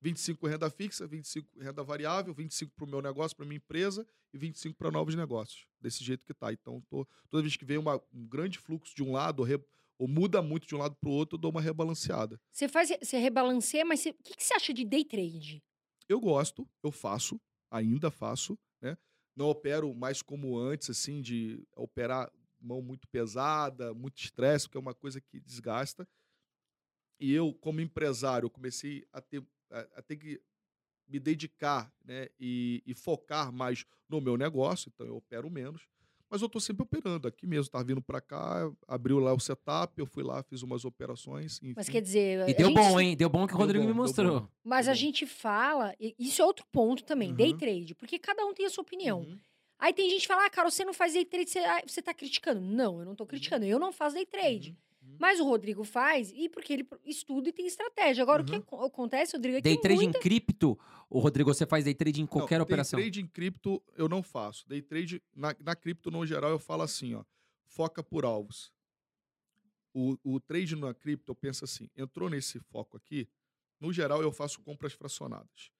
25 0.00 0.46
renda 0.46 0.70
fixa, 0.70 1.06
25 1.06 1.60
renda 1.60 1.82
variável, 1.82 2.34
25 2.34 2.72
para 2.74 2.84
o 2.84 2.88
meu 2.88 3.02
negócio, 3.02 3.36
para 3.36 3.46
minha 3.46 3.56
empresa 3.56 4.06
e 4.32 4.38
25 4.38 4.76
para 4.76 4.90
novos 4.90 5.14
negócios. 5.14 5.66
Desse 5.80 6.04
jeito 6.04 6.24
que 6.24 6.32
está. 6.32 6.52
Então, 6.52 6.80
tô, 6.88 7.06
toda 7.30 7.42
vez 7.42 7.56
que 7.56 7.64
vem 7.64 7.78
uma, 7.78 8.00
um 8.12 8.26
grande 8.26 8.58
fluxo 8.58 8.94
de 8.94 9.02
um 9.02 9.12
lado, 9.12 9.40
ou, 9.40 9.46
re, 9.46 9.58
ou 9.98 10.06
muda 10.06 10.42
muito 10.42 10.66
de 10.66 10.74
um 10.74 10.78
lado 10.78 10.96
para 10.96 11.08
o 11.08 11.12
outro, 11.12 11.36
eu 11.36 11.40
dou 11.40 11.50
uma 11.50 11.60
rebalanceada. 11.60 12.40
Você 12.52 12.68
faz, 12.68 12.90
você 13.02 13.18
rebalanceia, 13.18 13.84
mas 13.84 14.04
o 14.04 14.12
que, 14.12 14.36
que 14.36 14.44
você 14.44 14.54
acha 14.54 14.72
de 14.72 14.84
day 14.84 15.04
trade? 15.04 15.62
Eu 16.08 16.20
gosto, 16.20 16.68
eu 16.82 16.92
faço, 16.92 17.40
ainda 17.70 18.10
faço, 18.10 18.58
né? 18.80 18.96
Não 19.34 19.46
opero 19.46 19.94
mais 19.94 20.22
como 20.22 20.58
antes, 20.58 20.90
assim, 20.90 21.20
de 21.20 21.62
operar 21.74 22.30
mão 22.60 22.80
muito 22.80 23.06
pesada, 23.08 23.92
muito 23.92 24.18
estresse, 24.18 24.66
porque 24.66 24.78
é 24.78 24.80
uma 24.80 24.94
coisa 24.94 25.20
que 25.20 25.40
desgasta. 25.40 26.08
E 27.18 27.32
eu, 27.32 27.52
como 27.54 27.80
empresário, 27.80 28.50
comecei 28.50 29.06
a 29.12 29.20
ter 29.20 29.42
a, 29.70 29.80
a 29.96 30.02
ter 30.02 30.16
que 30.16 30.40
me 31.08 31.20
dedicar 31.20 31.92
né, 32.04 32.28
e, 32.38 32.82
e, 32.84 32.94
focar 32.94 33.52
mais 33.52 33.84
no 34.08 34.20
meu 34.20 34.36
negócio, 34.36 34.90
então 34.92 35.06
eu 35.06 35.16
opero 35.16 35.48
menos. 35.48 35.86
Mas 36.28 36.42
eu 36.42 36.46
estou 36.46 36.60
sempre 36.60 36.82
operando. 36.82 37.28
Aqui 37.28 37.46
mesmo, 37.46 37.66
estava 37.66 37.84
vindo 37.84 38.02
para 38.02 38.20
cá, 38.20 38.70
abriu 38.88 39.20
lá 39.20 39.32
o 39.32 39.38
setup, 39.38 39.96
eu 39.96 40.06
fui 40.06 40.24
lá, 40.24 40.42
fiz 40.42 40.62
umas 40.62 40.84
operações. 40.84 41.58
Enfim. 41.62 41.74
Mas 41.76 41.88
quer 41.88 42.02
dizer. 42.02 42.48
E 42.48 42.54
deu 42.54 42.68
gente... 42.68 42.76
bom, 42.76 43.00
hein? 43.00 43.16
Deu 43.16 43.28
bom 43.28 43.46
que 43.46 43.54
o 43.54 43.56
Rodrigo 43.56 43.84
bom, 43.84 43.90
me 43.90 43.96
mostrou. 43.96 44.48
Mas 44.64 44.86
deu 44.86 44.92
a 44.92 44.94
bom. 44.94 45.00
gente 45.00 45.24
fala, 45.24 45.94
isso 46.18 46.42
é 46.42 46.44
outro 46.44 46.66
ponto 46.72 47.04
também, 47.04 47.30
uhum. 47.30 47.36
day 47.36 47.56
trade, 47.56 47.94
porque 47.94 48.18
cada 48.18 48.44
um 48.44 48.52
tem 48.52 48.66
a 48.66 48.70
sua 48.70 48.82
opinião. 48.82 49.20
Uhum. 49.20 49.38
Aí 49.78 49.92
tem 49.92 50.08
gente 50.08 50.22
que 50.22 50.26
fala, 50.26 50.46
ah, 50.46 50.50
cara, 50.50 50.70
você 50.70 50.84
não 50.84 50.94
faz 50.94 51.12
day 51.12 51.24
trade, 51.24 51.50
você, 51.50 51.58
ah, 51.60 51.82
você 51.86 52.02
tá 52.02 52.12
criticando. 52.12 52.60
Não, 52.60 52.98
eu 52.98 53.04
não 53.04 53.12
estou 53.12 53.24
uhum. 53.24 53.28
criticando, 53.28 53.64
uhum. 53.64 53.70
eu 53.70 53.78
não 53.78 53.92
faço 53.92 54.16
day 54.16 54.26
trade. 54.26 54.70
Uhum. 54.70 54.76
Uhum. 55.06 55.16
Mas 55.18 55.38
o 55.40 55.44
Rodrigo 55.44 55.84
faz, 55.84 56.32
e 56.34 56.48
porque 56.48 56.72
ele 56.72 56.88
estuda 57.04 57.48
e 57.48 57.52
tem 57.52 57.66
estratégia. 57.66 58.22
Agora, 58.22 58.42
uhum. 58.42 58.58
o 58.58 58.62
que 58.62 58.74
uhum. 58.74 58.84
acontece, 58.84 59.36
Rodrigo, 59.36 59.58
é 59.58 59.60
Day 59.60 59.80
trade 59.80 60.02
muita... 60.02 60.18
em 60.18 60.20
cripto, 60.20 60.78
o 61.08 61.18
Rodrigo, 61.20 61.52
você 61.52 61.64
faz 61.64 61.84
day 61.84 61.94
trade 61.94 62.20
em 62.20 62.26
qualquer 62.26 62.58
não, 62.58 62.64
operação? 62.64 62.98
Day 62.98 63.06
trade 63.06 63.20
em 63.20 63.26
cripto 63.26 63.82
eu 63.96 64.08
não 64.08 64.22
faço. 64.22 64.68
Day 64.68 64.82
trade, 64.82 65.22
na, 65.34 65.54
na 65.60 65.76
cripto, 65.76 66.10
no 66.10 66.26
geral, 66.26 66.50
eu 66.50 66.58
falo 66.58 66.82
assim, 66.82 67.14
ó, 67.14 67.24
foca 67.64 68.02
por 68.02 68.24
alvos. 68.24 68.72
O, 69.94 70.18
o 70.24 70.40
trade 70.40 70.76
na 70.76 70.92
cripto, 70.92 71.30
eu 71.30 71.36
penso 71.36 71.64
assim, 71.64 71.88
entrou 71.96 72.28
nesse 72.28 72.58
foco 72.58 72.96
aqui, 72.96 73.28
no 73.80 73.92
geral, 73.92 74.22
eu 74.22 74.32
faço 74.32 74.60
compras 74.60 74.92
fracionadas. 74.92 75.70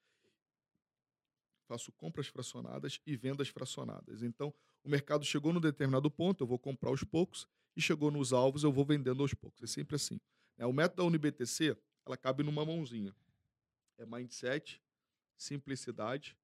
Faço 1.66 1.90
compras 1.92 2.28
fracionadas 2.28 3.00
e 3.04 3.16
vendas 3.16 3.48
fracionadas. 3.48 4.22
Então, 4.22 4.54
o 4.84 4.88
mercado 4.88 5.24
chegou 5.24 5.52
num 5.52 5.60
determinado 5.60 6.08
ponto, 6.08 6.44
eu 6.44 6.46
vou 6.46 6.58
comprar 6.58 6.90
aos 6.90 7.02
poucos 7.02 7.48
e 7.76 7.82
chegou 7.82 8.10
nos 8.10 8.32
alvos, 8.32 8.64
eu 8.64 8.72
vou 8.72 8.84
vendendo 8.84 9.22
aos 9.22 9.34
poucos. 9.34 9.62
É 9.62 9.66
sempre 9.66 9.96
assim. 9.96 10.18
É, 10.58 10.64
o 10.66 10.72
método 10.72 11.02
da 11.02 11.04
UniBTC, 11.08 11.76
ela 12.06 12.16
cabe 12.16 12.42
numa 12.42 12.64
mãozinha. 12.64 13.14
É 13.98 14.06
mindset, 14.06 14.82
simplicidade, 15.36 16.36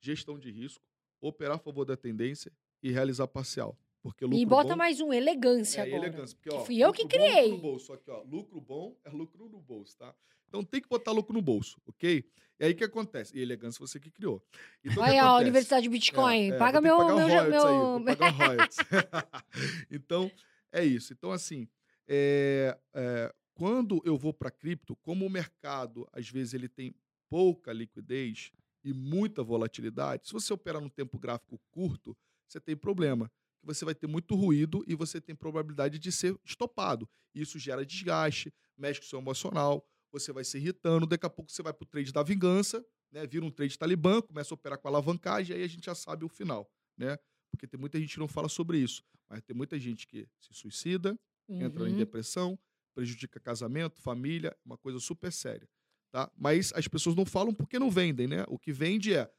gestão 0.00 0.38
de 0.38 0.50
risco, 0.50 0.84
operar 1.20 1.56
a 1.56 1.58
favor 1.58 1.84
da 1.84 1.96
tendência 1.96 2.52
e 2.82 2.90
realizar 2.90 3.28
parcial. 3.28 3.78
Porque 4.02 4.24
lucro 4.24 4.38
E 4.38 4.44
bota 4.44 4.70
bom 4.70 4.76
mais 4.76 5.00
um, 5.00 5.12
elegância 5.12 5.80
é, 5.80 5.82
agora. 5.86 6.08
elegância. 6.08 6.36
Porque, 6.36 6.50
Que 6.50 6.56
ó, 6.56 6.64
fui 6.64 6.78
eu 6.82 6.92
que 6.92 7.02
lucro 7.04 7.18
bom 7.18 7.24
é 7.24 7.28
lucro 7.28 7.36
criei. 7.40 7.50
no 7.52 7.58
bolso. 7.58 7.86
Só 7.86 7.96
que, 7.96 8.10
ó, 8.10 8.22
lucro 8.24 8.60
bom 8.60 8.96
é 9.04 9.10
lucro 9.10 9.48
no 9.48 9.60
bolso, 9.60 9.96
tá? 9.96 10.12
Então 10.48 10.64
tem 10.64 10.80
que 10.82 10.88
botar 10.88 11.12
lucro 11.12 11.32
no 11.32 11.40
bolso, 11.40 11.80
ok? 11.86 12.28
E 12.58 12.64
aí 12.64 12.72
o 12.72 12.76
que 12.76 12.84
acontece? 12.84 13.36
E 13.36 13.40
elegância 13.40 13.78
você 13.80 13.98
que 13.98 14.10
criou. 14.10 14.44
Então, 14.84 15.02
que 15.02 15.10
Olha, 15.10 15.32
ó? 15.32 15.38
Universidade 15.38 15.88
Bitcoin, 15.88 16.50
É, 16.50 16.54
é, 16.54 16.58
paga 16.58 16.80
meu, 16.80 16.96
que 16.98 17.02
pagar 17.04 17.26
meu, 17.26 17.40
aí, 17.40 17.50
meu... 17.50 18.00
então, 19.90 20.30
é 20.72 20.84
isso. 20.84 21.12
Então, 21.12 21.30
assim, 21.30 21.68
é, 22.08 22.78
é, 22.94 23.34
quando 23.54 24.00
eu 24.04 24.16
vou 24.16 24.32
para 24.32 24.50
cripto, 24.50 24.96
como 24.96 25.26
o 25.26 25.30
mercado, 25.30 26.08
às 26.12 26.28
vezes, 26.28 26.54
ele 26.54 26.68
tem 26.68 26.94
pouca 27.28 27.72
liquidez 27.72 28.50
e 28.84 28.92
muita 28.92 29.42
volatilidade, 29.42 30.26
se 30.26 30.32
você 30.32 30.52
operar 30.52 30.82
num 30.82 30.88
tempo 30.88 31.18
gráfico 31.18 31.60
curto, 31.70 32.16
você 32.48 32.60
tem 32.60 32.76
problema. 32.76 33.30
Você 33.62 33.84
vai 33.84 33.94
ter 33.94 34.08
muito 34.08 34.34
ruído 34.34 34.84
e 34.88 34.94
você 34.94 35.20
tem 35.20 35.36
probabilidade 35.36 35.98
de 35.98 36.10
ser 36.10 36.36
estopado. 36.44 37.08
Isso 37.32 37.58
gera 37.58 37.86
desgaste, 37.86 38.52
mexe 38.76 39.00
com 39.00 39.06
o 39.06 39.08
seu 39.08 39.18
emocional, 39.20 39.86
você 40.10 40.32
vai 40.32 40.44
se 40.44 40.58
irritando, 40.58 41.06
daqui 41.06 41.24
a 41.24 41.30
pouco 41.30 41.50
você 41.50 41.62
vai 41.62 41.72
para 41.72 41.84
o 41.84 41.86
trade 41.86 42.12
da 42.12 42.22
vingança, 42.22 42.84
né? 43.10 43.26
Vira 43.26 43.44
um 43.44 43.50
trade 43.50 43.78
talibã, 43.78 44.20
começa 44.20 44.52
a 44.52 44.56
operar 44.56 44.78
com 44.78 44.88
alavancagem, 44.88 45.56
aí 45.56 45.62
a 45.62 45.68
gente 45.68 45.86
já 45.86 45.94
sabe 45.94 46.24
o 46.24 46.28
final, 46.28 46.70
né? 46.96 47.18
Porque 47.52 47.66
tem 47.68 47.78
muita 47.78 48.00
gente 48.00 48.14
que 48.14 48.18
não 48.20 48.26
fala 48.28 48.48
sobre 48.48 48.78
isso, 48.78 49.04
mas 49.28 49.40
tem 49.42 49.54
muita 49.54 49.78
gente 49.78 50.06
que 50.06 50.26
se 50.40 50.52
suicida, 50.52 51.16
entra 51.48 51.86
em 51.88 51.92
Uhum. 51.92 51.96
depressão, 51.98 52.58
prejudica 52.94 53.38
casamento, 53.38 54.00
família, 54.00 54.56
uma 54.64 54.76
coisa 54.76 54.98
super 54.98 55.30
séria, 55.32 55.68
tá? 56.10 56.30
Mas 56.36 56.72
as 56.74 56.88
pessoas 56.88 57.14
não 57.14 57.24
falam 57.24 57.54
porque 57.54 57.78
não 57.78 57.90
vendem, 57.90 58.26
né? 58.26 58.44
O 58.48 58.58
que 58.58 58.72
vende 58.72 59.14
é 59.14 59.30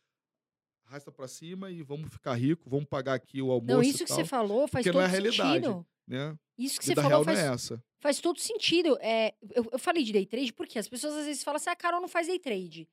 arrasta 0.85 1.11
para 1.11 1.27
cima 1.27 1.71
e 1.71 1.81
vamos 1.81 2.11
ficar 2.11 2.33
rico, 2.35 2.69
vamos 2.69 2.85
pagar 2.85 3.13
aqui 3.15 3.41
o 3.41 3.51
almoço 3.51 3.73
Não, 3.73 3.81
isso 3.81 4.03
que 4.05 4.11
você 4.11 4.25
falou 4.25 4.67
faz 4.67 4.85
todo 4.85 4.95
não 4.95 5.01
é 5.01 5.05
a 5.05 5.07
realidade. 5.07 5.65
sentido. 5.65 5.85
né? 6.07 6.37
Isso 6.57 6.79
que 6.79 6.85
você 6.85 6.93
falou 6.95 7.09
real 7.09 7.23
faz, 7.23 7.39
é 7.39 7.47
essa. 7.47 7.83
faz 7.99 8.19
todo 8.19 8.39
sentido. 8.39 8.97
É, 9.01 9.33
eu, 9.51 9.67
eu 9.71 9.79
falei 9.79 10.03
de 10.03 10.11
day 10.11 10.25
trade 10.25 10.53
porque 10.53 10.77
as 10.77 10.87
pessoas 10.87 11.13
às 11.15 11.25
vezes 11.25 11.43
falam 11.43 11.55
assim, 11.55 11.69
a 11.69 11.75
Carol 11.75 12.01
não 12.01 12.07
faz 12.07 12.27
day 12.27 12.37
trade. 12.37 12.87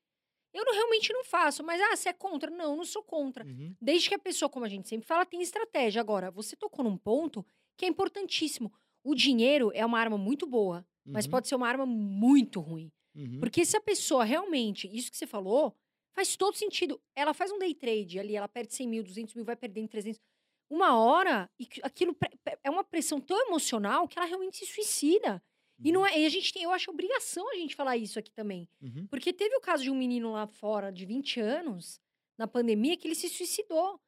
Eu 0.53 0.64
não, 0.64 0.72
realmente 0.74 1.12
não 1.12 1.24
faço, 1.24 1.62
mas 1.62 1.80
ah, 1.80 1.96
você 1.96 2.09
é 2.09 2.12
contra? 2.12 2.51
Não, 2.51 2.72
eu 2.72 2.76
não 2.76 2.84
sou 2.84 3.03
contra. 3.03 3.44
Uhum. 3.44 3.74
Desde 3.80 4.09
que 4.09 4.14
a 4.14 4.18
pessoa, 4.18 4.48
como 4.48 4.64
a 4.64 4.68
gente 4.68 4.88
sempre 4.88 5.07
fala, 5.07 5.24
tem 5.24 5.40
estratégia. 5.40 6.01
Agora, 6.01 6.30
você 6.30 6.57
tocou 6.57 6.84
num 6.84 6.96
ponto 6.96 7.44
que 7.76 7.84
é 7.84 7.88
importantíssimo. 7.88 8.72
O 9.05 9.14
dinheiro 9.14 9.70
é 9.74 9.86
uma 9.86 9.98
arma 9.98 10.18
muito 10.18 10.46
boa, 10.46 10.84
mas 11.07 11.24
Uhum. 11.24 11.30
pode 11.30 11.48
ser 11.48 11.55
uma 11.55 11.68
arma 11.68 11.86
muito 11.86 12.61
ruim. 12.61 12.90
Uhum. 13.14 13.38
Porque 13.40 13.64
se 13.64 13.76
a 13.76 13.80
pessoa 13.80 14.24
realmente, 14.24 14.88
isso 14.92 15.11
que 15.11 15.16
você 15.16 15.26
falou, 15.26 15.74
faz 16.12 16.36
todo 16.36 16.57
sentido. 16.57 17.01
Ela 17.14 17.32
faz 17.32 17.51
um 17.53 17.59
day 17.59 17.74
trade 17.74 18.18
ali, 18.18 18.34
ela 18.36 18.48
perde 18.48 18.74
100 18.74 18.88
mil, 18.88 19.03
200 19.03 19.34
mil, 19.34 19.44
vai 19.44 19.57
perdendo 19.57 19.88
300. 19.88 20.20
Uma 20.68 20.96
hora, 20.98 21.51
e 21.59 21.66
aquilo 21.82 22.16
é 22.62 22.70
uma 22.70 22.84
pressão 22.84 23.20
tão 23.20 23.40
emocional 23.46 24.07
que 24.07 24.18
ela 24.18 24.26
realmente 24.26 24.59
se 24.59 24.66
suicida. 24.66 25.42
E 25.85 25.93
não 25.93 26.07
é, 26.07 26.18
e 26.20 26.26
a 26.26 26.28
gente 26.28 26.53
tem, 26.53 26.62
eu 26.62 26.70
acho 26.72 26.91
obrigação 26.91 27.51
a 27.51 27.55
gente 27.57 27.74
falar 27.74 27.97
isso 27.97 28.18
aqui 28.18 28.31
também. 28.33 28.68
Uhum. 28.83 29.07
Porque 29.09 29.33
teve 29.33 29.57
o 29.57 29.61
caso 29.61 29.83
de 29.83 29.91
um 29.91 29.95
menino 29.97 30.33
lá 30.33 30.47
fora 30.47 30.91
de 30.93 31.07
20 31.07 31.41
anos, 31.41 32.01
na 32.39 32.47
pandemia, 32.47 32.97
que 32.97 33.07
ele 33.07 33.14
se 33.14 33.28
suicidou. 33.28 34.01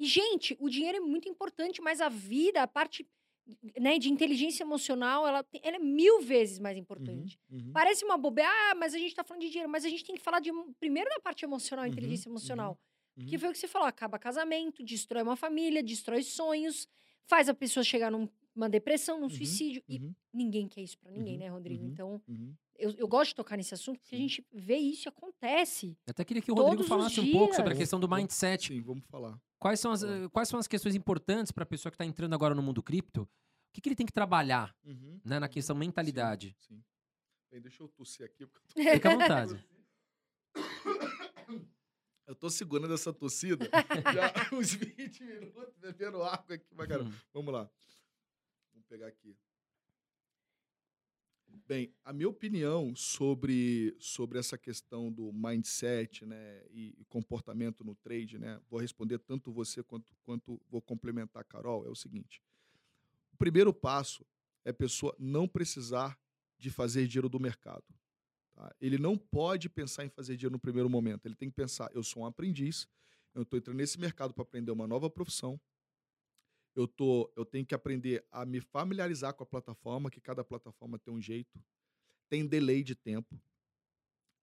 E, 0.00 0.06
gente, 0.06 0.56
o 0.60 0.68
dinheiro 0.68 0.98
é 0.98 1.00
muito 1.00 1.28
importante, 1.28 1.80
mas 1.82 2.00
a 2.00 2.08
vida, 2.08 2.62
a 2.62 2.66
parte 2.68 3.06
né, 3.80 3.98
de 3.98 4.10
inteligência 4.10 4.62
emocional, 4.62 5.26
ela, 5.26 5.42
tem- 5.42 5.60
ela 5.64 5.76
é 5.76 5.78
mil 5.78 6.20
vezes 6.20 6.58
mais 6.58 6.76
importante. 6.76 7.38
Uhum. 7.50 7.58
Uhum. 7.66 7.72
Parece 7.72 8.04
uma 8.04 8.18
bobeira, 8.18 8.50
ah, 8.70 8.74
mas 8.74 8.94
a 8.94 8.98
gente 8.98 9.14
tá 9.14 9.24
falando 9.24 9.40
de 9.42 9.48
dinheiro, 9.48 9.70
mas 9.70 9.84
a 9.84 9.88
gente 9.88 10.04
tem 10.04 10.14
que 10.14 10.20
falar 10.20 10.40
de, 10.40 10.50
primeiro 10.78 11.08
da 11.10 11.18
parte 11.20 11.44
emocional, 11.44 11.84
Uhum, 11.86 11.90
inteligência 11.90 12.28
emocional. 12.28 12.78
uhum. 13.16 13.26
Que 13.26 13.38
foi 13.38 13.48
o 13.48 13.52
que 13.52 13.58
você 13.58 13.66
falou, 13.68 13.88
acaba 13.88 14.18
casamento, 14.18 14.82
destrói 14.84 15.22
uma 15.22 15.34
família, 15.36 15.82
destrói 15.82 16.22
sonhos, 16.22 16.86
faz 17.26 17.48
a 17.48 17.54
pessoa 17.54 17.82
chegar 17.82 18.10
numa 18.58 18.68
depressão, 18.68 19.16
num 19.18 19.24
Uhum, 19.24 19.30
suicídio. 19.30 19.82
E 19.88 19.98
Uhum. 19.98 20.14
ninguém 20.32 20.66
quer 20.68 20.82
isso 20.82 20.98
pra 20.98 21.12
ninguém, 21.12 21.34
Uhum, 21.34 21.38
né, 21.38 21.48
Rodrigo? 21.48 21.84
uhum. 21.84 21.90
Então, 21.90 22.22
Uhum. 22.26 22.54
eu, 22.76 22.90
eu 22.98 23.06
gosto 23.08 23.28
de 23.30 23.34
tocar 23.36 23.56
nesse 23.56 23.72
assunto, 23.72 24.00
porque 24.00 24.16
a 24.16 24.18
Sim. 24.18 24.28
gente 24.28 24.44
vê 24.52 24.76
isso 24.76 25.06
e 25.06 25.10
acontece. 25.10 25.96
Eu 26.06 26.10
até 26.10 26.24
queria 26.24 26.42
que 26.42 26.50
o 26.50 26.54
Rodrigo 26.54 26.82
falasse 26.82 27.20
um 27.20 27.30
pouco 27.32 27.54
sobre 27.54 27.72
a 27.72 27.76
questão 27.76 28.00
do 28.00 28.08
mindset. 28.08 28.68
Sim, 28.74 28.80
vamos 28.82 29.04
falar. 29.06 29.40
Quais 29.60 29.78
são 29.78 29.92
as, 29.92 30.02
eh, 30.02 30.28
quais 30.32 30.48
são 30.48 30.58
as 30.58 30.66
questões 30.66 30.94
importantes 30.96 31.52
para 31.52 31.62
a 31.62 31.66
pessoa 31.66 31.90
que 31.90 31.94
está 31.94 32.04
entrando 32.04 32.34
agora 32.34 32.54
no 32.54 32.62
mundo 32.62 32.82
cripto? 32.82 33.22
O 33.22 33.28
que, 33.72 33.80
que 33.80 33.88
ele 33.88 33.96
tem 33.96 34.06
que 34.06 34.12
trabalhar 34.12 34.74
Uhum. 34.84 35.20
né, 35.24 35.38
na 35.38 35.48
questão 35.48 35.76
mentalidade? 35.76 36.54
Sim, 36.58 36.74
sim. 36.76 36.84
Bem, 37.50 37.60
deixa 37.60 37.82
eu 37.82 37.88
tossir 37.88 38.26
aqui. 38.26 38.44
Porque 38.46 38.58
eu 38.80 38.84
tô... 38.84 38.90
Fica 38.92 39.08
à 39.08 39.12
vontade. 39.16 39.64
Eu 42.26 42.34
tô 42.34 42.50
segurando 42.50 42.92
essa 42.92 43.10
tossida 43.10 43.64
já 44.14 44.26
há 44.26 44.54
uns 44.54 44.74
20 44.74 45.24
minutos, 45.24 45.74
bebendo 45.78 46.22
água 46.22 46.56
aqui 46.56 46.74
pra 46.74 46.86
caramba. 46.86 47.08
Hum. 47.08 47.14
Vamos 47.32 47.54
lá. 47.54 47.70
Pegar 48.88 49.08
aqui. 49.08 49.36
Bem, 51.66 51.92
a 52.02 52.12
minha 52.12 52.28
opinião 52.28 52.96
sobre, 52.96 53.94
sobre 54.00 54.38
essa 54.38 54.56
questão 54.56 55.12
do 55.12 55.30
mindset 55.32 56.24
né, 56.24 56.62
e, 56.70 56.94
e 56.98 57.04
comportamento 57.04 57.84
no 57.84 57.94
trade, 57.94 58.38
né, 58.38 58.58
vou 58.70 58.80
responder 58.80 59.18
tanto 59.18 59.52
você 59.52 59.82
quanto, 59.82 60.14
quanto 60.22 60.60
vou 60.70 60.80
complementar 60.80 61.42
a 61.42 61.44
Carol, 61.44 61.84
é 61.86 61.90
o 61.90 61.94
seguinte. 61.94 62.42
O 63.32 63.36
primeiro 63.36 63.74
passo 63.74 64.24
é 64.64 64.70
a 64.70 64.74
pessoa 64.74 65.14
não 65.18 65.46
precisar 65.46 66.18
de 66.56 66.70
fazer 66.70 67.06
dinheiro 67.06 67.28
do 67.28 67.38
mercado. 67.38 67.84
tá? 68.54 68.74
Ele 68.80 68.96
não 68.96 69.18
pode 69.18 69.68
pensar 69.68 70.06
em 70.06 70.08
fazer 70.08 70.36
dinheiro 70.36 70.54
no 70.54 70.58
primeiro 70.58 70.88
momento. 70.88 71.26
Ele 71.26 71.36
tem 71.36 71.50
que 71.50 71.56
pensar: 71.56 71.90
eu 71.94 72.02
sou 72.02 72.22
um 72.22 72.26
aprendiz, 72.26 72.88
eu 73.34 73.42
estou 73.42 73.58
entrando 73.58 73.76
nesse 73.76 74.00
mercado 74.00 74.32
para 74.32 74.42
aprender 74.42 74.70
uma 74.70 74.86
nova 74.86 75.08
profissão. 75.10 75.60
Eu, 76.78 76.86
tô, 76.86 77.28
eu 77.34 77.44
tenho 77.44 77.66
que 77.66 77.74
aprender 77.74 78.24
a 78.30 78.46
me 78.46 78.60
familiarizar 78.60 79.34
com 79.34 79.42
a 79.42 79.46
plataforma, 79.46 80.08
que 80.08 80.20
cada 80.20 80.44
plataforma 80.44 80.96
tem 80.96 81.12
um 81.12 81.20
jeito, 81.20 81.60
tem 82.28 82.46
delay 82.46 82.84
de 82.84 82.94
tempo. 82.94 83.36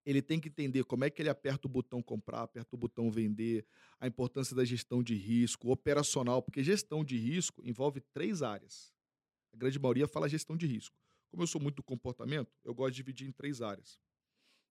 Ele 0.05 0.21
tem 0.21 0.37
que 0.37 0.49
entender 0.49 0.83
como 0.83 1.05
é 1.05 1.09
que 1.09 1.21
ele 1.21 1.29
aperta 1.29 1.65
o 1.65 1.69
botão 1.69 2.03
comprar, 2.03 2.41
aperta 2.41 2.75
o 2.75 2.77
botão 2.77 3.09
vender, 3.09 3.65
a 4.01 4.05
importância 4.05 4.53
da 4.53 4.65
gestão 4.65 5.01
de 5.01 5.15
risco, 5.15 5.71
operacional, 5.71 6.41
porque 6.41 6.61
gestão 6.61 7.05
de 7.05 7.15
risco 7.15 7.61
envolve 7.65 8.01
três 8.01 8.41
áreas. 8.41 8.93
A 9.53 9.55
grande 9.55 9.79
maioria 9.79 10.05
fala 10.05 10.27
gestão 10.27 10.57
de 10.57 10.67
risco. 10.67 10.99
Como 11.31 11.41
eu 11.41 11.47
sou 11.47 11.61
muito 11.61 11.81
comportamento, 11.81 12.53
eu 12.65 12.75
gosto 12.75 12.91
de 12.91 12.97
dividir 12.97 13.29
em 13.29 13.31
três 13.31 13.61
áreas. 13.61 13.97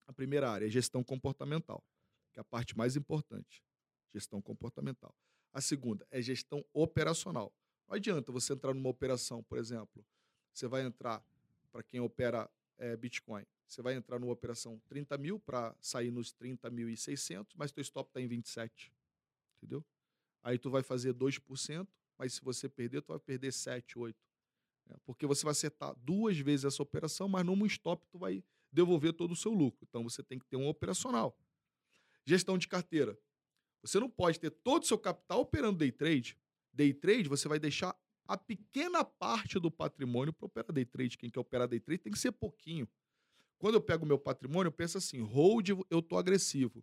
A 0.06 0.12
primeira 0.12 0.50
área 0.50 0.66
é 0.66 0.68
gestão 0.68 1.02
comportamental, 1.02 1.82
que 2.30 2.38
é 2.38 2.42
a 2.42 2.44
parte 2.44 2.76
mais 2.76 2.94
importante. 2.94 3.64
Gestão 4.12 4.42
comportamental. 4.42 5.16
A 5.54 5.60
segunda 5.60 6.04
é 6.10 6.20
gestão 6.20 6.64
operacional. 6.72 7.54
Não 7.86 7.94
adianta 7.94 8.32
você 8.32 8.52
entrar 8.52 8.74
numa 8.74 8.88
operação, 8.88 9.40
por 9.44 9.56
exemplo, 9.56 10.04
você 10.52 10.66
vai 10.66 10.82
entrar, 10.82 11.24
para 11.70 11.80
quem 11.80 12.00
opera 12.00 12.50
eh, 12.76 12.96
Bitcoin, 12.96 13.46
você 13.66 13.80
vai 13.80 13.94
entrar 13.94 14.18
numa 14.18 14.32
operação 14.32 14.80
30 14.88 15.16
mil 15.16 15.38
para 15.38 15.74
sair 15.80 16.10
nos 16.10 16.34
30.600, 16.34 17.52
mas 17.56 17.70
teu 17.70 17.82
stop 17.82 18.10
está 18.10 18.20
em 18.20 18.26
27. 18.26 18.92
Entendeu? 19.56 19.84
Aí 20.42 20.58
tu 20.58 20.70
vai 20.70 20.82
fazer 20.82 21.14
2%, 21.14 21.86
mas 22.18 22.34
se 22.34 22.42
você 22.42 22.68
perder, 22.68 23.02
tu 23.02 23.08
vai 23.08 23.18
perder 23.20 23.52
7, 23.52 23.96
8. 23.96 24.16
né? 24.86 24.96
Porque 25.04 25.24
você 25.24 25.44
vai 25.44 25.52
acertar 25.52 25.94
duas 26.00 26.36
vezes 26.38 26.64
essa 26.64 26.82
operação, 26.82 27.28
mas 27.28 27.46
num 27.46 27.64
stop 27.66 28.06
tu 28.08 28.18
vai 28.18 28.44
devolver 28.72 29.12
todo 29.12 29.30
o 29.32 29.36
seu 29.36 29.52
lucro. 29.52 29.86
Então 29.88 30.02
você 30.02 30.22
tem 30.22 30.38
que 30.38 30.46
ter 30.46 30.56
um 30.56 30.66
operacional. 30.66 31.36
Gestão 32.26 32.58
de 32.58 32.66
carteira. 32.66 33.16
Você 33.84 34.00
não 34.00 34.08
pode 34.08 34.40
ter 34.40 34.50
todo 34.50 34.82
o 34.82 34.86
seu 34.86 34.98
capital 34.98 35.40
operando 35.40 35.78
day 35.78 35.92
trade. 35.92 36.38
Day 36.72 36.92
trade, 36.92 37.28
você 37.28 37.46
vai 37.46 37.58
deixar 37.58 37.94
a 38.26 38.36
pequena 38.36 39.04
parte 39.04 39.58
do 39.58 39.70
patrimônio 39.70 40.32
para 40.32 40.46
operar 40.46 40.72
day 40.72 40.86
trade. 40.86 41.18
Quem 41.18 41.30
quer 41.30 41.40
operar 41.40 41.68
day 41.68 41.78
trade 41.78 42.02
tem 42.02 42.12
que 42.12 42.18
ser 42.18 42.32
pouquinho. 42.32 42.88
Quando 43.58 43.74
eu 43.74 43.80
pego 43.80 44.06
meu 44.06 44.18
patrimônio, 44.18 44.68
eu 44.68 44.72
penso 44.72 44.96
assim: 44.96 45.20
hold, 45.20 45.68
eu 45.90 46.02
tô 46.02 46.16
agressivo. 46.16 46.82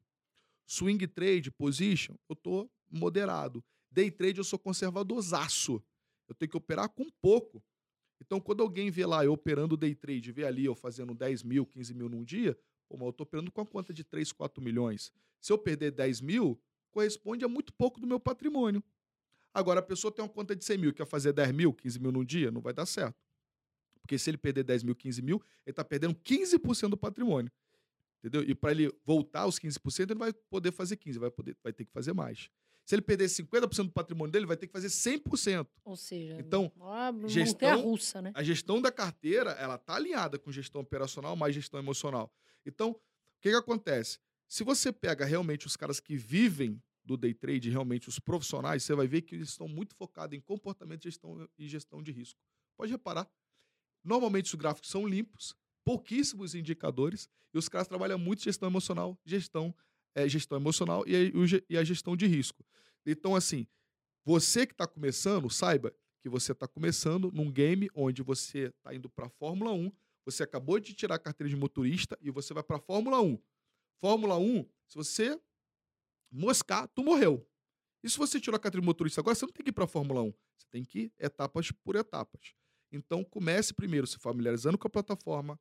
Swing 0.68 1.06
trade, 1.08 1.52
position, 1.52 2.16
eu 2.30 2.36
tô 2.36 2.70
moderado. 2.90 3.64
Day 3.90 4.10
trade, 4.12 4.38
eu 4.38 4.44
sou 4.44 4.60
conservadorzaço. 4.60 5.84
Eu 6.28 6.36
tenho 6.36 6.50
que 6.50 6.58
operar 6.58 6.88
com 6.90 7.10
pouco. 7.22 7.64
Então, 8.22 8.40
quando 8.40 8.62
alguém 8.62 8.92
vê 8.92 9.06
lá 9.06 9.26
eu 9.26 9.34
operando 9.34 9.76
day 9.76 9.96
trade, 9.96 10.32
vê 10.32 10.46
ali 10.46 10.66
eu 10.66 10.76
fazendo 10.76 11.14
10 11.16 11.42
mil, 11.42 11.66
15 11.66 11.94
mil 11.96 12.08
num 12.08 12.24
dia, 12.24 12.58
pô, 12.88 12.96
mas 12.96 13.08
eu 13.08 13.14
tô 13.14 13.24
operando 13.24 13.52
com 13.52 13.60
a 13.60 13.66
conta 13.66 13.92
de 13.92 14.04
3, 14.04 14.32
4 14.32 14.62
milhões. 14.62 15.12
Se 15.42 15.52
eu 15.52 15.58
perder 15.58 15.92
10 15.92 16.22
mil, 16.22 16.62
corresponde 16.92 17.44
a 17.46 17.48
muito 17.48 17.74
pouco 17.74 18.00
do 18.00 18.06
meu 18.08 18.20
patrimônio. 18.20 18.84
Agora, 19.54 19.80
a 19.80 19.84
pessoa 19.84 20.12
tem 20.12 20.24
uma 20.24 20.30
conta 20.30 20.56
de 20.56 20.64
100 20.64 20.78
mil, 20.78 20.94
quer 20.94 21.06
fazer 21.06 21.34
10 21.34 21.52
mil, 21.52 21.74
15 21.74 22.00
mil 22.00 22.12
num 22.12 22.24
dia, 22.24 22.52
não 22.52 22.62
vai 22.62 22.74
dar 22.74 22.86
certo. 22.86 23.16
Porque 24.02 24.18
se 24.18 24.30
ele 24.30 24.38
perder 24.38 24.64
10 24.64 24.84
mil, 24.84 24.96
15 24.96 25.22
mil, 25.22 25.42
ele 25.66 25.72
está 25.72 25.84
perdendo 25.84 26.16
15% 26.16 26.90
do 26.90 26.98
patrimônio. 26.98 27.52
Entendeu? 28.20 28.44
E 28.44 28.54
para 28.56 28.72
ele 28.72 28.94
voltar 29.04 29.42
aos 29.42 29.60
15%, 29.60 30.00
ele 30.04 30.14
não 30.14 30.20
vai 30.20 30.34
poder 30.34 30.72
fazer 30.72 30.96
15%, 30.96 31.20
vai, 31.20 31.32
poder, 31.32 31.58
vai 31.64 31.74
ter 31.74 31.86
que 31.86 31.92
fazer 31.92 32.14
mais. 32.14 32.50
Se 32.86 32.96
ele 32.96 33.02
perder 33.02 33.26
50% 33.26 33.86
do 33.86 33.92
patrimônio 33.92 34.32
dele, 34.32 34.46
vai 34.46 34.58
ter 34.58 34.68
que 34.68 34.74
fazer 34.74 34.88
100%. 34.90 35.68
Ou 35.84 35.96
seja, 35.96 36.38
Então, 36.40 36.72
uma 36.76 37.12
montanha 37.12 37.30
gestão- 37.30 37.82
russa, 37.82 38.22
né? 38.22 38.32
A 38.34 38.44
gestão 38.44 38.82
da 38.82 38.92
carteira, 38.92 39.52
ela 39.52 39.78
tá 39.78 39.96
alinhada 39.96 40.38
com 40.40 40.52
gestão 40.52 40.82
operacional 40.82 41.36
mais 41.36 41.54
gestão 41.54 41.80
emocional. 41.80 42.34
Então, 42.66 42.92
o 42.92 42.96
que, 43.42 43.50
que 43.50 43.56
acontece? 43.56 44.20
Se 44.52 44.66
você 44.66 44.92
pega 44.92 45.24
realmente 45.24 45.66
os 45.66 45.78
caras 45.78 46.02
que 46.02 46.18
vivem 46.18 46.84
do 47.06 47.16
day 47.16 47.34
trade, 47.34 47.70
realmente 47.70 48.10
os 48.10 48.20
profissionais, 48.20 48.84
você 48.84 48.94
vai 48.94 49.08
ver 49.08 49.22
que 49.22 49.34
eles 49.34 49.48
estão 49.48 49.66
muito 49.66 49.96
focados 49.96 50.38
em 50.38 50.42
comportamento 50.42 51.04
gestão, 51.04 51.48
e 51.58 51.70
gestão 51.70 52.04
de 52.04 52.12
risco. 52.12 52.38
Pode 52.76 52.92
reparar. 52.92 53.32
Normalmente 54.04 54.48
os 54.48 54.56
gráficos 54.56 54.90
são 54.90 55.08
limpos, 55.08 55.56
pouquíssimos 55.86 56.54
indicadores, 56.54 57.30
e 57.54 57.58
os 57.58 57.70
caras 57.70 57.88
trabalham 57.88 58.20
muito 58.20 58.44
gestão 58.44 58.68
emocional, 58.68 59.18
gestão, 59.26 59.74
é, 60.14 60.28
gestão 60.28 60.58
emocional 60.58 61.06
e 61.08 61.32
e 61.70 61.78
a 61.78 61.84
gestão 61.86 62.18
de 62.18 62.28
risco. 62.28 62.66
Então, 63.06 63.38
assim, 63.38 63.66
você 64.26 64.68
que 64.68 64.74
está 64.74 64.86
começando, 64.86 65.50
saiba 65.50 65.96
que 66.22 66.28
você 66.28 66.52
está 66.52 66.68
começando 66.68 67.32
num 67.32 67.50
game 67.50 67.90
onde 67.96 68.22
você 68.22 68.68
está 68.68 68.94
indo 68.94 69.10
para 69.10 69.28
a 69.28 69.30
Fórmula 69.30 69.72
1, 69.72 69.90
você 70.26 70.44
acabou 70.44 70.78
de 70.78 70.94
tirar 70.94 71.16
a 71.16 71.20
carteira 71.20 71.50
de 71.50 71.56
motorista 71.56 72.18
e 72.22 72.30
você 72.30 72.54
vai 72.54 72.64
para 72.64 72.76
a 72.76 72.82
Fórmula 72.82 73.22
1. 73.22 73.40
Fórmula 74.02 74.38
1, 74.38 74.66
se 74.88 74.96
você 74.96 75.40
moscar, 76.32 76.88
tu 76.88 77.04
morreu. 77.04 77.48
E 78.04 78.10
se 78.10 78.18
você 78.18 78.42
tirou 78.42 78.56
a 78.56 78.60
carteira 78.60 78.82
de 78.82 78.86
motorista 78.86 79.22
agora, 79.22 79.36
você 79.36 79.46
não 79.46 79.54
tem 79.54 79.64
que 79.64 79.70
ir 79.70 79.74
para 79.74 79.84
a 79.84 79.88
Fórmula 79.88 80.24
1. 80.24 80.34
Você 80.58 80.68
tem 80.72 80.84
que 80.84 81.00
ir 81.02 81.14
etapas 81.20 81.72
por 81.72 81.96
etapas. 81.96 82.56
Então, 82.92 83.24
comece 83.24 83.74
primeiro 83.74 84.08
se 84.08 84.18
familiarizando 84.18 84.76
com 84.76 84.88
a 84.88 84.90
plataforma, 84.90 85.60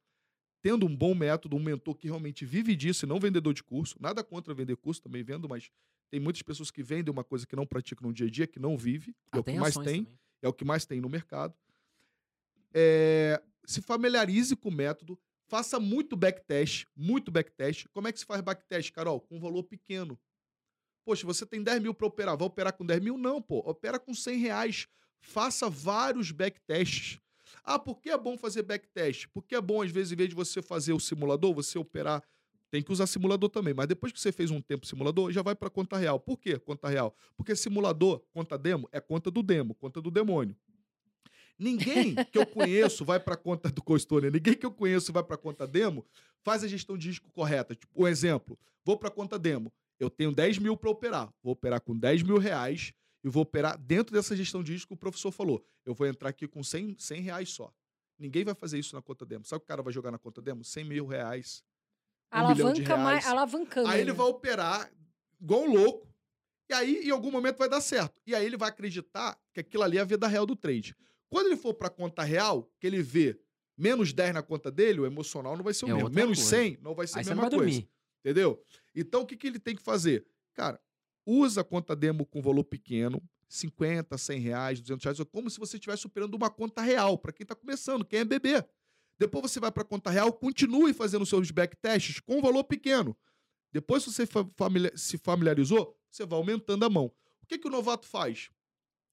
tendo 0.63 0.87
um 0.87 0.97
bom 0.97 1.15
método, 1.15 1.55
um 1.55 1.63
mentor 1.63 1.95
que 1.95 2.09
realmente 2.09 2.47
vive 2.47 2.75
disso 2.75 3.05
e 3.05 3.09
não 3.09 3.21
vendedor 3.21 3.53
de 3.53 3.63
curso. 3.63 3.97
Nada 4.01 4.25
contra 4.25 4.55
vender 4.55 4.77
curso, 4.77 5.03
também 5.03 5.23
vendo, 5.23 5.47
mas 5.47 5.71
tem 6.11 6.19
muitas 6.19 6.41
pessoas 6.43 6.71
que 6.71 6.83
vendem 6.83 7.13
uma 7.13 7.23
coisa 7.23 7.47
que 7.47 7.55
não 7.55 7.67
praticam 7.67 8.09
no 8.09 8.15
dia 8.15 8.27
a 8.27 8.31
dia, 8.31 8.47
que 8.47 8.59
não 8.59 8.77
vive. 8.77 9.15
Ah, 9.31 9.37
é 9.37 9.41
o 9.41 9.45
que 9.45 9.53
mais 9.53 9.75
tem. 9.75 10.05
Também. 10.05 10.21
É 10.43 10.49
o 10.49 10.53
que 10.53 10.65
mais 10.65 10.87
tem 10.87 10.99
no 10.99 11.11
mercado. 11.11 11.55
É, 12.73 13.41
se 13.67 13.83
familiarize 13.83 14.57
com 14.57 14.71
o 14.71 14.73
método, 14.73 15.19
faça 15.51 15.81
muito 15.81 16.17
backtest, 16.17 16.87
muito 16.97 17.29
backtest. 17.31 17.87
Como 17.93 18.07
é 18.07 18.13
que 18.13 18.21
se 18.21 18.25
faz 18.25 18.41
backtest, 18.41 18.93
Carol? 18.93 19.21
Com 19.21 19.37
um 19.37 19.41
valor 19.41 19.65
pequeno. 19.65 20.17
Poxa, 21.05 21.27
você 21.27 21.45
tem 21.45 21.61
10 21.61 21.83
mil 21.83 21.93
para 21.93 22.07
operar, 22.07 22.37
vai 22.37 22.47
operar 22.47 22.73
com 22.73 22.87
10 22.87 23.01
mil? 23.03 23.19
Não, 23.19 23.43
pô. 23.43 23.59
Opera 23.59 23.99
com 23.99 24.15
100 24.15 24.39
reais. 24.39 24.87
Faça 25.19 25.69
vários 25.69 26.31
backtests. 26.31 27.19
Ah, 27.65 27.81
por 27.81 28.01
que 28.01 28.11
é 28.11 28.17
bom 28.17 28.39
fazer 28.39 28.63
backtest? 28.63 29.27
Porque 29.35 29.57
é 29.57 29.61
bom, 29.61 29.83
às 29.83 29.91
vezes, 29.91 30.13
em 30.13 30.17
vez 30.17 30.29
de 30.29 30.37
você 30.37 30.63
fazer 30.63 30.93
o 30.93 31.01
simulador, 31.01 31.53
você 31.53 31.77
operar. 31.79 32.23
Tem 32.71 32.81
que 32.81 32.93
usar 32.93 33.09
simulador 33.09 33.51
também, 33.51 33.75
mas 33.75 33.89
depois 33.89 34.13
que 34.13 34.21
você 34.21 34.31
fez 34.31 34.53
um 34.53 34.61
tempo 34.61 34.87
simulador, 34.87 35.33
já 35.33 35.43
vai 35.43 35.57
para 35.57 35.69
conta 35.69 35.97
real. 35.97 36.21
Por 36.21 36.39
quê 36.39 36.57
conta 36.61 36.89
real? 36.89 37.13
Porque 37.37 37.57
simulador, 37.57 38.23
conta 38.33 38.57
demo, 38.57 38.89
é 38.93 39.01
conta 39.01 39.33
do 39.33 39.43
demo, 39.43 39.75
conta 39.75 40.01
do 40.01 40.13
demônio. 40.13 40.57
Ninguém 41.61 42.15
que 42.33 42.39
eu 42.39 42.47
conheço 42.47 43.05
vai 43.05 43.21
para 43.21 43.37
conta 43.37 43.71
do 43.71 43.83
Costone, 43.83 44.31
ninguém 44.31 44.55
que 44.55 44.65
eu 44.65 44.73
conheço 44.73 45.13
vai 45.13 45.23
para 45.23 45.37
conta 45.37 45.67
demo, 45.67 46.07
faz 46.43 46.65
a 46.65 46.69
gestão 46.69 46.97
de 46.97 47.09
risco 47.09 47.31
correta. 47.31 47.75
Tipo, 47.75 48.03
um 48.03 48.09
exemplo, 48.09 48.59
vou 48.83 48.97
para 48.97 49.11
conta 49.11 49.39
demo, 49.39 49.71
eu 49.99 50.09
tenho 50.09 50.33
10 50.33 50.57
mil 50.57 50.75
para 50.75 50.89
operar, 50.89 51.31
vou 51.43 51.53
operar 51.53 51.83
com 51.83 51.95
10 51.95 52.23
mil 52.23 52.39
reais 52.39 52.95
e 53.23 53.29
vou 53.29 53.43
operar 53.43 53.77
dentro 53.77 54.15
dessa 54.15 54.35
gestão 54.35 54.63
de 54.63 54.73
risco 54.73 54.89
que 54.89 54.95
o 54.95 54.97
professor 54.97 55.31
falou. 55.31 55.63
Eu 55.85 55.93
vou 55.93 56.07
entrar 56.07 56.31
aqui 56.31 56.49
com 56.49 56.65
100, 56.65 56.97
100 56.99 57.21
reais 57.21 57.51
só. 57.51 57.71
Ninguém 58.19 58.43
vai 58.43 58.55
fazer 58.55 58.79
isso 58.79 58.95
na 58.97 59.03
conta 59.03 59.27
demo. 59.27 59.45
Sabe 59.45 59.59
o 59.59 59.61
que 59.61 59.65
o 59.65 59.69
cara 59.69 59.83
vai 59.83 59.93
jogar 59.93 60.11
na 60.11 60.19
conta 60.19 60.41
demo? 60.41 60.65
100 60.65 60.85
mil 60.85 61.07
reais. 61.07 61.63
Um 62.33 62.39
Alavanca 62.39 62.97
mais, 62.97 63.27
alavancando. 63.27 63.89
Aí 63.89 64.01
ele 64.01 64.13
vai 64.13 64.27
operar 64.27 64.91
igual 65.39 65.65
um 65.65 65.75
louco. 65.75 66.09
E 66.71 66.73
aí, 66.73 67.03
em 67.05 67.11
algum 67.11 67.31
momento, 67.31 67.59
vai 67.59 67.69
dar 67.69 67.81
certo. 67.81 68.19
E 68.27 68.35
aí 68.35 68.47
ele 68.47 68.57
vai 68.57 68.71
acreditar 68.71 69.39
que 69.53 69.61
aquilo 69.61 69.83
ali 69.83 69.99
é 69.99 70.01
a 70.01 70.05
vida 70.05 70.27
real 70.27 70.47
do 70.47 70.57
trade. 70.57 70.97
Quando 71.31 71.47
ele 71.47 71.57
for 71.57 71.73
para 71.73 71.87
a 71.87 71.91
conta 71.91 72.23
real, 72.23 72.71
que 72.79 72.87
ele 72.87 73.03
vê 73.03 73.41
menos 73.79 74.13
10 74.13 74.35
na 74.35 74.43
conta 74.43 74.71
dele, 74.71 75.01
o 75.01 75.07
emocional 75.07 75.57
não 75.57 75.65
vai 75.65 75.73
ser 75.73 75.87
o 75.87 75.89
é 75.89 75.95
mesmo. 75.95 76.11
Menos 76.11 76.39
coisa. 76.39 76.57
100 76.57 76.79
não 76.83 76.95
vai 76.95 77.07
ser 77.07 77.21
aí 77.21 77.25
a 77.25 77.29
mesma 77.29 77.43
coisa. 77.43 77.57
Dormir. 77.57 77.89
Entendeu? 78.19 78.63
Então, 78.95 79.23
o 79.23 79.27
que, 79.27 79.37
que 79.37 79.47
ele 79.47 79.59
tem 79.59 79.75
que 79.75 79.83
fazer? 79.83 80.27
Cara, 80.53 80.79
usa 81.25 81.63
a 81.63 81.65
conta 81.65 81.97
demo 81.97 82.27
com 82.27 82.43
valor 82.43 82.65
pequeno, 82.65 83.23
50, 83.49 84.19
100 84.19 84.41
reais, 84.41 84.81
200 84.81 85.05
reais, 85.05 85.21
como 85.31 85.49
se 85.49 85.59
você 85.59 85.77
estivesse 85.77 86.07
operando 86.07 86.37
uma 86.37 86.51
conta 86.51 86.83
real, 86.83 87.17
para 87.17 87.33
quem 87.33 87.45
está 87.45 87.55
começando, 87.55 88.05
quem 88.05 88.21
é 88.21 88.25
bebê. 88.25 88.63
Depois 89.19 89.43
você 89.43 89.61
vai 89.61 89.71
para 89.71 89.83
a 89.83 89.87
conta 89.87 90.11
real, 90.11 90.33
continue 90.33 90.93
fazendo 90.93 91.25
seus 91.25 91.51
backtests 91.51 92.21
com 92.21 92.41
valor 92.43 92.65
pequeno. 92.65 93.17
Depois 93.73 94.05
que 94.05 94.11
você 94.11 94.27
se 94.97 95.19
familiarizou, 95.19 95.97
você 96.11 96.27
vai 96.27 96.39
aumentando 96.39 96.85
a 96.85 96.91
mão. 96.91 97.07
O 97.43 97.47
que, 97.47 97.59
que 97.59 97.69
o 97.69 97.71
novato 97.71 98.07
faz? 98.07 98.51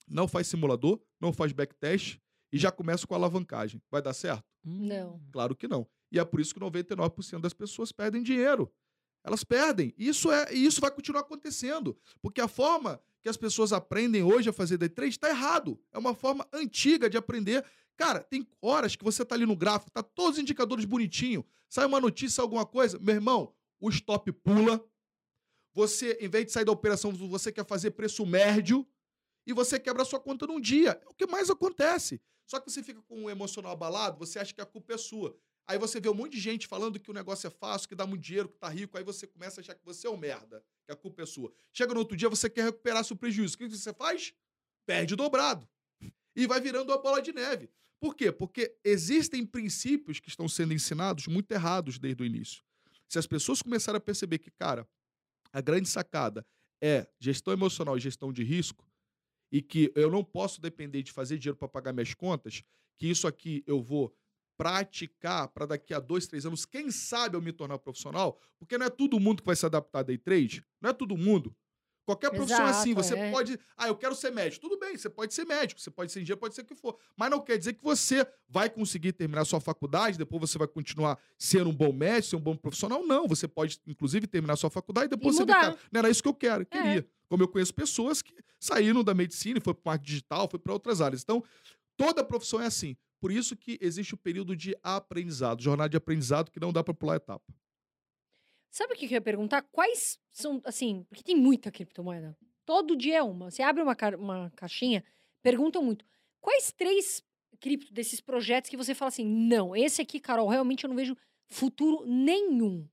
Não 0.07 0.27
faz 0.27 0.47
simulador, 0.47 0.99
não 1.19 1.33
faz 1.33 1.51
backtest 1.51 2.17
e 2.51 2.57
já 2.57 2.71
começa 2.71 3.05
com 3.05 3.13
alavancagem. 3.13 3.81
Vai 3.91 4.01
dar 4.01 4.13
certo? 4.13 4.45
Não. 4.63 5.21
Claro 5.31 5.55
que 5.55 5.67
não. 5.67 5.87
E 6.11 6.19
é 6.19 6.23
por 6.23 6.39
isso 6.39 6.53
que 6.53 6.59
99% 6.59 7.39
das 7.39 7.53
pessoas 7.53 7.91
perdem 7.91 8.23
dinheiro. 8.23 8.71
Elas 9.23 9.43
perdem. 9.43 9.93
Isso 9.97 10.31
é, 10.31 10.53
e 10.53 10.65
isso 10.65 10.79
vai 10.79 10.89
continuar 10.89 11.21
acontecendo. 11.21 11.97
Porque 12.21 12.39
a 12.39 12.47
forma 12.47 13.01
que 13.21 13.29
as 13.29 13.35
pessoas 13.35 13.73
aprendem 13.73 14.23
hoje 14.23 14.49
a 14.49 14.53
fazer 14.53 14.77
day 14.77 14.87
trade 14.87 15.11
está 15.11 15.29
errado. 15.29 15.79
É 15.91 15.97
uma 15.97 16.15
forma 16.15 16.47
antiga 16.53 17.09
de 17.09 17.17
aprender. 17.17 17.65
Cara, 17.97 18.21
tem 18.21 18.47
horas 18.61 18.95
que 18.95 19.03
você 19.03 19.23
está 19.23 19.35
ali 19.35 19.45
no 19.45 19.55
gráfico, 19.55 19.91
tá 19.91 20.03
todos 20.03 20.37
os 20.37 20.41
indicadores 20.41 20.85
bonitinho, 20.85 21.43
sai 21.67 21.85
uma 21.85 21.99
notícia, 21.99 22.41
alguma 22.41 22.63
coisa, 22.63 22.99
meu 22.99 23.15
irmão, 23.15 23.53
o 23.79 23.89
stop 23.89 24.31
pula. 24.31 24.83
Você, 25.73 26.17
em 26.21 26.29
vez 26.29 26.45
de 26.45 26.51
sair 26.51 26.65
da 26.65 26.71
operação, 26.71 27.11
você 27.11 27.51
quer 27.51 27.65
fazer 27.65 27.91
preço 27.91 28.25
médio 28.25 28.87
e 29.47 29.53
você 29.53 29.79
quebra 29.79 30.01
a 30.01 30.05
sua 30.05 30.19
conta 30.19 30.45
num 30.45 30.59
dia. 30.59 30.99
É 31.01 31.07
o 31.07 31.13
que 31.13 31.25
mais 31.25 31.49
acontece. 31.49 32.21
Só 32.45 32.59
que 32.59 32.69
você 32.69 32.83
fica 32.83 33.01
com 33.01 33.23
o 33.23 33.29
emocional 33.29 33.71
abalado, 33.71 34.19
você 34.19 34.37
acha 34.37 34.53
que 34.53 34.61
a 34.61 34.65
culpa 34.65 34.93
é 34.93 34.97
sua. 34.97 35.35
Aí 35.65 35.77
você 35.77 35.99
vê 35.99 36.09
um 36.09 36.13
monte 36.13 36.33
de 36.33 36.39
gente 36.39 36.67
falando 36.67 36.99
que 36.99 37.09
o 37.09 37.13
negócio 37.13 37.47
é 37.47 37.49
fácil, 37.49 37.89
que 37.89 37.95
dá 37.95 38.05
muito 38.05 38.21
dinheiro, 38.21 38.47
que 38.49 38.57
tá 38.57 38.69
rico, 38.69 38.97
aí 38.97 39.03
você 39.03 39.25
começa 39.25 39.59
a 39.59 39.61
achar 39.61 39.75
que 39.75 39.83
você 39.83 40.07
é 40.07 40.09
um 40.09 40.17
merda, 40.17 40.63
que 40.85 40.91
a 40.91 40.95
culpa 40.95 41.23
é 41.23 41.25
sua. 41.25 41.51
Chega 41.73 41.93
no 41.93 41.99
outro 41.99 42.15
dia, 42.15 42.29
você 42.29 42.49
quer 42.49 42.65
recuperar 42.65 43.03
seu 43.03 43.15
prejuízo. 43.15 43.55
O 43.55 43.57
que 43.57 43.67
você 43.67 43.93
faz? 43.93 44.33
Perde 44.85 45.15
dobrado. 45.15 45.67
E 46.35 46.45
vai 46.45 46.61
virando 46.61 46.91
uma 46.91 47.01
bola 47.01 47.21
de 47.21 47.33
neve. 47.33 47.69
Por 47.99 48.15
quê? 48.15 48.31
Porque 48.31 48.77
existem 48.83 49.45
princípios 49.45 50.19
que 50.19 50.29
estão 50.29 50.47
sendo 50.47 50.73
ensinados 50.73 51.27
muito 51.27 51.51
errados 51.51 51.97
desde 51.97 52.21
o 52.21 52.25
início. 52.25 52.63
Se 53.09 53.17
as 53.17 53.25
pessoas 53.25 53.61
começarem 53.61 53.97
a 53.97 54.01
perceber 54.01 54.37
que, 54.37 54.51
cara, 54.51 54.87
a 55.51 55.59
grande 55.59 55.89
sacada 55.89 56.45
é 56.81 57.07
gestão 57.19 57.51
emocional 57.51 57.97
e 57.97 57.99
gestão 57.99 58.31
de 58.31 58.43
risco, 58.43 58.86
e 59.51 59.61
que 59.61 59.91
eu 59.95 60.09
não 60.11 60.23
posso 60.23 60.61
depender 60.61 61.03
de 61.03 61.11
fazer 61.11 61.37
dinheiro 61.37 61.57
para 61.57 61.67
pagar 61.67 61.93
minhas 61.93 62.13
contas, 62.13 62.63
que 62.97 63.07
isso 63.07 63.27
aqui 63.27 63.63
eu 63.65 63.81
vou 63.81 64.13
praticar 64.57 65.47
para 65.49 65.67
daqui 65.67 65.93
a 65.93 65.99
dois, 65.99 66.25
três 66.25 66.45
anos, 66.45 66.65
quem 66.65 66.89
sabe 66.89 67.37
eu 67.37 67.41
me 67.41 67.53
tornar 67.53 67.77
profissional, 67.77 68.39
porque 68.57 68.77
não 68.77 68.87
é 68.87 68.89
todo 68.89 69.19
mundo 69.19 69.41
que 69.41 69.45
vai 69.45 69.55
se 69.55 69.65
adaptar 69.65 69.99
a 69.99 70.03
day 70.03 70.17
trade, 70.17 70.65
não 70.81 70.89
é 70.89 70.93
todo 70.93 71.15
mundo. 71.15 71.55
Qualquer 72.07 72.29
profissão 72.29 72.63
Exato, 72.63 72.77
é 72.77 72.79
assim, 72.79 72.93
você 72.93 73.15
é. 73.15 73.31
pode. 73.31 73.59
Ah, 73.75 73.89
eu 73.89 73.95
quero 73.97 74.15
ser 74.15 74.31
médico. 74.31 74.61
Tudo 74.61 74.79
bem, 74.79 74.97
você 74.97 75.09
pode 75.09 75.33
ser 75.33 75.45
médico, 75.45 75.81
você 75.81 75.91
pode 75.91 76.09
ser 76.09 76.21
engenheiro, 76.21 76.39
pode 76.39 76.55
ser 76.55 76.61
o 76.61 76.65
que 76.65 76.73
for. 76.73 76.97
Mas 77.17 77.29
não 77.29 77.41
quer 77.41 77.57
dizer 77.57 77.73
que 77.73 77.83
você 77.83 78.25
vai 78.47 78.69
conseguir 78.69 79.11
terminar 79.11 79.43
sua 79.43 79.59
faculdade, 79.59 80.17
depois 80.17 80.39
você 80.39 80.57
vai 80.57 80.69
continuar 80.69 81.19
sendo 81.37 81.69
um 81.69 81.75
bom 81.75 81.91
médico, 81.91 82.29
ser 82.29 82.35
um 82.37 82.39
bom 82.39 82.55
profissional. 82.55 83.05
Não, 83.05 83.27
você 83.27 83.45
pode, 83.45 83.81
inclusive, 83.85 84.25
terminar 84.25 84.55
sua 84.55 84.69
faculdade 84.69 85.07
e 85.07 85.09
depois 85.09 85.35
e 85.35 85.39
você 85.39 85.41
mudar. 85.41 85.71
Vê, 85.71 85.77
não 85.91 85.99
era 85.99 86.09
isso 86.09 86.23
que 86.23 86.29
eu 86.29 86.33
quero, 86.33 86.63
eu 86.63 86.79
é. 86.79 86.81
queria. 86.81 87.07
Como 87.27 87.43
eu 87.43 87.47
conheço 87.49 87.73
pessoas 87.73 88.21
que 88.21 88.33
saíram 88.57 89.03
da 89.03 89.13
medicina 89.13 89.59
e 89.59 89.61
foi 89.61 89.73
para 89.73 89.83
parte 89.83 90.05
digital, 90.05 90.47
foi 90.49 90.59
para 90.59 90.71
outras 90.71 91.01
áreas. 91.01 91.23
Então, 91.23 91.43
toda 91.97 92.23
profissão 92.23 92.61
é 92.61 92.67
assim. 92.67 92.95
Por 93.19 93.33
isso 93.33 93.53
que 93.53 93.77
existe 93.81 94.13
o 94.13 94.17
período 94.17 94.55
de 94.55 94.73
aprendizado, 94.81 95.61
jornada 95.61 95.89
de 95.89 95.97
aprendizado 95.97 96.51
que 96.51 96.59
não 96.61 96.71
dá 96.71 96.81
para 96.81 96.93
pular 96.93 97.17
etapa. 97.17 97.53
Sabe 98.77 98.93
o 98.93 98.95
que 98.95 99.05
eu 99.05 99.09
ia 99.09 99.21
perguntar? 99.21 99.63
Quais 99.71 100.19
são, 100.31 100.61
assim, 100.63 101.03
porque 101.09 101.23
tem 101.23 101.35
muita 101.35 101.71
criptomoeda. 101.71 102.37
Todo 102.63 102.95
dia 102.95 103.17
é 103.17 103.23
uma. 103.23 103.49
Você 103.49 103.63
abre 103.63 103.81
uma, 103.81 103.95
ca 103.95 104.15
uma 104.15 104.51
caixinha, 104.55 105.03
perguntam 105.41 105.83
muito. 105.83 106.05
Quais 106.39 106.71
três 106.71 107.23
cripto 107.59 107.91
desses 107.91 108.21
projetos 108.21 108.69
que 108.69 108.77
você 108.77 108.93
fala 108.93 109.09
assim, 109.09 109.25
não, 109.25 109.75
esse 109.75 109.99
aqui, 109.99 110.19
Carol, 110.19 110.47
realmente 110.47 110.83
eu 110.83 110.89
não 110.89 110.95
vejo 110.95 111.17
futuro 111.49 112.05
nenhum? 112.05 112.87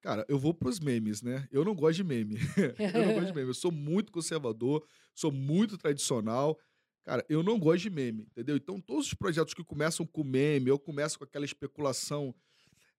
Cara, 0.00 0.24
eu 0.30 0.38
vou 0.38 0.54
pros 0.54 0.80
memes, 0.80 1.20
né? 1.20 1.46
Eu 1.52 1.62
não 1.62 1.74
gosto 1.74 1.96
de 1.96 2.04
meme. 2.04 2.36
eu 2.94 3.06
não 3.06 3.14
gosto 3.16 3.26
de 3.26 3.34
meme. 3.34 3.50
Eu 3.50 3.54
sou 3.54 3.70
muito 3.70 4.10
conservador, 4.10 4.82
sou 5.14 5.30
muito 5.30 5.76
tradicional. 5.76 6.58
Cara, 7.02 7.22
eu 7.28 7.42
não 7.42 7.58
gosto 7.58 7.82
de 7.82 7.90
meme, 7.90 8.22
entendeu? 8.22 8.56
Então, 8.56 8.80
todos 8.80 9.08
os 9.08 9.14
projetos 9.14 9.52
que 9.52 9.62
começam 9.62 10.06
com 10.06 10.24
meme 10.24 10.70
ou 10.70 10.78
começam 10.78 11.18
com 11.18 11.24
aquela 11.24 11.44
especulação 11.44 12.34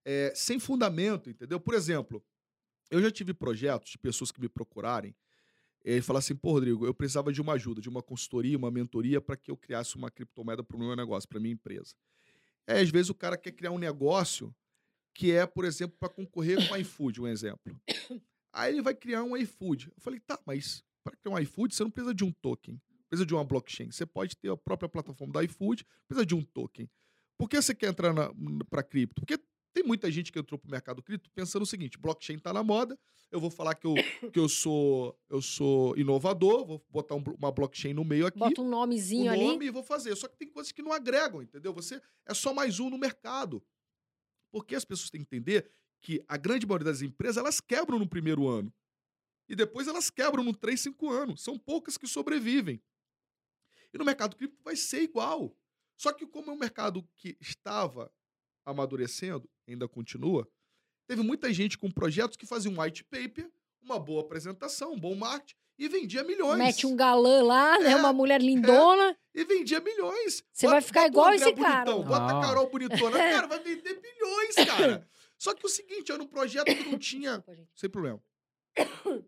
é, 0.06 0.32
sem 0.36 0.60
fundamento, 0.60 1.30
entendeu? 1.30 1.60
Por 1.60 1.74
exemplo, 1.74 2.24
eu 2.90 3.02
já 3.02 3.12
tive 3.12 3.34
projetos 3.34 3.92
de 3.92 3.98
pessoas 3.98 4.32
que 4.32 4.40
me 4.40 4.48
procurarem 4.48 5.16
e 5.84 6.02
falar 6.02 6.20
assim, 6.20 6.36
pô, 6.36 6.52
Rodrigo, 6.52 6.86
eu 6.86 6.94
precisava 6.94 7.34
de 7.34 7.42
uma 7.42 7.54
ajuda, 7.54 7.82
de 7.82 7.90
uma 7.90 8.02
consultoria, 8.02 8.58
uma 8.58 8.72
mentoria 8.72 9.20
para 9.20 9.36
que 9.36 9.52
eu 9.52 9.58
criasse 9.58 9.96
uma 9.96 10.10
criptomoeda 10.10 10.64
para 10.64 10.78
o 10.78 10.80
meu 10.80 10.96
negócio, 10.96 11.28
para 11.28 11.40
minha 11.40 11.54
empresa. 11.54 11.96
É, 12.66 12.80
às 12.80 12.90
vezes 12.90 13.10
o 13.10 13.16
cara 13.16 13.38
quer 13.38 13.52
criar 13.52 13.72
um 13.72 13.78
negócio 13.78 14.56
que 15.14 15.32
é, 15.32 15.46
por 15.46 15.66
exemplo, 15.66 15.98
para 16.00 16.10
concorrer 16.10 16.68
com 16.68 16.74
o 16.74 16.78
iFood, 16.78 17.22
um 17.22 17.28
exemplo. 17.28 17.80
Aí 18.52 18.74
ele 18.74 18.82
vai 18.82 18.96
criar 18.96 19.24
um 19.24 19.36
iFood. 19.38 19.92
Eu 19.96 20.02
falei, 20.02 20.20
tá, 20.20 20.40
mas 20.46 20.84
para 21.04 21.16
criar 21.16 21.36
um 21.36 21.40
iFood 21.40 21.76
você 21.76 21.84
não 21.84 21.92
precisa 21.92 22.14
de 22.14 22.24
um 22.24 22.32
token 22.32 22.82
precisa 23.16 23.26
de 23.26 23.34
uma 23.34 23.44
blockchain. 23.44 23.92
Você 23.92 24.06
pode 24.06 24.36
ter 24.36 24.50
a 24.50 24.58
própria 24.58 24.90
plataforma 24.90 25.34
da 25.34 25.44
iFood, 25.44 25.86
precisa 26.08 26.26
de 26.26 26.36
um 26.36 26.44
token. 26.44 26.90
Por 27.38 27.50
que 27.50 27.62
você 27.62 27.74
quer 27.74 27.90
entrar 27.90 28.14
para 28.70 28.84
cripto? 28.84 29.22
Porque 29.22 29.40
Tem 29.76 29.84
muita 29.84 30.10
gente 30.10 30.32
que 30.32 30.40
entrou 30.40 30.58
pro 30.58 30.72
mercado 30.72 31.04
cripto 31.04 31.30
pensando 31.32 31.64
o 31.64 31.66
seguinte: 31.66 31.98
blockchain 31.98 32.40
tá 32.40 32.54
na 32.54 32.64
moda, 32.64 32.98
eu 33.30 33.42
vou 33.42 33.52
falar 33.52 33.76
que 33.76 33.86
eu, 33.86 33.94
que 34.32 34.40
eu 34.40 34.48
sou 34.48 35.20
eu 35.30 35.42
sou 35.42 35.98
inovador, 35.98 36.66
vou 36.66 36.86
botar 36.90 37.14
um 37.14 37.24
uma 37.38 37.52
blockchain 37.52 37.94
no 37.94 38.06
meio 38.06 38.26
aqui, 38.26 38.40
Bota 38.40 38.62
um 38.62 38.70
nomezinho 38.70 39.36
nome 39.36 39.56
ali. 39.56 39.68
e 39.68 39.70
vou 39.70 39.84
fazer. 39.84 40.16
Só 40.16 40.30
que 40.30 40.38
tem 40.38 40.48
coisas 40.48 40.72
que 40.72 40.82
não 40.82 40.94
agregam, 40.94 41.42
entendeu? 41.42 41.74
Você 41.74 42.02
é 42.26 42.34
só 42.34 42.54
mais 42.54 42.80
um 42.80 42.90
no 42.90 42.98
mercado. 42.98 43.62
Porque 44.50 44.76
as 44.76 44.86
pessoas 44.86 45.10
têm 45.10 45.20
que 45.20 45.28
entender 45.28 45.70
que 46.02 46.24
a 46.26 46.38
grande 46.38 46.66
maioria 46.66 46.86
das 46.86 47.02
empresas 47.02 47.36
elas 47.36 47.60
quebram 47.60 48.00
no 48.00 48.08
primeiro 48.08 48.48
ano. 48.48 48.74
E 49.50 49.58
depois 49.58 49.90
elas 49.90 50.10
quebram 50.10 50.42
no 50.42 50.56
3, 50.56 50.80
5 50.80 51.12
anos. 51.12 51.44
São 51.44 51.60
poucas 51.60 51.98
que 51.98 52.08
sobrevivem. 52.08 52.82
E 53.94 53.98
no 53.98 54.06
mercado 54.06 54.38
cripto 54.38 54.58
vai 54.64 54.78
ser 54.78 55.02
igual. 55.02 55.54
Só 55.98 56.14
que 56.14 56.26
como 56.26 56.52
é 56.52 56.54
um 56.54 56.58
mercado 56.58 57.06
que 57.18 57.36
estava 57.42 58.10
amadurecendo, 58.66 59.50
ainda 59.68 59.88
continua, 59.88 60.48
teve 61.08 61.22
muita 61.22 61.52
gente 61.54 61.78
com 61.78 61.90
projetos 61.92 62.38
que 62.38 62.46
fazia 62.46 62.70
um 62.72 62.82
white 62.82 63.04
paper, 63.04 63.50
uma 63.82 64.00
boa 64.00 64.22
apresentação, 64.22 64.94
um 64.94 65.00
bom 65.00 65.16
marketing 65.16 65.56
e 65.78 65.88
vendia 65.88 66.24
milhões. 66.24 66.58
Mete 66.58 66.88
um 66.88 66.96
galã 66.96 67.44
lá, 67.44 67.78
né? 67.80 67.92
É, 67.92 67.96
Uma 67.96 68.14
mulher 68.14 68.42
lindona. 68.42 69.18
E 69.34 69.44
vendia 69.44 69.82
milhões. 69.82 70.42
Você 70.54 70.66
vai 70.68 70.82
ficar 70.82 71.06
igual 71.08 71.28
André 71.34 71.50
esse 71.50 71.54
cara. 71.54 71.92
Bonitão, 71.92 72.04
Bota 72.08 72.34
Ah. 72.34 72.40
a 72.40 72.42
Carol 72.42 72.70
bonitona. 72.70 73.18
Cara, 73.18 73.48
vai 73.48 73.60
vender 73.60 74.00
bilhões, 74.02 74.56
cara. 74.56 75.08
Só 75.38 75.54
que 75.54 75.66
o 75.66 75.70
seguinte, 75.70 76.12
era 76.14 76.24
um 76.24 76.28
projeto 76.28 76.66
que 76.74 76.86
não 76.90 76.98
tinha... 76.98 77.44
Sem 77.76 77.90
problema. 77.90 78.24
Desculpa. 78.78 79.28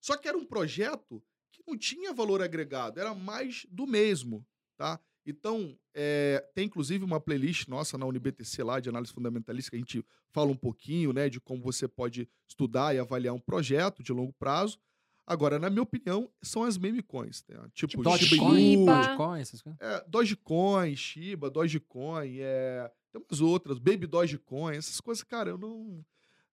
Só 0.00 0.16
que 0.16 0.28
era 0.28 0.38
um 0.38 0.44
projeto 0.44 1.20
que 1.50 1.62
não 1.66 1.76
tinha 1.76 2.12
valor 2.12 2.40
agregado, 2.40 3.00
era 3.00 3.12
mais 3.12 3.66
do 3.68 3.86
mesmo, 3.86 4.46
tá? 4.76 5.00
Então, 5.24 5.78
é, 5.94 6.44
tem 6.54 6.66
inclusive 6.66 7.04
uma 7.04 7.20
playlist 7.20 7.68
nossa 7.68 7.96
na 7.96 8.04
UniBTC 8.06 8.62
lá 8.62 8.80
de 8.80 8.88
análise 8.88 9.12
fundamentalista 9.12 9.70
que 9.70 9.76
a 9.76 9.78
gente 9.78 10.04
fala 10.32 10.50
um 10.50 10.56
pouquinho, 10.56 11.12
né, 11.12 11.28
de 11.28 11.40
como 11.40 11.62
você 11.62 11.86
pode 11.86 12.28
estudar 12.48 12.94
e 12.94 12.98
avaliar 12.98 13.32
um 13.34 13.38
projeto 13.40 14.02
de 14.02 14.12
longo 14.12 14.32
prazo. 14.32 14.78
Agora, 15.24 15.58
na 15.58 15.70
minha 15.70 15.82
opinião, 15.84 16.28
são 16.42 16.64
as 16.64 16.76
meme 16.76 17.00
coins, 17.00 17.44
né? 17.48 17.56
Tipo, 17.72 17.90
Tipo 17.92 18.02
Dogecoin. 18.02 18.84
Dogecoin, 18.84 19.40
essas 19.40 19.62
coisas. 19.62 19.80
é, 19.80 20.04
Dogecoin, 20.08 20.96
Shiba, 20.96 21.48
Dogecoin, 21.48 22.38
é, 22.40 22.90
tem 23.12 23.22
umas 23.22 23.40
outras, 23.40 23.78
Baby 23.78 24.08
Dogecoin, 24.08 24.74
essas 24.76 25.00
coisas, 25.00 25.22
cara, 25.22 25.50
eu 25.50 25.58
não. 25.58 26.04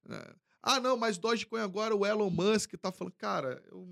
é. 0.09 0.35
Ah, 0.61 0.79
não, 0.79 0.95
mas 0.97 1.17
Dogecoin 1.17 1.61
agora 1.61 1.95
o 1.95 2.05
Elon 2.05 2.29
Musk 2.29 2.73
tá 2.75 2.91
falando, 2.91 3.13
cara, 3.17 3.63
eu. 3.71 3.87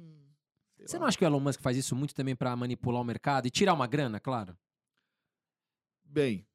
sei 0.78 0.86
Você 0.88 0.98
lá. 0.98 1.00
não 1.02 1.08
acha 1.08 1.18
que 1.18 1.24
o 1.24 1.28
Elon 1.28 1.40
Musk 1.40 1.60
faz 1.62 1.76
isso 1.76 1.96
muito 1.96 2.14
também 2.14 2.36
pra 2.36 2.56
manipular 2.56 3.02
o 3.02 3.06
mercado 3.06 3.48
e 3.48 3.50
tirar 3.50 3.74
uma 3.74 3.88
grana, 3.88 4.20
claro? 4.20 4.56
Bem. 6.10 6.46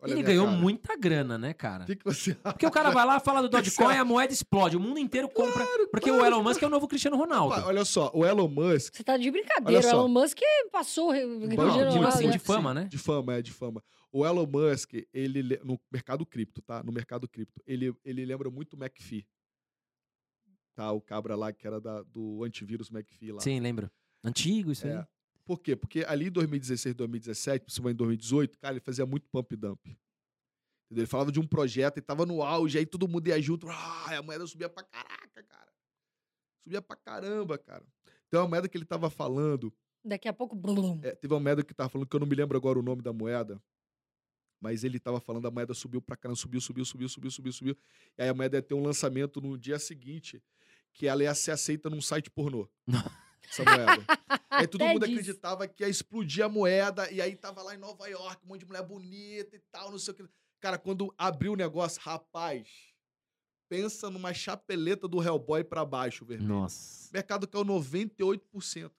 olha 0.00 0.12
Ele 0.12 0.22
ganhou 0.22 0.46
cara. 0.46 0.58
muita 0.58 0.96
grana, 0.96 1.38
né, 1.38 1.54
cara? 1.54 1.84
O 1.84 1.86
que, 1.86 1.96
que 1.96 2.04
você 2.04 2.32
acha? 2.32 2.52
Porque 2.52 2.66
o 2.66 2.70
cara 2.70 2.90
vai 2.90 3.04
lá, 3.06 3.18
fala 3.20 3.40
do 3.40 3.48
você 3.50 3.62
Dogecoin, 3.62 3.96
a 3.96 4.04
moeda 4.04 4.32
explode. 4.32 4.76
O 4.76 4.80
mundo 4.80 4.98
inteiro 4.98 5.28
compra. 5.28 5.64
porque 5.90 6.10
o 6.10 6.18
claro, 6.18 6.34
Elon 6.34 6.42
Musk 6.42 6.62
é 6.62 6.66
o 6.66 6.70
novo 6.70 6.86
Cristiano 6.88 7.16
Ronaldo. 7.16 7.54
Olha 7.66 7.84
só, 7.84 8.10
o 8.14 8.24
Elon 8.26 8.48
Musk. 8.48 8.96
Você 8.96 9.02
tá 9.04 9.16
de 9.16 9.30
brincadeira. 9.30 9.86
O. 9.86 9.90
Elon 9.90 10.08
Musk 10.08 10.38
passou. 10.70 11.12
Não, 11.14 11.20
Cristiano 11.48 11.48
tipo 11.48 11.84
Ronaldo, 11.94 12.06
assim, 12.08 12.26
né? 12.26 12.32
de 12.32 12.38
fama, 12.38 12.74
né? 12.74 12.84
De 12.84 12.98
fama, 12.98 13.34
é, 13.34 13.42
de 13.42 13.52
fama. 13.52 13.82
O 14.12 14.24
Elon 14.26 14.46
Musk, 14.46 14.94
ele, 15.12 15.42
le- 15.42 15.60
no 15.64 15.78
mercado 15.90 16.24
cripto, 16.26 16.62
tá? 16.62 16.82
No 16.82 16.92
mercado 16.92 17.28
cripto, 17.28 17.62
ele, 17.66 17.94
ele 18.04 18.24
lembra 18.24 18.50
muito 18.50 18.74
o 18.74 18.76
McPhee. 18.82 19.26
Tá? 20.74 20.92
O 20.92 21.00
cabra 21.00 21.34
lá 21.36 21.52
que 21.52 21.66
era 21.66 21.80
da- 21.80 22.02
do 22.02 22.44
antivírus 22.44 22.90
McPhee 22.90 23.32
lá. 23.32 23.40
Sim, 23.40 23.58
lembro. 23.60 23.90
Antigo 24.24 24.70
isso 24.72 24.86
aí. 24.86 24.92
Por 25.48 25.62
quê? 25.62 25.74
Porque 25.74 26.04
ali 26.06 26.26
em 26.26 26.30
2016, 26.30 26.94
2017, 26.94 27.64
principalmente 27.64 27.94
em 27.94 27.96
2018, 27.96 28.58
cara, 28.58 28.74
ele 28.74 28.80
fazia 28.80 29.06
muito 29.06 29.26
pump 29.30 29.56
dump. 29.56 29.80
Entendeu? 29.86 29.98
Ele 30.90 31.06
falava 31.06 31.32
de 31.32 31.40
um 31.40 31.46
projeto 31.46 31.96
e 31.96 32.02
tava 32.02 32.26
no 32.26 32.42
auge, 32.42 32.76
aí 32.76 32.84
todo 32.84 33.08
mundo 33.08 33.26
ia 33.28 33.40
junto, 33.40 33.66
ah, 33.66 34.18
a 34.18 34.22
moeda 34.22 34.46
subia 34.46 34.68
pra 34.68 34.82
caraca, 34.82 35.42
cara. 35.44 35.72
Subia 36.62 36.82
pra 36.82 36.96
caramba, 36.96 37.56
cara. 37.56 37.82
Tem 38.28 38.38
uma 38.38 38.46
moeda 38.46 38.68
que 38.68 38.76
ele 38.76 38.84
tava 38.84 39.08
falando, 39.08 39.72
Daqui 40.04 40.28
a 40.28 40.34
pouco. 40.34 40.54
blum. 40.54 41.00
é, 41.02 41.14
teve 41.14 41.32
uma 41.32 41.40
moeda 41.40 41.64
que 41.64 41.72
tava 41.72 41.88
falando, 41.88 42.06
que 42.06 42.14
eu 42.14 42.20
não 42.20 42.26
me 42.26 42.34
lembro 42.36 42.58
agora 42.58 42.78
o 42.78 42.82
nome 42.82 43.00
da 43.00 43.14
moeda, 43.14 43.58
mas 44.60 44.84
ele 44.84 45.00
tava 45.00 45.18
falando, 45.18 45.48
a 45.48 45.50
moeda 45.50 45.72
subiu 45.72 46.02
pra 46.02 46.14
caramba, 46.14 46.36
subiu, 46.38 46.60
subiu, 46.60 46.84
subiu, 46.84 47.08
subiu, 47.08 47.30
subiu, 47.30 47.52
subiu. 47.54 47.76
E 48.18 48.22
aí 48.22 48.28
a 48.28 48.34
moeda 48.34 48.58
ia 48.58 48.62
ter 48.62 48.74
um 48.74 48.82
lançamento 48.82 49.40
no 49.40 49.56
dia 49.56 49.78
seguinte, 49.78 50.42
que 50.92 51.06
ela 51.06 51.22
ia 51.22 51.34
ser 51.34 51.52
aceita 51.52 51.88
num 51.88 52.02
site 52.02 52.30
pornô. 52.30 52.68
Essa 53.50 53.64
moeda. 53.64 54.04
Aí 54.50 54.66
todo 54.68 54.82
Até 54.82 54.92
mundo 54.92 55.06
disso. 55.06 55.20
acreditava 55.20 55.66
que 55.68 55.82
ia 55.84 55.88
explodir 55.88 56.44
a 56.44 56.48
moeda, 56.48 57.10
e 57.10 57.20
aí 57.20 57.34
tava 57.36 57.62
lá 57.62 57.74
em 57.74 57.78
Nova 57.78 58.06
York, 58.08 58.44
um 58.44 58.48
monte 58.48 58.60
de 58.60 58.66
mulher 58.66 58.82
bonita 58.82 59.56
e 59.56 59.60
tal, 59.70 59.90
não 59.90 59.98
sei 59.98 60.12
o 60.12 60.16
que. 60.16 60.24
Cara, 60.60 60.76
quando 60.78 61.14
abriu 61.16 61.52
o 61.52 61.56
negócio, 61.56 62.00
rapaz, 62.02 62.68
pensa 63.68 64.10
numa 64.10 64.32
chapeleta 64.34 65.06
do 65.06 65.22
Hellboy 65.22 65.62
pra 65.64 65.84
baixo, 65.84 66.24
vermelho. 66.24 66.48
Nossa. 66.48 67.08
O 67.10 67.12
mercado 67.14 67.46
caiu 67.46 67.64
98%, 67.64 68.40
cara. 68.82 68.92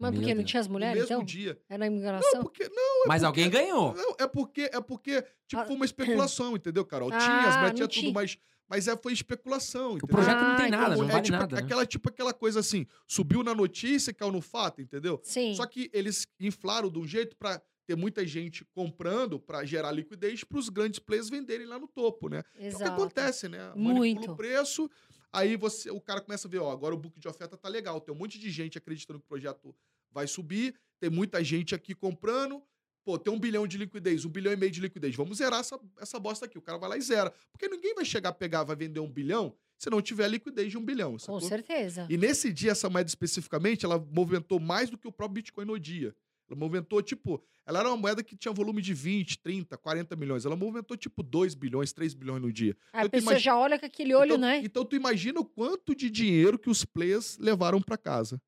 Mas 0.00 0.14
porque 0.14 0.34
não 0.34 0.44
tinha 0.44 0.60
as 0.60 0.66
No 0.68 0.72
mulheres, 0.74 1.00
mesmo 1.02 1.14
então? 1.16 1.24
dia. 1.24 1.60
Era 1.68 1.86
a 1.86 1.90
Não, 1.90 2.42
porque. 2.42 2.68
Não, 2.68 3.04
Mas 3.06 3.24
alguém 3.24 3.50
ganhou. 3.50 3.94
não, 3.94 4.14
é 4.18 4.26
porque, 4.28 4.70
é 4.72 4.80
porque, 4.80 5.22
tipo, 5.46 5.60
Ah, 5.62 5.66
foi 5.66 5.74
uma 5.74 5.84
especulação, 5.84 6.54
entendeu, 6.56 6.84
Carol? 6.84 7.10
Ah, 7.12 7.18
tinha, 7.18 7.38
as 7.48 7.56
mulheres 7.56 7.62
não 7.62 7.74
tinha 7.74 7.88
tinha. 7.88 8.04
tudo, 8.06 8.14
mas, 8.14 8.38
mas 8.68 8.86
é, 8.88 8.96
foi 8.96 9.12
especulação, 9.12 9.92
O 9.92 9.96
entendeu? 9.96 10.08
projeto 10.16 10.40
não 10.40 10.56
tem 10.56 10.66
Ah, 10.66 10.70
nada, 10.70 10.96
não 10.96 11.04
é 11.04 11.12
vale 11.12 11.22
tipo, 11.24 11.38
nada. 11.38 11.56
né? 11.56 11.62
aquela, 11.62 11.86
tipo 11.86 12.08
aquela 12.08 12.34
coisa 12.34 12.60
assim, 12.60 12.86
subiu 13.06 13.42
na 13.42 13.54
notícia, 13.54 14.12
caiu 14.12 14.30
no 14.32 14.40
fato, 14.40 14.80
entendeu? 14.82 15.20
Sim. 15.22 15.54
Só 15.54 15.64
que 15.66 15.90
eles 15.92 16.26
inflaram 16.38 16.90
de 16.90 16.98
um 16.98 17.06
jeito 17.06 17.36
pra 17.36 17.60
ter 17.86 17.96
muita 17.96 18.26
gente 18.26 18.66
comprando 18.74 19.40
pra 19.40 19.64
gerar 19.64 19.90
liquidez 19.92 20.44
para 20.44 20.58
os 20.58 20.68
grandes 20.68 20.98
players 20.98 21.30
venderem 21.30 21.66
lá 21.66 21.78
no 21.78 21.88
topo, 21.88 22.28
né? 22.28 22.42
É 22.54 22.58
o 22.58 22.60
que 22.60 22.66
Exato. 22.66 22.92
acontece, 22.92 23.48
né? 23.48 23.72
Muito. 23.74 23.98
Manipula 24.16 24.32
o 24.32 24.36
preço, 24.36 24.90
aí 25.32 25.56
você, 25.56 25.90
o 25.90 25.98
cara 26.00 26.20
começa 26.20 26.46
a 26.46 26.50
ver, 26.50 26.58
ó, 26.58 26.70
agora 26.70 26.94
o 26.94 26.98
book 26.98 27.18
de 27.18 27.26
oferta 27.26 27.56
tá 27.56 27.68
legal, 27.68 27.98
tem 28.00 28.14
um 28.14 28.18
monte 28.18 28.38
de 28.38 28.50
gente 28.50 28.76
acreditando 28.76 29.18
que 29.18 29.24
o 29.24 29.28
projeto 29.28 29.74
vai 30.10 30.26
subir, 30.26 30.74
tem 31.00 31.08
muita 31.08 31.42
gente 31.42 31.74
aqui 31.74 31.94
comprando, 31.94 32.62
pô, 33.08 33.18
tem 33.18 33.32
um 33.32 33.38
bilhão 33.40 33.66
de 33.66 33.78
liquidez, 33.78 34.26
um 34.26 34.28
bilhão 34.28 34.52
e 34.52 34.56
meio 34.56 34.70
de 34.70 34.82
liquidez, 34.82 35.16
vamos 35.16 35.38
zerar 35.38 35.60
essa, 35.60 35.80
essa 35.98 36.18
bosta 36.20 36.44
aqui. 36.44 36.58
O 36.58 36.60
cara 36.60 36.76
vai 36.76 36.90
lá 36.90 36.96
e 36.98 37.00
zera. 37.00 37.32
Porque 37.50 37.66
ninguém 37.66 37.94
vai 37.94 38.04
chegar, 38.04 38.34
pegar, 38.34 38.64
vai 38.64 38.76
vender 38.76 39.00
um 39.00 39.08
bilhão 39.10 39.54
se 39.78 39.88
não 39.88 40.02
tiver 40.02 40.28
liquidez 40.28 40.70
de 40.70 40.76
um 40.76 40.84
bilhão, 40.84 41.12
Com 41.12 41.18
sacou? 41.18 41.40
certeza. 41.40 42.06
E 42.10 42.18
nesse 42.18 42.52
dia, 42.52 42.72
essa 42.72 42.90
moeda 42.90 43.08
especificamente, 43.08 43.86
ela 43.86 43.98
movimentou 44.12 44.60
mais 44.60 44.90
do 44.90 44.98
que 44.98 45.08
o 45.08 45.12
próprio 45.12 45.36
Bitcoin 45.36 45.64
no 45.64 45.78
dia. 45.80 46.14
Ela 46.50 46.58
movimentou, 46.58 47.00
tipo, 47.00 47.42
ela 47.66 47.78
era 47.80 47.88
uma 47.88 47.96
moeda 47.96 48.22
que 48.22 48.36
tinha 48.36 48.52
volume 48.52 48.82
de 48.82 48.92
20, 48.92 49.38
30, 49.38 49.78
40 49.78 50.14
milhões. 50.14 50.44
Ela 50.44 50.56
movimentou, 50.56 50.96
tipo, 50.98 51.22
2 51.22 51.54
bilhões, 51.54 51.94
3 51.94 52.12
bilhões 52.12 52.42
no 52.42 52.52
dia. 52.52 52.76
Aí 52.92 53.02
a 53.02 53.04
eu 53.06 53.10
pessoa 53.10 53.32
imagi- 53.32 53.44
já 53.44 53.56
olha 53.58 53.78
com 53.78 53.86
aquele 53.86 54.14
olho, 54.14 54.32
então, 54.34 54.38
né? 54.38 54.60
Então, 54.62 54.84
tu 54.84 54.96
imagina 54.96 55.40
o 55.40 55.44
quanto 55.46 55.94
de 55.94 56.10
dinheiro 56.10 56.58
que 56.58 56.68
os 56.68 56.84
players 56.84 57.38
levaram 57.38 57.80
pra 57.80 57.96
casa. 57.96 58.38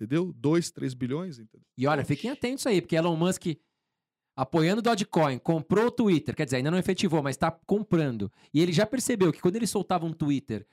Entendeu? 0.00 0.32
2, 0.36 0.70
3 0.70 0.94
bilhões, 0.94 1.38
entendeu? 1.40 1.66
E 1.76 1.86
olha, 1.86 2.04
fiquem 2.04 2.30
atentos 2.30 2.64
aí, 2.66 2.80
porque 2.80 2.94
Elon 2.94 3.16
Musk, 3.16 3.46
apoiando 4.36 4.78
o 4.78 4.82
Dogecoin, 4.82 5.38
comprou 5.38 5.86
o 5.86 5.90
Twitter. 5.90 6.36
Quer 6.36 6.44
dizer, 6.44 6.58
ainda 6.58 6.70
não 6.70 6.78
efetivou, 6.78 7.20
mas 7.20 7.36
tá 7.36 7.50
comprando. 7.50 8.30
E 8.54 8.60
ele 8.60 8.72
já 8.72 8.86
percebeu 8.86 9.32
que 9.32 9.40
quando 9.40 9.56
ele 9.56 9.66
soltava 9.66 10.06
um 10.06 10.12
Twitter, 10.12 10.64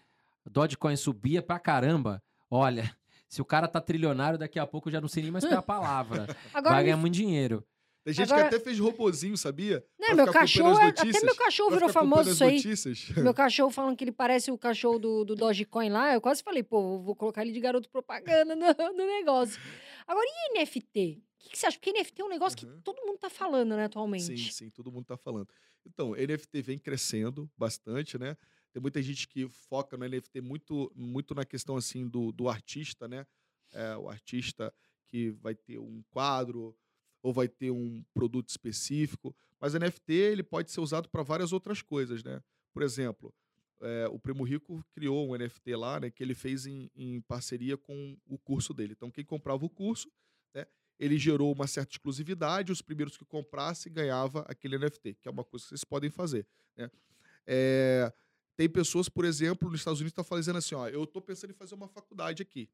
o 0.46 0.50
Dogecoin 0.50 0.96
subia 0.96 1.42
pra 1.42 1.58
caramba. 1.58 2.22
Olha, 2.52 2.96
se 3.28 3.42
o 3.42 3.46
cara 3.46 3.68
tá 3.68 3.82
trilionário, 3.82 4.38
daqui 4.38 4.60
a 4.60 4.68
pouco 4.68 4.90
eu 4.90 4.94
já 4.94 5.02
não 5.02 5.08
sei 5.08 5.24
nem 5.24 5.32
mais 5.32 5.44
qual 5.44 5.56
é 5.56 5.58
a 5.58 5.62
palavra. 5.64 6.28
Agora, 6.54 6.76
Vai 6.76 6.84
me 6.84 6.90
ganhar 6.90 6.98
muito 6.98 7.16
dinheiro. 7.16 7.66
Tem 8.06 8.14
gente 8.14 8.32
Agora- 8.32 8.48
que 8.50 8.56
até 8.56 8.64
fez 8.64 8.78
robozinho, 8.80 9.36
sabia? 9.36 9.84
Né, 10.00 10.08
Pra 10.08 10.16
meu 10.16 10.32
cachorro, 10.32 10.70
é- 10.80 10.84
as 10.84 10.90
até 10.90 11.04
notícias. 11.06 11.24
meu 11.24 11.36
cachorro 11.36 11.72
virou 11.72 11.90
famoso 11.90 12.30
isso 12.30 12.44
aí. 12.44 12.56
notícias. 12.56 13.10
Meu 13.32 13.34
cachorro 13.34 13.72
falando 13.72 13.98
que 13.98 14.04
ele 14.04 14.12
parece 14.12 14.52
o 14.52 14.58
cachorro 14.60 15.00
do, 15.00 15.26
do 15.26 15.36
Dogecoin 15.36 15.90
lá. 15.90 16.14
Eu 16.14 16.22
quase 16.22 16.44
falei, 16.44 16.62
pô, 16.62 17.00
vou 17.00 17.16
colocar 17.16 17.42
ele 17.42 17.52
de 17.52 17.60
garoto 17.60 17.90
propaganda 17.90 18.56
no, 18.56 18.66
no 18.94 19.06
negócio. 19.08 19.60
Agora, 20.08 20.26
e 20.30 20.60
NFT? 20.60 21.20
O 21.20 21.44
que, 21.46 21.50
que 21.50 21.58
você 21.58 21.66
acha? 21.66 21.78
Porque 21.80 21.92
NFT 21.92 22.22
é 22.22 22.26
um 22.26 22.30
negócio 22.30 22.56
que 22.58 22.66
Uhum. 22.68 22.80
todo 22.84 23.02
mundo 23.04 23.18
tá 23.18 23.30
falando, 23.30 23.76
né, 23.76 23.86
atualmente. 23.86 24.24
Sim, 24.38 24.38
sim, 24.52 24.70
todo 24.70 24.92
mundo 24.92 25.06
tá 25.06 25.18
falando. 25.18 25.48
Então, 25.84 26.16
NFT 26.16 26.62
vem 26.62 26.78
crescendo 26.78 27.50
bastante, 27.58 28.18
né? 28.20 28.38
Tem 28.72 28.80
muita 28.82 29.02
gente 29.02 29.28
que 29.28 29.48
foca 29.50 29.98
no 29.98 30.06
NFT 30.08 30.42
muito, 30.42 30.92
muito 30.96 31.34
na 31.34 31.44
questão 31.44 31.76
assim 31.76 32.08
do, 32.08 32.32
do 32.32 32.48
artista, 32.50 33.08
né? 33.08 33.26
É, 33.74 33.96
o 33.98 34.08
artista 34.10 34.72
que 35.08 35.32
vai 35.32 35.56
ter 35.56 35.80
um 35.80 36.04
quadro 36.12 36.76
ou 37.26 37.34
vai 37.34 37.48
ter 37.48 37.72
um 37.72 38.04
produto 38.14 38.50
específico, 38.50 39.36
mas 39.60 39.74
NFT 39.74 40.14
ele 40.14 40.44
pode 40.44 40.70
ser 40.70 40.80
usado 40.80 41.10
para 41.10 41.24
várias 41.24 41.52
outras 41.52 41.82
coisas, 41.82 42.24
né? 42.24 42.40
Por 42.72 42.84
exemplo, 42.84 43.34
é, 43.82 44.08
o 44.12 44.20
Primo 44.20 44.44
Rico 44.44 44.86
criou 44.94 45.28
um 45.28 45.36
NFT 45.36 45.76
lá, 45.76 46.00
né? 46.00 46.12
Que 46.12 46.22
ele 46.22 46.36
fez 46.36 46.68
em, 46.68 46.88
em 46.96 47.20
parceria 47.22 47.78
com 47.78 48.16
o 48.28 48.38
curso 48.38 48.76
dele. 48.76 48.94
Então, 48.94 49.10
quem 49.10 49.26
comprava 49.26 49.66
o 49.66 49.70
curso, 49.70 50.08
né? 50.54 50.68
ele 51.00 51.18
gerou 51.18 51.52
uma 51.52 51.66
certa 51.66 51.94
exclusividade, 51.94 52.72
os 52.72 52.84
primeiros 52.84 53.18
que 53.18 53.26
comprassem 53.26 53.92
ganhava 53.92 54.42
aquele 54.48 54.78
NFT, 54.78 55.16
que 55.16 55.28
é 55.28 55.32
uma 55.32 55.44
coisa 55.44 55.66
que 55.66 55.70
vocês 55.70 55.84
podem 55.84 56.12
fazer. 56.12 56.46
Né? 56.78 56.92
É, 57.48 58.14
tem 58.56 58.70
pessoas, 58.70 59.10
por 59.10 59.26
exemplo, 59.26 59.68
nos 59.68 59.80
Estados 59.80 60.00
Unidos 60.00 60.14
que 60.14 60.22
estão 60.22 60.38
fazendo 60.38 60.58
assim, 60.58 60.76
ó, 60.76 60.88
eu 60.90 61.06
estou 61.06 61.24
pensando 61.24 61.50
em 61.50 61.56
fazer 61.56 61.74
uma 61.74 61.88
faculdade 61.88 62.44
aqui, 62.44 62.70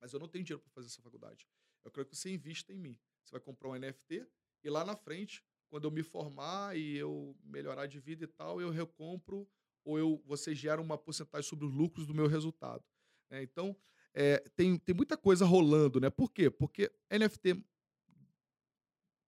mas 0.00 0.12
eu 0.12 0.18
não 0.18 0.26
tenho 0.26 0.44
dinheiro 0.44 0.60
para 0.60 0.72
fazer 0.72 0.88
essa 0.88 1.00
faculdade. 1.00 1.46
Eu 1.84 1.92
quero 1.92 2.04
que 2.04 2.16
você 2.16 2.34
invista 2.34 2.72
em 2.72 2.76
mim. 2.76 2.98
Vai 3.34 3.40
comprar 3.40 3.68
um 3.68 3.74
NFT 3.74 4.24
e 4.62 4.70
lá 4.70 4.84
na 4.84 4.94
frente, 4.94 5.44
quando 5.68 5.86
eu 5.86 5.90
me 5.90 6.04
formar 6.04 6.76
e 6.76 6.96
eu 6.96 7.36
melhorar 7.42 7.86
de 7.86 7.98
vida 7.98 8.22
e 8.22 8.28
tal, 8.28 8.60
eu 8.60 8.70
recompro 8.70 9.44
ou 9.84 9.98
eu, 9.98 10.22
você 10.24 10.54
gera 10.54 10.80
uma 10.80 10.96
porcentagem 10.96 11.48
sobre 11.48 11.66
os 11.66 11.74
lucros 11.74 12.06
do 12.06 12.14
meu 12.14 12.28
resultado. 12.28 12.84
né? 13.28 13.42
então, 13.42 13.76
é, 14.14 14.38
tem, 14.54 14.78
tem 14.78 14.94
muita 14.94 15.16
coisa 15.16 15.44
rolando, 15.44 15.98
né? 15.98 16.10
Por 16.10 16.30
quê? 16.30 16.48
Porque 16.48 16.88
NFT, 17.10 17.60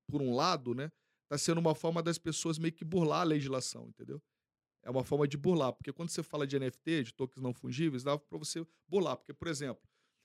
por 0.08 0.22
um 0.22 0.36
lado, 0.36 0.72
né, 0.72 0.92
está 1.24 1.36
sendo 1.36 1.58
uma 1.58 1.74
forma 1.74 2.00
das 2.00 2.16
pessoas 2.16 2.60
meio 2.60 2.72
que 2.72 2.84
burlar 2.84 3.22
a 3.22 3.24
legislação, 3.24 3.88
entendeu? 3.88 4.22
É 4.84 4.90
uma 4.90 5.02
forma 5.02 5.26
de 5.26 5.36
burlar, 5.36 5.72
porque 5.72 5.92
quando 5.92 6.10
você 6.10 6.22
fala 6.22 6.46
de 6.46 6.56
NFT, 6.56 7.02
de 7.02 7.12
tokens 7.12 7.42
não 7.42 7.52
fungíveis, 7.52 8.04
dá 8.04 8.16
para 8.16 8.38
você 8.38 8.64
burlar. 8.86 9.16
Porque, 9.16 9.34
por 9.34 9.48
exemplo, 9.48 9.82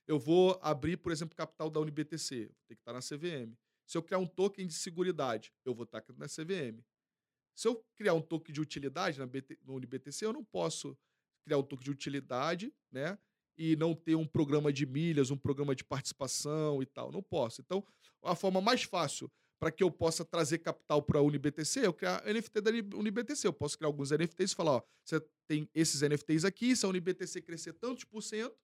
eu 0.08 0.20
vou 0.20 0.60
abrir, 0.62 0.98
por 0.98 1.12
exemplo, 1.12 1.36
capital 1.36 1.68
da 1.68 1.80
UniBTC, 1.80 2.52
tem 2.68 2.78
que 2.78 2.82
estar 2.82 2.94
na 2.94 3.00
CVM. 3.00 3.58
Se 3.92 3.98
eu 3.98 4.02
criar 4.02 4.20
um 4.20 4.26
token 4.26 4.66
de 4.66 4.74
seguridade, 4.74 5.54
eu 5.66 5.76
vou 5.76 5.84
estar 5.84 6.02
na 6.16 6.26
CVM. 6.26 6.82
Se 7.54 7.68
eu 7.68 7.86
criar 7.98 8.14
um 8.14 8.22
token 8.22 8.54
de 8.54 8.62
utilidade 8.62 9.20
na 9.20 9.26
BT, 9.26 9.60
no 9.66 9.74
UniBTC, 9.74 10.26
eu 10.26 10.32
não 10.32 10.46
posso 10.46 10.98
criar 11.44 11.58
um 11.58 11.64
token 11.64 11.84
de 11.84 11.92
utilidade, 11.92 12.74
né? 12.90 13.20
E 13.58 13.76
não 13.76 13.94
ter 13.94 14.16
um 14.16 14.26
programa 14.26 14.72
de 14.72 14.86
milhas, 14.86 15.30
um 15.30 15.36
programa 15.36 15.76
de 15.76 15.84
participação 15.84 16.82
e 16.82 16.86
tal. 16.86 17.12
Não 17.12 17.22
posso. 17.22 17.60
Então, 17.60 17.86
a 18.24 18.34
forma 18.34 18.62
mais 18.62 18.84
fácil 18.84 19.30
para 19.60 19.70
que 19.70 19.84
eu 19.84 19.92
possa 19.92 20.24
trazer 20.24 20.60
capital 20.60 21.02
para 21.04 21.20
a 21.20 21.22
UniBTC, 21.22 21.86
eu 21.86 21.94
criar 21.94 22.24
NFT 22.24 22.62
da 22.62 22.72
UniBTC. 22.98 23.46
Eu 23.46 23.52
posso 23.52 23.78
criar 23.78 23.90
alguns 23.90 24.12
NFTs 24.12 24.54
e 24.54 24.56
falar, 24.56 24.76
ó, 24.78 24.84
você 25.04 25.20
tem 25.50 25.70
esses 25.76 26.02
NFTs 26.02 26.46
aqui, 26.46 26.78
se 26.78 26.86
a 26.86 26.90
UniBTC 26.90 27.42
crescer 27.42 27.74
tantos 27.74 28.06
por 28.06 28.24
cento, 28.24 28.56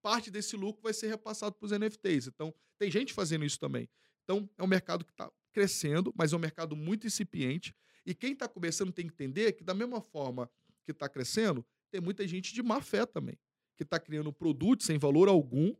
parte 0.00 0.30
desse 0.30 0.56
lucro 0.56 0.82
vai 0.82 0.94
ser 0.94 1.08
repassado 1.08 1.56
para 1.56 1.66
os 1.66 1.72
NFTs. 1.72 2.28
Então, 2.28 2.54
tem 2.78 2.90
gente 2.90 3.12
fazendo 3.12 3.44
isso 3.44 3.60
também. 3.60 3.86
Então, 4.24 4.48
é 4.56 4.62
um 4.62 4.66
mercado 4.66 5.04
que 5.04 5.12
está 5.12 5.30
crescendo, 5.52 6.12
mas 6.16 6.32
é 6.32 6.36
um 6.36 6.40
mercado 6.40 6.74
muito 6.76 7.06
incipiente. 7.06 7.74
E 8.04 8.14
quem 8.14 8.32
está 8.32 8.48
começando 8.48 8.92
tem 8.92 9.06
que 9.06 9.12
entender 9.12 9.52
que, 9.52 9.62
da 9.62 9.74
mesma 9.74 10.00
forma 10.00 10.50
que 10.84 10.92
está 10.92 11.08
crescendo, 11.08 11.64
tem 11.90 12.00
muita 12.00 12.26
gente 12.26 12.52
de 12.54 12.62
má 12.62 12.80
fé 12.80 13.04
também, 13.06 13.36
que 13.76 13.82
está 13.84 13.98
criando 14.00 14.32
produtos 14.32 14.86
sem 14.86 14.98
valor 14.98 15.28
algum, 15.28 15.74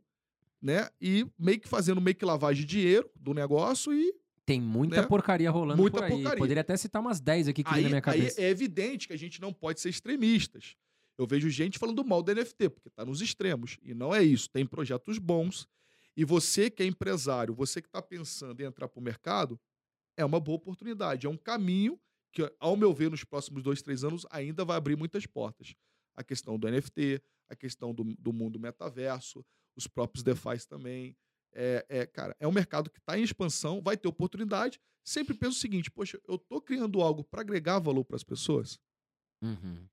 né? 0.61 0.89
E 1.01 1.25
meio 1.37 1.59
que 1.59 1.67
fazendo 1.67 1.99
meio 1.99 2.15
que 2.15 2.23
lavagem 2.23 2.65
de 2.65 2.67
dinheiro 2.79 3.09
do 3.15 3.33
negócio 3.33 3.93
e 3.93 4.13
Tem 4.45 4.61
muita 4.61 5.01
Né? 5.01 5.07
porcaria 5.07 5.49
rolando 5.49 5.81
Muita 5.81 5.97
por 5.97 6.03
aí. 6.05 6.11
porcaria. 6.11 6.37
Poderia 6.37 6.61
até 6.61 6.75
citar 6.77 7.01
umas 7.01 7.19
10 7.19 7.47
aqui 7.49 7.63
que 7.63 7.69
vem 7.69 7.77
aí, 7.79 7.83
na 7.83 7.89
minha 7.89 7.97
aí 7.99 8.01
cabeça. 8.01 8.41
é 8.41 8.49
evidente 8.49 9.07
que 9.07 9.13
a 9.13 9.17
gente 9.17 9.41
não 9.41 9.51
pode 9.53 9.79
ser 9.81 9.89
extremistas. 9.89 10.75
Eu 11.17 11.27
vejo 11.27 11.49
gente 11.49 11.77
falando 11.79 12.03
mal 12.03 12.21
do 12.23 12.33
NFT, 12.33 12.69
porque 12.69 12.87
está 12.89 13.05
nos 13.05 13.21
extremos. 13.21 13.77
E 13.83 13.93
não 13.93 14.13
é 14.15 14.23
isso. 14.23 14.49
Tem 14.49 14.65
projetos 14.65 15.17
bons. 15.17 15.67
E 16.15 16.23
você 16.23 16.69
que 16.69 16.83
é 16.83 16.85
empresário, 16.85 17.53
você 17.53 17.81
que 17.81 17.87
está 17.87 18.01
pensando 18.01 18.61
em 18.61 18.65
entrar 18.65 18.87
para 18.87 18.99
o 18.99 19.03
mercado, 19.03 19.59
é 20.15 20.23
uma 20.23 20.39
boa 20.39 20.57
oportunidade. 20.57 21.25
É 21.25 21.29
um 21.29 21.37
caminho 21.37 21.99
que, 22.31 22.51
ao 22.59 22.75
meu 22.75 22.93
ver, 22.93 23.09
nos 23.09 23.23
próximos 23.23 23.63
dois, 23.63 23.81
três 23.81 24.03
anos, 24.03 24.25
ainda 24.29 24.63
vai 24.63 24.77
abrir 24.77 24.95
muitas 24.95 25.25
portas. 25.25 25.75
A 26.15 26.23
questão 26.23 26.57
do 26.57 26.69
NFT, 26.69 27.21
a 27.49 27.55
questão 27.55 27.93
do, 27.93 28.03
do 28.03 28.31
mundo 28.31 28.59
metaverso, 28.59 29.43
os 29.75 29.87
próprios 29.87 30.23
DeFi 30.23 30.67
também. 30.67 31.17
É, 31.55 31.85
é, 31.87 32.05
cara, 32.05 32.35
é 32.39 32.47
um 32.47 32.51
mercado 32.51 32.89
que 32.89 32.99
está 32.99 33.17
em 33.17 33.23
expansão, 33.23 33.81
vai 33.81 33.95
ter 33.97 34.07
oportunidade. 34.07 34.79
Sempre 35.03 35.33
penso 35.35 35.57
o 35.57 35.61
seguinte: 35.61 35.91
poxa, 35.91 36.19
eu 36.27 36.35
estou 36.35 36.61
criando 36.61 37.01
algo 37.01 37.23
para 37.23 37.41
agregar 37.41 37.79
valor 37.79 38.03
para 38.03 38.15
as 38.15 38.23
pessoas? 38.23 38.79
Uhum. 39.41 39.87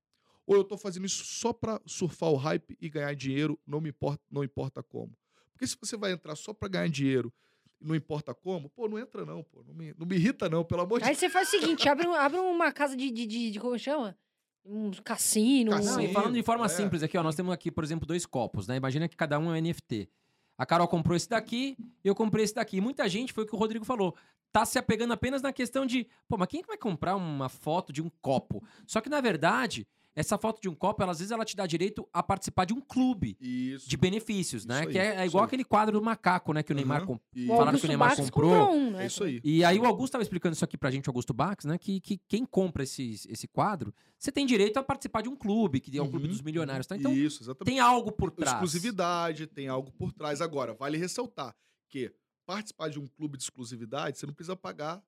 Ou 0.46 0.56
eu 0.56 0.62
estou 0.62 0.78
fazendo 0.78 1.06
isso 1.06 1.24
só 1.24 1.52
para 1.52 1.80
surfar 1.86 2.30
o 2.30 2.36
hype 2.36 2.76
e 2.80 2.88
ganhar 2.88 3.14
dinheiro, 3.14 3.58
não 3.66 3.80
me 3.80 3.90
importa, 3.90 4.22
não 4.30 4.42
importa 4.42 4.82
como? 4.82 5.16
Porque 5.60 5.66
se 5.66 5.76
você 5.78 5.94
vai 5.94 6.12
entrar 6.12 6.34
só 6.36 6.54
para 6.54 6.68
ganhar 6.68 6.88
dinheiro 6.88 7.30
não 7.78 7.94
importa 7.94 8.34
como, 8.34 8.68
pô, 8.70 8.88
não 8.88 8.98
entra 8.98 9.24
não, 9.26 9.42
pô, 9.42 9.62
não 9.66 9.74
me, 9.74 9.94
não 9.98 10.06
me 10.06 10.14
irrita 10.16 10.48
não, 10.50 10.62
pelo 10.64 10.82
amor 10.82 11.00
de 11.00 11.06
Aí 11.06 11.14
você 11.14 11.28
faz 11.30 11.48
o 11.48 11.50
seguinte, 11.50 11.88
abre, 11.88 12.06
um- 12.06 12.14
abre 12.14 12.38
uma 12.38 12.70
casa 12.72 12.94
de, 12.96 13.10
de, 13.10 13.26
de, 13.26 13.50
de- 13.50 13.60
como 13.60 13.78
chama? 13.78 14.16
Um 14.64 14.90
cassino. 15.02 15.70
Cassino. 15.70 15.94
Não, 15.96 16.00
e 16.02 16.12
falando 16.12 16.34
de 16.34 16.42
forma 16.42 16.66
é. 16.66 16.68
simples 16.68 17.02
aqui, 17.02 17.16
ó, 17.16 17.22
nós 17.22 17.34
temos 17.34 17.52
aqui, 17.52 17.70
por 17.70 17.82
exemplo, 17.82 18.06
dois 18.06 18.26
copos, 18.26 18.66
né? 18.66 18.76
Imagina 18.76 19.08
que 19.08 19.16
cada 19.16 19.38
um 19.38 19.54
é 19.54 19.58
um 19.58 19.62
NFT. 19.62 20.10
A 20.58 20.66
Carol 20.66 20.86
comprou 20.88 21.16
esse 21.16 21.28
daqui, 21.28 21.74
eu 22.04 22.14
comprei 22.14 22.44
esse 22.44 22.54
daqui. 22.54 22.82
Muita 22.82 23.08
gente, 23.08 23.32
foi 23.32 23.44
o 23.44 23.46
que 23.46 23.54
o 23.54 23.58
Rodrigo 23.58 23.84
falou, 23.86 24.14
tá 24.52 24.66
se 24.66 24.78
apegando 24.78 25.14
apenas 25.14 25.40
na 25.40 25.50
questão 25.52 25.86
de, 25.86 26.06
pô, 26.28 26.36
mas 26.36 26.48
quem 26.48 26.60
que 26.60 26.68
vai 26.68 26.76
comprar 26.76 27.16
uma 27.16 27.48
foto 27.48 27.94
de 27.94 28.02
um 28.02 28.10
copo? 28.20 28.62
Só 28.86 29.00
que, 29.00 29.08
na 29.08 29.22
verdade, 29.22 29.86
essa 30.14 30.36
foto 30.36 30.60
de 30.60 30.68
um 30.68 30.74
copo, 30.74 31.02
ela, 31.02 31.12
às 31.12 31.18
vezes, 31.18 31.30
ela 31.30 31.44
te 31.44 31.54
dá 31.56 31.66
direito 31.66 32.06
a 32.12 32.22
participar 32.22 32.64
de 32.64 32.74
um 32.74 32.80
clube 32.80 33.36
Isso. 33.40 33.88
de 33.88 33.96
benefícios, 33.96 34.66
né? 34.66 34.80
Aí, 34.80 34.86
que 34.88 34.98
é, 34.98 35.16
é 35.16 35.26
igual 35.26 35.44
aquele 35.44 35.64
quadro 35.64 35.98
do 35.98 36.04
macaco, 36.04 36.52
né? 36.52 36.62
Que 36.62 36.72
o 36.72 36.74
Neymar. 36.74 37.04
E- 37.34 37.48
O 37.50 37.56
Falaram 37.56 37.78
que 37.78 37.84
o 37.84 37.88
Neymar 37.88 38.16
Bax 38.16 38.28
comprou. 38.30 38.72
um, 38.74 38.90
né? 38.90 39.04
É 39.04 39.06
isso 39.06 39.22
aí. 39.24 39.40
E 39.44 39.64
aí 39.64 39.78
o 39.78 39.84
Augusto 39.86 40.06
estava 40.08 40.22
explicando 40.22 40.54
isso 40.54 40.64
aqui 40.64 40.76
pra 40.76 40.90
gente, 40.90 41.08
o 41.08 41.10
Augusto 41.10 41.32
Bax, 41.32 41.64
né? 41.64 41.78
Que, 41.78 42.00
que 42.00 42.18
quem 42.28 42.44
compra 42.44 42.82
esses, 42.82 43.26
esse 43.26 43.46
quadro, 43.46 43.94
você 44.18 44.32
tem 44.32 44.44
direito 44.44 44.76
a 44.78 44.82
participar 44.82 45.22
de 45.22 45.28
um 45.28 45.36
clube, 45.36 45.80
que 45.80 45.96
é 45.96 46.02
o 46.02 46.08
clube 46.08 46.26
Uhum, 46.26 46.32
dos 46.32 46.42
milionários, 46.42 46.86
tá? 46.86 46.94
uhum. 46.96 47.00
Então 47.00 47.12
Isso, 47.14 47.42
exatamente. 47.42 47.66
tem 47.72 47.80
algo 47.80 48.10
por 48.12 48.30
trás. 48.30 48.52
exclusividade, 48.54 49.46
tem 49.46 49.68
algo 49.68 49.90
por 49.92 50.12
trás. 50.12 50.40
Agora, 50.40 50.74
vale 50.74 50.98
ressaltar 50.98 51.54
que 51.88 52.12
participar 52.44 52.88
de 52.88 52.98
um 52.98 53.06
clube 53.06 53.38
de 53.38 53.44
exclusividade, 53.44 54.18
você 54.18 54.26
não 54.26 54.34
precisa 54.34 54.56
pagar 54.56 55.00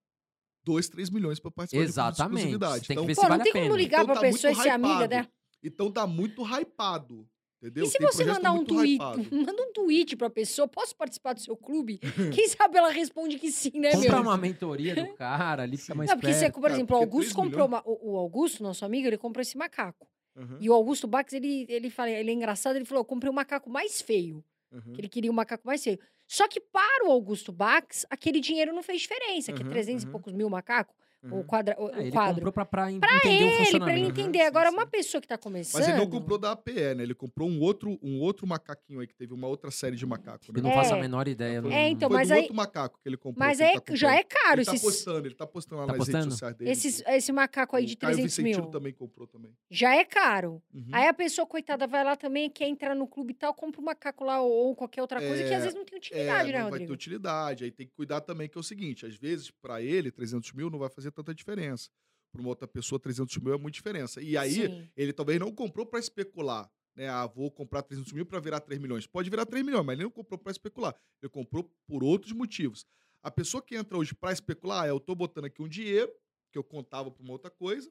2, 0.64 0.88
3 0.88 1.10
milhões 1.10 1.40
para 1.40 1.50
participar 1.50 1.82
Exatamente. 1.82 2.18
de 2.18 2.22
um 2.22 2.36
exclusividade. 2.38 2.86
Tem 2.86 2.86
que 2.86 2.92
então, 2.92 3.06
ver 3.06 3.14
Pô, 3.14 3.20
se 3.20 3.28
não 3.28 3.30
vale 3.30 3.42
a 3.42 3.44
tem 3.44 3.52
como 3.52 3.64
pena. 3.64 3.76
ligar 3.76 3.96
Então 4.02 4.06
pra 4.06 4.14
tá 4.14 4.20
pessoa 4.20 4.52
e 4.52 4.54
ser 4.56 4.68
amiga 4.70 5.08
dela. 5.08 5.28
então 5.62 5.90
tá 5.90 6.06
muito 6.06 6.42
hypado, 6.42 7.26
entendeu? 7.60 7.84
E 7.84 7.88
se 7.88 7.98
Tem 7.98 8.06
você 8.06 8.24
mandar 8.24 8.52
um 8.52 8.64
tweet, 8.64 8.94
hypado. 8.94 9.22
manda 9.32 9.62
um 9.62 9.72
tweet 9.72 10.16
pra 10.16 10.30
pessoa, 10.30 10.68
posso 10.68 10.94
participar 10.96 11.32
do 11.34 11.40
seu 11.40 11.56
clube? 11.56 11.98
Quem 12.32 12.48
sabe 12.48 12.78
ela 12.78 12.90
responde 12.90 13.38
que 13.38 13.50
sim, 13.50 13.72
né, 13.74 13.92
Compra 13.92 14.12
meu? 14.12 14.22
uma 14.22 14.36
mentoria 14.36 14.94
do 14.94 15.14
cara, 15.14 15.62
ali 15.64 15.76
fica 15.76 15.94
mais 15.94 16.10
Não, 16.10 16.16
porque 16.18 16.32
você, 16.32 16.50
por 16.50 16.62
cara, 16.62 16.74
exemplo, 16.74 16.96
o 16.96 17.00
porque 17.00 17.14
Augusto 17.14 17.34
3 17.34 17.44
comprou 17.46 17.66
uma- 17.66 17.82
o, 17.84 18.12
o 18.12 18.16
Augusto, 18.16 18.62
nosso 18.62 18.84
amigo, 18.84 19.06
ele 19.06 19.18
comprou 19.18 19.42
esse 19.42 19.56
macaco. 19.56 20.06
Aham, 20.36 20.58
E 20.60 20.70
o 20.70 20.72
Augusto 20.72 21.06
Bax, 21.06 21.32
ele, 21.34 21.66
ele 21.68 21.90
fala, 21.90 22.08
ele 22.10 22.30
é 22.30 22.34
engraçado, 22.34 22.76
ele 22.76 22.86
falou: 22.86 23.00
eu 23.02 23.04
comprei 23.04 23.30
o 23.30 23.34
macaco 23.34 23.68
mais 23.68 24.00
feio. 24.00 24.42
aham. 24.72 24.92
Que 24.94 25.00
ele 25.02 25.08
queria 25.08 25.30
o 25.30 25.34
macaco 25.34 25.66
mais 25.66 25.84
feio. 25.84 25.98
Só 26.32 26.48
que 26.48 26.60
para 26.60 27.06
o 27.06 27.10
Augusto 27.12 27.52
Bax, 27.52 28.06
aquele 28.08 28.40
dinheiro 28.40 28.72
não 28.72 28.82
fez 28.82 29.02
diferença, 29.02 29.52
que 29.52 29.62
Aham, 29.62 29.68
300 29.68 30.04
e 30.04 30.06
aham. 30.06 30.12
poucou 30.12 30.32
mil 30.32 30.48
macacos, 30.48 30.96
o, 31.24 31.26
aham. 31.36 31.42
quadra, 31.44 31.76
o, 31.78 31.88
É, 31.88 31.96
o 31.98 32.00
ele 32.00 32.10
quadro. 32.10 32.34
comprou 32.34 32.52
pra, 32.52 32.64
pra, 32.64 32.90
entender 32.90 33.06
o 33.24 33.28
Ele, 33.28 33.48
pra 33.48 33.56
funcionamento. 33.64 33.98
ele 33.98 34.02
Aham, 34.06 34.10
entender. 34.10 34.38
sim, 34.40 34.44
Agora, 34.44 34.68
sim. 34.70 34.74
uma 34.76 34.86
pessoa 34.86 35.20
que 35.20 35.28
tá 35.28 35.38
começando. 35.38 35.80
Mas 35.80 35.88
ele 35.88 35.98
não 35.98 36.10
comprou 36.10 36.36
da 36.38 36.52
APE, 36.52 36.94
né? 36.96 37.02
Ele 37.02 37.14
comprou 37.14 37.48
um 37.48 37.60
outro, 37.60 37.98
um 38.02 38.18
outro 38.20 38.46
macaquinho 38.46 39.00
aí, 39.00 39.06
que 39.06 39.14
teve 39.14 39.32
uma 39.32 39.46
outra 39.46 39.70
série 39.70 39.94
de 39.96 40.04
macaco, 40.04 40.44
Eu 40.48 40.54
né? 40.54 40.62
não 40.62 40.70
É. 40.70 40.74
faço 40.74 40.94
a 40.94 40.98
menor 41.00 41.28
ideia. 41.28 41.56
eu 41.56 41.62
não- 41.62 41.70
É, 41.72 41.88
então, 41.88 42.08
Foi 42.08 42.18
mas 42.18 42.30
aí- 42.30 42.40
outro 42.40 42.54
macaco 42.56 42.98
que 43.00 43.08
ele 43.08 43.16
comprou. 43.16 43.38
Mas 43.46 43.60
é, 43.60 43.78
tá 43.78 43.94
já 43.94 44.14
é 44.16 44.22
caro 44.24 44.60
Ele 44.60 44.64
tá 44.66 44.72
esses, 44.74 44.82
postando, 44.84 45.26
ele 45.28 45.34
tá 45.34 45.46
postando 45.46 45.80
lá 45.80 45.86
Tá 45.86 45.92
nas 45.92 45.98
postando? 45.98 46.18
redes 46.24 46.34
sociais 46.34 46.56
dele. 46.56 46.70
esses, 46.70 47.02
esse 47.06 47.32
macaco 47.32 47.76
aí 47.76 47.84
de 47.86 47.94
o 47.94 47.98
Caio 47.98 48.14
300 48.14 48.36
Vicentino 48.36 48.62
mil. 48.64 48.70
também 48.72 48.92
comprou 48.92 49.26
também. 49.26 49.52
Já 49.70 49.94
é 49.94 50.04
caro. 50.04 50.62
Uhum. 50.74 50.88
Aí 50.92 51.06
a 51.06 51.14
pessoa, 51.14 51.46
coitada, 51.46 51.86
vai 51.86 52.02
lá 52.04 52.16
também, 52.16 52.50
quer 52.50 52.66
entrar 52.68 52.94
no 52.94 53.06
clube 53.06 53.32
e 53.32 53.34
tal, 53.34 53.54
compra 53.54 53.80
um 53.80 53.84
macaco 53.84 54.24
lá 54.24 54.40
ou, 54.40 54.74
qualquer 54.74 55.02
outra 55.02 55.20
coisa 55.20 55.44
que 55.44 55.50
É, 55.52 55.56
às 55.56 55.62
vezes 55.62 55.74
não 55.78 55.84
tem 55.84 55.96
É, 55.96 55.98
utilidade, 55.98 56.52
né, 56.52 56.58
não 56.58 56.62
vai 56.64 56.70
ter 56.70 56.84
Rodrigo? 56.84 56.92
utilidade. 56.94 57.64
Aí 57.64 57.70
tem 57.70 57.86
que 57.86 57.92
cuidar 57.94 58.20
também 58.22 58.48
que 58.48 58.56
é 58.58 58.60
o 58.60 58.64
seguinte, 58.64 59.06
às 59.06 59.14
vezes, 59.14 59.50
para 59.50 59.80
ele, 59.82 60.10
300 60.10 60.52
mil 60.52 60.68
não 60.70 60.78
vai 60.78 60.88
fazer 60.88 61.11
tanta 61.12 61.34
diferença. 61.34 61.90
Para 62.30 62.40
uma 62.40 62.48
outra 62.48 62.66
pessoa, 62.66 62.98
300 62.98 63.36
mil 63.38 63.54
é 63.54 63.58
muita 63.58 63.74
diferença. 63.74 64.22
E 64.22 64.36
aí, 64.36 64.66
Sim. 64.66 64.88
ele 64.96 65.12
talvez 65.12 65.38
não 65.38 65.52
comprou 65.52 65.84
para 65.84 66.00
especular. 66.00 66.70
Né? 66.96 67.08
Ah, 67.08 67.26
vou 67.26 67.50
comprar 67.50 67.82
300 67.82 68.12
mil 68.12 68.26
para 68.26 68.40
virar 68.40 68.60
3 68.60 68.80
milhões. 68.80 69.06
Pode 69.06 69.28
virar 69.28 69.46
3 69.46 69.64
milhões, 69.64 69.84
mas 69.84 69.94
ele 69.94 70.04
não 70.04 70.10
comprou 70.10 70.38
para 70.38 70.50
especular. 70.50 70.94
Ele 71.22 71.30
comprou 71.30 71.70
por 71.86 72.02
outros 72.02 72.32
motivos. 72.32 72.86
A 73.22 73.30
pessoa 73.30 73.62
que 73.62 73.76
entra 73.76 73.96
hoje 73.96 74.14
para 74.14 74.32
especular, 74.32 74.86
é, 74.86 74.90
eu 74.90 74.98
tô 74.98 75.14
botando 75.14 75.44
aqui 75.44 75.62
um 75.62 75.68
dinheiro 75.68 76.12
que 76.50 76.58
eu 76.58 76.64
contava 76.64 77.10
para 77.10 77.22
uma 77.22 77.32
outra 77.32 77.50
coisa, 77.50 77.90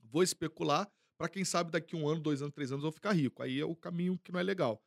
vou 0.00 0.22
especular 0.22 0.90
para 1.16 1.28
quem 1.28 1.44
sabe 1.44 1.70
daqui 1.70 1.96
um 1.96 2.08
ano, 2.08 2.20
dois 2.20 2.42
anos, 2.42 2.54
três 2.54 2.70
anos 2.70 2.82
eu 2.82 2.90
vou 2.90 2.92
ficar 2.92 3.12
rico. 3.12 3.42
Aí 3.42 3.60
é 3.60 3.64
o 3.64 3.74
caminho 3.74 4.18
que 4.18 4.30
não 4.32 4.40
é 4.40 4.42
legal. 4.42 4.82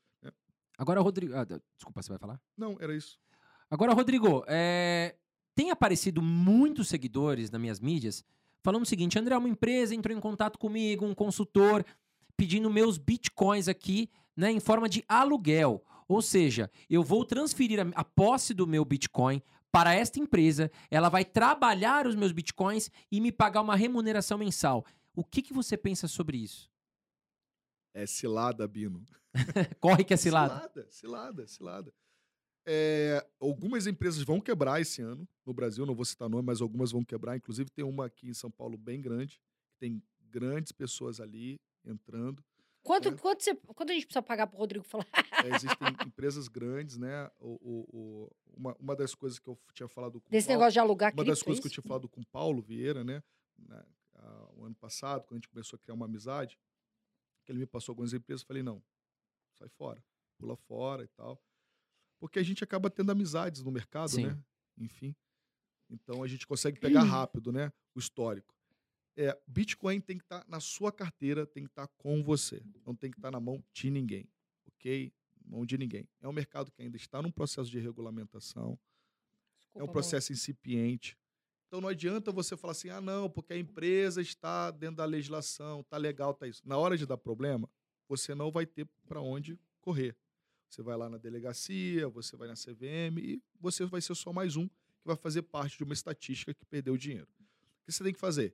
Agora, 0.78 1.00
Rodrigo. 1.00 1.34
ah, 1.36 1.46
desculpa, 1.46 2.02
você 2.02 2.10
vai 2.10 2.20
falar? 2.20 2.42
Não, 2.58 2.78
era 2.80 2.94
isso. 2.94 3.18
Agora, 3.70 3.94
Rodrigo, 3.94 4.44
é, 4.48 5.16
tem 5.56 5.72
aparecido 5.72 6.22
muitos 6.22 6.88
seguidores 6.88 7.50
nas 7.50 7.62
minhas 7.62 7.80
mídias 7.80 8.24
falando 8.66 8.82
o 8.82 8.88
seguinte: 8.88 9.18
André, 9.20 9.38
uma 9.38 9.48
empresa 9.48 9.94
entrou 9.94 10.18
em 10.18 10.20
contato 10.20 10.58
comigo, 10.58 11.06
um 11.06 11.14
consultor, 11.14 11.86
pedindo 12.36 12.70
meus 12.70 12.98
bitcoins 12.98 13.68
aqui, 13.68 14.10
né, 14.36 14.52
em 14.52 14.60
forma 14.60 14.90
de 14.90 15.04
aluguel. 15.08 15.84
Ou 16.08 16.22
seja, 16.22 16.70
eu 16.90 17.04
vou 17.04 17.24
transferir 17.24 17.80
a, 17.80 17.88
a 17.96 18.04
posse 18.04 18.54
do 18.54 18.68
meu 18.68 18.84
bitcoin 18.84 19.42
para 19.72 19.94
esta 19.94 20.20
empresa, 20.20 20.72
ela 20.90 21.10
vai 21.10 21.26
trabalhar 21.26 22.08
os 22.08 22.16
meus 22.16 22.32
bitcoins 22.32 22.90
e 23.12 23.20
me 23.20 23.30
pagar 23.30 23.62
uma 23.62 23.76
remuneração 23.76 24.38
mensal. 24.38 24.86
O 25.14 25.22
que, 25.22 25.42
que 25.42 25.54
você 25.54 25.76
pensa 25.76 26.08
sobre 26.08 26.38
isso? 26.38 26.72
É 27.94 28.06
cilada, 28.06 28.66
Bino. 28.68 29.06
Corre 29.82 30.06
que 30.06 30.14
é 30.14 30.18
cilada. 30.18 30.56
Cilada, 30.56 30.88
cilada, 30.90 31.48
cilada. 31.48 31.94
É, 32.66 33.26
algumas 33.40 33.86
empresas 33.86 34.24
vão 34.24 34.42
quebrar 34.42 34.82
esse 34.82 35.02
ano 35.02 35.28
no 35.46 35.54
Brasil, 35.54 35.86
não 35.86 35.94
vou 35.96 36.06
citar 36.06 36.28
nome, 36.30 36.44
mas 36.44 36.62
algumas 36.62 36.92
vão 36.92 37.04
quebrar. 37.04 37.36
Inclusive, 37.38 37.70
tem 37.70 37.86
uma 37.86 38.06
aqui 38.06 38.28
em 38.30 38.34
São 38.34 38.50
Paulo 38.50 38.78
bem 38.78 39.00
grande, 39.02 39.40
que 39.70 39.78
tem 39.80 40.02
grandes 40.22 40.72
pessoas 40.72 41.20
ali 41.20 41.60
entrando. 41.86 42.44
Quanto, 42.82 43.10
né? 43.12 43.18
quanto, 43.18 43.44
você, 43.44 43.56
quanto 43.56 43.90
a 43.92 43.94
gente 43.94 44.06
precisa 44.06 44.22
pagar 44.22 44.48
pro 44.48 44.58
Rodrigo 44.58 44.84
falar? 44.86 45.06
É, 45.44 45.50
existem 45.56 45.78
empresas 46.08 46.48
grandes, 46.48 46.98
né? 46.98 47.30
O, 47.40 47.54
o- 47.62 47.88
o- 47.98 48.32
uma, 48.58 48.76
uma 48.80 48.96
das 48.96 49.14
coisas 49.16 49.38
que 49.40 49.48
eu 49.48 49.58
tinha 49.74 49.88
falado 49.88 50.20
com 50.22 50.28
o 50.28 50.32
Desse 50.32 50.48
Paulo- 50.48 50.60
negócio 50.60 50.74
de 50.74 50.80
alugar 50.80 51.10
Uma 51.12 51.24
cripto, 51.24 51.32
das 51.32 51.42
é 51.42 51.46
coisas 51.46 51.62
que 51.62 51.68
eu 51.68 51.72
tinha 51.72 51.84
falado 51.84 52.08
com 52.10 52.22
o 52.22 52.26
Paulo 52.28 52.62
Vieira, 52.62 53.04
né? 53.04 53.24
na- 53.58 53.86
ah, 54.16 54.50
o 54.56 54.66
ano 54.66 54.76
passado, 54.76 55.22
quando 55.26 55.34
a 55.34 55.38
gente 55.38 55.50
começou 55.50 55.78
a 55.78 55.80
criar 55.80 55.94
uma 55.94 56.06
amizade, 56.06 56.58
que 57.44 57.52
ele 57.52 57.60
me 57.60 57.66
passou 57.66 57.92
algumas 57.94 58.14
empresas, 58.14 58.42
eu 58.44 58.48
falei, 58.48 58.64
não, 58.64 58.82
sai 59.54 59.68
fora, 59.70 60.04
pula 60.38 60.56
fora 60.56 61.04
e 61.04 61.08
tal. 61.10 61.40
Porque 62.26 62.40
a 62.40 62.44
gente 62.44 62.64
acaba 62.64 62.90
tendo 62.90 63.12
amizades 63.12 63.62
no 63.62 63.72
mercado, 63.72 64.10
Sim. 64.10 64.26
né? 64.26 64.44
Enfim. 64.80 65.16
Então 65.88 66.24
a 66.24 66.28
gente 66.28 66.48
consegue 66.48 66.80
pegar 66.80 67.04
rápido, 67.06 67.52
né? 67.52 67.72
O 67.94 68.00
histórico. 68.00 68.56
É, 69.16 69.40
Bitcoin 69.48 70.02
tem 70.02 70.18
que 70.18 70.24
estar 70.24 70.44
na 70.48 70.60
sua 70.60 70.92
carteira, 70.92 71.46
tem 71.46 71.66
que 71.66 71.70
estar 71.70 71.88
com 71.88 72.24
você. 72.24 72.64
Não 72.84 72.96
tem 72.96 73.12
que 73.12 73.20
estar 73.20 73.30
na 73.30 73.40
mão 73.40 73.64
de 73.72 73.92
ninguém. 73.92 74.28
Ok? 74.66 75.14
Mão 75.46 75.68
de 75.68 75.78
ninguém. 75.78 76.10
É 76.20 76.28
um 76.28 76.34
mercado 76.34 76.72
que 76.72 76.82
ainda 76.82 76.98
está 76.98 77.22
num 77.22 77.30
processo 77.30 77.70
de 77.70 77.78
regulamentação. 77.78 78.72
É 78.72 79.60
Desculpa, 79.60 79.80
um 79.80 79.84
amor. 79.84 79.94
processo 79.94 80.34
incipiente. 80.34 81.16
Então 81.68 81.80
não 81.80 81.90
adianta 81.90 82.32
você 82.32 82.58
falar 82.58 82.72
assim, 82.72 82.90
ah, 82.90 83.00
não, 83.02 83.30
porque 83.30 83.54
a 83.54 83.58
empresa 83.58 84.20
está 84.20 84.72
dentro 84.72 84.96
da 84.96 85.06
legislação, 85.06 85.84
tá 85.84 85.98
legal, 85.98 86.34
tá 86.34 86.48
isso. 86.48 86.68
Na 86.68 86.76
hora 86.76 86.98
de 86.98 87.06
dar 87.06 87.18
problema, 87.18 87.70
você 88.10 88.34
não 88.34 88.52
vai 88.52 88.66
ter 88.66 88.90
para 89.08 89.22
onde 89.22 89.60
correr. 89.80 90.18
Você 90.76 90.84
vai 90.84 90.98
lá 90.98 91.10
na 91.10 91.18
delegacia, 91.18 92.10
você 92.10 92.36
vai 92.36 92.50
na 92.50 92.54
CVM 92.54 93.18
e 93.18 93.42
você 93.62 93.86
vai 93.86 94.02
ser 94.02 94.14
só 94.14 94.34
mais 94.34 94.58
um 94.58 94.68
que 94.68 95.06
vai 95.06 95.16
fazer 95.16 95.44
parte 95.44 95.78
de 95.78 95.86
uma 95.86 95.94
estatística 95.94 96.54
que 96.54 96.66
perdeu 96.66 96.98
dinheiro. 96.98 97.30
O 97.40 97.86
que 97.86 97.94
você 97.94 98.04
tem 98.04 98.14
que 98.14 98.20
fazer? 98.20 98.54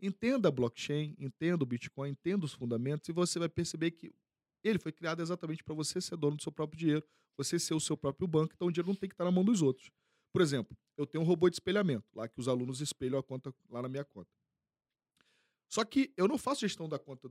Entenda 0.00 0.46
a 0.46 0.52
blockchain, 0.52 1.16
entenda 1.18 1.64
o 1.64 1.66
Bitcoin, 1.66 2.10
entenda 2.10 2.44
os 2.44 2.52
fundamentos 2.52 3.08
e 3.08 3.12
você 3.12 3.40
vai 3.40 3.48
perceber 3.48 3.90
que 3.90 4.14
ele 4.62 4.78
foi 4.78 4.92
criado 4.92 5.20
exatamente 5.20 5.64
para 5.64 5.74
você 5.74 6.00
ser 6.00 6.16
dono 6.16 6.36
do 6.36 6.42
seu 6.44 6.52
próprio 6.52 6.78
dinheiro, 6.78 7.04
você 7.36 7.58
ser 7.58 7.74
o 7.74 7.80
seu 7.80 7.96
próprio 7.96 8.28
banco, 8.28 8.52
então 8.54 8.68
o 8.68 8.70
dinheiro 8.70 8.86
não 8.86 8.94
tem 8.94 9.08
que 9.08 9.14
estar 9.14 9.24
na 9.24 9.32
mão 9.32 9.44
dos 9.44 9.60
outros. 9.60 9.90
Por 10.32 10.42
exemplo, 10.42 10.78
eu 10.96 11.04
tenho 11.04 11.24
um 11.24 11.26
robô 11.26 11.50
de 11.50 11.56
espelhamento, 11.56 12.06
lá 12.14 12.28
que 12.28 12.38
os 12.38 12.46
alunos 12.46 12.80
espelham 12.80 13.18
a 13.18 13.24
conta 13.24 13.52
lá 13.68 13.82
na 13.82 13.88
minha 13.88 14.04
conta. 14.04 14.30
Só 15.68 15.84
que 15.84 16.12
eu 16.16 16.28
não 16.28 16.38
faço 16.38 16.60
gestão 16.60 16.88
da 16.88 16.96
conta 16.96 17.28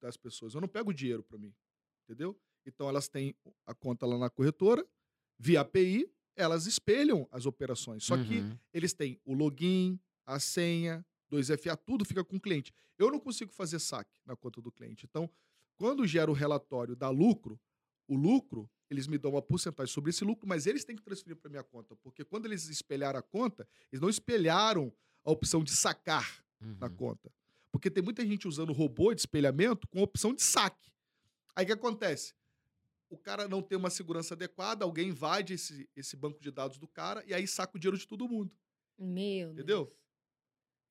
das 0.00 0.16
pessoas, 0.16 0.52
eu 0.52 0.60
não 0.60 0.66
pego 0.66 0.90
o 0.90 0.92
dinheiro 0.92 1.22
para 1.22 1.38
mim, 1.38 1.54
entendeu? 2.02 2.36
Então 2.66 2.88
elas 2.88 3.08
têm 3.08 3.34
a 3.66 3.74
conta 3.74 4.06
lá 4.06 4.16
na 4.18 4.30
corretora, 4.30 4.86
via 5.38 5.60
API, 5.62 6.10
elas 6.36 6.66
espelham 6.66 7.26
as 7.30 7.46
operações. 7.46 8.04
Só 8.04 8.16
que 8.16 8.40
Uhum. 8.40 8.58
eles 8.72 8.92
têm 8.92 9.20
o 9.24 9.34
login, 9.34 9.98
a 10.24 10.38
senha, 10.40 11.04
2FA, 11.30 11.76
tudo 11.76 12.04
fica 12.04 12.24
com 12.24 12.36
o 12.36 12.40
cliente. 12.40 12.72
Eu 12.98 13.10
não 13.10 13.18
consigo 13.18 13.52
fazer 13.52 13.78
saque 13.78 14.18
na 14.24 14.36
conta 14.36 14.60
do 14.60 14.70
cliente. 14.70 15.04
Então, 15.06 15.28
quando 15.76 16.06
gera 16.06 16.30
o 16.30 16.34
relatório 16.34 16.94
da 16.94 17.08
lucro, 17.10 17.58
o 18.06 18.14
lucro, 18.16 18.70
eles 18.90 19.06
me 19.06 19.16
dão 19.18 19.32
uma 19.32 19.42
porcentagem 19.42 19.92
sobre 19.92 20.10
esse 20.10 20.24
lucro, 20.24 20.46
mas 20.46 20.66
eles 20.66 20.84
têm 20.84 20.94
que 20.94 21.02
transferir 21.02 21.36
para 21.36 21.50
minha 21.50 21.62
conta, 21.64 21.96
porque 21.96 22.24
quando 22.24 22.44
eles 22.46 22.68
espelharam 22.68 23.18
a 23.18 23.22
conta, 23.22 23.66
eles 23.90 24.00
não 24.00 24.08
espelharam 24.10 24.92
a 25.24 25.30
opção 25.30 25.64
de 25.64 25.70
sacar 25.72 26.44
na 26.78 26.86
Uhum. 26.88 26.94
conta. 26.96 27.32
Porque 27.72 27.90
tem 27.90 28.02
muita 28.02 28.24
gente 28.26 28.46
usando 28.46 28.72
robô 28.72 29.14
de 29.14 29.20
espelhamento 29.22 29.88
com 29.88 30.02
opção 30.02 30.34
de 30.34 30.42
saque. 30.42 30.92
Aí 31.56 31.64
o 31.64 31.66
que 31.66 31.72
acontece? 31.72 32.34
O 33.12 33.18
cara 33.18 33.46
não 33.46 33.60
tem 33.60 33.76
uma 33.76 33.90
segurança 33.90 34.32
adequada, 34.32 34.84
alguém 34.86 35.08
invade 35.10 35.52
esse, 35.52 35.86
esse 35.94 36.16
banco 36.16 36.40
de 36.40 36.50
dados 36.50 36.78
do 36.78 36.88
cara 36.88 37.22
e 37.26 37.34
aí 37.34 37.46
saca 37.46 37.76
o 37.76 37.78
dinheiro 37.78 37.98
de 37.98 38.06
todo 38.08 38.26
mundo. 38.26 38.50
Meu 38.98 39.52
Entendeu? 39.52 39.84
Deus. 39.84 39.96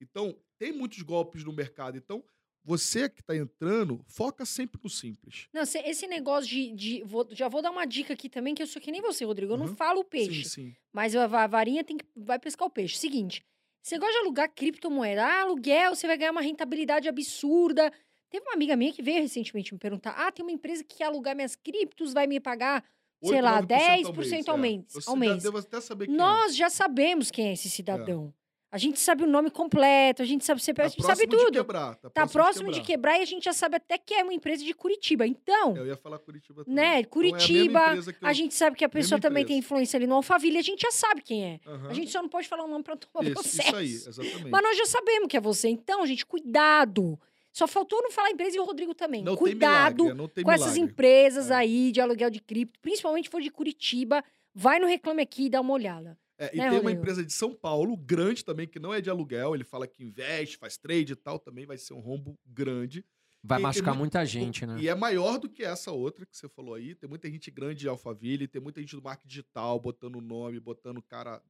Então, 0.00 0.36
tem 0.58 0.72
muitos 0.72 1.00
golpes 1.02 1.42
no 1.44 1.52
mercado. 1.52 1.96
Então, 1.98 2.24
você 2.64 3.08
que 3.08 3.20
está 3.20 3.34
entrando, 3.36 4.04
foca 4.06 4.44
sempre 4.44 4.80
no 4.82 4.88
simples. 4.88 5.48
Não, 5.52 5.62
esse 5.62 6.06
negócio 6.06 6.48
de. 6.48 6.72
de- 6.72 7.02
vou- 7.04 7.26
já 7.32 7.48
vou 7.48 7.60
dar 7.60 7.72
uma 7.72 7.84
dica 7.84 8.12
aqui 8.12 8.28
também, 8.28 8.54
que 8.54 8.62
eu 8.62 8.66
sou 8.68 8.80
que 8.80 8.92
nem 8.92 9.00
você, 9.00 9.24
Rodrigo. 9.24 9.54
Eu 9.54 9.56
não 9.58 9.66
Uhum. 9.66 9.76
falo 9.76 10.00
o 10.00 10.04
peixe. 10.04 10.44
Sim, 10.44 10.48
sim. 10.70 10.76
Mas 10.92 11.16
a 11.16 11.26
varinha 11.48 11.82
tem 11.82 11.98
que, 11.98 12.04
vai 12.14 12.38
pescar 12.38 12.66
o 12.68 12.70
peixe. 12.70 12.96
Seguinte, 12.98 13.44
você 13.82 13.98
gosta 13.98 14.12
de 14.12 14.18
alugar 14.18 14.48
criptomoeda? 14.54 15.24
Ah, 15.24 15.40
aluguel, 15.42 15.96
você 15.96 16.06
vai 16.06 16.16
ganhar 16.16 16.30
uma 16.30 16.40
rentabilidade 16.40 17.08
absurda. 17.08 17.92
Teve 18.32 18.46
uma 18.46 18.54
amiga 18.54 18.74
minha 18.74 18.90
que 18.92 19.02
veio 19.02 19.20
recentemente 19.20 19.74
me 19.74 19.78
perguntar: 19.78 20.12
ah, 20.16 20.32
tem 20.32 20.42
uma 20.42 20.50
empresa 20.50 20.82
que 20.82 20.96
quer 20.96 21.04
alugar 21.04 21.36
minhas 21.36 21.54
criptos, 21.54 22.14
vai 22.14 22.26
me 22.26 22.40
pagar, 22.40 22.82
sei 23.22 23.34
8, 23.36 23.44
lá, 23.44 23.62
9% 23.62 23.66
10% 24.06 24.48
ao 24.48 24.56
é. 24.56 24.58
mês. 24.58 24.84
Ao 25.06 25.14
mês. 25.16 25.42
deve 25.42 25.58
até 25.58 25.80
saber 25.82 26.06
quem 26.06 26.14
é. 26.14 26.16
Nós 26.18 26.56
já 26.56 26.70
sabemos 26.70 27.30
quem 27.30 27.48
é 27.48 27.52
esse 27.52 27.68
cidadão. 27.68 28.32
A 28.70 28.78
gente 28.78 28.98
sabe 28.98 29.22
o 29.22 29.26
nome 29.26 29.50
completo, 29.50 30.22
a 30.22 30.24
gente 30.24 30.46
sabe 30.46 30.58
o 30.58 30.64
CPF, 30.64 30.86
a 30.86 30.88
gente 30.88 31.02
sabe 31.02 31.26
próximo 31.26 31.36
de 31.36 31.44
tudo. 31.44 31.58
quebrar, 31.58 31.94
Tá 31.94 32.26
próximo 32.26 32.72
de 32.72 32.80
quebrar 32.80 33.18
e 33.18 33.22
a 33.22 33.26
gente 33.26 33.44
já 33.44 33.52
sabe 33.52 33.76
até 33.76 33.98
que 33.98 34.14
é 34.14 34.22
uma 34.24 34.32
empresa 34.32 34.64
de 34.64 34.72
Curitiba. 34.72 35.26
Então, 35.26 35.76
Eu 35.76 35.86
ia 35.86 35.94
falar 35.94 36.18
Curitiba 36.18 36.64
também. 36.64 36.74
né, 36.74 36.86
Então, 36.86 36.96
é 36.96 37.02
a 37.02 37.06
Curitiba, 37.06 37.94
eu- 37.94 38.02
a 38.22 38.32
gente 38.32 38.54
sabe 38.54 38.74
que 38.78 38.82
a 38.82 38.88
pessoa 38.88 39.20
também 39.20 39.44
tem 39.44 39.58
influência 39.58 39.98
ali 39.98 40.06
no 40.06 40.14
Alphaville, 40.14 40.56
a 40.56 40.62
gente 40.62 40.80
já 40.80 40.90
sabe 40.90 41.20
quem 41.20 41.44
é. 41.44 41.60
Aham. 41.66 41.88
A 41.90 41.92
gente 41.92 42.10
só 42.10 42.22
não 42.22 42.30
pode 42.30 42.48
falar 42.48 42.64
o 42.64 42.66
nome 42.66 42.82
pra 42.82 42.96
tomar 42.96 43.24
isso, 43.26 43.34
processo. 43.34 43.60
isso 43.68 43.76
aí, 43.76 43.92
exatamente. 43.92 44.48
Mas 44.48 44.62
nós 44.62 44.78
já 44.78 44.86
sabemos 44.86 45.28
que 45.28 45.36
é 45.36 45.40
você. 45.40 45.68
Então, 45.68 46.06
gente, 46.06 46.24
cuidado. 46.24 47.20
Só 47.52 47.66
faltou 47.66 48.00
não 48.02 48.10
falar 48.10 48.28
a 48.28 48.30
empresa 48.30 48.56
e 48.56 48.60
o 48.60 48.64
Rodrigo 48.64 48.94
também. 48.94 49.22
não 49.22 49.36
cuidado 49.36 49.96
tem 49.96 50.04
milagre, 50.04 50.18
não 50.22 50.28
tem 50.28 50.42
com 50.44 50.50
essas 50.50 50.72
milagre. 50.74 50.92
empresas 50.92 51.50
É. 51.50 51.54
aí 51.54 51.92
de 51.92 52.00
aluguel 52.00 52.30
de 52.30 52.40
cripto, 52.40 52.80
principalmente 52.80 53.26
se 53.26 53.30
for 53.30 53.42
de 53.42 53.50
Curitiba. 53.50 54.24
Vai 54.54 54.78
no 54.78 54.86
Reclame 54.86 55.22
Aqui 55.22 55.44
e 55.46 55.50
dá 55.50 55.60
uma 55.60 55.72
olhada. 55.72 56.18
É, 56.38 56.46
e 56.54 56.56
né, 56.58 56.62
tem 56.64 56.70
uma 56.72 56.76
Rodrigo? 56.80 57.00
empresa 57.00 57.24
de 57.24 57.32
São 57.32 57.54
Paulo, 57.54 57.96
grande 57.96 58.44
também, 58.44 58.66
que 58.66 58.78
não 58.78 58.92
é 58.92 59.00
de 59.00 59.08
aluguel. 59.10 59.54
Ele 59.54 59.64
fala 59.64 59.86
que 59.86 60.02
investe, 60.02 60.56
faz 60.56 60.76
trade 60.76 61.12
e 61.12 61.16
tal. 61.16 61.38
Também 61.38 61.64
vai 61.66 61.76
ser 61.78 61.94
um 61.94 62.00
rombo 62.00 62.38
grande. 62.46 63.04
Vai 63.44 63.58
E 63.58 63.62
machucar 63.62 63.88
muito- 63.94 63.98
muita 64.14 64.24
gente, 64.24 64.64
né? 64.64 64.78
E 64.80 64.88
é 64.88 64.94
maior 64.94 65.36
do 65.38 65.48
que 65.48 65.62
essa 65.64 65.90
outra 65.92 66.24
que 66.24 66.36
você 66.36 66.48
falou 66.48 66.74
aí. 66.74 66.94
Tem 66.94 67.08
muita 67.08 67.28
gente 67.30 67.50
grande 67.50 67.80
de 67.80 67.88
Alphaville, 67.88 68.46
tem 68.48 68.62
muita 68.62 68.80
gente 68.80 68.94
do 68.96 69.02
marketing 69.02 69.28
digital, 69.28 69.78
botando 69.80 70.20
nome, 70.20 70.58
botando 70.60 71.02
cara, 71.02 71.42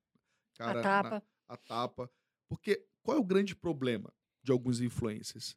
cara 0.57 0.71
a 0.71 0.75
na- 0.75 0.83
tapa. 0.83 1.23
a 1.49 1.57
tapa. 1.57 2.11
Porque 2.49 2.85
qual 3.03 3.17
é 3.17 3.21
o 3.21 3.25
grande 3.25 3.55
problema 3.55 4.13
de 4.43 4.53
alguns 4.53 4.81
influencers? 4.81 5.57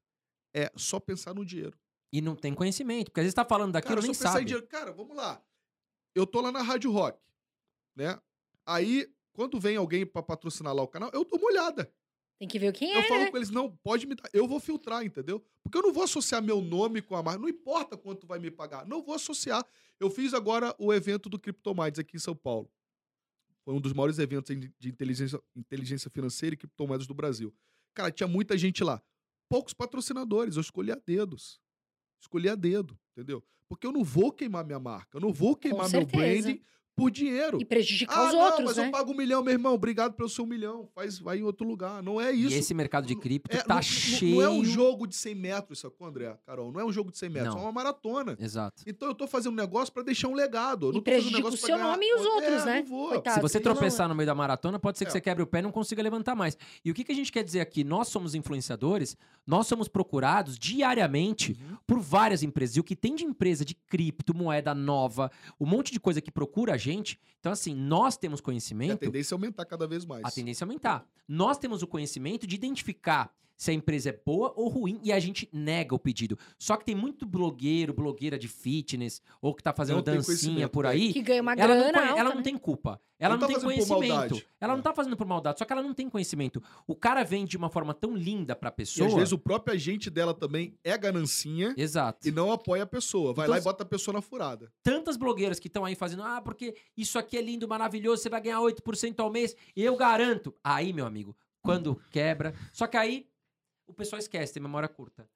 É 0.56 0.72
só 0.76 1.00
pensar 1.00 1.34
no 1.34 1.46
dinheiro. 1.46 1.78
E 2.14 2.22
não 2.22 2.36
tem 2.36 2.54
conhecimento, 2.54 3.08
porque 3.12 3.20
às 3.20 3.26
vezes 3.26 3.34
tá 3.36 3.44
falando 3.44 3.74
daquilo 3.74 3.96
Cara, 3.96 4.02
só 4.02 4.08
nem 4.08 4.16
pensar 4.16 4.30
em 4.30 4.32
sabe. 4.32 4.46
dinheiro. 4.46 4.68
Cara, 4.68 4.94
vamos 4.94 5.18
lá. 5.18 5.44
Eu 6.16 6.26
tô 6.26 6.40
lá 6.40 6.50
na 6.52 6.62
Rádio 6.62 6.90
Rock, 6.92 7.20
né? 7.94 8.18
Aí, 8.66 9.12
quando 9.34 9.60
vem 9.60 9.76
alguém 9.76 10.06
pra 10.06 10.24
patrocinar 10.24 10.74
lá 10.74 10.82
o 10.82 10.88
canal, 10.88 11.12
eu 11.14 11.26
dou 11.26 11.38
uma 11.38 11.50
olhada. 11.50 11.92
Tem 12.40 12.48
que 12.48 12.58
ver 12.58 12.72
quem 12.74 12.92
Eu 12.94 13.00
é, 13.00 13.08
falo 13.08 13.22
né? 13.22 13.32
com 13.32 13.38
eles, 13.38 13.50
não, 13.50 13.76
pode 13.78 14.08
me 14.08 14.16
dar. 14.16 14.30
Eu 14.34 14.48
vou 14.48 14.60
filtrar, 14.60 15.04
entendeu? 15.06 15.44
Porque 15.62 15.78
eu 15.78 15.82
não 15.82 15.94
vou 15.94 16.04
associar 16.04 16.42
meu 16.42 16.62
nome 16.62 17.02
com 17.02 17.16
a 17.16 17.24
marca. 17.24 17.40
Não 17.40 17.50
importa 17.50 17.98
quanto 17.98 18.26
vai 18.26 18.40
me 18.40 18.52
pagar. 18.52 18.86
Não 18.86 19.02
vou 19.02 19.16
associar. 19.16 19.66
Eu 20.00 20.10
fiz 20.10 20.34
agora 20.34 20.76
o 20.78 20.94
evento 20.94 21.30
do 21.30 21.40
Criptomides 21.40 22.00
aqui 22.00 22.18
em 22.18 22.20
São 22.20 22.36
Paulo. 22.36 22.70
Foi 23.64 23.74
um 23.74 23.82
dos 23.82 23.94
maiores 23.94 24.20
eventos 24.20 24.56
de 24.78 24.90
inteligência, 24.90 25.42
inteligência 25.56 26.10
financeira 26.10 26.54
e 26.54 26.58
criptomoedas 26.58 27.08
do 27.08 27.14
Brasil. 27.14 27.54
Cara, 27.94 28.12
tinha 28.12 28.28
muita 28.28 28.58
gente 28.58 28.84
lá. 28.84 29.02
Poucos 29.50 29.74
patrocinadores. 29.74 30.56
Eu 30.56 30.62
escolhi 30.62 30.92
a 30.92 30.96
dedos. 30.96 31.60
Escolhi 32.22 32.50
a 32.50 32.56
dedo, 32.56 32.98
entendeu? 33.12 33.44
Porque 33.68 33.86
eu 33.86 33.92
não 33.92 34.04
vou 34.04 34.32
queimar 34.32 34.66
minha 34.66 34.80
marca. 34.80 35.18
Eu 35.18 35.22
não 35.22 35.34
vou 35.34 35.56
queimar 35.56 35.90
meu 35.90 36.06
branding 36.06 36.62
por 36.96 37.12
dinheiro. 37.12 37.58
E 37.60 37.66
prejudicar 37.66 38.18
ah, 38.18 38.28
os 38.28 38.34
não, 38.34 38.40
outros, 38.42 38.66
mas 38.66 38.78
né? 38.78 38.88
eu 38.88 38.92
pago 38.92 39.12
um 39.12 39.16
milhão, 39.16 39.44
meu 39.44 39.54
irmão. 39.54 39.74
Obrigado 39.74 40.14
pelo 40.14 40.30
seu 40.30 40.46
um 40.46 40.48
milhão. 40.48 40.88
Faz, 40.96 41.20
vai 41.20 41.40
em 41.40 41.44
outro 41.44 41.68
lugar. 41.68 42.02
Não 42.02 42.20
é 42.22 42.32
isso. 42.32 42.56
E 42.56 42.60
esse 42.60 42.74
mercado 42.74 43.06
de 43.06 43.16
cripto 43.16 43.56
É, 43.56 43.62
tá 43.62 43.76
não, 43.76 43.82
cheio. 43.82 44.36
Não 44.36 44.42
é 44.42 44.50
um 44.50 44.64
jogo 44.64 45.06
de 45.08 45.16
100 45.16 45.36
metros, 45.36 45.80
sacou, 45.80 46.08
André? 46.08 46.38
Carol, 46.46 46.72
não 46.72 46.80
é 46.80 46.86
um 46.86 46.92
jogo 46.92 47.12
de 47.12 47.18
100 47.18 47.30
metros, 47.30 47.54
Não. 47.56 47.62
é 47.62 47.66
uma 47.66 47.72
maratona. 47.72 48.38
Exato. 48.40 48.84
Então 48.88 49.08
eu 49.10 49.16
tô 49.16 49.28
fazendo 49.28 49.54
um 49.54 49.56
negócio 49.58 49.94
pra 49.94 50.04
deixar 50.04 50.28
um 50.30 50.34
legado. 50.34 50.88
Eu 50.90 50.94
E 50.94 50.98
um 50.98 51.02
prejudica 51.02 51.38
negócio 51.38 51.58
o 51.58 51.66
seu 51.66 51.78
nome 51.78 52.06
e 52.06 52.16
os 52.16 52.26
É, 52.26 52.30
outros, 52.30 52.66
né? 52.66 52.80
Não 52.80 52.86
vou. 52.86 53.10
Coitado. 53.10 53.36
Se 53.36 53.42
você 53.42 53.58
Então, 53.58 53.74
tropeçar 53.74 54.08
no 54.08 54.16
meio 54.16 54.28
da 54.28 54.36
maratona, 54.36 54.80
pode 54.80 54.98
ser 54.98 55.06
que 55.06 55.10
É. 55.10 55.12
você 55.12 55.22
quebre 55.22 55.44
o 55.44 55.48
pé 55.48 55.60
e 55.60 55.62
não 55.64 55.72
consiga 55.72 56.02
levantar 56.02 56.36
mais. 56.36 56.58
E 56.84 56.92
o 56.92 56.94
que, 56.94 57.04
que 57.04 57.12
a 57.12 57.16
gente 57.16 57.32
quer 57.32 57.44
dizer 57.44 57.60
aqui? 57.60 57.84
Nós 57.84 58.08
somos 58.08 58.36
influenciadores, 58.36 59.18
nós 59.46 59.68
somos 59.68 59.88
procurados 59.88 60.58
diariamente 60.58 61.58
Uhum. 61.60 61.78
por 61.86 62.00
várias 62.00 62.44
empresas. 62.44 62.76
E 62.76 62.80
o 62.80 62.84
que 62.84 62.96
tem 62.96 63.16
de 63.16 63.24
empresa 63.26 63.66
de 63.66 63.74
cripto, 63.76 64.36
moeda 64.36 64.74
nova, 64.74 65.32
um 65.60 65.66
monte 65.66 65.92
de 65.92 66.00
coisa 66.00 66.22
que 66.22 66.32
procura 66.32 66.74
a 66.74 66.78
gente. 66.86 67.20
Então, 67.40 67.52
assim, 67.52 67.76
nós 67.76 68.18
temos 68.18 68.40
E 68.40 68.42
a 68.42 68.44
conhecimento. 68.44 68.98
tendência 69.00 69.34
é 69.34 69.36
aumentar 69.36 69.66
cada 69.66 69.88
vez 69.88 70.06
mais. 70.06 70.24
A 70.24 70.32
tendência 70.32 70.64
é 70.64 70.66
aumentar. 70.66 71.06
Nós 71.28 71.58
temos 71.58 71.82
o 71.84 71.88
conhecimento 71.88 72.48
de 72.48 72.56
identificar 72.56 73.32
se 73.58 73.72
a 73.72 73.74
empresa 73.74 74.10
é 74.10 74.20
boa 74.26 74.54
ou 74.56 74.68
ruim 74.68 75.00
e 75.04 75.12
a 75.12 75.20
gente 75.20 75.48
nega 75.52 75.94
o 75.96 76.00
pedido. 76.00 76.38
Só 76.58 76.76
que 76.78 76.86
tem 76.86 76.96
muito 76.96 77.26
blogueiro, 77.26 77.94
blogueira 77.94 78.38
de 78.38 78.48
fitness 78.48 79.22
ou 79.42 79.54
que 79.54 79.64
tá 79.64 79.74
fazendo 79.74 79.98
Não 79.98 80.04
dancinha 80.04 80.68
por 80.68 80.86
é. 80.86 80.90
aí. 80.90 81.14
Que 81.14 81.22
ganha 81.22 81.42
uma 81.42 81.54
Ela 81.54 81.74
não, 81.76 81.82
grana 81.82 81.94
conhe- 81.98 82.10
alta, 82.10 82.20
ela 82.20 82.30
não 82.30 82.38
né? 82.38 82.44
tem 82.44 82.58
culpa. 82.58 83.00
Ela 83.18 83.36
Não 83.36 83.40
não, 83.40 83.48
tá 83.48 83.48
tem 83.48 83.56
fazendo 83.56 83.70
por 83.70 83.88
conhecimento. 83.88 84.14
maldade. 84.14 84.48
Ela 84.60 84.74
É. 84.74 84.76
não 84.76 84.84
tá 84.84 84.94
fazendo 84.94 85.16
por 85.16 85.26
maldade, 85.26 85.60
só 85.60 85.64
que 85.64 85.72
ela 85.72 85.82
não 85.82 85.94
tem 85.94 86.10
conhecimento. 86.10 86.62
O 86.86 86.94
cara 86.94 87.24
vem 87.24 87.46
de 87.46 87.56
uma 87.56 87.70
forma 87.70 87.94
tão 87.94 88.14
linda 88.14 88.58
pra 88.58 88.68
E 88.70 88.74
pessoa. 88.74 89.08
às 89.08 89.14
vezes 89.14 89.32
o 89.32 89.38
próprio 89.38 89.74
agente 89.74 90.10
dela 90.10 90.34
também 90.34 90.78
é 90.84 90.98
ganancinha 90.98 91.74
Exato. 91.78 92.28
e 92.28 92.32
não 92.32 92.52
apoia 92.52 92.84
a 92.84 92.86
pessoa. 92.86 93.34
Vai 93.34 93.46
Então, 93.46 93.56
lá 93.56 93.62
e 93.62 93.64
bota 93.64 93.84
a 93.84 93.86
pessoa 93.86 94.14
na 94.16 94.22
furada. 94.22 94.70
Tantas 94.84 95.16
blogueiras 95.16 95.60
que 95.62 95.68
estão 95.68 95.86
aí 95.86 95.96
fazendo, 95.96 96.24
ah, 96.24 96.42
porque 96.42 96.76
isso 96.98 97.18
aqui 97.18 97.38
é 97.38 97.42
lindo, 97.42 97.70
maravilhoso, 97.70 98.22
você 98.22 98.28
vai 98.30 98.42
ganhar 98.42 98.60
8% 98.60 99.22
ao 99.22 99.32
mês, 99.32 99.56
e 99.74 99.82
eu 99.82 99.96
garanto. 99.96 100.54
Aí, 100.62 100.92
meu 100.92 101.06
amigo, 101.06 101.34
quando 101.62 101.98
quebra. 102.12 102.54
Só 102.74 102.86
que 102.86 102.98
aí 102.98 103.26
o 103.88 103.94
pessoal 103.94 104.20
esquece, 104.20 104.54
tem 104.54 104.62
memória 104.64 104.88
curta. 104.90 105.28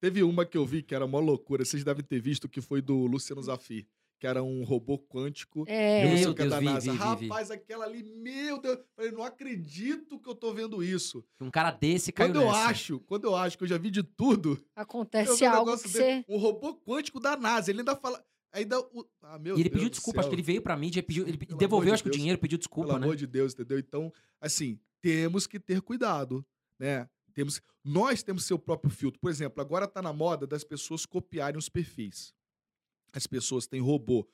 Teve 0.00 0.22
uma 0.22 0.44
que 0.44 0.56
eu 0.56 0.66
vi 0.66 0.82
que 0.82 0.94
era 0.94 1.04
uma 1.04 1.18
loucura. 1.20 1.64
Vocês 1.64 1.84
devem 1.84 2.04
ter 2.04 2.20
visto 2.20 2.48
que 2.48 2.60
foi 2.60 2.80
do 2.82 3.06
Luciano 3.06 3.42
Zafir, 3.42 3.86
que 4.18 4.26
era 4.26 4.42
um 4.42 4.62
robô 4.64 4.98
quântico. 4.98 5.64
É. 5.66 6.04
Meu 6.04 6.16
é 6.16 6.34
Deus, 6.34 6.50
da 6.50 6.58
vi, 6.60 6.64
NASA. 6.66 6.92
vi, 6.92 6.98
vi, 6.98 7.16
vi. 7.16 7.28
Rapaz, 7.28 7.50
aquela 7.50 7.84
ali, 7.84 8.02
meu 8.02 8.60
Deus. 8.60 8.78
Falei, 8.96 9.10
não 9.12 9.22
acredito 9.22 10.18
que 10.18 10.28
eu 10.28 10.34
tô 10.34 10.52
vendo 10.52 10.82
isso. 10.82 11.24
Um 11.40 11.50
cara 11.50 11.70
desse 11.70 12.12
caiu 12.12 12.28
Quando 12.32 12.42
eu 12.42 12.46
nessa. 12.48 12.64
acho, 12.66 13.00
quando 13.00 13.24
eu 13.24 13.34
acho 13.36 13.56
que 13.58 13.64
eu 13.64 13.68
já 13.68 13.78
vi 13.78 13.90
de 13.90 14.02
tudo, 14.02 14.62
Acontece 14.76 15.44
um 15.44 15.48
algo 15.50 15.66
negócio 15.66 15.84
que 15.86 15.90
você. 15.96 16.24
Um 16.28 16.38
robô 16.38 16.74
quântico 16.74 17.18
da 17.20 17.36
NASA. 17.36 17.70
Ele 17.70 17.80
ainda 17.80 17.96
fala. 17.96 18.24
Ainda. 18.52 18.78
o- 18.80 19.06
Ah, 19.22 19.38
meu 19.38 19.56
E 19.56 19.60
ele 19.60 19.68
Deus 19.70 19.74
pediu 19.78 19.88
desculpa, 19.90 20.16
céu. 20.16 20.20
acho 20.20 20.28
que 20.28 20.34
ele 20.34 20.42
veio 20.42 20.60
pra 20.60 20.76
mídia, 20.76 21.00
e 21.00 21.02
pediu, 21.02 21.26
ele 21.26 21.38
Pelo 21.38 21.56
devolveu, 21.58 21.94
acho 21.94 22.02
que 22.02 22.08
o 22.10 22.12
dinheiro, 22.12 22.38
pediu 22.38 22.58
desculpa, 22.58 22.88
Pelo 22.88 22.98
né? 23.00 23.06
amor 23.06 23.16
de 23.16 23.26
Deus, 23.26 23.54
entendeu? 23.54 23.78
Então, 23.78 24.12
assim, 24.40 24.78
temos 25.00 25.46
que 25.46 25.58
ter 25.58 25.80
cuidado, 25.80 26.44
né? 26.78 27.08
Temos, 27.34 27.60
nós 27.84 28.22
temos 28.22 28.44
seu 28.44 28.58
próprio 28.58 28.90
filtro. 28.90 29.20
Por 29.20 29.30
exemplo, 29.30 29.60
agora 29.60 29.86
tá 29.86 30.00
na 30.02 30.12
moda 30.12 30.46
das 30.46 30.64
pessoas 30.64 31.06
copiarem 31.06 31.58
os 31.58 31.68
perfis. 31.68 32.34
As 33.12 33.26
pessoas 33.26 33.66
têm 33.66 33.80
robô 33.80 34.26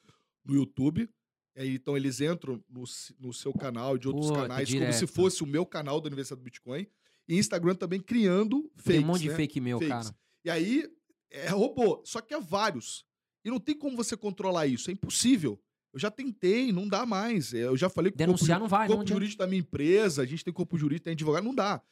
no 0.45 0.55
YouTube, 0.55 1.09
aí, 1.57 1.75
então 1.75 1.97
eles 1.97 2.21
entram 2.21 2.63
no, 2.69 2.85
no 3.19 3.33
seu 3.33 3.53
canal 3.53 3.99
de 3.99 4.07
outros 4.09 4.29
Puta, 4.29 4.43
canais, 4.43 4.73
como 4.73 4.93
se 4.93 5.07
fosse 5.07 5.43
o 5.43 5.47
meu 5.47 5.67
canal 5.67 6.01
da 6.01 6.07
Universidade 6.07 6.41
do 6.41 6.45
Bitcoin. 6.45 6.87
E 7.29 7.37
Instagram 7.37 7.75
também 7.75 8.01
criando 8.01 8.71
fakes, 8.77 8.85
Tem 8.85 9.01
um 9.05 9.07
monte 9.07 9.21
de 9.23 9.29
né? 9.29 9.35
fake 9.37 9.61
meu, 9.61 9.79
Fakes. 9.79 9.89
cara. 10.11 10.17
E 10.45 10.51
aí, 10.51 10.89
é 11.31 11.49
robô. 11.49 12.01
Só 12.05 12.21
que 12.23 12.33
é 12.33 12.41
vários. 12.41 13.05
E 13.45 13.51
não 13.51 13.61
tem 13.61 13.77
como 13.77 13.97
você 13.97 14.17
controlar 14.17 14.67
isso. 14.67 14.89
É 14.91 14.93
impossível. 14.95 15.61
Eu 15.93 15.99
já 15.99 16.11
tentei, 16.11 16.73
não 16.73 16.89
dá 16.89 17.05
mais. 17.05 17.53
É, 17.53 17.65
Eu 17.65 17.77
já 17.77 17.89
falei 17.91 18.11
com 18.13 18.17
o 18.17 18.19
corpo 18.19 18.33
Denunciar 18.35 18.61
não 18.61 18.69
vai, 18.69 18.81
não 18.83 18.89
corpo 18.89 19.03
adianta. 19.03 19.15
jurídico 19.21 19.39
da 19.41 19.47
minha 19.47 19.61
empresa, 19.61 20.23
a 20.23 20.27
gente 20.27 20.45
tem 20.45 20.53
corpo 20.55 20.79
jurídico, 20.79 21.05
tem 21.05 21.13
advogado, 21.13 21.45
não 21.45 21.55
dá. 21.55 21.83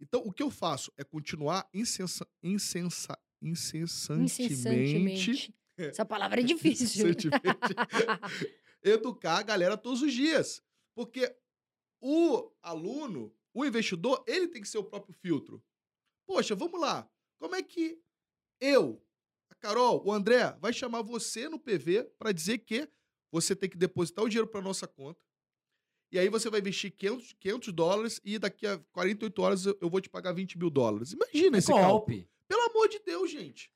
Então, 0.00 0.22
o 0.24 0.32
que 0.32 0.42
eu 0.42 0.50
faço 0.50 0.92
é 0.96 1.04
continuar 1.04 1.68
insensa, 1.74 2.26
insensa, 2.42 3.18
incessantemente, 3.40 4.42
Incessantemente. 4.42 5.54
Essa 5.76 6.04
palavra 6.04 6.40
é 6.40 6.42
difícil. 6.44 7.06
educar 8.82 9.38
a 9.38 9.42
galera 9.42 9.76
todos 9.76 10.02
os 10.02 10.12
dias. 10.12 10.62
Porque 10.94 11.34
o 12.00 12.50
aluno, 12.62 13.34
o 13.52 13.64
investidor, 13.64 14.24
ele 14.26 14.48
tem 14.48 14.62
que 14.62 14.68
ser 14.68 14.78
o 14.78 14.84
próprio 14.84 15.14
filtro. 15.14 15.62
Poxa, 16.26 16.54
vamos 16.54 16.80
lá. 16.80 17.08
Como 17.38 17.54
é 17.54 17.62
que 17.62 18.00
eu, 18.60 19.02
a 19.50 19.54
Carol, 19.54 20.04
o 20.04 20.12
André, 20.12 20.56
vai 20.60 20.72
chamar 20.72 21.02
você 21.02 21.48
no 21.48 21.58
PV 21.58 22.04
para 22.18 22.32
dizer 22.32 22.58
que 22.58 22.88
você 23.30 23.54
tem 23.54 23.68
que 23.68 23.76
depositar 23.76 24.24
o 24.24 24.28
dinheiro 24.28 24.48
para 24.48 24.60
nossa 24.60 24.86
conta. 24.86 25.24
E 26.10 26.18
aí 26.18 26.28
você 26.28 26.48
vai 26.48 26.60
investir 26.60 26.90
500, 26.90 27.34
500 27.38 27.72
dólares 27.72 28.20
e 28.24 28.38
daqui 28.38 28.66
a 28.66 28.78
48 28.92 29.42
horas 29.42 29.66
eu 29.66 29.76
eu 29.80 29.90
vou 29.90 30.00
te 30.00 30.08
pagar 30.08 30.32
20 30.32 30.58
mil 30.58 30.70
dólares. 30.70 31.12
Imagina 31.12 31.56
É 31.56 31.58
esse 31.58 31.68
cálculo. 31.68 31.88
golpe. 31.90 32.28
Pelo 32.48 32.62
amor 32.70 32.88
de 32.88 32.98
Deus, 33.00 33.30
gente. 33.30 33.70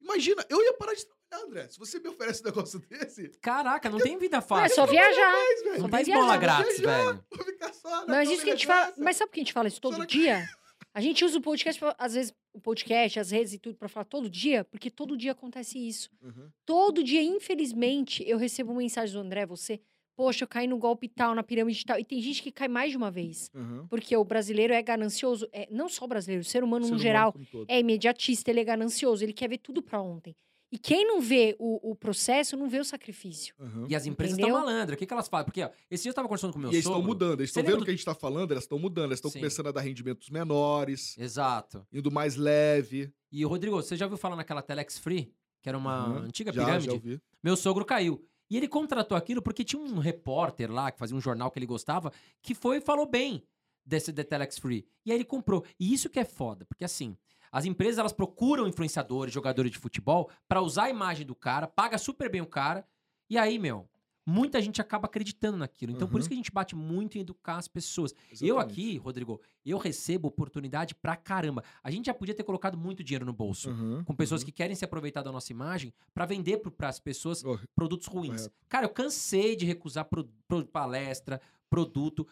Imagina, 0.00 0.44
eu 0.48 0.62
ia 0.62 0.72
parar 0.74 0.94
de 0.94 1.04
trabalhar, 1.04 1.46
André. 1.48 1.68
Se 1.68 1.78
você 1.78 1.98
me 1.98 2.08
oferece 2.08 2.42
um 2.42 2.46
negócio 2.46 2.78
desse, 2.88 3.28
Caraca, 3.42 3.90
não 3.90 3.98
tem 3.98 4.16
vida 4.18 4.38
É 4.38 4.40
fácil. 4.40 4.74
só 4.74 4.86
viajar. 4.86 5.32
velho, 5.32 5.76
Só 5.76 5.82
Não 5.82 5.88
vai 5.88 6.04
viajar. 6.04 6.36
grátis, 6.38 6.78
Viajar. 6.80 7.06
velho. 7.12 7.24
vou 7.30 7.44
ficar 7.44 7.72
só 7.74 7.90
na 8.06 8.06
Mas 8.06 8.30
isso 8.30 8.42
que 8.44 8.50
a 8.50 8.54
gente 8.54 8.66
fala. 8.66 8.94
Mas 8.96 9.16
sabe 9.16 9.28
por 9.30 9.34
que 9.34 9.40
a 9.40 9.44
gente 9.44 9.52
fala 9.52 9.68
isso 9.68 9.80
todo 9.80 9.92
Só 9.94 9.98
na- 10.00 10.06
dia? 10.06 10.48
A 10.94 11.00
gente 11.02 11.22
usa 11.26 11.36
o 11.36 11.42
podcast, 11.42 11.78
pra- 11.78 11.94
às 11.98 12.14
vezes, 12.14 12.32
o 12.54 12.58
podcast, 12.60 13.20
as 13.20 13.30
redes 13.30 13.52
e 13.52 13.58
tudo, 13.58 13.76
pra 13.76 13.86
falar 13.86 14.06
todo 14.06 14.30
dia, 14.30 14.64
porque 14.64 14.90
todo 14.90 15.14
dia 15.14 15.32
acontece 15.32 15.78
isso. 15.78 16.08
Uhum. 16.22 16.48
Todo 16.64 17.04
dia, 17.04 17.22
infelizmente, 17.22 18.24
eu 18.26 18.38
recebo 18.38 18.74
mensagem 18.74 19.12
do 19.14 19.20
André, 19.20 19.44
você, 19.44 19.78
poxa, 20.16 20.44
eu 20.44 20.48
caí 20.48 20.66
no 20.66 20.78
golpe 20.78 21.08
tal, 21.08 21.34
na 21.34 21.42
pirâmide 21.42 21.84
tal. 21.84 21.98
E 21.98 22.04
tem 22.04 22.20
gente 22.20 22.42
que 22.42 22.50
cai 22.50 22.66
mais 22.68 22.90
de 22.90 22.96
uma 22.96 23.10
vez. 23.10 23.50
Uhum. 23.54 23.86
Porque 23.88 24.16
o 24.16 24.24
brasileiro 24.24 24.72
é 24.72 24.82
ganancioso, 24.82 25.46
é, 25.52 25.68
não 25.70 25.88
só 25.88 26.04
o 26.04 26.08
brasileiro, 26.08 26.40
o 26.42 26.44
ser 26.44 26.64
humano 26.64 26.84
Ser 26.86 26.90
no 26.90 26.96
humano 26.96 27.02
geral 27.02 27.34
é 27.68 27.78
imediatista, 27.78 28.50
ele 28.50 28.60
é 28.60 28.64
ganancioso, 28.64 29.22
ele 29.22 29.32
quer 29.32 29.48
ver 29.48 29.58
tudo 29.58 29.82
pra 29.82 30.00
ontem. 30.00 30.34
E 30.72 30.78
quem 30.78 31.06
não 31.06 31.20
vê 31.20 31.54
o, 31.60 31.92
o 31.92 31.94
processo, 31.94 32.56
não 32.56 32.68
vê 32.68 32.80
o 32.80 32.84
sacrifício. 32.84 33.54
Uhum. 33.58 33.86
E 33.88 33.94
as 33.94 34.04
empresas 34.04 34.36
estão 34.36 34.50
malandras. 34.52 34.96
O 34.96 34.98
que, 34.98 35.06
que 35.06 35.12
elas 35.12 35.28
fazem? 35.28 35.44
Porque, 35.44 35.62
ó, 35.62 35.70
esse 35.88 36.02
dia 36.02 36.10
eu 36.10 36.14
tava 36.14 36.26
conversando 36.26 36.52
com 36.52 36.58
o 36.58 36.62
meu 36.62 36.70
E 36.70 36.74
eles 36.74 36.80
estão 36.80 36.94
sogro. 36.94 37.06
mudando, 37.08 37.40
eles 37.40 37.50
estão 37.50 37.62
vendo 37.62 37.76
do- 37.76 37.82
o 37.82 37.84
que 37.84 37.90
a 37.90 37.92
gente 37.92 38.00
está 38.00 38.14
falando, 38.16 38.50
elas 38.50 38.64
estão 38.64 38.76
mudando, 38.76 39.04
elas 39.06 39.18
estão 39.18 39.30
começando 39.30 39.68
a 39.68 39.72
dar 39.72 39.80
rendimentos 39.82 40.28
menores, 40.28 41.16
Exato. 41.16 41.86
indo 41.92 42.10
mais 42.10 42.34
leve. 42.34 43.12
E, 43.30 43.44
Rodrigo, 43.44 43.76
você 43.76 43.96
já 43.96 44.06
ouviu 44.06 44.18
falar 44.18 44.34
naquela 44.34 44.60
Telex 44.60 44.98
Free? 44.98 45.32
Que 45.62 45.68
era 45.68 45.78
uma 45.78 46.08
Uhum. 46.08 46.16
antiga 46.24 46.52
Já, 46.52 46.64
pirâmide? 46.64 46.86
já 46.86 46.92
ouvi. 46.92 47.20
Meu 47.42 47.56
sogro 47.56 47.84
caiu. 47.84 48.26
E 48.48 48.56
ele 48.56 48.68
contratou 48.68 49.16
aquilo 49.16 49.42
porque 49.42 49.64
tinha 49.64 49.80
um 49.80 49.98
repórter 49.98 50.70
lá, 50.70 50.90
que 50.90 50.98
fazia 50.98 51.16
um 51.16 51.20
jornal 51.20 51.50
que 51.50 51.58
ele 51.58 51.66
gostava, 51.66 52.12
que 52.42 52.54
foi 52.54 52.78
e 52.78 52.80
falou 52.80 53.06
bem 53.06 53.42
desse 53.84 54.12
The 54.12 54.24
Telex 54.24 54.58
Free. 54.58 54.86
E 55.04 55.10
aí 55.10 55.18
ele 55.18 55.24
comprou. 55.24 55.64
E 55.78 55.92
isso 55.92 56.10
que 56.10 56.18
é 56.18 56.24
foda, 56.24 56.64
porque 56.64 56.84
assim, 56.84 57.16
as 57.50 57.64
empresas 57.64 57.98
elas 57.98 58.12
procuram 58.12 58.66
influenciadores, 58.66 59.32
jogadores 59.32 59.70
de 59.70 59.78
futebol, 59.78 60.30
pra 60.48 60.60
usar 60.60 60.84
a 60.84 60.90
imagem 60.90 61.26
do 61.26 61.34
cara, 61.34 61.66
paga 61.66 61.98
super 61.98 62.30
bem 62.30 62.40
o 62.40 62.46
cara, 62.46 62.86
e 63.28 63.36
aí, 63.36 63.58
meu, 63.58 63.88
muita 64.28 64.60
gente 64.60 64.80
acaba 64.80 65.06
acreditando 65.06 65.56
naquilo. 65.56 65.92
Então 65.92 66.08
por 66.08 66.14
Uhum. 66.14 66.18
isso 66.20 66.28
que 66.28 66.34
a 66.34 66.36
gente 66.36 66.50
bate 66.50 66.74
muito 66.74 67.16
em 67.16 67.20
educar 67.20 67.56
as 67.58 67.68
pessoas. 67.68 68.12
Eu 68.40 68.56
Exatamente. 68.56 68.72
aqui, 68.72 68.96
Rodrigo, 68.98 69.40
eu 69.64 69.78
recebo 69.78 70.26
oportunidade 70.26 70.94
pra 70.96 71.14
caramba. 71.14 71.62
A 71.82 71.90
gente 71.92 72.06
já 72.06 72.14
podia 72.14 72.34
ter 72.34 72.42
colocado 72.42 72.76
muito 72.76 73.04
dinheiro 73.04 73.24
no 73.24 73.32
bolso. 73.32 73.70
Uhum, 73.70 74.02
Com 74.04 74.14
pessoas 74.16 74.40
uhum. 74.40 74.46
que 74.46 74.52
querem 74.52 74.74
se 74.74 74.84
aproveitar 74.84 75.22
da 75.22 75.30
nossa 75.30 75.52
imagem 75.52 75.94
pra 76.12 76.26
vender 76.26 76.58
para 76.58 76.88
as 76.88 76.98
pessoas 76.98 77.44
Oh, 77.44 77.56
produtos 77.74 78.08
ruins. 78.08 78.42
Correto. 78.48 78.54
Cara, 78.68 78.84
eu 78.86 78.90
cansei 78.90 79.54
de 79.54 79.64
recusar 79.64 80.04
pro- 80.06 80.28
pro- 80.48 80.66
palestra, 80.66 81.40
produto, 81.70 82.26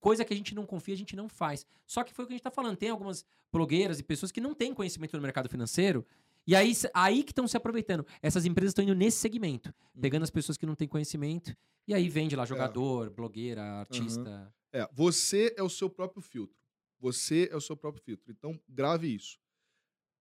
coisa 0.00 0.24
que 0.24 0.32
a 0.32 0.36
gente 0.36 0.54
não 0.54 0.64
confia, 0.64 0.94
a 0.94 0.96
gente 0.96 1.14
não 1.16 1.28
faz. 1.28 1.66
Só 1.86 2.02
que 2.02 2.12
foi 2.14 2.24
o 2.24 2.28
que 2.28 2.34
a 2.34 2.36
gente 2.36 2.42
tá 2.44 2.50
falando. 2.50 2.76
Tem 2.76 2.88
algumas 2.90 3.24
blogueiras 3.52 3.98
e 3.98 4.02
pessoas 4.02 4.32
que 4.32 4.40
não 4.40 4.54
têm 4.54 4.72
conhecimento 4.74 5.14
no 5.16 5.22
mercado 5.22 5.48
financeiro. 5.48 6.06
E 6.46 6.54
aí, 6.54 6.72
aí 6.92 7.22
que 7.24 7.30
estão 7.32 7.48
se 7.48 7.56
aproveitando. 7.56 8.06
Essas 8.20 8.44
empresas 8.44 8.70
estão 8.70 8.84
indo 8.84 8.94
nesse 8.94 9.18
segmento, 9.18 9.72
Uhum. 9.94 10.00
pegando 10.00 10.22
as 10.24 10.30
pessoas 10.30 10.58
que 10.58 10.66
não 10.66 10.74
têm 10.74 10.86
conhecimento. 10.88 11.56
E 11.86 11.94
aí 11.94 12.08
vende 12.08 12.36
lá 12.36 12.44
jogador, 12.44 13.10
blogueira, 13.10 13.62
artista. 13.62 14.52
É, 14.72 14.88
você 14.92 15.54
é 15.56 15.62
o 15.62 15.68
seu 15.70 15.88
próprio 15.88 16.20
filtro. 16.22 16.56
Você 16.98 17.48
é 17.50 17.56
o 17.56 17.60
seu 17.60 17.76
próprio 17.76 18.02
filtro. 18.02 18.30
Então, 18.32 18.58
grave 18.68 19.14
isso. 19.14 19.38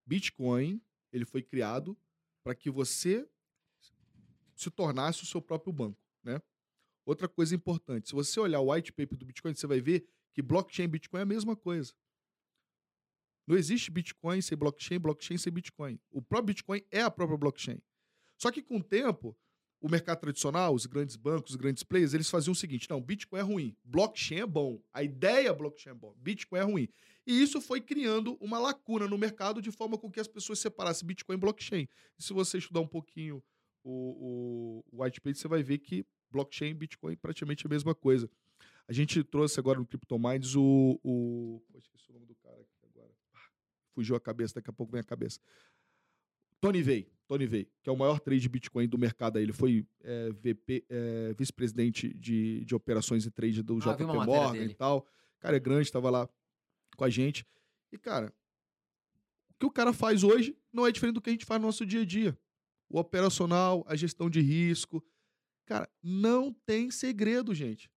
Bitcoin, 0.06 0.82
ele 1.12 1.26
foi 1.26 1.42
criado 1.42 1.98
para 2.44 2.54
que 2.54 2.70
você 2.70 3.28
se 4.56 4.70
tornasse 4.70 5.24
o 5.24 5.26
seu 5.26 5.42
próprio 5.42 5.72
banco, 5.74 6.00
né? 6.24 6.42
Outra 7.06 7.28
coisa 7.28 7.56
importante, 7.56 8.10
se 8.10 8.14
você 8.16 8.40
olhar 8.40 8.60
o 8.60 8.72
white 8.72 8.92
paper 8.94 9.18
do 9.18 9.26
Bitcoin, 9.26 9.54
você 9.54 9.68
vai 9.68 9.82
ver 9.82 10.08
que 10.34 10.42
blockchain 10.42 10.86
e 10.86 10.88
Bitcoin 10.88 11.20
é 11.20 11.24
a 11.24 11.26
mesma 11.26 11.56
coisa. 11.56 11.94
Não 13.46 13.58
existe 13.58 13.92
Bitcoin 13.92 14.42
sem 14.42 14.58
blockchain, 14.58 15.00
blockchain 15.00 15.38
sem 15.38 15.52
Bitcoin. 15.52 16.00
O 16.12 16.22
próprio 16.22 16.54
Bitcoin 16.54 16.82
é 16.92 17.02
a 17.02 17.12
própria 17.12 17.38
blockchain. 17.38 17.82
Só 18.38 18.52
que 18.52 18.62
com 18.62 18.78
o 18.78 18.84
tempo, 18.84 19.38
o 19.82 19.90
mercado 19.90 20.22
tradicional, 20.22 20.74
os 20.74 20.86
grandes 20.86 21.18
bancos, 21.18 21.52
os 21.52 21.58
grandes 21.58 21.84
players, 21.84 22.14
eles 22.14 22.30
faziam 22.30 22.54
o 22.54 22.56
seguinte: 22.56 22.90
não, 22.90 23.02
Bitcoin 23.02 23.40
é 23.40 23.44
ruim, 23.44 23.76
blockchain 23.84 24.40
é 24.40 24.46
bom, 24.46 24.82
a 24.94 25.04
ideia 25.04 25.54
blockchain 25.54 25.92
é 25.92 25.96
bom, 25.96 26.16
Bitcoin 26.18 26.60
é 26.60 26.64
ruim. 26.64 26.90
E 27.28 27.42
isso 27.42 27.60
foi 27.60 27.82
criando 27.82 28.38
uma 28.40 28.60
lacuna 28.60 29.08
no 29.08 29.18
mercado 29.18 29.62
de 29.62 29.72
forma 29.72 29.98
com 29.98 30.10
que 30.10 30.20
as 30.20 30.28
pessoas 30.28 30.60
separassem 30.60 31.06
Bitcoin 31.06 31.36
e 31.36 31.40
blockchain. 31.40 31.88
E 32.18 32.24
se 32.24 32.34
você 32.34 32.58
estudar 32.58 32.80
um 32.80 32.88
pouquinho 32.88 33.44
o, 33.84 34.84
o, 34.92 34.98
o 34.98 35.04
white 35.04 35.20
paper, 35.20 35.36
você 35.36 35.48
vai 35.48 35.62
ver 35.62 35.80
que 35.80 36.06
blockchain 36.32 36.72
e 36.72 36.74
Bitcoin 36.74 37.14
é 37.14 37.18
praticamente 37.18 37.66
a 37.66 37.70
mesma 37.70 37.94
coisa. 37.94 38.30
A 38.88 38.94
gente 38.94 39.24
trouxe 39.24 39.60
agora 39.60 39.80
no 39.80 39.86
CryptoMinds 39.86 40.56
o. 40.56 41.00
o 41.04 41.62
pô, 41.72 41.78
esqueci 41.78 42.10
o 42.10 42.14
nome 42.14 42.26
do 42.26 42.36
cara 42.36 42.56
aqui 42.56 42.83
Fugiu 43.94 44.16
a 44.16 44.20
cabeça, 44.20 44.56
daqui 44.56 44.70
a 44.70 44.74
pouco 44.74 44.92
vem 44.92 45.02
a 45.02 45.04
cabeça. 45.04 45.40
Tony 46.60 46.82
Vei, 46.82 47.12
Tony 47.28 47.46
Vei, 47.46 47.70
que 47.82 47.90
é 47.90 47.92
o 47.92 47.98
maior 47.98 48.20
trade 48.20 48.42
de 48.42 48.48
Bitcoin 48.48 48.88
do 48.88 48.98
mercado 48.98 49.38
aí. 49.38 49.44
Ele 49.44 49.52
foi 49.52 49.86
é, 50.02 50.30
VP, 50.30 50.86
é, 50.90 51.34
vice-presidente 51.34 52.14
de, 52.14 52.64
de 52.64 52.74
operações 52.74 53.26
e 53.26 53.32
trade 53.32 53.62
do 53.62 53.78
Ah, 53.82 53.94
JP 53.94 54.04
Morgan 54.06 54.64
e 54.64 54.74
tal. 54.74 55.00
O 55.00 55.42
cara 55.42 55.58
é 55.58 55.60
grande, 55.60 55.88
estava 55.88 56.10
lá 56.10 56.30
com 56.96 57.04
a 57.04 57.10
gente. 57.10 57.46
E, 57.92 57.98
cara, 57.98 58.34
o 59.50 59.54
que 59.60 59.66
o 59.66 59.72
cara 59.72 59.92
faz 59.92 60.24
hoje 60.24 60.58
não 60.72 60.88
é 60.88 60.92
diferente 60.92 61.16
do 61.16 61.22
que 61.22 61.30
a 61.30 61.34
gente 61.34 61.46
faz 61.46 61.60
no 61.60 61.68
nosso 61.68 61.86
dia 61.86 62.02
a 62.02 62.06
dia. 62.06 62.38
O 62.90 62.98
operacional, 62.98 63.84
a 63.88 63.96
gestão 63.96 64.30
de 64.30 64.40
risco. 64.40 65.04
Cara, 65.66 65.90
não 66.02 66.54
tem 66.66 66.90
segredo, 66.90 67.54
gente. 67.54 67.92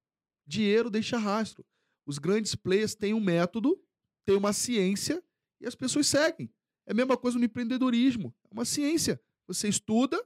Dinheiro 0.46 0.90
deixa 0.90 1.18
rastro. 1.18 1.64
Os 2.04 2.18
grandes 2.18 2.54
players 2.54 2.94
têm 2.94 3.14
um 3.14 3.20
método, 3.20 3.80
têm 4.24 4.36
uma 4.36 4.52
ciência 4.52 5.22
e 5.60 5.66
as 5.66 5.74
pessoas 5.74 6.06
seguem. 6.06 6.50
É 6.86 6.92
a 6.92 6.94
mesma 6.94 7.16
coisa 7.16 7.38
no 7.38 7.44
empreendedorismo. 7.44 8.34
É 8.50 8.54
uma 8.54 8.64
ciência. 8.64 9.20
Você 9.46 9.68
estuda, 9.68 10.22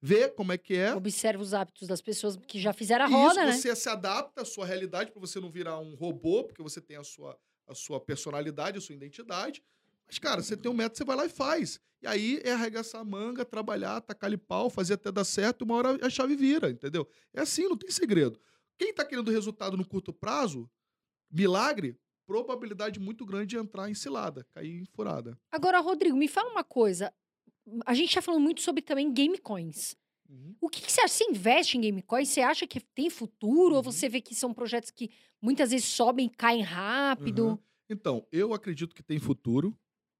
vê 0.00 0.28
como 0.28 0.52
é 0.52 0.58
que 0.58 0.74
é. 0.74 0.94
Observa 0.94 1.42
os 1.42 1.54
hábitos 1.54 1.86
das 1.88 2.00
pessoas 2.00 2.36
que 2.36 2.60
já 2.60 2.72
fizeram 2.72 3.04
a 3.04 3.08
roda, 3.08 3.44
né? 3.44 3.50
isso 3.50 3.62
você 3.62 3.76
se 3.76 3.88
adapta 3.88 4.42
à 4.42 4.44
sua 4.44 4.66
realidade 4.66 5.10
para 5.10 5.20
você 5.20 5.40
não 5.40 5.50
virar 5.50 5.78
um 5.78 5.94
robô, 5.94 6.44
porque 6.44 6.62
você 6.62 6.80
tem 6.80 6.96
a 6.96 7.04
sua, 7.04 7.38
a 7.66 7.74
sua 7.74 8.00
personalidade, 8.00 8.78
a 8.78 8.80
sua 8.80 8.94
identidade. 8.94 9.62
Mas, 10.06 10.18
cara, 10.18 10.42
você 10.42 10.56
tem 10.56 10.70
um 10.70 10.74
método, 10.74 10.98
você 10.98 11.04
vai 11.04 11.16
lá 11.16 11.26
e 11.26 11.30
faz. 11.30 11.80
E 12.02 12.06
aí 12.06 12.40
é 12.44 12.52
arregaçar 12.52 13.00
a 13.00 13.04
manga, 13.04 13.44
trabalhar, 13.44 14.00
tacar-lhe 14.00 14.36
pau, 14.36 14.68
fazer 14.68 14.94
até 14.94 15.12
dar 15.12 15.24
certo, 15.24 15.62
uma 15.62 15.76
hora 15.76 16.04
a 16.04 16.10
chave 16.10 16.34
vira, 16.34 16.68
entendeu? 16.68 17.08
É 17.32 17.40
assim, 17.40 17.68
não 17.68 17.76
tem 17.76 17.90
segredo. 17.90 18.40
Quem 18.76 18.92
tá 18.92 19.04
querendo 19.04 19.30
resultado 19.30 19.76
no 19.76 19.86
curto 19.86 20.12
prazo, 20.12 20.68
milagre, 21.30 21.96
probabilidade 22.26 22.98
muito 23.00 23.24
grande 23.26 23.48
de 23.48 23.56
entrar 23.56 23.90
em 23.90 23.94
cilada, 23.94 24.44
cair 24.52 24.80
em 24.80 24.84
furada. 24.84 25.38
Agora, 25.50 25.80
Rodrigo, 25.80 26.16
me 26.16 26.28
fala 26.28 26.50
uma 26.50 26.64
coisa. 26.64 27.12
A 27.86 27.94
gente 27.94 28.14
tá 28.14 28.22
falando 28.22 28.42
muito 28.42 28.62
sobre 28.62 28.82
também 28.82 29.12
game 29.12 29.38
coins. 29.38 29.96
Uhum. 30.28 30.54
O 30.60 30.68
que, 30.68 30.80
que 30.80 30.90
você 30.90 31.00
acha? 31.02 31.14
Você 31.14 31.24
investe 31.24 31.76
em 31.76 31.80
game 31.82 32.02
coins? 32.02 32.28
Você 32.28 32.40
acha 32.40 32.66
que 32.66 32.80
tem 32.80 33.10
futuro? 33.10 33.74
Ou 33.74 33.76
Uhum. 33.76 33.82
você 33.82 34.08
vê 34.08 34.20
que 34.20 34.34
são 34.34 34.52
projetos 34.54 34.90
que 34.90 35.10
muitas 35.40 35.70
vezes 35.70 35.86
sobem 35.86 36.26
e 36.26 36.30
caem 36.30 36.62
rápido? 36.62 37.46
Uhum. 37.48 37.58
Então, 37.90 38.26
eu 38.32 38.54
acredito 38.54 38.94
que 38.94 39.02
tem 39.02 39.18
futuro, 39.18 39.76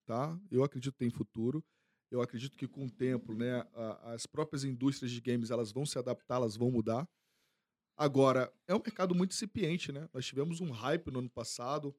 tá? 0.06 0.38
Eu 0.50 0.62
acredito 0.62 0.92
que 0.92 0.98
tem 0.98 1.10
futuro. 1.10 1.64
Eu 2.10 2.20
acredito 2.20 2.58
que 2.58 2.68
com 2.68 2.84
o 2.84 2.90
tempo, 2.90 3.32
né, 3.34 3.66
as 4.04 4.26
próprias 4.26 4.64
indústrias 4.64 5.10
de 5.10 5.20
games 5.20 5.50
elas 5.50 5.72
vão 5.72 5.86
se 5.86 5.98
adaptar, 5.98 6.34
elas 6.36 6.56
vão 6.56 6.70
mudar. 6.70 7.08
Agora, 8.02 8.52
é 8.66 8.74
um 8.74 8.78
mercado 8.84 9.14
muito 9.14 9.30
incipiente, 9.32 9.92
né? 9.92 10.08
Nós 10.12 10.26
tivemos 10.26 10.60
um 10.60 10.70
hype 10.72 11.08
no 11.12 11.20
ano 11.20 11.30
passado. 11.30 11.94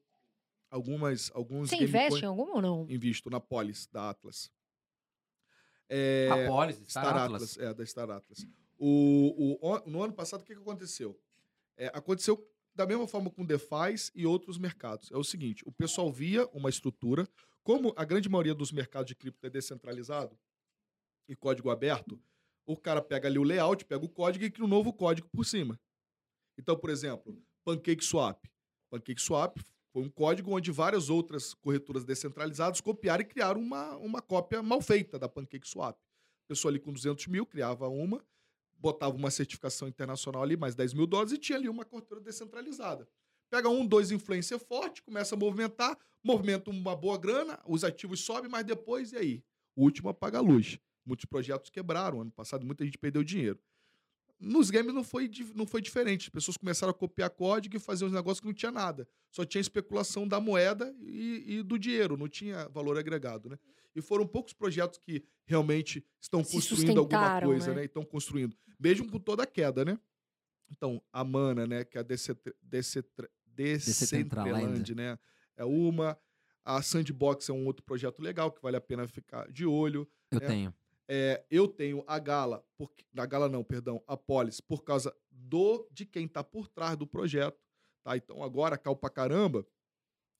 Algumas, 0.70 1.30
alguns 1.34 1.70
Você 1.70 1.76
investe 1.76 2.10
coin- 2.10 2.22
em 2.22 2.26
algum 2.26 2.56
ou 2.56 2.60
não? 2.60 2.86
invisto 2.90 3.30
na 3.30 3.40
Polis 3.40 3.86
da 3.86 4.10
Atlas. 4.10 4.50
É, 5.88 6.28
A 6.30 6.46
Polis, 6.46 6.76
Star, 6.76 6.88
Star 7.04 7.16
Atlas. 7.16 7.42
Atlas. 7.52 7.56
É, 7.58 7.74
da 7.74 7.86
Star 7.86 8.10
Atlas. 8.10 8.46
O, 8.78 9.58
o, 9.62 9.70
o- 9.72 9.90
no 9.90 10.02
ano 10.02 10.12
passado, 10.12 10.42
o 10.42 10.44
que, 10.44 10.54
que 10.54 10.60
aconteceu? 10.60 11.18
É, 11.76 11.86
aconteceu 11.94 12.46
da 12.74 12.84
mesma 12.86 13.06
forma 13.06 13.30
com 13.30 13.44
DeFi 13.46 14.10
e 14.14 14.26
outros 14.26 14.58
mercados. 14.58 15.10
É 15.10 15.16
o 15.16 15.24
seguinte, 15.24 15.62
o 15.66 15.72
pessoal 15.72 16.12
via 16.12 16.46
uma 16.52 16.68
estrutura, 16.68 17.26
como 17.62 17.94
a 17.96 18.04
grande 18.04 18.28
maioria 18.28 18.54
dos 18.54 18.72
mercados 18.72 19.06
de 19.08 19.14
cripto 19.14 19.46
é 19.46 19.48
descentralizado 19.50 20.36
e 21.26 21.34
código 21.34 21.70
aberto, 21.70 22.20
o 22.66 22.76
cara 22.76 23.00
pega 23.00 23.28
ali 23.28 23.38
o 23.38 23.42
layout, 23.42 23.84
pega 23.84 24.04
o 24.04 24.08
código 24.08 24.44
e 24.44 24.50
cria 24.50 24.64
um 24.64 24.68
novo 24.68 24.92
código 24.92 25.28
por 25.28 25.44
cima. 25.46 25.78
Então, 26.58 26.76
por 26.76 26.90
exemplo, 26.90 27.36
PancakeSwap. 27.64 28.48
PancakeSwap 28.90 29.60
foi 29.92 30.02
um 30.02 30.10
código 30.10 30.54
onde 30.54 30.70
várias 30.70 31.08
outras 31.08 31.54
corretoras 31.54 32.04
descentralizadas 32.04 32.80
copiaram 32.80 33.22
e 33.22 33.26
criaram 33.26 33.60
uma, 33.60 33.96
uma 33.96 34.20
cópia 34.20 34.62
mal 34.62 34.80
feita 34.80 35.18
da 35.18 35.28
PancakeSwap. 35.28 35.96
A 35.96 36.48
pessoa 36.48 36.70
ali 36.70 36.78
com 36.78 36.92
200 36.92 37.26
mil 37.28 37.46
criava 37.46 37.88
uma, 37.88 38.24
botava 38.76 39.16
uma 39.16 39.30
certificação 39.30 39.88
internacional 39.88 40.42
ali, 40.42 40.56
mais 40.56 40.74
10 40.74 40.94
mil 40.94 41.06
dólares, 41.06 41.32
e 41.32 41.38
tinha 41.38 41.56
ali 41.56 41.68
uma 41.68 41.84
corretora 41.84 42.20
descentralizada. 42.20 43.08
Pega 43.50 43.68
um, 43.68 43.86
dois 43.86 44.10
influencer 44.10 44.58
forte, 44.58 45.02
começa 45.02 45.34
a 45.34 45.38
movimentar, 45.38 45.96
movimenta 46.22 46.70
uma 46.70 46.96
boa 46.96 47.16
grana, 47.16 47.60
os 47.66 47.84
ativos 47.84 48.20
sobem, 48.20 48.50
mas 48.50 48.64
depois, 48.64 49.12
e 49.12 49.16
aí? 49.16 49.44
O 49.76 49.82
último 49.84 50.08
apaga 50.08 50.38
a 50.38 50.40
luz. 50.40 50.78
Muitos 51.06 51.24
projetos 51.24 51.70
quebraram 51.70 52.20
ano 52.20 52.30
passado, 52.30 52.66
muita 52.66 52.84
gente 52.84 52.98
perdeu 52.98 53.22
dinheiro. 53.22 53.60
Nos 54.44 54.70
games 54.70 54.94
não 54.94 55.02
foi, 55.02 55.30
não 55.54 55.66
foi 55.66 55.80
diferente. 55.80 56.24
As 56.24 56.28
pessoas 56.28 56.56
começaram 56.56 56.90
a 56.90 56.94
copiar 56.94 57.30
código 57.30 57.76
e 57.76 57.80
fazer 57.80 58.04
uns 58.04 58.12
negócios 58.12 58.40
que 58.40 58.46
não 58.46 58.52
tinha 58.54 58.70
nada. 58.70 59.08
Só 59.30 59.44
tinha 59.44 59.60
especulação 59.60 60.28
da 60.28 60.38
moeda 60.38 60.94
e, 61.00 61.44
e 61.46 61.62
do 61.62 61.78
dinheiro, 61.78 62.16
não 62.16 62.28
tinha 62.28 62.68
valor 62.68 62.98
agregado, 62.98 63.48
né? 63.48 63.58
E 63.96 64.02
foram 64.02 64.26
poucos 64.26 64.52
projetos 64.52 64.98
que 64.98 65.24
realmente 65.46 66.04
estão 66.20 66.42
Se 66.44 66.52
construindo 66.52 66.98
alguma 66.98 67.40
coisa, 67.40 67.68
né? 67.70 67.76
né? 67.76 67.84
Estão 67.84 68.04
construindo. 68.04 68.56
Mesmo 68.78 69.10
com 69.10 69.18
toda 69.18 69.44
a 69.44 69.46
queda, 69.46 69.84
né? 69.84 69.98
Então, 70.70 71.00
a 71.12 71.22
Mana, 71.24 71.66
né? 71.66 71.84
Que 71.84 71.96
é 71.98 72.00
a 72.00 72.04
Decentraland, 73.54 74.94
né? 74.94 75.18
É 75.56 75.64
uma. 75.64 76.18
A 76.64 76.80
Sandbox 76.82 77.48
é 77.48 77.52
um 77.52 77.66
outro 77.66 77.84
projeto 77.84 78.20
legal 78.22 78.50
que 78.50 78.60
vale 78.60 78.76
a 78.76 78.80
pena 78.80 79.06
ficar 79.06 79.50
de 79.52 79.66
olho. 79.66 80.08
Eu 80.30 80.38
É. 80.38 80.46
tenho. 80.46 80.74
É, 81.08 81.44
eu 81.50 81.68
tenho 81.68 82.02
a 82.06 82.18
Gala, 82.18 82.66
porque, 82.76 83.04
a 83.16 83.26
Gala 83.26 83.48
não, 83.48 83.62
perdão, 83.62 84.02
a 84.06 84.16
Polis, 84.16 84.60
por 84.60 84.82
causa 84.82 85.14
do 85.30 85.86
de 85.92 86.06
quem 86.06 86.26
está 86.26 86.42
por 86.42 86.68
trás 86.68 86.96
do 86.96 87.06
projeto. 87.06 87.62
Tá? 88.02 88.16
Então 88.16 88.42
agora, 88.42 88.78
cal 88.78 88.96
pra 88.96 89.10
caramba, 89.10 89.66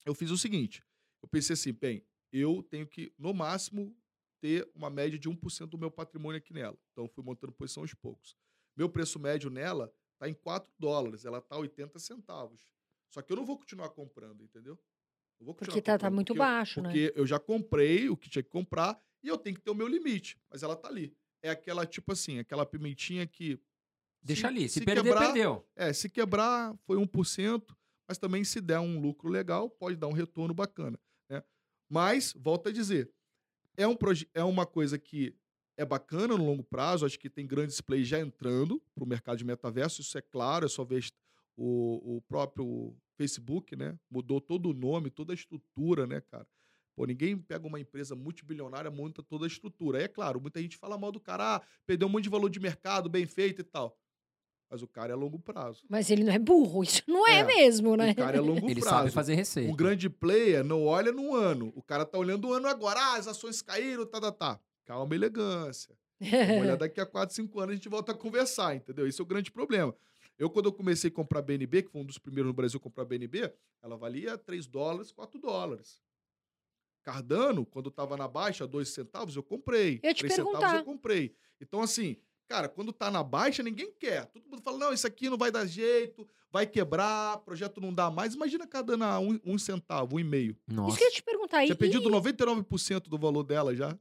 eu 0.05 0.15
fiz 0.15 0.31
o 0.31 0.37
seguinte. 0.37 0.83
Eu 1.21 1.27
pensei 1.27 1.53
assim, 1.53 1.73
bem, 1.73 2.05
eu 2.31 2.63
tenho 2.63 2.87
que, 2.87 3.13
no 3.17 3.33
máximo, 3.33 3.95
ter 4.41 4.69
uma 4.75 4.89
média 4.89 5.17
de 5.17 5.29
1% 5.29 5.67
do 5.67 5.77
meu 5.77 5.89
patrimônio 5.89 6.37
aqui 6.37 6.53
nela. 6.53 6.77
Então 6.91 7.07
fui 7.07 7.23
montando 7.23 7.53
posição 7.53 7.83
aos 7.83 7.93
poucos. 7.93 8.35
Meu 8.75 8.89
preço 8.89 9.19
médio 9.19 9.49
nela 9.49 9.93
está 10.13 10.29
em 10.29 10.33
4 10.33 10.71
dólares, 10.77 11.25
ela 11.25 11.39
está 11.39 11.57
80 11.57 11.97
centavos. 11.99 12.61
Só 13.09 13.21
que 13.21 13.31
eu 13.31 13.37
não 13.37 13.45
vou 13.45 13.57
continuar 13.57 13.89
comprando, 13.89 14.43
entendeu? 14.43 14.77
Eu 15.39 15.53
Porque 15.53 15.81
tá, 15.81 15.97
tá 15.97 16.09
muito 16.09 16.27
porque 16.27 16.39
eu- 16.39 16.45
baixo, 16.45 16.81
né? 16.81 16.89
porque 16.89 17.13
eu 17.15 17.25
já 17.27 17.39
comprei 17.39 18.09
o 18.09 18.17
que 18.17 18.29
tinha 18.29 18.41
que 18.43 18.49
comprar 18.49 18.99
e 19.23 19.27
eu 19.27 19.37
tenho 19.37 19.55
que 19.55 19.61
ter 19.61 19.69
o 19.71 19.75
meu 19.75 19.87
limite. 19.87 20.37
Mas 20.49 20.63
ela 20.63 20.75
tá 20.75 20.87
ali. 20.87 21.15
É 21.43 21.49
aquela, 21.49 21.85
tipo 21.85 22.11
assim, 22.11 22.39
aquela 22.39 22.65
pimentinha 22.65 23.25
que. 23.27 23.59
Deixa 24.23 24.47
ali. 24.47 24.67
Se, 24.67 24.81
perder, 24.83 25.13
perdeu. 25.15 25.67
É, 25.75 25.93
se 25.93 26.09
quebrar, 26.09 26.75
foi 26.85 26.97
1%, 26.97 27.75
mas 28.07 28.17
também 28.17 28.43
se 28.43 28.59
der 28.59 28.79
um 28.79 28.99
lucro 28.99 29.29
legal, 29.29 29.69
pode 29.69 29.95
dar 29.95 30.07
um 30.07 30.13
retorno 30.13 30.53
bacana. 30.53 30.97
Né? 31.29 31.43
Mas, 31.87 32.33
volto 32.35 32.69
a 32.69 32.71
dizer, 32.71 33.11
é, 33.77 33.85
um 33.85 33.95
proje- 33.95 34.27
é 34.33 34.43
uma 34.43 34.65
coisa 34.65 34.97
que 34.97 35.35
é 35.77 35.85
bacana 35.85 36.35
no 36.37 36.43
longo 36.45 36.63
prazo, 36.63 37.05
acho 37.05 37.19
que 37.19 37.29
tem 37.29 37.45
grandes 37.45 37.79
players 37.81 38.07
já 38.07 38.19
entrando 38.19 38.81
para 38.95 39.03
o 39.03 39.07
mercado 39.07 39.37
de 39.37 39.43
metaverso, 39.45 40.01
isso 40.01 40.17
é 40.17 40.21
claro, 40.21 40.65
é 40.65 40.69
só 40.69 40.83
ver 40.83 41.03
o, 41.57 42.17
o 42.17 42.21
próprio 42.21 42.95
Facebook, 43.17 43.75
né? 43.75 43.97
Mudou 44.09 44.41
todo 44.41 44.69
o 44.69 44.73
nome, 44.73 45.09
toda 45.09 45.33
a 45.33 45.35
estrutura, 45.35 46.05
né, 46.05 46.21
cara? 46.21 46.47
Pô, 46.95 47.05
ninguém 47.05 47.37
pega 47.37 47.67
uma 47.67 47.79
empresa 47.79 48.15
multibilionária, 48.15 48.89
monta 48.89 49.21
toda 49.21 49.45
a 49.45 49.47
estrutura. 49.47 49.97
Aí, 49.97 50.05
é 50.05 50.07
claro, 50.07 50.39
muita 50.39 50.61
gente 50.61 50.77
fala 50.77 50.97
mal 50.97 51.11
do 51.11 51.19
cara, 51.19 51.57
ah, 51.57 51.61
perdeu 51.85 52.07
um 52.07 52.11
monte 52.11 52.23
de 52.23 52.29
valor 52.29 52.49
de 52.49 52.59
mercado, 52.59 53.09
bem 53.09 53.25
feito 53.25 53.59
e 53.61 53.63
tal. 53.65 53.97
Mas 54.69 54.81
o 54.81 54.87
cara 54.87 55.11
é 55.11 55.13
a 55.13 55.17
longo 55.17 55.37
prazo. 55.37 55.85
Mas 55.89 56.09
ele 56.09 56.23
não 56.23 56.33
é 56.33 56.39
burro, 56.39 56.83
isso 56.83 57.03
não 57.07 57.27
é, 57.27 57.39
É, 57.39 57.43
mesmo, 57.43 57.95
né? 57.95 58.11
O 58.11 58.15
cara 58.15 58.37
é 58.37 58.39
a 58.39 58.43
longo 58.43 58.65
Ele 58.69 58.79
prazo. 58.79 58.95
sabe 58.97 59.11
fazer 59.11 59.35
receita. 59.35 59.71
Um 59.71 59.75
grande 59.75 60.09
player 60.09 60.63
não 60.63 60.85
olha 60.85 61.11
no 61.11 61.35
ano. 61.35 61.71
O 61.75 61.83
cara 61.83 62.05
tá 62.05 62.17
olhando 62.17 62.47
o 62.47 62.53
ano 62.53 62.67
agora. 62.67 62.99
Ah, 62.99 63.17
as 63.17 63.27
ações 63.27 63.61
caíram, 63.61 64.05
tá, 64.05 64.19
tá, 64.19 64.31
tá. 64.31 64.59
Calma, 64.85 65.13
elegância. 65.13 65.95
Vamos 66.19 66.61
olhar 66.63 66.77
daqui 66.77 66.99
a 66.99 67.05
4, 67.05 67.35
5 67.35 67.59
anos 67.59 67.73
a 67.73 67.75
gente 67.75 67.89
volta 67.89 68.13
a 68.13 68.15
conversar, 68.15 68.75
entendeu? 68.75 69.05
Esse 69.07 69.19
é 69.21 69.23
o 69.23 69.27
grande 69.27 69.51
problema. 69.51 69.93
Eu, 70.37 70.49
quando 70.49 70.65
eu 70.65 70.73
comecei 70.73 71.09
a 71.09 71.13
comprar 71.13 71.41
BNB, 71.41 71.83
que 71.83 71.89
foi 71.91 72.01
um 72.01 72.05
dos 72.05 72.17
primeiros 72.17 72.47
no 72.49 72.53
Brasil 72.53 72.77
a 72.77 72.83
comprar 72.83 73.05
BNB, 73.05 73.53
ela 73.81 73.95
valia 73.95 74.37
3 74.37 74.67
dólares, 74.67 75.11
4 75.11 75.39
dólares. 75.39 76.01
Cardano, 77.03 77.65
quando 77.65 77.89
estava 77.89 78.17
na 78.17 78.27
baixa, 78.27 78.65
2 78.67 78.89
centavos, 78.89 79.35
eu 79.35 79.43
comprei. 79.43 79.99
Eu 80.01 80.13
te 80.13 80.19
3 80.19 80.33
centavos 80.33 80.59
perguntar. 80.59 80.77
eu 80.79 80.83
comprei. 80.85 81.35
Então, 81.61 81.81
assim, 81.81 82.17
cara, 82.47 82.67
quando 82.67 82.91
tá 82.91 83.11
na 83.11 83.23
baixa, 83.23 83.61
ninguém 83.61 83.91
quer. 83.93 84.25
Todo 84.25 84.47
mundo 84.49 84.61
fala, 84.61 84.77
não, 84.77 84.91
isso 84.93 85.05
aqui 85.05 85.29
não 85.29 85.37
vai 85.37 85.51
dar 85.51 85.65
jeito, 85.67 86.27
vai 86.51 86.65
quebrar, 86.65 87.37
projeto 87.39 87.79
não 87.79 87.93
dá 87.93 88.09
mais. 88.09 88.33
Imagina 88.33 88.65
Cardano 88.67 89.03
a 89.05 89.19
um, 89.19 89.39
um 89.45 89.57
centavo, 89.57 90.15
um 90.15 90.19
e 90.19 90.23
meio. 90.23 90.57
Isso 90.67 90.97
que 90.97 91.03
eu 91.03 91.07
ia 91.07 91.13
te 91.13 91.23
perguntar. 91.23 91.61
Tinha 91.61 91.73
E- 91.73 91.77
perdido 91.77 92.09
99% 92.09 93.03
do 93.07 93.17
valor 93.19 93.43
dela 93.43 93.75
já. 93.75 93.97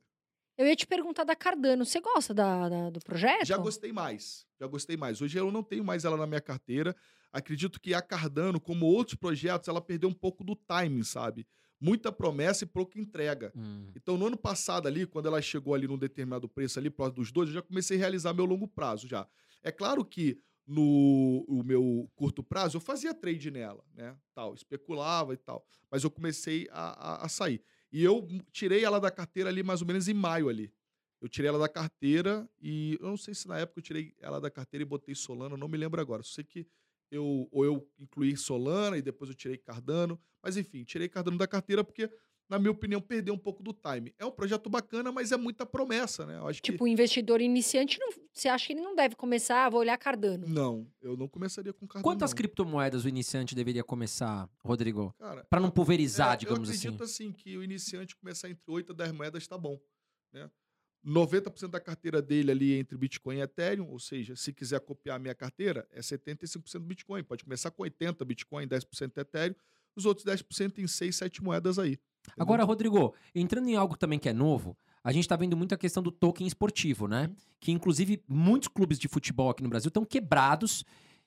Eu 0.57 0.67
ia 0.67 0.77
te 0.77 0.87
perguntar 0.87 1.25
da 1.25 1.35
Cardano. 1.35 1.85
Você 1.85 2.01
gosta 2.01 2.33
da, 2.33 2.69
da- 2.69 2.91
do 2.91 3.01
projeto? 3.01 3.45
Já 3.47 3.57
gostei 3.57 3.93
mais. 3.93 4.47
Já 4.61 4.67
gostei 4.67 4.97
mais. 4.97 5.21
Hoje 5.21 5.39
eu 5.39 5.51
não 5.51 5.63
tenho 5.63 5.85
mais 5.85 6.05
ela 6.05 6.17
na 6.17 6.27
minha 6.27 6.41
carteira. 6.41 6.95
Acredito 7.33 7.81
que 7.81 7.93
a 7.93 8.01
Cardano, 8.01 8.61
como 8.61 8.87
outros 8.87 9.17
projetos, 9.17 9.69
ela 9.69 9.81
perdeu 9.81 10.09
um 10.09 10.15
pouco 10.15 10.45
do 10.45 10.55
timing, 10.55 11.03
sabe? 11.03 11.47
Muita 11.81 12.13
promessa 12.13 12.63
e 12.65 12.67
pouca 12.67 12.99
entrega. 13.01 13.53
Hum. 13.57 13.91
Então, 13.97 14.17
no 14.17 14.27
ano 14.29 14.37
passado 14.37 14.87
ali, 14.87 15.05
quando 15.07 15.27
ela 15.27 15.43
chegou 15.43 15.75
ali 15.75 15.89
num 15.89 15.99
determinado 15.99 16.49
preço 16.49 16.79
ali, 16.79 16.89
próximo 16.89 17.17
dos 17.17 17.33
dois, 17.33 17.49
eu 17.49 17.55
já 17.57 17.63
comecei 17.63 17.97
a 17.97 18.01
realizar 18.01 18.33
meu 18.33 18.45
longo 18.45 18.69
prazo 18.69 19.09
já. 19.09 19.27
É 19.63 19.73
claro 19.73 20.05
que 20.05 20.39
no 20.67 21.45
o 21.49 21.63
meu 21.65 22.09
curto 22.15 22.43
prazo 22.43 22.77
eu 22.77 22.81
fazia 22.81 23.13
trade 23.13 23.51
nela, 23.51 23.85
né? 23.93 24.17
Tal, 24.35 24.55
especulava 24.55 25.35
e 25.35 25.37
tal. 25.37 25.67
Mas 25.91 26.05
eu 26.05 26.11
comecei 26.11 26.69
a, 26.71 27.15
a, 27.15 27.27
a 27.27 27.29
sair. 27.29 27.61
E 27.95 28.03
eu 28.03 28.27
tirei 28.51 28.85
ela 28.85 28.99
da 28.99 29.09
carteira 29.09 29.49
ali 29.49 29.63
mais 29.63 29.81
ou 29.81 29.87
menos 29.87 30.09
em 30.09 30.15
maio 30.15 30.49
ali. 30.49 30.75
Eu 31.21 31.29
tirei 31.29 31.49
ela 31.49 31.61
da 31.61 31.69
carteira 31.69 32.51
e 32.61 32.99
eu 33.01 33.07
não 33.07 33.17
sei 33.17 33.35
se 33.35 33.47
na 33.47 33.57
época 33.57 33.79
eu 33.79 33.85
tirei 33.85 34.13
ela 34.19 34.41
da 34.41 34.51
carteira 34.51 34.83
e 34.83 34.85
botei 34.85 35.15
Solana, 35.15 35.57
não 35.57 35.69
me 35.69 35.79
lembro 35.79 36.01
agora. 36.01 36.21
Sei 36.25 36.43
que 36.43 36.67
eu 37.09 37.49
ou 37.53 37.65
eu 37.65 37.89
incluí 37.97 38.37
Solana 38.37 38.99
e 38.99 39.03
depois 39.03 39.31
eu 39.31 39.37
tirei 39.37 39.57
Cardano, 39.57 40.21
mas 40.43 40.57
enfim, 40.57 40.83
tirei 40.83 41.09
Cardano 41.09 41.39
da 41.39 41.47
carteira 41.47 41.85
porque 41.85 42.11
na 42.49 42.59
minha 42.59 42.71
opinião 42.71 43.01
perdeu 43.01 43.33
um 43.35 43.39
pouco 43.39 43.63
do 43.63 43.73
time. 43.73 44.15
É 44.19 44.25
um 44.25 44.31
projeto 44.31 44.69
bacana, 44.69 45.11
mas 45.11 45.33
é 45.33 45.37
muita 45.37 45.65
promessa, 45.65 46.27
né? 46.27 46.37
Eu 46.37 46.47
acho 46.47 46.61
Tipo, 46.61 46.85
o 46.85 46.89
investidor 46.89 47.41
iniciante, 47.41 47.99
não, 47.99 48.11
você 48.33 48.49
acha 48.49 48.67
que 48.67 48.73
ele 48.75 48.81
não 48.83 48.95
deve 48.95 49.17
começar? 49.17 49.65
Ah, 49.65 49.71
vou 49.71 49.81
olhar 49.81 49.97
que 49.97 50.05
Cardano. 50.05 50.47
não, 50.47 50.87
eu 51.01 51.17
não 51.17 51.27
começaria 51.27 51.73
com 51.73 51.87
Cardano. 51.87 52.03
Quantas 52.05 52.31
não. 52.31 52.37
criptomoedas 52.37 53.05
o 53.05 53.09
iniciante 53.09 53.55
deveria 53.55 53.83
começar, 53.83 54.49
Rodrigo? 54.65 55.15
Cara, 55.19 55.45
Pra 55.45 55.59
não 55.61 55.71
pulverizar, 55.71 56.35
É, 56.35 56.37
digamos 56.37 56.69
eu 56.69 56.75
assim. 56.75 56.89
acredito 56.89 57.03
assim. 57.05 57.33
que 57.33 57.57
o 57.57 57.65
iniciante 57.65 58.15
começar 58.17 58.51
entre 58.51 58.63
8 58.71 58.93
a 58.93 58.95
10 58.95 59.13
moedas 59.13 59.47
tá 59.47 59.57
bom, 59.57 59.81
né? 60.33 60.51
90% 61.07 61.69
da 61.69 61.81
carteira 61.81 62.23
dele 62.23 62.51
ali 62.51 62.75
é 62.75 62.79
entre 62.79 62.97
Bitcoin 62.97 63.37
e 63.37 63.41
Ethereum, 63.43 63.91
ou 63.91 63.99
seja, 63.99 64.35
se 64.37 64.53
quiser 64.55 64.81
copiar 64.81 65.17
a 65.17 65.19
minha 65.19 65.35
carteira, 65.35 65.87
é 65.93 66.01
75% 66.01 66.81
Bitcoin. 66.81 67.23
Pode 67.23 67.45
começar 67.45 67.71
com 67.71 67.83
80 67.83 68.25
Bitcoin, 68.25 68.67
10% 68.67 69.19
Ethereum, 69.19 69.55
os 69.95 70.07
outros 70.07 70.25
10% 70.27 70.79
em 70.79 70.87
6, 70.87 71.15
7 71.15 71.43
moedas 71.43 71.79
aí. 71.79 71.99
Agora, 72.39 72.65
Rodrigo, 72.65 73.15
entrando 73.35 73.69
em 73.69 73.77
algo 73.77 73.97
também 73.97 74.19
que 74.19 74.29
é 74.29 74.33
novo, 74.33 74.77
a 75.03 75.13
gente 75.13 75.29
tá 75.29 75.37
vendo 75.37 75.57
muito 75.57 75.75
a 75.75 75.79
questão 75.79 76.03
do 76.03 76.11
token 76.11 76.47
esportivo, 76.47 77.07
né? 77.07 77.27
Uhum. 77.29 77.35
Que 77.61 77.73
inclusive 77.73 78.23
muitos 78.29 78.69
clubes 78.69 78.99
de 78.99 79.09
futebol 79.09 79.51
aqui 79.51 79.63
no 79.63 79.69
Brasil 79.69 79.89
estão 79.89 80.05
quebrados 80.05 80.85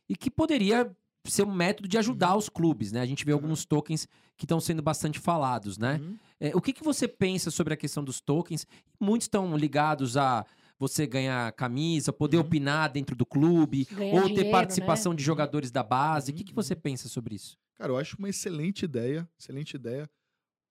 e 0.10 0.16
que 0.16 0.30
poderia 0.32 0.92
ser 1.26 1.44
um 1.44 1.54
método 1.54 1.88
de 1.90 1.98
ajudar 1.98 2.32
Uhum. 2.32 2.38
os 2.38 2.50
clubes, 2.50 2.92
né? 2.92 3.02
A 3.02 3.06
gente 3.06 3.26
vê 3.26 3.34
Uhum. 3.34 3.40
alguns 3.40 3.66
tokens 3.66 4.08
que 4.38 4.46
estão 4.46 4.60
sendo 4.60 4.82
bastante 4.82 5.20
falados, 5.20 5.78
né? 5.78 6.00
Uhum. 6.02 6.16
É, 6.40 6.56
o 6.56 6.62
que, 6.62 6.72
que 6.74 6.84
você 6.84 7.08
pensa 7.08 7.52
sobre 7.52 7.74
a 7.74 7.78
questão 7.78 8.04
dos 8.04 8.22
tokens? 8.22 8.66
Muitos 9.00 9.26
estão 9.26 9.56
ligados 9.58 10.16
a 10.18 10.46
você 10.80 11.06
ganhar 11.08 11.52
camisa, 11.54 12.14
poder 12.14 12.38
Uhum. 12.38 12.44
opinar 12.44 12.90
dentro 12.92 13.16
do 13.16 13.26
clube, 13.26 13.86
Ganhar 13.92 14.14
ou 14.16 14.22
ter 14.24 14.28
dinheiro, 14.36 14.52
participação 14.52 15.12
né? 15.12 15.18
de 15.18 15.24
jogadores 15.24 15.70
da 15.72 15.84
base. 15.84 16.32
O 16.32 16.34
que, 16.36 16.42
Uhum. 16.42 16.48
que 16.48 16.54
você 16.54 16.76
pensa 16.76 17.10
sobre 17.10 17.36
isso? 17.36 17.58
Cara, 17.76 17.92
eu 17.92 17.98
acho 17.98 18.16
uma 18.18 18.30
excelente 18.30 18.86
ideia, 18.86 19.28
excelente 19.38 19.76
ideia. 19.76 20.10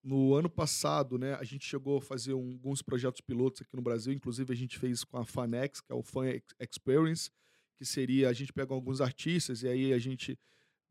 No 0.09 0.35
ano 0.37 0.49
passado, 0.49 1.19
né, 1.19 1.35
a 1.35 1.43
gente 1.43 1.65
chegou 1.67 1.99
a 1.99 2.01
fazer 2.01 2.33
um- 2.33 2.53
alguns 2.53 2.81
projetos 2.81 3.21
pilotos 3.21 3.63
aqui 3.63 3.75
no 3.75 3.83
Brasil, 3.83 4.13
inclusive 4.13 4.53
a 4.53 4.57
gente 4.57 4.79
fez 4.79 5.03
com 5.03 5.17
a 5.19 5.25
Fanex, 5.25 5.81
que 5.81 5.91
é 5.93 5.97
o 5.97 6.03
Fan 6.03 6.29
Ex- 6.29 6.55
Experience, 6.61 7.29
que 7.77 7.85
seria 7.85 8.29
a 8.29 8.33
gente 8.33 8.53
pega 8.53 8.73
alguns 8.73 9.01
artistas 9.01 9.65
e 9.65 9.69
aí 9.69 9.93
a 9.93 9.99
gente 9.99 10.39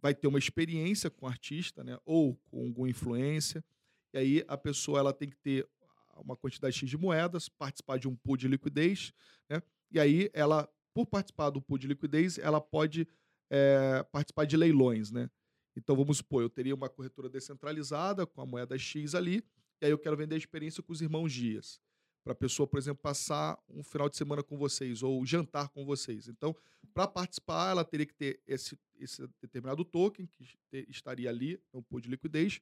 vai 0.01 0.13
ter 0.13 0.27
uma 0.27 0.37
experiência 0.37 1.09
com 1.09 1.25
o 1.25 1.29
artista, 1.29 1.81
né, 1.81 1.97
ou 2.03 2.35
com 2.51 2.65
alguma 2.67 2.89
influência. 2.89 3.63
E 4.13 4.17
aí 4.17 4.45
a 4.49 4.57
pessoa 4.57 4.99
ela 4.99 5.13
tem 5.13 5.29
que 5.29 5.37
ter 5.37 5.65
uma 6.17 6.35
quantidade 6.35 6.77
X 6.77 6.89
de 6.89 6.97
moedas, 6.97 7.47
participar 7.47 7.97
de 7.97 8.09
um 8.09 8.15
pool 8.17 8.35
de 8.35 8.49
liquidez, 8.49 9.13
né? 9.49 9.61
E 9.91 9.97
aí 9.99 10.29
ela, 10.33 10.69
por 10.93 11.05
participar 11.05 11.49
do 11.51 11.61
pool 11.61 11.77
de 11.77 11.87
liquidez, 11.87 12.37
ela 12.37 12.59
pode 12.59 13.07
eh, 13.49 14.03
participar 14.11 14.45
de 14.45 14.55
leilões, 14.57 15.11
né? 15.11 15.29
Então 15.75 15.95
vamos 15.95 16.17
supor, 16.17 16.41
eu 16.41 16.49
teria 16.49 16.73
uma 16.73 16.89
corretora 16.89 17.29
descentralizada 17.29 18.25
com 18.25 18.41
a 18.41 18.45
moeda 18.45 18.77
X 18.77 19.13
ali, 19.13 19.43
e 19.81 19.85
aí 19.85 19.91
eu 19.91 19.97
quero 19.97 20.15
vender 20.15 20.35
a 20.35 20.37
experiência 20.37 20.81
com 20.81 20.93
os 20.93 21.01
irmãos 21.01 21.31
Dias. 21.31 21.81
Para 22.23 22.33
a 22.33 22.35
pessoa, 22.35 22.65
por 22.65 22.79
exemplo, 22.79 23.03
passar 23.03 23.61
um 23.69 23.83
final 23.83 24.09
de 24.09 24.17
semana 24.17 24.41
com 24.41 24.57
vocês 24.57 25.03
ou 25.03 25.23
jantar 25.25 25.69
com 25.69 25.85
vocês. 25.85 26.27
Então, 26.27 26.55
para 26.91 27.07
participar, 27.07 27.69
ela 27.69 27.85
teria 27.85 28.05
que 28.05 28.15
ter 28.15 28.41
esse, 28.47 28.75
esse 28.97 29.27
determinado 29.39 29.85
token 29.85 30.25
que 30.25 30.47
estaria 30.89 31.29
ali 31.29 31.61
no 31.71 31.83
pool 31.83 32.01
de 32.01 32.09
liquidez, 32.09 32.59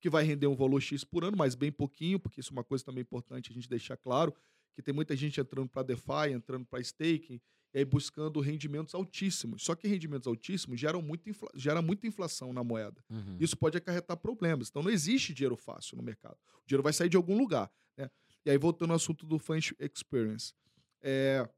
que 0.00 0.10
vai 0.10 0.24
render 0.24 0.46
um 0.48 0.56
valor 0.56 0.80
X 0.80 1.04
por 1.04 1.24
ano, 1.24 1.36
mas 1.36 1.54
bem 1.54 1.70
pouquinho, 1.70 2.18
porque 2.18 2.40
isso 2.40 2.50
é 2.50 2.54
uma 2.54 2.64
coisa 2.64 2.84
também 2.84 3.02
importante 3.02 3.52
a 3.52 3.54
gente 3.54 3.68
deixar 3.68 3.96
claro, 3.96 4.34
que 4.74 4.82
tem 4.82 4.92
muita 4.92 5.14
gente 5.14 5.40
entrando 5.40 5.68
para 5.68 5.84
DeFi, 5.84 6.32
entrando 6.32 6.66
para 6.66 6.80
staking, 6.80 7.40
e 7.74 7.78
aí 7.78 7.84
buscando 7.84 8.40
rendimentos 8.40 8.94
altíssimos. 8.94 9.64
Só 9.64 9.74
que 9.74 9.88
rendimentos 9.88 10.26
altíssimos 10.28 10.78
geram 10.78 11.02
muito 11.02 11.28
infla- 11.28 11.50
gera 11.54 11.82
muita 11.82 12.06
inflação 12.06 12.52
na 12.52 12.62
moeda. 12.62 13.04
Uhum. 13.10 13.36
Isso 13.40 13.56
pode 13.56 13.76
acarretar 13.76 14.16
problemas. 14.16 14.68
Então 14.68 14.82
não 14.82 14.90
existe 14.90 15.34
dinheiro 15.34 15.56
fácil 15.56 15.96
no 15.96 16.02
mercado. 16.02 16.36
O 16.62 16.66
dinheiro 16.66 16.82
vai 16.84 16.92
sair 16.92 17.08
de 17.08 17.16
algum 17.16 17.36
lugar. 17.36 17.70
Né? 17.96 18.08
E 18.46 18.50
aí, 18.50 18.56
voltando 18.58 18.90
ao 18.90 18.96
assunto 18.96 19.26
do 19.26 19.38
Fan 19.38 19.58
Experience. 19.58 20.52
é, 21.02 21.48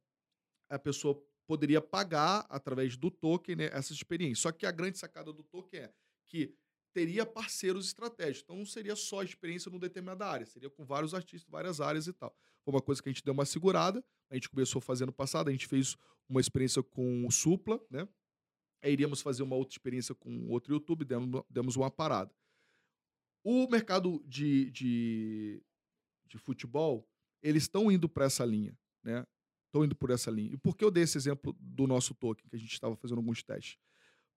a 0.68 0.78
pessoa 0.78 1.22
poderia 1.46 1.80
pagar 1.80 2.44
através 2.48 2.96
do 2.96 3.08
token 3.10 3.54
né, 3.56 3.68
essa 3.72 3.92
experiência. 3.92 4.42
Só 4.42 4.52
que 4.52 4.66
a 4.66 4.70
grande 4.72 4.98
sacada 4.98 5.32
do 5.32 5.44
token 5.44 5.80
é 5.80 5.92
que 6.26 6.52
teria 6.92 7.24
parceiros 7.26 7.86
estratégicos. 7.86 8.42
Então 8.42 8.56
não 8.56 8.66
seria 8.66 8.96
só 8.96 9.22
experiência 9.22 9.70
numa 9.70 9.78
determinada 9.80 10.26
área, 10.26 10.44
seria 10.46 10.68
com 10.70 10.84
vários 10.84 11.14
artistas, 11.14 11.48
várias 11.48 11.80
áreas 11.80 12.06
e 12.08 12.12
tal. 12.12 12.34
Foi 12.64 12.74
uma 12.74 12.80
coisa 12.82 13.00
que 13.02 13.08
a 13.08 13.12
gente 13.12 13.22
deu 13.22 13.32
uma 13.34 13.44
segurada, 13.44 14.02
a 14.30 14.34
gente 14.34 14.48
começou 14.48 14.80
fazendo 14.80 15.12
passado, 15.12 15.48
a 15.48 15.52
gente 15.52 15.66
fez 15.66 15.96
uma 16.28 16.40
experiência 16.40 16.82
com 16.82 17.26
o 17.26 17.30
Supla, 17.30 17.80
né? 17.90 18.08
Aí 18.82 18.92
iríamos 18.92 19.20
fazer 19.20 19.42
uma 19.42 19.56
outra 19.56 19.74
experiência 19.74 20.14
com 20.14 20.48
outro 20.48 20.72
YouTube, 20.74 21.04
demos, 21.04 21.42
demos 21.48 21.76
uma 21.76 21.90
parada. 21.90 22.34
O 23.42 23.68
mercado 23.68 24.22
de, 24.26 24.70
de, 24.70 25.62
de 26.26 26.38
futebol, 26.38 27.08
eles 27.42 27.64
estão 27.64 27.90
indo 27.90 28.08
para 28.08 28.26
essa 28.26 28.44
linha, 28.44 28.76
né? 29.02 29.26
Estão 29.66 29.84
indo 29.84 29.94
por 29.94 30.10
essa 30.10 30.30
linha. 30.30 30.52
E 30.52 30.56
por 30.56 30.76
que 30.76 30.84
eu 30.84 30.90
dei 30.90 31.04
esse 31.04 31.16
exemplo 31.16 31.56
do 31.58 31.86
nosso 31.86 32.14
token, 32.14 32.48
que 32.48 32.56
a 32.56 32.58
gente 32.58 32.72
estava 32.72 32.96
fazendo 32.96 33.18
alguns 33.18 33.42
testes? 33.42 33.78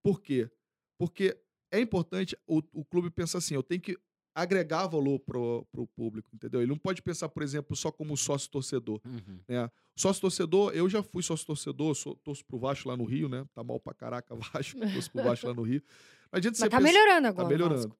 Por 0.02 0.20
quê? 0.20 0.50
Porque 0.98 1.36
é 1.70 1.80
importante 1.80 2.36
o, 2.46 2.62
o 2.72 2.84
clube 2.84 3.10
pensar 3.10 3.38
assim, 3.38 3.54
eu 3.54 3.62
tenho 3.62 3.80
que 3.80 3.98
agregar 4.34 4.86
valor 4.86 5.18
pro, 5.18 5.66
pro 5.72 5.86
público, 5.86 6.30
entendeu? 6.34 6.60
Ele 6.60 6.70
não 6.70 6.78
pode 6.78 7.02
pensar, 7.02 7.28
por 7.28 7.42
exemplo, 7.42 7.74
só 7.76 7.90
como 7.90 8.16
sócio 8.16 8.48
torcedor. 8.50 9.00
Uhum. 9.04 9.38
Né? 9.48 9.70
Sócio 9.96 10.20
torcedor, 10.20 10.72
eu 10.74 10.88
já 10.88 11.02
fui 11.02 11.22
sócio 11.22 11.44
torcedor, 11.46 11.94
sou, 11.94 12.14
torço 12.16 12.44
pro 12.44 12.58
Vasco 12.58 12.88
lá 12.88 12.96
no 12.96 13.04
Rio, 13.04 13.28
né? 13.28 13.44
Tá 13.54 13.62
mal 13.64 13.78
pra 13.80 13.92
caraca 13.92 14.34
Vasco, 14.54 14.78
torço 14.78 15.10
pro 15.10 15.22
Vasco 15.22 15.46
lá 15.46 15.54
no 15.54 15.62
Rio. 15.62 15.82
Não 16.32 16.36
adianta 16.38 16.56
você 16.56 16.64
Mas 16.64 16.70
tá 16.70 16.78
pensar- 16.78 16.92
melhorando 16.92 17.22
Tá 17.22 17.28
agora. 17.28 17.46
o 17.46 17.50
melhorando. 17.50 17.82
Vasco. 17.88 17.98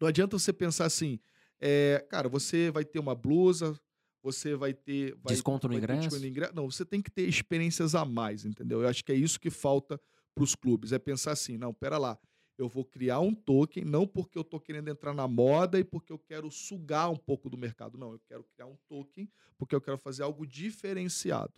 Não 0.00 0.08
adianta 0.08 0.38
você 0.38 0.52
pensar 0.52 0.84
assim, 0.84 1.18
é, 1.60 2.04
cara, 2.08 2.28
você 2.28 2.70
vai 2.70 2.84
ter 2.84 2.98
uma 2.98 3.14
blusa, 3.14 3.78
você 4.22 4.54
vai 4.54 4.72
ter. 4.74 5.14
Vai, 5.22 5.32
Desconto 5.34 5.66
no 5.68 5.74
vai 5.74 5.80
ter 5.80 5.84
ingresso? 5.84 6.00
desconto 6.08 6.20
no 6.22 6.28
ingresso. 6.28 6.52
Não, 6.54 6.70
você 6.70 6.84
tem 6.84 7.00
que 7.02 7.10
ter 7.10 7.28
experiências 7.28 7.94
a 7.94 8.04
mais, 8.04 8.44
entendeu? 8.44 8.82
Eu 8.82 8.88
acho 8.88 9.04
que 9.04 9.10
é 9.12 9.14
isso 9.14 9.40
que 9.40 9.50
falta 9.50 10.00
para 10.34 10.44
os 10.44 10.54
clubes. 10.54 10.92
É 10.92 10.98
pensar 10.98 11.32
assim, 11.32 11.56
não, 11.56 11.72
pera 11.72 11.96
lá. 11.98 12.18
Eu 12.58 12.68
vou 12.68 12.84
criar 12.84 13.20
um 13.20 13.34
token, 13.34 13.84
não 13.84 14.06
porque 14.06 14.38
eu 14.38 14.44
tô 14.44 14.58
querendo 14.58 14.88
entrar 14.88 15.12
na 15.12 15.28
moda 15.28 15.78
e 15.78 15.84
porque 15.84 16.12
eu 16.12 16.18
quero 16.18 16.50
sugar 16.50 17.10
um 17.10 17.16
pouco 17.16 17.50
do 17.50 17.56
mercado. 17.56 17.98
Não, 17.98 18.12
eu 18.12 18.20
quero 18.26 18.44
criar 18.44 18.66
um 18.66 18.76
token 18.88 19.28
porque 19.58 19.74
eu 19.74 19.80
quero 19.80 19.98
fazer 19.98 20.22
algo 20.22 20.46
diferenciado. 20.46 21.52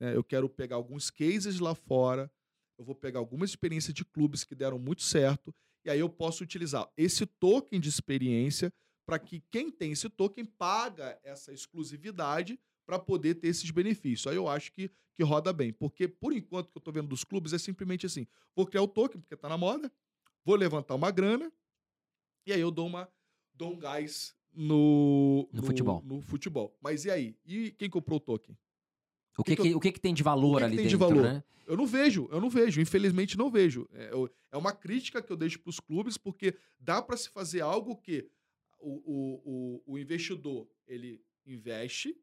né? 0.00 0.16
Eu 0.16 0.24
quero 0.24 0.48
pegar 0.48 0.76
alguns 0.76 1.10
cases 1.10 1.60
lá 1.60 1.74
fora, 1.74 2.30
eu 2.78 2.84
vou 2.84 2.94
pegar 2.94 3.20
algumas 3.20 3.50
experiências 3.50 3.94
de 3.94 4.04
clubes 4.04 4.42
que 4.44 4.54
deram 4.54 4.78
muito 4.78 5.02
certo, 5.02 5.54
e 5.84 5.90
aí 5.90 6.00
eu 6.00 6.08
posso 6.08 6.42
utilizar 6.42 6.88
esse 6.96 7.26
token 7.26 7.80
de 7.80 7.88
experiência 7.88 8.72
para 9.06 9.18
que 9.18 9.42
quem 9.50 9.70
tem 9.70 9.92
esse 9.92 10.08
token 10.08 10.44
paga 10.44 11.18
essa 11.22 11.52
exclusividade 11.52 12.58
para 12.86 12.98
poder 12.98 13.36
ter 13.36 13.48
esses 13.48 13.70
benefícios. 13.70 14.26
Aí 14.26 14.36
eu 14.36 14.48
acho 14.48 14.72
que, 14.72 14.90
que 15.14 15.22
roda 15.22 15.52
bem. 15.52 15.72
Porque, 15.72 16.06
por 16.06 16.32
enquanto, 16.32 16.70
que 16.70 16.76
eu 16.76 16.80
estou 16.80 16.92
vendo 16.92 17.08
dos 17.08 17.24
clubes 17.24 17.52
é 17.52 17.58
simplesmente 17.58 18.06
assim: 18.06 18.26
vou 18.54 18.66
criar 18.66 18.82
o 18.82 18.88
token, 18.88 19.20
porque 19.20 19.34
está 19.34 19.48
na 19.48 19.58
moda, 19.58 19.90
vou 20.44 20.56
levantar 20.56 20.94
uma 20.94 21.10
grana, 21.10 21.52
e 22.46 22.52
aí 22.52 22.60
eu 22.60 22.70
dou, 22.70 22.86
uma, 22.86 23.08
dou 23.54 23.72
um 23.72 23.78
gás 23.78 24.34
no, 24.52 25.48
No 25.52 25.62
futebol. 25.62 26.02
no 26.04 26.20
futebol. 26.20 26.76
Mas 26.80 27.04
e 27.04 27.10
aí? 27.10 27.36
E 27.44 27.70
quem 27.72 27.88
comprou 27.88 28.16
o 28.16 28.20
token? 28.20 28.56
O 29.38 29.42
que, 29.44 29.56
que 29.56 29.62
que, 29.62 29.74
o 29.74 29.80
que, 29.80 29.92
que 29.92 30.00
tem 30.00 30.12
de 30.12 30.22
valor 30.22 30.58
que 30.58 30.64
ali 30.64 30.76
tem 30.76 30.86
de 30.86 30.96
dentro, 30.96 31.08
valor? 31.16 31.22
né? 31.22 31.44
Eu 31.66 31.76
não 31.76 31.86
vejo, 31.86 32.28
eu 32.30 32.40
não 32.40 32.50
vejo, 32.50 32.80
infelizmente 32.80 33.38
não 33.38 33.50
vejo. 33.50 33.88
É, 33.92 34.12
eu- 34.12 34.28
é 34.50 34.56
uma 34.56 34.72
crítica 34.74 35.22
que 35.22 35.32
eu 35.32 35.36
deixo 35.36 35.58
para 35.60 35.70
os 35.70 35.80
clubes, 35.80 36.18
porque 36.18 36.54
dá 36.78 37.00
para 37.00 37.16
se 37.16 37.30
fazer 37.30 37.60
algo 37.62 37.96
que 37.96 38.28
o, 38.78 38.90
o, 38.90 39.42
o, 39.86 39.92
o 39.94 39.98
investidor 39.98 40.68
ele 40.86 41.24
investe 41.46 42.14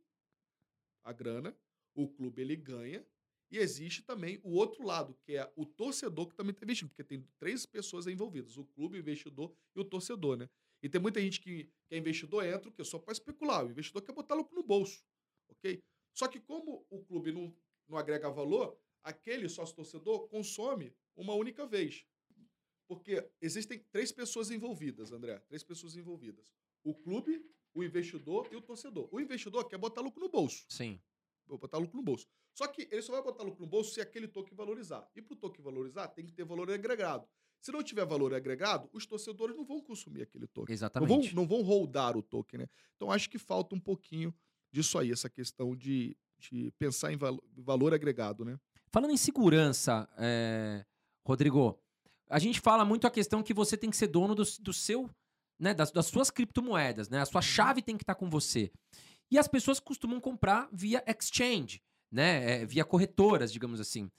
a 1.04 1.12
grana, 1.14 1.56
o 1.96 2.08
clube 2.08 2.42
ele 2.42 2.56
ganha, 2.56 3.04
e 3.52 3.58
existe 3.58 4.04
também 4.04 4.40
o 4.44 4.52
outro 4.52 4.86
lado, 4.86 5.18
que 5.26 5.36
é 5.36 5.52
o 5.56 5.66
torcedor 5.66 6.28
que 6.28 6.36
também 6.36 6.52
está 6.52 6.64
investindo, 6.66 6.90
porque 6.90 7.04
tem 7.04 7.28
três 7.40 7.66
pessoas 7.66 8.06
envolvidas: 8.06 8.58
o 8.58 8.66
clube, 8.66 8.98
o 8.98 9.00
investidor 9.00 9.54
e 9.76 9.80
o 9.80 9.84
torcedor, 9.84 10.38
né? 10.38 10.50
E 10.82 10.88
tem 10.88 11.02
muita 11.02 11.20
gente 11.20 11.42
que, 11.42 11.66
que 11.88 11.96
é 11.96 11.98
investidor, 11.98 12.46
entra 12.46 12.70
o 12.70 12.72
quê? 12.72 12.84
só 12.84 13.00
para 13.00 13.12
especular. 13.12 13.66
O 13.66 13.70
investidor 13.70 14.02
quer 14.02 14.14
botar 14.14 14.36
lucro 14.36 14.56
no 14.56 14.64
bolso, 14.64 15.04
ok? 15.50 15.84
Só 16.14 16.28
que 16.28 16.40
como 16.40 16.86
o 16.90 17.04
clube 17.04 17.32
não, 17.32 17.54
não 17.88 17.98
agrega 17.98 18.30
valor, 18.30 18.80
aquele 19.04 19.50
sócio 19.50 19.76
torcedor 19.76 20.28
consome 20.30 20.94
uma 21.16 21.34
única 21.34 21.66
vez. 21.66 22.06
Porque 22.88 23.30
existem 23.42 23.80
três 23.92 24.12
pessoas 24.12 24.50
envolvidas, 24.50 25.12
André. 25.12 25.40
Três 25.48 25.64
pessoas 25.64 25.96
envolvidas. 25.96 26.52
O 26.84 26.96
clube, 26.96 27.46
o 27.74 27.84
investidor 27.84 28.48
e 28.52 28.56
o 28.56 28.62
torcedor. 28.62 29.08
O 29.12 29.20
investidor 29.20 29.68
quer 29.68 29.78
botar 29.78 30.02
lucro 30.02 30.20
no 30.20 30.30
bolso. 30.30 30.66
Sim. 30.70 31.00
Vou 31.46 31.58
botar 31.58 31.78
lucro 31.78 31.98
no 31.98 32.04
bolso. 32.04 32.28
Só 32.54 32.68
que 32.68 32.88
ele 32.92 33.02
só 33.02 33.14
vai 33.14 33.22
botar 33.24 33.44
lucro 33.44 33.62
no 33.62 33.68
bolso 33.68 33.94
se 33.94 34.02
aquele 34.02 34.28
token 34.28 34.56
valorizar. 34.56 35.08
E 35.16 35.22
para 35.22 35.34
o 35.34 35.38
token 35.38 35.64
valorizar, 35.64 36.08
tem 36.10 36.26
que 36.26 36.32
ter 36.34 36.44
valor 36.44 36.70
agregado. 36.72 37.28
Se 37.62 37.72
não 37.72 37.84
tiver 37.84 38.06
valor 38.06 38.34
agregado, 38.34 38.90
os 38.94 39.06
torcedores 39.06 39.56
não 39.56 39.66
vão 39.66 39.82
consumir 39.82 40.22
aquele 40.24 40.48
token. 40.48 40.74
Não 40.76 40.78
vão, 41.08 41.18
Exatamente. 41.20 41.36
não 41.36 41.48
vão 41.48 41.62
holdar 41.62 42.16
o 42.18 42.22
token, 42.22 42.60
né? 42.62 42.68
Então 42.96 43.12
acho 43.12 43.30
que 43.30 43.38
falta 43.38 43.76
um 43.76 43.80
pouquinho 43.80 44.34
disso 44.72 44.98
aí, 44.98 45.12
essa 45.12 45.30
questão 45.30 45.76
de, 45.76 46.16
de 46.38 46.72
pensar 46.78 47.12
em 47.12 47.18
valo- 47.18 47.44
valor 47.58 47.94
agregado, 47.94 48.46
né? 48.46 48.58
Falando 48.92 49.12
em 49.12 49.18
segurança, 49.18 50.08
é, 50.18 50.86
Rodrigo, 51.26 51.78
a 52.30 52.40
gente 52.40 52.60
fala 52.60 52.84
muito 52.86 53.06
a 53.08 53.12
questão 53.12 53.44
que 53.44 53.54
você 53.54 53.76
tem 53.78 53.90
que 53.90 53.98
ser 53.98 54.08
dono 54.08 54.34
do, 54.36 54.44
do 54.62 54.74
seu, 54.74 55.10
né, 55.60 55.74
das, 55.74 55.92
das 55.92 56.06
suas 56.08 56.32
criptomoedas, 56.32 57.10
né? 57.10 57.20
A 57.20 57.26
sua 57.26 57.42
chave 57.42 57.82
tem 57.82 57.98
que 57.98 58.04
estar 58.04 58.16
com 58.16 58.30
você. 58.30 58.72
E 59.30 59.38
as 59.38 59.48
pessoas 59.48 59.80
costumam 59.80 60.20
comprar 60.20 60.70
via 60.72 61.04
exchange, 61.08 61.82
né? 62.12 62.62
é, 62.62 62.66
via 62.66 62.84
corretoras, 62.86 63.52
digamos 63.52 63.80
assim. 63.80 64.10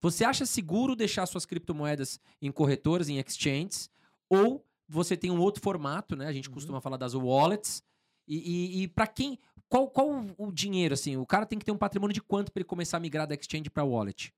Você 0.00 0.24
acha 0.24 0.46
seguro 0.46 0.96
deixar 0.96 1.26
suas 1.26 1.44
criptomoedas 1.44 2.18
em 2.40 2.50
corretoras, 2.50 3.08
em 3.08 3.18
exchanges, 3.18 3.90
ou 4.28 4.64
você 4.88 5.16
tem 5.16 5.30
um 5.30 5.38
outro 5.40 5.62
formato, 5.62 6.16
né? 6.16 6.26
A 6.26 6.32
gente 6.32 6.48
Uhum. 6.48 6.54
costuma 6.54 6.80
falar 6.80 6.96
das 6.96 7.14
wallets. 7.14 7.82
E, 8.26 8.36
e, 8.36 8.82
e 8.82 8.88
para 8.88 9.06
quem, 9.06 9.38
qual, 9.68 9.90
qual 9.90 10.08
o 10.38 10.50
dinheiro 10.52 10.94
assim? 10.94 11.16
O 11.16 11.26
cara 11.26 11.44
tem 11.46 11.58
que 11.58 11.64
ter 11.64 11.72
um 11.72 11.78
patrimônio 11.78 12.14
de 12.14 12.22
quanto 12.22 12.50
para 12.50 12.60
ele 12.60 12.68
começar 12.68 12.96
a 12.96 13.00
migrar 13.00 13.26
da 13.26 13.34
exchange 13.34 13.68
para 13.70 13.84
wallet? 13.84 14.32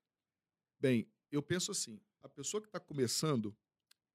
Bem, 0.80 1.06
eu 1.30 1.42
penso 1.42 1.70
assim, 1.70 2.00
a 2.22 2.28
pessoa 2.28 2.60
que 2.60 2.66
está 2.68 2.80
começando, 2.80 3.54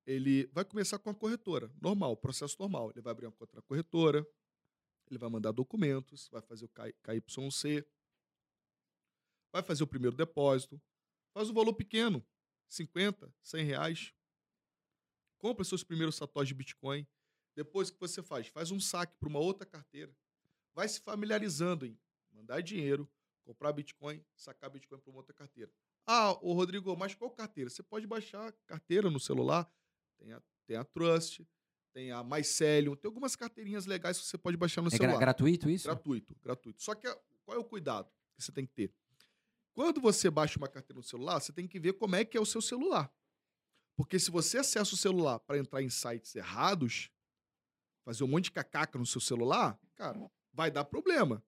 ele 0.06 0.48
vai 0.54 0.66
começar 0.66 1.00
com 1.00 1.10
a 1.10 1.14
corretora, 1.16 1.72
normal, 1.82 2.16
processo 2.18 2.56
normal. 2.60 2.92
Ele 2.92 3.02
vai 3.02 3.12
abrir 3.12 3.26
uma 3.26 3.32
conta 3.32 3.56
na 3.56 3.62
corretora, 3.62 4.26
ele 5.10 5.18
vai 5.18 5.30
mandar 5.30 5.52
documentos, 5.52 6.28
vai 6.32 6.42
fazer 6.42 6.66
o 6.66 6.70
KYC, 6.70 7.86
vai 9.52 9.62
fazer 9.64 9.84
o 9.84 9.88
primeiro 9.88 10.16
depósito, 10.16 10.82
faz 11.34 11.50
um 11.50 11.54
valor 11.54 11.74
pequeno, 11.74 12.26
50, 12.68 13.34
100 13.44 13.64
reais, 13.66 14.14
compra 15.38 15.64
seus 15.64 15.84
primeiros 15.84 16.16
satoshis 16.16 16.50
de 16.50 16.54
Bitcoin. 16.54 17.08
Depois 17.56 17.90
que 17.90 18.00
você 18.00 18.22
faz, 18.22 18.48
faz 18.48 18.72
um 18.72 18.80
saque 18.80 19.16
para 19.20 19.30
uma 19.30 19.40
outra 19.40 19.66
carteira. 19.66 20.16
Vai 20.76 20.88
se 20.88 21.00
familiarizando 21.02 21.86
em 21.86 21.98
mandar 22.32 22.62
dinheiro, 22.62 23.10
comprar 23.44 23.72
Bitcoin, 23.72 24.24
sacar 24.36 24.70
Bitcoin 24.70 25.00
para 25.00 25.10
uma 25.10 25.18
outra 25.20 25.34
carteira. 25.34 25.72
Ah, 26.06 26.34
o 26.42 26.54
Rodrigo, 26.54 26.96
mas 26.96 27.16
qual 27.16 27.32
carteira? 27.32 27.70
Você 27.70 27.82
pode 27.82 28.06
baixar 28.06 28.52
carteira 28.68 29.10
no 29.10 29.20
celular. 29.20 29.70
Tem 30.20 30.32
a, 30.34 30.42
tem 30.68 30.78
a 30.78 30.84
Trust, 30.84 31.48
tem 31.94 32.12
a 32.12 32.24
Mycelium, 32.24 32.96
tem 32.96 33.10
algumas 33.10 33.36
carteirinhas 33.36 33.86
legais 33.86 34.20
que 34.20 34.26
você 34.26 34.38
pode 34.38 34.56
baixar 34.56 34.82
no 34.82 34.88
É 34.90 34.92
celular. 34.92 35.18
gratuito 35.20 35.70
isso? 35.70 35.86
Gratuito, 35.88 36.36
gratuito. 36.44 36.82
Só 36.84 36.94
que 36.94 37.08
a- 37.08 37.20
qual 37.44 37.58
é 37.58 37.60
o 37.60 37.64
cuidado 37.64 38.10
que 38.36 38.44
você 38.44 38.52
tem 38.52 38.66
que 38.66 38.74
ter? 38.74 38.94
Quando 39.78 40.02
você 40.02 40.28
baixa 40.32 40.58
uma 40.58 40.68
carteira 40.68 40.98
no 40.98 41.04
celular, 41.04 41.40
você 41.40 41.54
tem 41.54 41.68
que 41.68 41.80
ver 41.80 41.94
como 41.94 42.16
é 42.16 42.26
que 42.26 42.36
é 42.36 42.42
o 42.42 42.46
seu 42.48 42.64
celular. 42.64 43.14
Porque 43.96 44.18
se 44.18 44.32
você 44.32 44.58
acessa 44.58 44.96
o 44.96 44.98
celular 44.98 45.38
para 45.38 45.60
entrar 45.60 45.84
em 45.84 45.90
sites 45.92 46.36
errados, 46.36 47.12
fazer 48.04 48.24
um 48.24 48.28
monte 48.28 48.46
de 48.46 48.54
cacaca 48.54 48.98
no 48.98 49.06
seu 49.06 49.22
celular, 49.22 49.80
cara, 49.96 50.32
vai 50.52 50.72
dar 50.72 50.84
problema. 50.84 51.44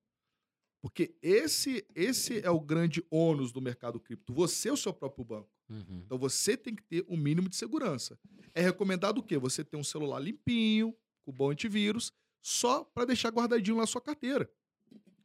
Porque 0.80 1.18
esse, 1.24 1.84
esse 1.96 2.40
é 2.46 2.52
o 2.52 2.60
grande 2.60 3.04
ônus 3.10 3.52
do 3.52 3.60
mercado 3.60 4.00
cripto. 4.00 4.32
Você 4.32 4.70
é 4.70 4.74
o 4.74 4.78
seu 4.78 4.94
próprio 4.94 5.26
banco. 5.26 5.50
Uhum. 5.68 6.04
Então 6.06 6.20
você 6.20 6.56
tem 6.56 6.76
que 6.76 6.84
ter 6.84 7.04
um 7.10 7.18
mínimo 7.18 7.50
de 7.50 7.56
segurança. 7.56 8.20
É 8.54 8.62
recomendado 8.62 9.18
o 9.18 9.24
quê? 9.24 9.40
Você 9.40 9.64
ter 9.64 9.76
um 9.76 9.84
celular 9.84 10.20
limpinho, 10.20 10.96
com 11.24 11.32
bom 11.32 11.50
antivírus, 11.50 12.14
só 12.44 12.84
para 12.84 13.06
deixar 13.06 13.30
guardadinho 13.30 13.78
na 13.78 13.88
sua 13.88 14.02
carteira. 14.02 14.48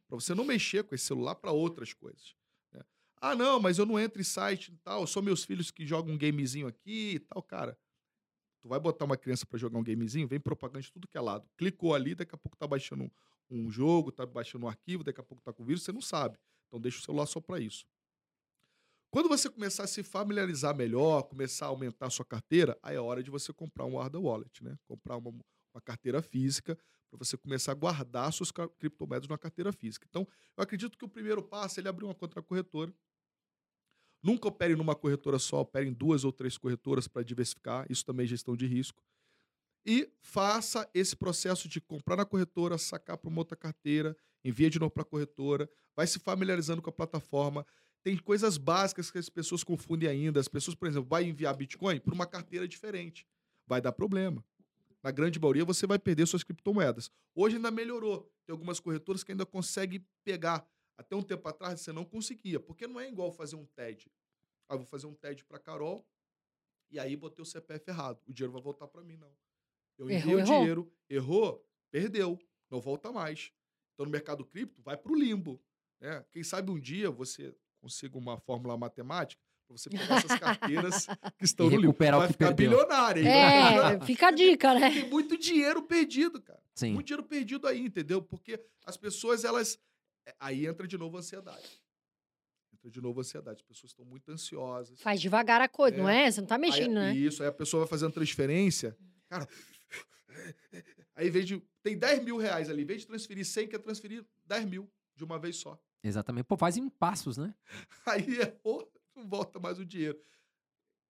Para 0.07 0.19
você 0.19 0.33
não 0.33 0.43
mexer 0.43 0.83
com 0.85 0.95
esse 0.95 1.05
celular 1.05 1.35
para 1.35 1.51
outras 1.51 1.93
coisas. 1.93 2.35
Ah, 3.27 3.33
não, 3.33 3.59
mas 3.59 3.79
eu 3.79 3.87
não 3.87 3.99
entro 3.99 4.21
em 4.21 4.23
site 4.23 4.71
e 4.71 4.77
tal, 4.83 5.07
só 5.07 5.19
meus 5.19 5.43
filhos 5.43 5.71
que 5.71 5.83
jogam 5.83 6.13
um 6.13 6.17
gamezinho 6.17 6.67
aqui 6.67 7.15
e 7.15 7.19
tal, 7.19 7.41
cara. 7.41 7.75
Tu 8.61 8.69
vai 8.69 8.79
botar 8.79 9.03
uma 9.03 9.17
criança 9.17 9.47
para 9.47 9.57
jogar 9.57 9.79
um 9.79 9.83
gamezinho, 9.83 10.27
vem 10.27 10.39
propaganda 10.39 10.83
de 10.83 10.91
tudo 10.91 11.07
que 11.07 11.17
é 11.17 11.21
lado. 11.21 11.49
Clicou 11.57 11.95
ali, 11.95 12.13
daqui 12.13 12.35
a 12.35 12.37
pouco 12.37 12.55
tá 12.55 12.67
baixando 12.67 13.11
um, 13.49 13.71
jogo, 13.71 14.11
tá 14.11 14.27
baixando 14.27 14.67
um 14.67 14.69
arquivo, 14.69 15.03
daqui 15.03 15.19
a 15.19 15.23
pouco 15.23 15.41
tá 15.41 15.51
com 15.51 15.65
vírus, 15.65 15.81
você 15.81 15.91
não 15.91 16.01
sabe. 16.01 16.37
Então 16.67 16.79
deixa 16.79 16.99
o 16.99 17.01
celular 17.01 17.25
só 17.25 17.41
para 17.41 17.59
isso. 17.59 17.87
Quando 19.09 19.27
você 19.27 19.49
começar 19.49 19.85
a 19.85 19.87
se 19.87 20.03
familiarizar 20.03 20.75
melhor, 20.75 21.23
começar 21.23 21.65
a 21.65 21.69
aumentar 21.69 22.05
a 22.05 22.09
sua 22.11 22.25
carteira, 22.25 22.77
aí 22.83 22.95
é 22.95 23.01
hora 23.01 23.23
de 23.23 23.31
você 23.31 23.51
comprar 23.51 23.85
um 23.85 23.99
Arda 23.99 24.19
Wallet, 24.19 24.63
né? 24.63 24.77
Comprar 24.87 25.17
uma, 25.17 25.31
uma 25.73 25.81
carteira 25.81 26.21
física 26.21 26.77
para 27.09 27.25
você 27.25 27.37
começar 27.37 27.71
a 27.71 27.75
guardar 27.75 28.31
suas 28.31 28.51
criptomoedas 28.51 29.27
numa 29.27 29.37
carteira 29.37 29.71
física. 29.71 30.05
Então, 30.07 30.27
eu 30.55 30.63
acredito 30.63 30.95
que 30.95 31.05
o 31.05 31.09
primeiro 31.09 31.41
passo 31.41 31.79
é 31.79 31.81
ele 31.81 31.87
abrir 31.87 32.05
uma 32.05 32.13
conta 32.13 32.41
corretora. 32.41 32.93
Nunca 34.25 34.47
opere 34.47 34.75
numa 34.75 34.95
corretora 34.95 35.37
só, 35.37 35.61
opere 35.61 35.87
em 35.87 35.93
duas 35.93 36.23
ou 36.23 36.31
três 36.31 36.57
corretoras 36.57 37.07
para 37.07 37.21
diversificar. 37.21 37.85
Isso 37.87 38.03
também 38.03 38.23
é 38.23 38.27
gestão 38.27 38.57
de 38.57 38.65
risco. 38.65 38.99
E 39.85 40.09
faça 40.19 40.89
esse 40.95 41.15
processo 41.15 41.69
de 41.69 41.79
comprar 41.79 42.15
na 42.15 42.25
corretora, 42.25 42.75
sacar 42.75 43.19
para 43.19 43.29
uma 43.29 43.41
outra 43.41 43.55
carteira, 43.55 44.17
envia 44.43 44.67
de 44.67 44.79
novo 44.79 44.89
para 44.89 45.03
a 45.03 45.05
corretora, 45.05 45.69
vai 45.95 46.07
se 46.07 46.17
familiarizando 46.17 46.81
com 46.81 46.89
a 46.89 46.91
plataforma. 46.91 47.67
Tem 48.01 48.17
coisas 48.17 48.57
básicas 48.57 49.11
que 49.11 49.19
as 49.19 49.29
pessoas 49.29 49.63
confundem 49.63 50.09
ainda. 50.09 50.39
As 50.39 50.47
pessoas, 50.47 50.73
por 50.73 50.87
exemplo, 50.87 51.07
vai 51.07 51.23
enviar 51.25 51.55
Bitcoin 51.55 51.99
para 51.99 52.15
uma 52.15 52.25
carteira 52.25 52.67
diferente. 52.67 53.27
Vai 53.67 53.79
dar 53.79 53.91
problema. 53.91 54.43
Na 55.03 55.11
grande 55.11 55.39
maioria, 55.39 55.63
você 55.63 55.85
vai 55.85 55.99
perder 55.99 56.25
suas 56.25 56.43
criptomoedas. 56.43 57.11
Hoje 57.35 57.57
ainda 57.57 57.69
melhorou. 57.69 58.27
Tem 58.43 58.53
algumas 58.53 58.79
corretoras 58.79 59.23
que 59.23 59.33
ainda 59.33 59.45
conseguem 59.45 60.03
pegar. 60.23 60.67
Até 60.97 61.15
um 61.15 61.21
tempo 61.21 61.47
atrás 61.47 61.81
você 61.81 61.91
não 61.91 62.05
conseguia, 62.05 62.59
porque 62.59 62.87
não 62.87 62.99
é 62.99 63.07
igual 63.07 63.31
fazer 63.31 63.55
um 63.55 63.65
TED. 63.65 64.11
Ah, 64.67 64.75
vou 64.75 64.85
fazer 64.85 65.07
um 65.07 65.13
TED 65.13 65.43
para 65.45 65.59
Carol 65.59 66.07
e 66.89 66.99
aí 66.99 67.15
botei 67.15 67.43
o 67.43 67.45
CPF 67.45 67.89
errado. 67.89 68.19
O 68.27 68.33
dinheiro 68.33 68.53
vai 68.53 68.61
voltar 68.61 68.87
para 68.87 69.03
mim, 69.03 69.17
não. 69.17 69.31
Eu 69.97 70.09
Errou, 70.09 70.19
enviei 70.19 70.35
o 70.35 70.39
errou. 70.39 70.59
dinheiro, 70.59 70.93
errou, 71.09 71.65
perdeu, 71.91 72.39
não 72.69 72.79
volta 72.79 73.11
mais. 73.11 73.51
Então 73.93 74.05
no 74.05 74.11
mercado 74.11 74.45
cripto 74.45 74.81
vai 74.81 74.97
para 74.97 75.11
o 75.11 75.15
limbo. 75.15 75.61
Né? 75.99 76.23
Quem 76.31 76.43
sabe 76.43 76.71
um 76.71 76.79
dia 76.79 77.09
você 77.11 77.55
consiga 77.81 78.17
uma 78.17 78.37
fórmula 78.39 78.77
matemática 78.77 79.41
para 79.67 79.77
você 79.77 79.89
pegar 79.89 80.17
essas 80.17 80.37
carteiras 80.39 81.07
que 81.37 81.45
estão 81.45 81.69
no 81.69 81.75
limbo. 81.77 81.93
Vai 81.97 82.27
ficar 82.27 82.53
perdeu. 82.53 82.71
bilionário. 82.71 83.23
hein? 83.23 83.29
É, 83.29 83.99
fica 84.05 84.27
a 84.27 84.31
dica, 84.31 84.73
né? 84.73 84.91
Tem 84.91 85.09
muito 85.09 85.37
dinheiro 85.37 85.83
perdido, 85.83 86.41
cara. 86.41 86.61
Sim. 86.73 86.93
Muito 86.93 87.07
dinheiro 87.07 87.23
perdido 87.23 87.67
aí, 87.67 87.79
entendeu? 87.81 88.21
Porque 88.21 88.63
as 88.85 88.97
pessoas, 88.97 89.43
elas. 89.43 89.79
É, 90.25 90.35
Aí 90.39 90.65
entra 90.65 90.87
de 90.87 90.97
novo 90.97 91.17
a 91.17 91.19
ansiedade. 91.19 91.81
Entra 92.73 92.89
de 92.91 93.01
novo 93.01 93.19
a 93.19 93.21
ansiedade. 93.21 93.57
As 93.61 93.67
pessoas 93.67 93.91
estão 93.91 94.05
muito 94.05 94.29
ansiosas. 94.31 95.01
Faz 95.01 95.19
devagar 95.21 95.61
a 95.61 95.67
coisa, 95.67 95.95
É. 95.97 95.99
não 95.99 96.09
é? 96.09 96.29
Você 96.31 96.41
não 96.41 96.47
tá 96.47 96.55
Aí- 96.55 96.61
mexendo, 96.61 96.93
né? 96.93 97.15
Isso, 97.15 97.41
aí 97.43 97.49
a 97.49 97.53
pessoa 97.53 97.81
vai 97.81 97.89
fazendo 97.89 98.11
transferência. 98.13 98.97
Cara. 99.29 99.47
Aí, 101.15 101.27
em 101.27 101.31
vez 101.31 101.45
de. 101.45 101.61
Tem 101.81 101.97
10 101.97 102.23
mil 102.23 102.37
reais 102.37 102.69
ali. 102.69 102.81
Em 102.83 102.85
vez 102.85 103.01
de 103.01 103.07
transferir 103.07 103.45
100, 103.45 103.67
quer 103.67 103.79
transferir 103.79 104.25
10 104.45 104.65
mil 104.65 104.89
de 105.15 105.23
uma 105.23 105.39
vez 105.39 105.55
só. 105.57 105.79
Exatamente. 106.03 106.45
Pô, 106.45 106.57
faz 106.57 106.77
em 106.77 106.89
passos, 106.89 107.37
né? 107.37 107.53
Aí 108.05 108.41
é, 108.41 108.45
pô, 108.47 108.87
não 109.15 109.27
volta 109.27 109.59
mais 109.59 109.79
o 109.79 109.85
dinheiro. 109.85 110.19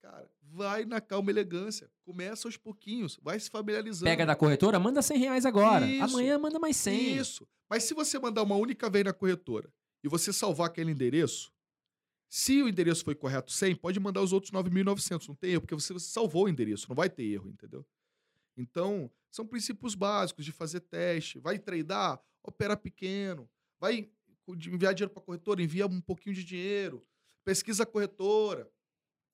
Cara, 0.01 0.29
vai 0.43 0.85
na 0.85 1.01
calma 1.01 1.31
e 1.31 1.33
elegância. 1.33 1.89
Começa 2.03 2.47
aos 2.47 2.55
pouquinhos. 2.55 3.17
Vai 3.23 3.39
se 3.39 3.49
familiarizando. 3.49 4.05
Pega 4.05 4.25
da 4.25 4.35
corretora, 4.35 4.79
manda 4.79 5.01
100 5.01 5.17
reais 5.17 5.45
agora. 5.45 5.85
Isso. 5.87 6.03
Amanhã 6.03 6.37
manda 6.37 6.59
mais 6.59 6.77
100. 6.77 7.17
Isso. 7.17 7.47
Mas 7.69 7.83
se 7.83 7.93
você 7.93 8.19
mandar 8.19 8.43
uma 8.43 8.55
única 8.55 8.89
vez 8.89 9.03
na 9.05 9.13
corretora 9.13 9.71
e 10.03 10.07
você 10.07 10.31
salvar 10.31 10.67
aquele 10.67 10.91
endereço, 10.91 11.51
se 12.29 12.61
o 12.61 12.67
endereço 12.69 13.03
foi 13.03 13.15
correto 13.15 13.51
100, 13.51 13.75
pode 13.75 13.99
mandar 13.99 14.21
os 14.21 14.33
outros 14.33 14.51
9.900. 14.51 15.27
Não 15.27 15.35
tem 15.35 15.51
erro, 15.51 15.61
porque 15.61 15.75
você, 15.75 15.97
salvou 15.99 16.45
o 16.45 16.49
endereço. 16.49 16.87
Não 16.89 16.95
vai 16.95 17.09
ter 17.09 17.23
erro, 17.23 17.49
entendeu? 17.49 17.85
Então, 18.57 19.11
são 19.31 19.45
princípios 19.45 19.95
básicos 19.95 20.45
de 20.45 20.51
fazer 20.51 20.79
teste. 20.81 21.39
Vai 21.39 21.59
tradar, 21.59 22.19
opera 22.43 22.75
pequeno. 22.77 23.49
Vai 23.79 24.09
enviar 24.47 24.93
dinheiro 24.93 25.13
para 25.13 25.21
a 25.21 25.25
corretora, 25.25 25.61
envia 25.61 25.87
um 25.87 26.01
pouquinho 26.01 26.35
de 26.35 26.43
dinheiro. 26.43 27.05
Pesquisa 27.43 27.83
a 27.83 27.85
corretora. 27.85 28.69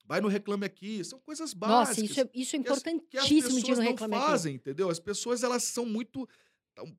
Vai 0.05 0.19
no 0.19 0.27
Reclame 0.27 0.65
Aqui. 0.65 1.03
São 1.05 1.19
coisas 1.19 1.53
básicas 1.53 1.97
Nossa, 1.99 2.05
isso 2.11 2.19
é, 2.21 2.29
isso 2.33 2.55
é 2.55 2.59
que 2.63 2.69
as- 2.69 2.81
que 2.83 2.89
as 2.89 2.95
importantíssimo 2.95 3.49
de 3.49 3.55
pessoas 3.61 3.77
não 3.77 3.83
não 3.85 3.91
reclamar. 3.91 4.19
aqui. 4.19 4.29
fazem, 4.31 4.55
entendeu? 4.55 4.89
As 4.89 4.99
pessoas, 4.99 5.43
elas 5.43 5.63
são 5.63 5.85
muito... 5.85 6.27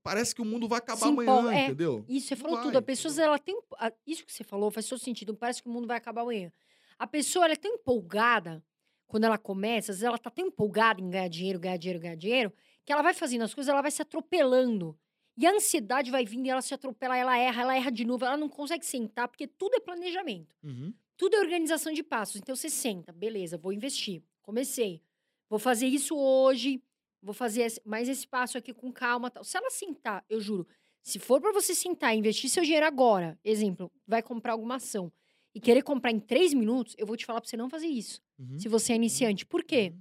Parece 0.02 0.34
que 0.34 0.42
o 0.42 0.44
mundo 0.44 0.68
vai 0.68 0.78
acabar 0.78 1.00
Se 1.00 1.08
amanhã, 1.08 1.52
é, 1.52 1.64
entendeu? 1.66 2.04
Isso, 2.08 2.28
você 2.28 2.36
falou 2.36 2.56
vai, 2.56 2.64
tudo. 2.66 2.78
A 2.78 2.82
pessoa, 2.82 3.14
ela 3.22 3.38
tem. 3.38 3.58
a- 3.78 3.92
Isso 4.06 4.24
que 4.24 4.32
você 4.32 4.44
falou 4.44 4.70
faz 4.70 4.86
todo 4.88 4.98
sentido. 4.98 5.34
Parece 5.34 5.62
que 5.62 5.68
o 5.68 5.72
mundo 5.72 5.86
vai 5.86 5.96
acabar 5.96 6.22
amanhã. 6.22 6.52
A 6.98 7.06
pessoa, 7.06 7.44
ela 7.44 7.54
é 7.54 7.56
tão 7.56 7.72
empolgada 7.74 8.62
quando 9.06 9.24
ela 9.24 9.36
começa, 9.36 9.92
às 9.92 9.96
vezes 9.98 10.04
ela 10.04 10.16
tá 10.18 10.30
tão 10.30 10.46
empolgada 10.46 11.00
em 11.00 11.10
ganhar 11.10 11.28
dinheiro, 11.28 11.58
ganhar 11.60 11.76
dinheiro, 11.76 12.00
ganhar 12.00 12.16
dinheiro, 12.16 12.52
que 12.84 12.92
ela 12.92 13.02
vai 13.02 13.12
fazendo 13.12 13.42
as 13.42 13.52
coisas, 13.52 13.70
ela 13.70 13.82
vai 13.82 13.90
se 13.90 14.00
atropelando. 14.00 14.98
E 15.36 15.46
a 15.46 15.50
ansiedade 15.52 16.10
vai 16.10 16.24
vindo 16.24 16.46
e 16.46 16.50
ela 16.50 16.62
se 16.62 16.72
atropela, 16.74 17.16
ela 17.16 17.36
erra, 17.38 17.62
ela 17.62 17.76
erra 17.76 17.90
de 17.90 18.04
novo, 18.04 18.24
ela 18.24 18.36
não 18.36 18.48
consegue 18.48 18.84
sentar, 18.86 19.28
porque 19.28 19.46
tudo 19.46 19.74
é 19.76 19.80
planejamento. 19.80 20.54
Uhum. 20.62 20.92
Tudo 21.16 21.36
é 21.36 21.40
organização 21.40 21.92
de 21.92 22.02
passos. 22.02 22.36
Então 22.36 22.54
você 22.56 22.68
senta, 22.70 23.12
beleza, 23.12 23.56
vou 23.58 23.72
investir. 23.72 24.22
Comecei. 24.42 25.02
Vou 25.48 25.58
fazer 25.58 25.86
isso 25.86 26.16
hoje, 26.16 26.82
vou 27.22 27.32
fazer 27.34 27.62
esse- 27.62 27.80
mais 27.84 28.08
esse 28.08 28.26
passo 28.26 28.58
aqui 28.58 28.72
com 28.74 28.92
calma. 28.92 29.30
Tal. 29.30 29.44
Se 29.44 29.56
ela 29.56 29.70
sentar, 29.70 30.24
eu 30.28 30.40
juro, 30.40 30.66
se 31.02 31.18
for 31.18 31.40
para 31.40 31.52
você 31.52 31.74
sentar 31.74 32.14
e 32.14 32.18
investir 32.18 32.50
seu 32.50 32.62
dinheiro 32.62 32.84
agora, 32.86 33.38
exemplo, 33.44 33.90
vai 34.06 34.22
comprar 34.22 34.52
alguma 34.52 34.76
ação 34.76 35.12
e 35.54 35.60
querer 35.60 35.82
comprar 35.82 36.10
em 36.10 36.18
três 36.20 36.52
minutos, 36.54 36.94
eu 36.98 37.06
vou 37.06 37.16
te 37.16 37.24
falar 37.26 37.40
para 37.40 37.48
você 37.48 37.56
não 37.56 37.68
fazer 37.70 37.86
isso. 37.88 38.20
Uhum. 38.38 38.58
Se 38.58 38.68
você 38.68 38.92
é 38.92 38.96
iniciante. 38.96 39.44
Por 39.46 39.62
quê? 39.62 39.92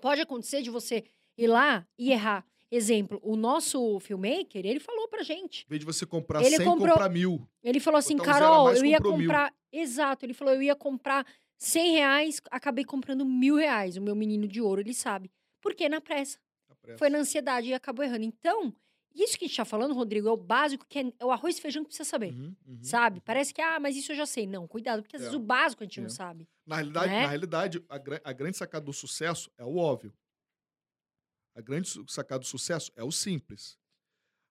Pode 0.00 0.20
acontecer 0.20 0.62
de 0.62 0.70
você 0.70 1.04
ir 1.36 1.46
lá 1.46 1.86
e 1.98 2.12
errar. 2.12 2.44
Exemplo, 2.70 3.18
o 3.22 3.34
nosso 3.34 3.98
filmmaker, 4.00 4.66
ele 4.66 4.78
falou 4.78 5.08
pra 5.08 5.22
gente. 5.22 5.64
Em 5.64 5.68
vez 5.70 5.80
de 5.80 5.86
você 5.86 6.04
comprar 6.04 6.42
Ele 6.44 6.56
100, 6.56 6.66
comprou- 6.66 6.90
comprar 6.90 7.08
mil. 7.08 7.48
Ele 7.62 7.80
falou 7.80 7.96
assim, 7.98 8.14
a 8.20 8.22
Carol, 8.22 8.70
eu 8.74 8.84
ia 8.84 8.98
comprou 8.98 9.16
mil." 9.16 9.26
comprar. 9.26 9.54
Exato, 9.72 10.26
ele 10.26 10.34
falou, 10.34 10.52
eu 10.52 10.62
ia 10.62 10.76
comprar 10.76 11.26
100 11.56 11.92
reais, 11.92 12.42
acabei 12.50 12.84
comprando 12.84 13.24
mil 13.24 13.56
reais. 13.56 13.96
O 13.96 14.02
meu 14.02 14.14
menino 14.14 14.46
de 14.46 14.60
ouro, 14.60 14.82
ele 14.82 14.92
sabe. 14.92 15.30
Por 15.60 15.74
quê? 15.74 15.88
Na 15.88 16.00
pressa. 16.00 16.38
Tá 16.66 16.74
pressa. 16.76 16.98
Foi 16.98 17.08
na 17.10 17.18
ansiedade 17.18 17.68
e 17.68 17.74
acabou 17.74 18.04
errando. 18.04 18.24
Então, 18.24 18.74
isso 19.14 19.38
que 19.38 19.44
a 19.44 19.48
gente 19.48 19.56
tá 19.56 19.64
falando, 19.64 19.94
Rodrigo, 19.94 20.28
é 20.28 20.30
o 20.32 20.36
básico, 20.36 20.86
que 20.88 20.98
é, 20.98 21.12
é 21.18 21.24
o 21.24 21.30
arroz 21.30 21.58
e 21.58 21.60
feijão 21.60 21.82
que 21.82 21.88
precisa 21.88 22.08
saber. 22.08 22.32
Uhum, 22.32 22.54
uhum. 22.66 22.84
Sabe? 22.84 23.20
Parece 23.20 23.52
que, 23.52 23.60
ah, 23.60 23.80
mas 23.80 23.96
isso 23.96 24.12
eu 24.12 24.16
já 24.16 24.26
sei. 24.26 24.46
Não, 24.46 24.66
cuidado, 24.68 25.02
porque 25.02 25.16
às 25.16 25.22
É. 25.22 25.24
vezes 25.26 25.36
o 25.36 25.42
básico 25.42 25.82
a 25.82 25.86
gente 25.86 25.98
É. 25.98 26.02
não 26.02 26.10
sabe. 26.10 26.48
Na 26.66 26.76
realidade, 26.76 27.08
Né? 27.12 27.22
na 27.22 27.28
realidade 27.28 27.84
a, 27.88 27.98
gra- 27.98 28.20
a 28.24 28.32
grande 28.32 28.56
sacada 28.56 28.84
do 28.84 28.92
sucesso 28.92 29.50
é 29.58 29.64
o 29.64 29.76
óbvio. 29.76 30.12
A 31.54 31.60
grande 31.60 31.90
sacada 32.08 32.40
do 32.40 32.46
sucesso 32.46 32.92
é 32.94 33.02
o 33.02 33.10
simples. 33.10 33.76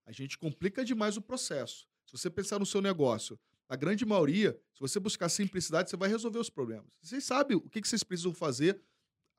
A 0.05 0.11
gente 0.11 0.37
complica 0.37 0.83
demais 0.83 1.15
o 1.17 1.21
processo. 1.21 1.87
Se 2.05 2.17
você 2.17 2.29
pensar 2.29 2.59
no 2.59 2.65
seu 2.65 2.81
negócio, 2.81 3.39
a 3.69 3.75
grande 3.75 4.05
maioria, 4.05 4.59
se 4.73 4.79
você 4.79 4.99
buscar 4.99 5.29
simplicidade, 5.29 5.89
você 5.89 5.97
vai 5.97 6.09
resolver 6.09 6.39
os 6.39 6.49
problemas. 6.49 6.87
Vocês 7.01 7.23
sabem 7.23 7.55
o 7.57 7.69
que 7.69 7.81
vocês 7.85 8.03
precisam 8.03 8.33
fazer 8.33 8.81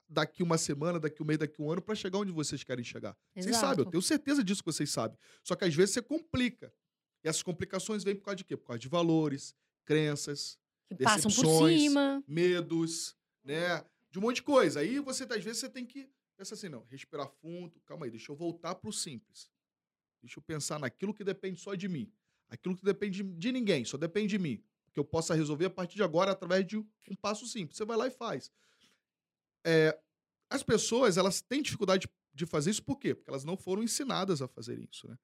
daqui 0.08 0.42
uma 0.42 0.56
semana, 0.58 0.98
daqui 0.98 1.22
um 1.22 1.26
mês, 1.26 1.38
daqui 1.38 1.60
um 1.60 1.70
ano, 1.70 1.82
para 1.82 1.94
chegar 1.94 2.18
onde 2.18 2.32
vocês 2.32 2.64
querem 2.64 2.84
chegar. 2.84 3.16
Vocês 3.34 3.56
sabem, 3.56 3.70
eu 3.70 3.72
Exato. 3.82 3.90
tenho 3.90 4.02
certeza 4.02 4.42
disso 4.42 4.62
que 4.62 4.72
vocês 4.72 4.90
sabem. 4.90 5.18
Só 5.42 5.54
que 5.54 5.64
às 5.64 5.74
vezes 5.74 5.94
você 5.94 6.02
complica. 6.02 6.72
E 7.24 7.28
essas 7.28 7.42
complicações 7.42 8.04
vêm 8.04 8.14
por 8.16 8.24
causa 8.24 8.36
de 8.36 8.44
quê? 8.44 8.56
Por 8.56 8.66
causa 8.66 8.78
de 8.78 8.88
valores, 8.88 9.54
crenças, 9.84 10.58
Que 10.88 10.96
passam 10.96 11.30
por 11.30 11.42
decepções, 11.42 11.80
cima. 11.82 12.24
medos, 12.26 13.16
né? 13.44 13.84
De 14.10 14.18
um 14.18 14.22
monte 14.22 14.36
de 14.36 14.42
coisa. 14.42 14.80
Aí 14.80 14.98
você, 15.00 15.24
às 15.24 15.44
vezes, 15.44 15.58
você 15.60 15.68
tem 15.68 15.84
que 15.84 16.08
Pensa 16.38 16.54
assim, 16.54 16.68
não, 16.68 16.84
respirar 16.84 17.28
fundo, 17.28 17.80
calma 17.84 18.06
aí, 18.06 18.12
deixa 18.12 18.30
eu 18.30 18.36
voltar 18.36 18.76
para 18.76 18.88
o 18.88 18.92
simples. 18.92 19.50
Deixa 20.22 20.38
eu 20.38 20.42
pensar 20.42 20.78
naquilo 20.78 21.12
que 21.12 21.24
depende 21.24 21.60
só 21.60 21.74
de 21.74 21.88
mim. 21.88 22.12
Aquilo 22.48 22.76
que 22.76 22.84
depende 22.84 23.24
de 23.24 23.50
ninguém, 23.50 23.84
só 23.84 23.96
depende 23.96 24.28
de 24.28 24.38
mim. 24.38 24.62
Que 24.92 25.00
eu 25.00 25.04
possa 25.04 25.34
resolver 25.34 25.64
a 25.64 25.70
partir 25.70 25.96
de 25.96 26.02
agora 26.04 26.30
através 26.30 26.64
de 26.64 26.76
um 26.78 27.16
passo 27.20 27.44
simples. 27.44 27.76
Você 27.76 27.84
vai 27.84 27.96
lá 27.96 28.06
e 28.06 28.10
faz. 28.12 28.52
É, 29.64 29.98
as 30.50 30.62
pessoas, 30.62 31.16
elas 31.16 31.40
têm 31.40 31.62
dificuldade 31.62 32.08
de 32.32 32.46
fazer 32.46 32.70
isso 32.70 32.82
por 32.82 32.98
quê? 32.98 33.14
Porque 33.14 33.30
elas 33.30 33.44
não 33.44 33.56
foram 33.56 33.82
ensinadas 33.82 34.40
a 34.40 34.48
fazer 34.48 34.78
isso, 34.78 35.08
né? 35.08 35.18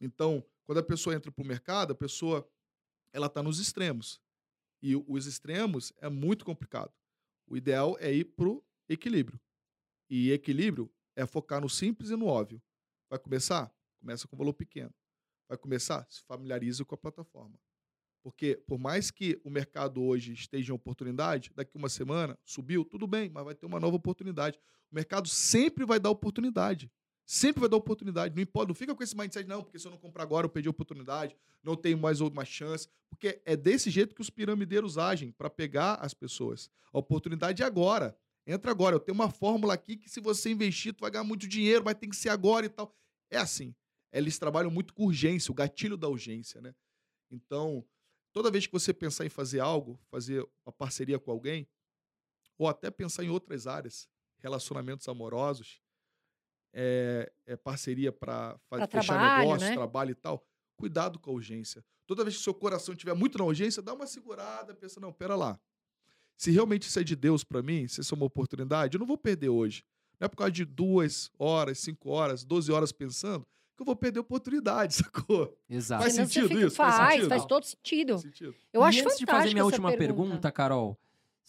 Então, 0.00 0.44
quando 0.64 0.78
a 0.78 0.82
pessoa 0.82 1.14
entra 1.14 1.30
para 1.30 1.42
o 1.42 1.46
mercado, 1.46 1.92
a 1.92 1.96
pessoa 1.96 2.48
ela 3.12 3.26
está 3.26 3.42
nos 3.42 3.58
extremos. 3.58 4.20
E 4.82 4.94
os 4.96 5.26
extremos 5.26 5.92
é 5.98 6.08
muito 6.08 6.44
complicado. 6.44 6.92
O 7.46 7.56
ideal 7.56 7.96
é 7.98 8.12
ir 8.12 8.24
para 8.24 8.48
o 8.48 8.64
equilíbrio. 8.88 9.40
E 10.08 10.30
equilíbrio 10.30 10.90
é 11.16 11.26
focar 11.26 11.60
no 11.60 11.68
simples 11.68 12.10
e 12.10 12.16
no 12.16 12.26
óbvio. 12.26 12.62
Vai 13.10 13.18
começar? 13.18 13.74
Começa 13.98 14.28
com 14.28 14.36
valor 14.36 14.52
pequeno. 14.52 14.94
Vai 15.48 15.58
começar? 15.58 16.06
Se 16.08 16.22
familiarize 16.22 16.84
com 16.84 16.94
a 16.94 16.98
plataforma. 16.98 17.58
Porque, 18.28 18.62
por 18.66 18.78
mais 18.78 19.10
que 19.10 19.40
o 19.42 19.48
mercado 19.48 20.02
hoje 20.02 20.34
esteja 20.34 20.70
em 20.70 20.74
oportunidade, 20.76 21.50
daqui 21.54 21.74
uma 21.78 21.88
semana 21.88 22.38
subiu, 22.44 22.84
tudo 22.84 23.06
bem, 23.06 23.30
mas 23.30 23.42
vai 23.42 23.54
ter 23.54 23.64
uma 23.64 23.80
nova 23.80 23.96
oportunidade. 23.96 24.58
O 24.92 24.94
mercado 24.94 25.26
sempre 25.26 25.86
vai 25.86 25.98
dar 25.98 26.10
oportunidade. 26.10 26.92
Sempre 27.24 27.60
vai 27.60 27.70
dar 27.70 27.78
oportunidade. 27.78 28.34
Não 28.34 28.42
importa, 28.42 28.68
não 28.68 28.74
fica 28.74 28.94
com 28.94 29.02
esse 29.02 29.16
mindset, 29.16 29.48
não, 29.48 29.62
porque 29.62 29.78
se 29.78 29.86
eu 29.86 29.90
não 29.90 29.96
comprar 29.96 30.24
agora, 30.24 30.44
eu 30.44 30.50
perdi 30.50 30.68
a 30.68 30.70
oportunidade, 30.70 31.34
não 31.64 31.74
tenho 31.74 31.96
mais 31.96 32.20
uma 32.20 32.44
chance. 32.44 32.86
Porque 33.08 33.40
é 33.46 33.56
desse 33.56 33.88
jeito 33.88 34.14
que 34.14 34.20
os 34.20 34.28
piramideiros 34.28 34.98
agem 34.98 35.32
para 35.32 35.48
pegar 35.48 35.94
as 35.94 36.12
pessoas. 36.12 36.68
A 36.92 36.98
oportunidade 36.98 37.62
é 37.62 37.64
agora. 37.64 38.14
Entra 38.46 38.70
agora. 38.70 38.94
Eu 38.94 39.00
tenho 39.00 39.14
uma 39.14 39.30
fórmula 39.30 39.72
aqui 39.72 39.96
que, 39.96 40.10
se 40.10 40.20
você 40.20 40.50
investir, 40.50 40.92
tu 40.92 41.00
vai 41.00 41.10
ganhar 41.10 41.24
muito 41.24 41.48
dinheiro, 41.48 41.82
vai 41.82 41.94
ter 41.94 42.06
que 42.08 42.16
ser 42.16 42.28
agora 42.28 42.66
e 42.66 42.68
tal. 42.68 42.94
É 43.30 43.38
assim. 43.38 43.74
Eles 44.12 44.38
trabalham 44.38 44.70
muito 44.70 44.92
com 44.92 45.06
urgência, 45.06 45.50
o 45.50 45.54
gatilho 45.54 45.96
da 45.96 46.08
urgência, 46.08 46.60
né? 46.60 46.74
Então, 47.30 47.84
toda 48.32 48.50
vez 48.50 48.66
que 48.66 48.72
você 48.72 48.92
pensar 48.92 49.24
em 49.24 49.28
fazer 49.28 49.60
algo, 49.60 49.98
fazer 50.10 50.46
uma 50.64 50.72
parceria 50.72 51.18
com 51.18 51.30
alguém, 51.30 51.68
ou 52.56 52.68
até 52.68 52.90
pensar 52.90 53.24
em 53.24 53.28
outras 53.28 53.66
áreas, 53.66 54.08
relacionamentos 54.38 55.08
amorosos, 55.08 55.80
é, 56.72 57.32
é 57.46 57.56
parceria 57.56 58.12
para 58.12 58.58
fechar 58.90 59.14
trabalho, 59.14 59.38
negócio, 59.40 59.68
né? 59.68 59.74
trabalho 59.74 60.10
e 60.10 60.14
tal, 60.14 60.46
cuidado 60.76 61.18
com 61.18 61.30
a 61.30 61.34
urgência. 61.34 61.84
Toda 62.06 62.24
vez 62.24 62.36
que 62.36 62.42
seu 62.42 62.54
coração 62.54 62.94
estiver 62.94 63.14
muito 63.14 63.38
na 63.38 63.44
urgência, 63.44 63.82
dá 63.82 63.92
uma 63.92 64.06
segurada, 64.06 64.74
pensa, 64.74 65.00
não, 65.00 65.12
pera 65.12 65.34
lá. 65.34 65.60
Se 66.36 66.50
realmente 66.50 66.82
isso 66.82 66.98
é 66.98 67.04
de 67.04 67.16
Deus 67.16 67.42
para 67.42 67.62
mim, 67.62 67.88
se 67.88 68.00
isso 68.00 68.14
é 68.14 68.16
uma 68.16 68.26
oportunidade, 68.26 68.96
eu 68.96 68.98
não 68.98 69.06
vou 69.06 69.18
perder 69.18 69.48
hoje. 69.48 69.84
Não 70.18 70.26
é 70.26 70.28
por 70.28 70.36
causa 70.36 70.52
de 70.52 70.64
duas 70.64 71.30
horas, 71.38 71.78
cinco 71.78 72.10
horas, 72.10 72.44
doze 72.44 72.72
horas 72.72 72.92
pensando 72.92 73.46
que 73.78 73.82
eu 73.82 73.86
vou 73.86 73.96
perder 73.96 74.18
a 74.18 74.22
oportunidade, 74.22 74.94
sacou? 74.96 75.56
Exato. 75.70 76.02
Faz 76.02 76.14
sentido 76.14 76.58
isso? 76.58 76.76
Faz 76.76 76.96
Faz, 76.96 77.12
sentido? 77.14 77.28
faz 77.28 77.44
todo 77.46 77.64
sentido. 77.64 78.12
Faz 78.14 78.22
sentido. 78.22 78.54
Eu 78.72 78.82
e 78.82 78.84
acho 78.84 79.00
antes 79.00 79.18
de 79.18 79.24
fantástico 79.24 79.42
fazer 79.42 79.54
minha 79.54 79.64
última 79.64 79.92
pergunta, 79.96 80.50
Carol, 80.50 80.98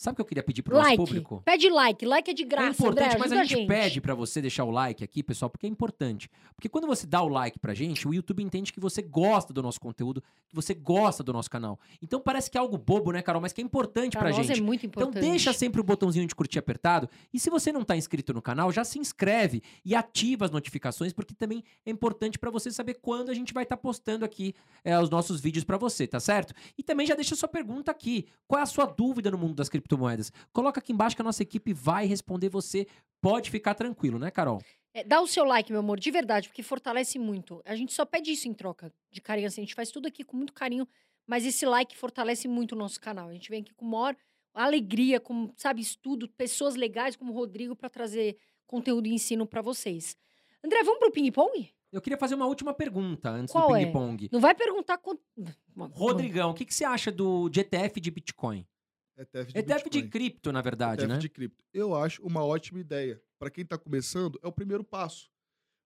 sabe 0.01 0.13
o 0.13 0.15
que 0.15 0.21
eu 0.21 0.25
queria 0.25 0.41
pedir 0.43 0.61
pro 0.61 0.75
nosso 0.75 0.85
Like. 0.87 0.97
público? 0.97 1.41
Pede 1.43 1.69
like. 1.69 2.05
Like 2.05 2.31
é 2.31 2.33
de 2.33 2.43
graça, 2.45 2.67
é 2.67 2.71
importante, 2.71 3.07
André, 3.07 3.19
mas 3.19 3.31
a 3.33 3.43
gente, 3.43 3.67
pede 3.67 3.99
pra 3.99 4.15
você 4.15 4.41
deixar 4.41 4.63
o 4.63 4.71
like 4.71 5.03
aqui, 5.03 5.21
pessoal, 5.21 5.49
porque 5.49 5.65
é 5.65 5.69
importante. 5.69 6.29
Porque 6.55 6.69
quando 6.69 6.87
você 6.87 7.05
dá 7.05 7.21
o 7.21 7.27
like 7.27 7.59
pra 7.59 7.73
gente, 7.73 8.07
o 8.07 8.13
YouTube 8.13 8.41
entende 8.41 8.71
que 8.71 8.79
você 8.79 9.01
gosta 9.01 9.51
do 9.53 9.61
nosso 9.61 9.79
conteúdo, 9.79 10.23
que 10.47 10.55
você 10.55 10.73
gosta 10.73 11.21
do 11.21 11.33
nosso 11.33 11.49
canal. 11.49 11.77
Então 12.01 12.21
parece 12.21 12.49
que 12.49 12.57
é 12.57 12.61
algo 12.61 12.77
bobo, 12.77 13.11
né, 13.11 13.21
Carol? 13.21 13.41
Mas 13.41 13.51
que 13.51 13.59
é 13.59 13.63
importante 13.63 14.13
Pra 14.13 14.21
pra, 14.21 14.29
nós 14.37 14.47
gente. 14.47 14.59
é 14.59 14.61
muito 14.61 14.85
Então 14.85 15.03
importante. 15.03 15.21
deixa 15.29 15.51
sempre 15.51 15.81
o 15.81 15.83
botãozinho 15.83 16.25
de 16.25 16.33
curtir 16.33 16.59
apertado. 16.59 17.09
E 17.33 17.39
se 17.39 17.49
você 17.49 17.71
não 17.73 17.83
tá 17.83 17.97
inscrito 17.97 18.33
no 18.33 18.41
canal, 18.41 18.71
já 18.71 18.85
se 18.85 18.97
inscreve 18.99 19.61
e 19.83 19.93
ativa 19.93 20.45
as 20.45 20.51
notificações, 20.51 21.11
porque 21.11 21.33
também 21.33 21.61
é 21.85 21.91
importante 21.91 22.39
pra 22.39 22.49
você 22.49 22.71
saber 22.71 22.95
quando 23.01 23.29
a 23.29 23.33
gente 23.33 23.53
vai 23.53 23.63
estar 23.63 23.75
postando 23.75 24.23
aqui 24.23 24.55
é, 24.83 24.97
os 24.97 25.09
nossos 25.09 25.41
vídeos 25.41 25.65
pra 25.65 25.75
você, 25.77 26.07
tá 26.07 26.19
certo? 26.21 26.53
E 26.77 26.83
também 26.83 27.05
já 27.05 27.15
deixa 27.15 27.35
sua 27.35 27.49
pergunta 27.49 27.91
aqui. 27.91 28.25
Qual 28.47 28.57
é 28.59 28.63
a 28.63 28.65
sua 28.65 28.85
dúvida 28.85 29.29
no 29.29 29.37
mundo 29.37 29.55
das 29.55 29.67
criptomoedas? 29.67 29.88
Coloca 30.51 30.79
aqui 30.79 30.91
embaixo 30.91 31.15
que 31.15 31.21
a 31.21 31.25
nossa 31.25 31.43
equipe 31.43 31.73
vai 31.73 32.05
responder 32.05 32.49
você. 32.49 32.87
Pode 33.21 33.49
ficar 33.49 33.73
tranquilo, 33.73 34.17
né, 34.17 34.31
Carol? 34.31 34.61
É, 34.93 35.03
dá 35.03 35.21
o 35.21 35.27
seu 35.27 35.43
like, 35.43 35.71
meu 35.71 35.81
amor, 35.81 35.99
de 35.99 36.09
verdade, 36.09 36.47
porque 36.47 36.63
fortalece 36.63 37.19
muito. 37.19 37.61
A 37.65 37.75
gente 37.75 37.93
só 37.93 38.05
pede 38.05 38.31
isso 38.31 38.47
em 38.47 38.53
troca 38.53 38.91
de 39.11 39.21
carinho, 39.21 39.47
assim. 39.47 39.61
A 39.61 39.65
gente 39.65 39.75
faz 39.75 39.91
tudo 39.91 40.07
aqui 40.07 40.23
com 40.23 40.35
muito 40.35 40.53
carinho, 40.53 40.87
mas 41.27 41.45
esse 41.45 41.65
like 41.65 41.95
fortalece 41.95 42.47
muito 42.47 42.73
o 42.73 42.77
nosso 42.77 42.99
canal. 42.99 43.29
A 43.29 43.33
gente 43.33 43.49
vem 43.49 43.61
aqui 43.61 43.73
com 43.73 43.85
maior 43.85 44.15
alegria, 44.53 45.19
com, 45.19 45.51
sabe, 45.55 45.81
estudo, 45.81 46.27
pessoas 46.29 46.75
legais 46.75 47.15
como 47.15 47.31
o 47.31 47.35
Rodrigo 47.35 47.75
para 47.75 47.89
trazer 47.89 48.37
conteúdo 48.65 49.07
e 49.07 49.13
ensino 49.13 49.45
para 49.45 49.61
vocês. 49.61 50.17
André, 50.63 50.83
vamos 50.83 50.99
pro 50.99 51.11
ping-pong? 51.11 51.69
Eu 51.91 52.01
queria 52.01 52.17
fazer 52.17 52.35
uma 52.35 52.45
última 52.45 52.73
pergunta 52.73 53.29
antes 53.29 53.51
Qual 53.51 53.69
do 53.69 53.75
é? 53.75 53.85
ping-pong. 53.85 54.29
Não 54.31 54.39
vai 54.39 54.53
perguntar 54.53 54.97
quanto. 54.97 55.21
Rodrigão, 55.93 56.51
o 56.51 56.53
que, 56.53 56.65
que 56.65 56.73
você 56.73 56.85
acha 56.85 57.11
do 57.11 57.49
ETF 57.49 57.99
de 57.99 58.11
Bitcoin? 58.11 58.65
ETF 59.19 59.51
de 59.51 59.59
ETF 59.59 59.89
de 59.89 60.01
Bitcoin. 60.01 60.09
cripto, 60.09 60.51
na 60.51 60.61
verdade, 60.61 61.01
ETF 61.01 61.13
né? 61.13 61.19
de 61.19 61.29
cripto. 61.29 61.63
Eu 61.73 61.95
acho 61.95 62.21
uma 62.23 62.43
ótima 62.43 62.79
ideia. 62.79 63.21
Para 63.37 63.49
quem 63.49 63.63
está 63.63 63.77
começando, 63.77 64.39
é 64.41 64.47
o 64.47 64.51
primeiro 64.51 64.83
passo. 64.83 65.29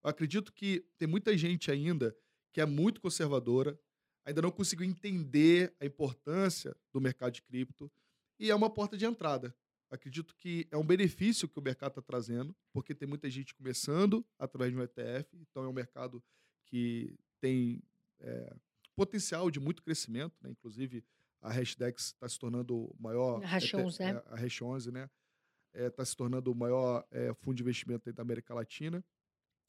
Eu 0.02 0.10
acredito 0.10 0.52
que 0.52 0.86
tem 0.98 1.08
muita 1.08 1.36
gente 1.36 1.70
ainda 1.70 2.16
que 2.52 2.60
é 2.60 2.66
muito 2.66 3.00
conservadora, 3.00 3.78
ainda 4.24 4.40
não 4.40 4.50
conseguiu 4.50 4.86
entender 4.86 5.74
a 5.80 5.84
importância 5.84 6.76
do 6.92 7.00
mercado 7.00 7.32
de 7.32 7.42
cripto 7.42 7.90
e 8.38 8.50
é 8.50 8.54
uma 8.54 8.70
porta 8.70 8.96
de 8.96 9.04
entrada. 9.04 9.54
Acredito 9.90 10.34
que 10.36 10.66
é 10.70 10.76
um 10.76 10.86
benefício 10.86 11.48
que 11.48 11.58
o 11.58 11.62
mercado 11.62 11.90
está 11.90 12.02
trazendo, 12.02 12.54
porque 12.72 12.94
tem 12.94 13.08
muita 13.08 13.28
gente 13.28 13.54
começando 13.54 14.24
através 14.38 14.72
de 14.72 14.78
um 14.78 14.82
ETF, 14.82 15.36
então 15.36 15.64
é 15.64 15.68
um 15.68 15.72
mercado 15.72 16.22
que 16.66 17.16
tem 17.40 17.82
é, 18.20 18.56
potencial 18.94 19.50
de 19.50 19.60
muito 19.60 19.82
crescimento, 19.82 20.36
né? 20.42 20.50
inclusive 20.50 21.04
a 21.44 21.52
Hashdex 21.52 22.06
está 22.06 22.26
se 22.26 22.38
tornando 22.38 22.74
o 22.74 22.96
maior. 22.98 23.44
A 23.44 23.46
Hash 23.46 23.74
11, 23.74 24.02
é, 24.02 24.12
né? 24.14 24.22
A 24.26 24.36
Hash 24.36 24.62
11, 24.62 24.90
né? 24.90 25.10
Está 25.74 26.04
se 26.04 26.16
tornando 26.16 26.50
o 26.50 26.54
maior 26.54 27.06
é, 27.10 27.34
fundo 27.34 27.56
de 27.56 27.62
investimento 27.62 28.10
da 28.12 28.22
América 28.22 28.54
Latina. 28.54 29.04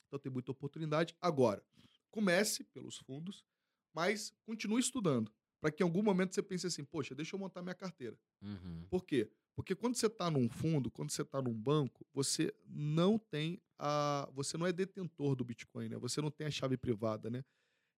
Então 0.08 0.18
tem 0.18 0.32
muita 0.32 0.52
oportunidade. 0.52 1.16
Agora, 1.20 1.62
comece 2.10 2.64
pelos 2.64 2.98
fundos, 3.00 3.44
mas 3.94 4.34
continue 4.46 4.80
estudando. 4.80 5.30
Para 5.60 5.72
que 5.72 5.84
em 5.84 5.86
algum 5.86 6.02
momento 6.02 6.34
você 6.34 6.42
pense 6.42 6.66
assim, 6.66 6.86
poxa, 6.86 7.14
deixa 7.14 7.36
eu 7.36 7.40
montar 7.40 7.62
minha 7.62 7.76
carteira. 7.76 8.18
Uhum. 8.42 8.86
Por 8.90 9.04
quê? 9.04 9.30
Porque 9.54 9.76
quando 9.76 9.96
você 9.96 10.06
está 10.06 10.30
num 10.30 10.48
fundo, 10.48 10.90
quando 10.90 11.12
você 11.12 11.24
está 11.24 11.42
num 11.42 11.54
banco, 11.54 12.06
você 12.14 12.54
não 12.68 13.18
tem 13.18 13.62
a. 13.78 14.30
Você 14.34 14.58
não 14.58 14.66
é 14.66 14.72
detentor 14.72 15.36
do 15.36 15.44
Bitcoin, 15.44 15.90
né? 15.90 15.98
Você 15.98 16.22
não 16.22 16.32
tem 16.32 16.48
a 16.48 16.52
chave 16.52 16.78
privada, 16.78 17.30
né? 17.30 17.44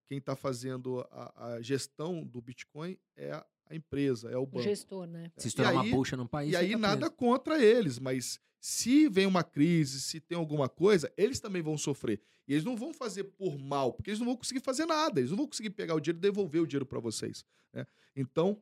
Quem 0.07 0.19
está 0.19 0.35
fazendo 0.35 1.01
a, 1.11 1.53
a 1.53 1.61
gestão 1.61 2.25
do 2.25 2.41
Bitcoin 2.41 2.97
é 3.15 3.33
a, 3.33 3.45
a 3.69 3.75
empresa, 3.75 4.29
é 4.29 4.37
o 4.37 4.43
O 4.43 4.45
banco. 4.45 4.63
gestor, 4.63 5.05
né? 5.07 5.31
Se 5.37 5.47
estourar 5.49 5.73
E 5.73 5.75
uma 5.75 5.83
aí- 5.83 5.91
bucha 5.91 6.15
no 6.17 6.27
país. 6.27 6.51
E 6.53 6.55
aí 6.55 6.71
tá 6.71 6.77
nada 6.77 7.09
contra 7.09 7.63
eles, 7.63 7.99
mas 7.99 8.39
se 8.59 9.07
vem 9.09 9.25
uma 9.25 9.43
crise, 9.43 10.01
se 10.01 10.19
tem 10.19 10.37
alguma 10.37 10.67
coisa, 10.67 11.11
eles 11.17 11.39
também 11.39 11.61
vão 11.61 11.77
sofrer. 11.77 12.21
E 12.47 12.53
eles 12.53 12.63
não 12.63 12.75
vão 12.75 12.93
fazer 12.93 13.23
por 13.25 13.57
mal, 13.57 13.93
porque 13.93 14.09
eles 14.09 14.19
não 14.19 14.27
vão 14.27 14.35
conseguir 14.37 14.61
fazer 14.61 14.85
nada, 14.85 15.19
eles 15.19 15.29
não 15.31 15.37
vão 15.37 15.47
conseguir 15.47 15.69
pegar 15.71 15.95
o 15.95 15.99
dinheiro 15.99 16.19
e 16.19 16.21
devolver 16.21 16.61
o 16.61 16.67
dinheiro 16.67 16.85
para 16.85 16.99
vocês. 16.99 17.45
né? 17.73 17.85
Então, 18.15 18.61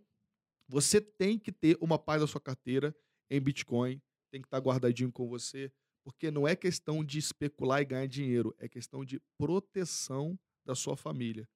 você 0.68 1.00
tem 1.00 1.38
que 1.38 1.52
ter 1.52 1.78
uma 1.80 1.98
parte 2.00 2.22
da 2.22 2.28
sua 2.28 2.42
carteira 2.42 2.96
em 3.30 3.40
Bitcoin, 3.40 4.02
tem 4.32 4.42
que 4.42 4.48
estar 4.48 4.58
guardadinho 4.60 5.12
com 5.12 5.28
você, 5.28 5.72
porque 6.04 6.30
não 6.32 6.48
é 6.48 6.56
questão 6.56 7.04
de 7.04 7.18
especular 7.20 7.82
e 7.82 7.86
ganhar 7.86 8.08
dinheiro, 8.08 8.54
é 8.60 8.68
questão 8.68 9.06
de 9.06 9.20
proteção 9.38 10.38
da 10.66 10.76
sua 10.76 10.98
família. 10.98 11.48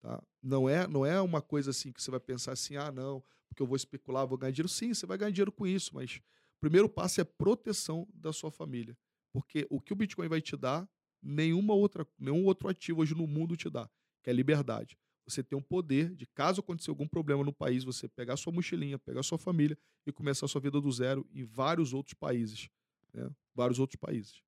Tá? 0.00 0.22
Não, 0.42 0.68
é, 0.68 0.86
não 0.86 1.04
é 1.04 1.20
uma 1.20 1.42
coisa 1.42 1.70
assim 1.70 1.92
que 1.92 2.02
você 2.02 2.10
vai 2.10 2.20
pensar 2.20 2.52
assim, 2.52 2.76
ah, 2.76 2.92
não, 2.92 3.22
porque 3.48 3.62
eu 3.62 3.66
vou 3.66 3.76
especular, 3.76 4.26
vou 4.26 4.38
ganhar 4.38 4.52
dinheiro. 4.52 4.68
Sim, 4.68 4.92
você 4.92 5.06
vai 5.06 5.18
ganhar 5.18 5.30
dinheiro 5.30 5.52
com 5.52 5.66
isso, 5.66 5.94
mas 5.94 6.16
o 6.56 6.60
primeiro 6.60 6.88
passo 6.88 7.20
é 7.20 7.24
proteção 7.24 8.06
da 8.14 8.32
sua 8.32 8.50
família. 8.50 8.96
Porque 9.32 9.66
o 9.70 9.80
que 9.80 9.92
o 9.92 9.96
Bitcoin 9.96 10.28
vai 10.28 10.40
te 10.40 10.56
dar, 10.56 10.88
nenhuma 11.22 11.74
outra, 11.74 12.06
nenhum 12.18 12.44
outro 12.44 12.68
ativo 12.68 13.00
hoje 13.00 13.14
no 13.14 13.26
mundo 13.26 13.56
te 13.56 13.68
dá, 13.68 13.90
que 14.22 14.30
é 14.30 14.32
liberdade. 14.32 14.96
Você 15.26 15.42
tem 15.42 15.58
um 15.58 15.62
poder 15.62 16.14
de, 16.14 16.24
caso 16.24 16.60
aconteça 16.60 16.90
algum 16.90 17.06
problema 17.06 17.42
no 17.42 17.52
país, 17.52 17.82
você 17.82 18.08
pegar 18.08 18.36
sua 18.36 18.52
mochilinha, 18.52 18.98
pegar 18.98 19.22
sua 19.24 19.36
família 19.36 19.76
e 20.06 20.12
começar 20.12 20.46
a 20.46 20.48
sua 20.48 20.60
vida 20.60 20.80
do 20.80 20.90
zero 20.92 21.26
em 21.32 21.44
vários 21.44 21.92
outros 21.92 22.14
países. 22.14 22.70
Né? 23.12 23.28
Vários 23.54 23.80
outros 23.80 23.98
países. 23.98 24.40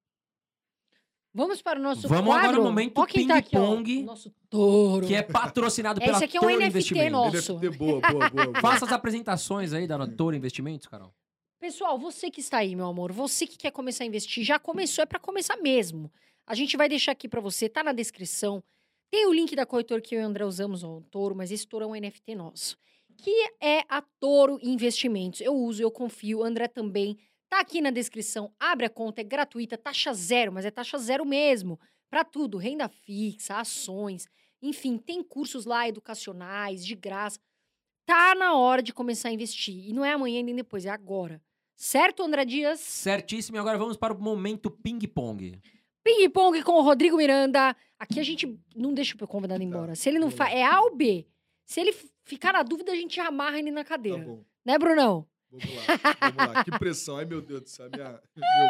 Vamos 1.39 1.62
para 1.62 1.78
o 1.78 1.82
nosso 1.82 2.09
Vamos 2.09 2.24
quadro. 2.27 2.48
agora 2.48 2.59
no 2.59 2.65
momento 2.65 2.94
tá 2.94 3.02
aqui, 3.05 3.56
ó. 3.56 3.60
ping-pong, 3.60 4.02
Nosso 4.02 4.35
touro. 4.51 5.06
Que 5.06 5.15
é 5.15 5.23
patrocinado 5.23 6.01
pela 6.01 6.16
Esse 6.16 6.24
aqui 6.24 6.36
é 6.36 6.40
um 6.40 6.43
Toro 6.43 6.56
NFT 6.56 6.66
Investimentos. 6.66 7.12
nosso. 7.12 7.55
NFT, 7.59 7.78
boa, 7.78 8.01
boa, 8.01 8.31
boa. 8.31 8.47
boa. 8.47 8.59
Faça 8.60 8.85
as 8.85 8.90
apresentações 8.90 9.73
aí 9.73 9.86
da 9.86 10.05
Toro 10.09 10.35
Investimentos, 10.35 10.89
Carol. 10.89 11.15
Pessoal, 11.60 11.97
você 11.97 12.28
que 12.28 12.40
está 12.40 12.59
aí, 12.59 12.74
meu 12.74 12.86
amor, 12.86 13.12
você 13.12 13.47
que 13.47 13.56
quer 13.56 13.70
começar 13.70 14.02
a 14.02 14.06
investir, 14.09 14.43
já 14.43 14.59
começou, 14.59 15.01
é 15.05 15.06
para 15.06 15.20
começar 15.20 15.56
mesmo. 15.59 16.10
A 16.44 16.56
gente 16.56 16.77
vai 16.77 16.89
deixar 16.89 17.12
aqui 17.12 17.28
para 17.28 17.40
você, 17.40 17.69
tá 17.69 17.85
na 17.85 17.93
descrição. 17.93 18.60
Tem 19.09 19.24
o 19.24 19.32
link 19.32 19.55
da 19.55 19.65
corretora 19.65 20.01
que 20.01 20.16
eu 20.16 20.20
e 20.20 20.24
o 20.24 20.27
André 20.27 20.44
usamos, 20.44 20.82
ó, 20.82 20.97
o 20.97 21.02
Toro, 21.02 21.36
mas 21.36 21.52
esse 21.52 21.69
Toro 21.69 21.85
é 21.85 21.86
um 21.86 21.94
NFT 21.94 22.35
nosso. 22.35 22.77
Que 23.16 23.52
é 23.60 23.85
a 23.89 24.02
Toro 24.02 24.59
Investimentos. 24.60 25.40
Eu 25.40 25.55
uso, 25.55 25.81
eu 25.81 25.90
confio, 25.90 26.40
o 26.40 26.44
André 26.44 26.66
também. 26.66 27.16
Tá 27.48 27.60
aqui 27.60 27.80
na 27.80 27.90
descrição. 27.90 28.52
Abre 28.60 28.86
a 28.86 28.90
conta, 28.90 29.20
é 29.20 29.24
gratuita, 29.24 29.78
taxa 29.78 30.12
zero, 30.12 30.52
mas 30.52 30.64
é 30.64 30.70
taxa 30.70 30.98
zero 30.98 31.24
mesmo. 31.24 31.78
Pra 32.10 32.24
tudo, 32.24 32.56
renda 32.58 32.88
fixa, 32.88 33.56
ações, 33.58 34.26
enfim, 34.62 34.96
tem 34.98 35.22
cursos 35.22 35.64
lá 35.66 35.88
educacionais, 35.88 36.84
de 36.84 36.94
graça. 36.94 37.38
Tá 38.06 38.34
na 38.34 38.54
hora 38.56 38.82
de 38.82 38.92
começar 38.92 39.28
a 39.28 39.32
investir. 39.32 39.88
E 39.88 39.92
não 39.92 40.04
é 40.04 40.12
amanhã 40.12 40.42
nem 40.42 40.54
depois, 40.54 40.86
é 40.86 40.90
agora. 40.90 41.40
Certo, 41.76 42.22
André 42.22 42.44
Dias? 42.44 42.80
Certíssimo. 42.80 43.56
E 43.56 43.60
agora 43.60 43.78
vamos 43.78 43.96
para 43.96 44.12
o 44.14 44.20
momento 44.20 44.70
ping-pong. 44.70 45.60
Ping-pong 46.02 46.62
com 46.62 46.72
o 46.72 46.80
Rodrigo 46.82 47.16
Miranda. 47.18 47.76
Aqui 47.98 48.18
a 48.18 48.22
gente 48.22 48.58
não 48.74 48.92
deixa 48.94 49.14
o 49.22 49.28
convidado 49.28 49.62
embora. 49.62 49.94
Se 49.94 50.08
ele 50.08 50.18
não 50.18 50.30
faz. 50.30 50.54
É 50.54 50.64
A 50.64 50.80
ou 50.80 50.96
B. 50.96 51.26
Se 51.66 51.80
ele 51.80 51.94
ficar 52.24 52.54
na 52.54 52.62
dúvida, 52.62 52.92
a 52.92 52.96
gente 52.96 53.20
amarra 53.20 53.58
ele 53.58 53.70
na 53.70 53.82
Tá 53.84 53.90
cadeira. 53.90 54.24
bom. 54.24 54.42
né, 54.64 54.78
Brunão? 54.78 55.26
Vamos 55.50 55.74
lá. 55.74 55.82
Vamos 56.20 56.54
lá. 56.54 56.64
Que 56.64 56.70
pressão. 56.78 57.16
Ai, 57.16 57.24
meu 57.24 57.40
Deus 57.40 57.62
do 57.62 57.68
céu. 57.68 57.88
Minha, 57.90 58.20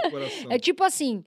meu 0.02 0.10
coração. 0.10 0.50
É 0.50 0.58
tipo 0.58 0.84
assim: 0.84 1.24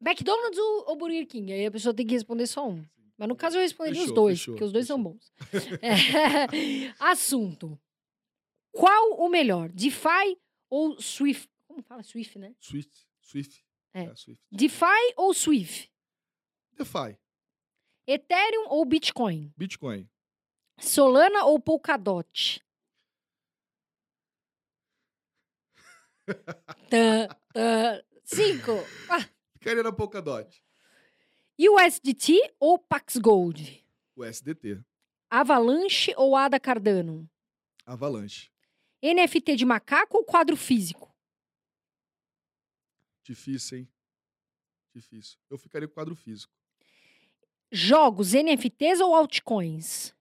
McDonald's 0.00 0.58
ou, 0.58 0.96
Burger 0.96 1.26
King? 1.26 1.52
Aí 1.52 1.66
a 1.66 1.70
pessoa 1.70 1.94
tem 1.94 2.06
que 2.06 2.14
responder 2.14 2.46
só 2.46 2.68
um. 2.68 2.84
Mas 3.18 3.28
no 3.28 3.36
caso 3.36 3.56
eu 3.56 3.62
responderia 3.62 4.02
os 4.02 4.12
dois, 4.12 4.38
fechou, 4.38 4.54
porque 4.54 4.64
os 4.64 4.72
dois 4.72 4.86
são 4.86 4.98
fechou. 4.98 5.12
bons. 5.12 5.32
É, 5.82 6.92
Assunto: 7.00 7.78
Qual 8.72 9.14
o 9.18 9.28
melhor? 9.28 9.68
DeFi 9.70 10.38
ou 10.68 11.00
Swift? 11.00 11.48
Como 11.66 11.82
fala? 11.82 12.02
Swift, 12.02 12.38
né? 12.38 12.54
Swift. 12.60 13.06
Swift. 13.20 13.64
É. 13.94 14.14
Swift. 14.14 14.42
DeFi 14.52 15.14
ou 15.16 15.32
Swift? 15.32 15.90
DeFi. 16.76 17.18
Ethereum 18.06 18.68
ou 18.68 18.84
Bitcoin? 18.84 19.52
Bitcoin. 19.56 20.08
Solana 20.78 21.44
ou 21.44 21.58
Polkadot? 21.58 22.62
Tã, 26.90 27.28
tã. 27.52 28.02
Cinco. 28.24 28.72
Ah, 29.10 29.28
Ficaria 29.54 29.82
na 29.82 29.92
Polkadot. 29.92 30.62
USDT 31.58 32.54
ou 32.58 32.78
Pax 32.78 33.16
Gold? 33.16 33.84
O 34.14 34.24
SDT. 34.24 34.82
Avalanche 35.30 36.12
ou 36.16 36.36
Ada 36.36 36.58
Cardano? 36.60 37.28
Avalanche. 37.84 38.50
NFT 39.02 39.56
de 39.56 39.64
macaco 39.64 40.18
ou 40.18 40.24
quadro 40.24 40.56
físico? 40.56 41.14
Difícil, 43.22 43.78
hein? 43.78 43.88
Difícil. 44.94 45.38
Eu 45.50 45.58
ficaria 45.58 45.86
com 45.88 45.94
quadro 45.94 46.14
físico. 46.16 46.52
Jogos, 47.72 48.32
NFTs 48.32 49.00
ou 49.00 49.14
altcoins? 49.14 50.14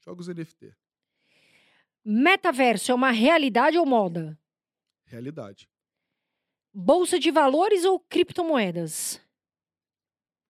Jogos 0.00 0.28
NFT. 0.28 0.74
Metaverso 2.10 2.90
é 2.90 2.94
uma 2.94 3.10
realidade 3.10 3.76
ou 3.76 3.84
moda? 3.84 4.40
Realidade. 5.04 5.68
Bolsa 6.72 7.18
de 7.18 7.30
valores 7.30 7.84
ou 7.84 8.00
criptomoedas? 8.00 9.20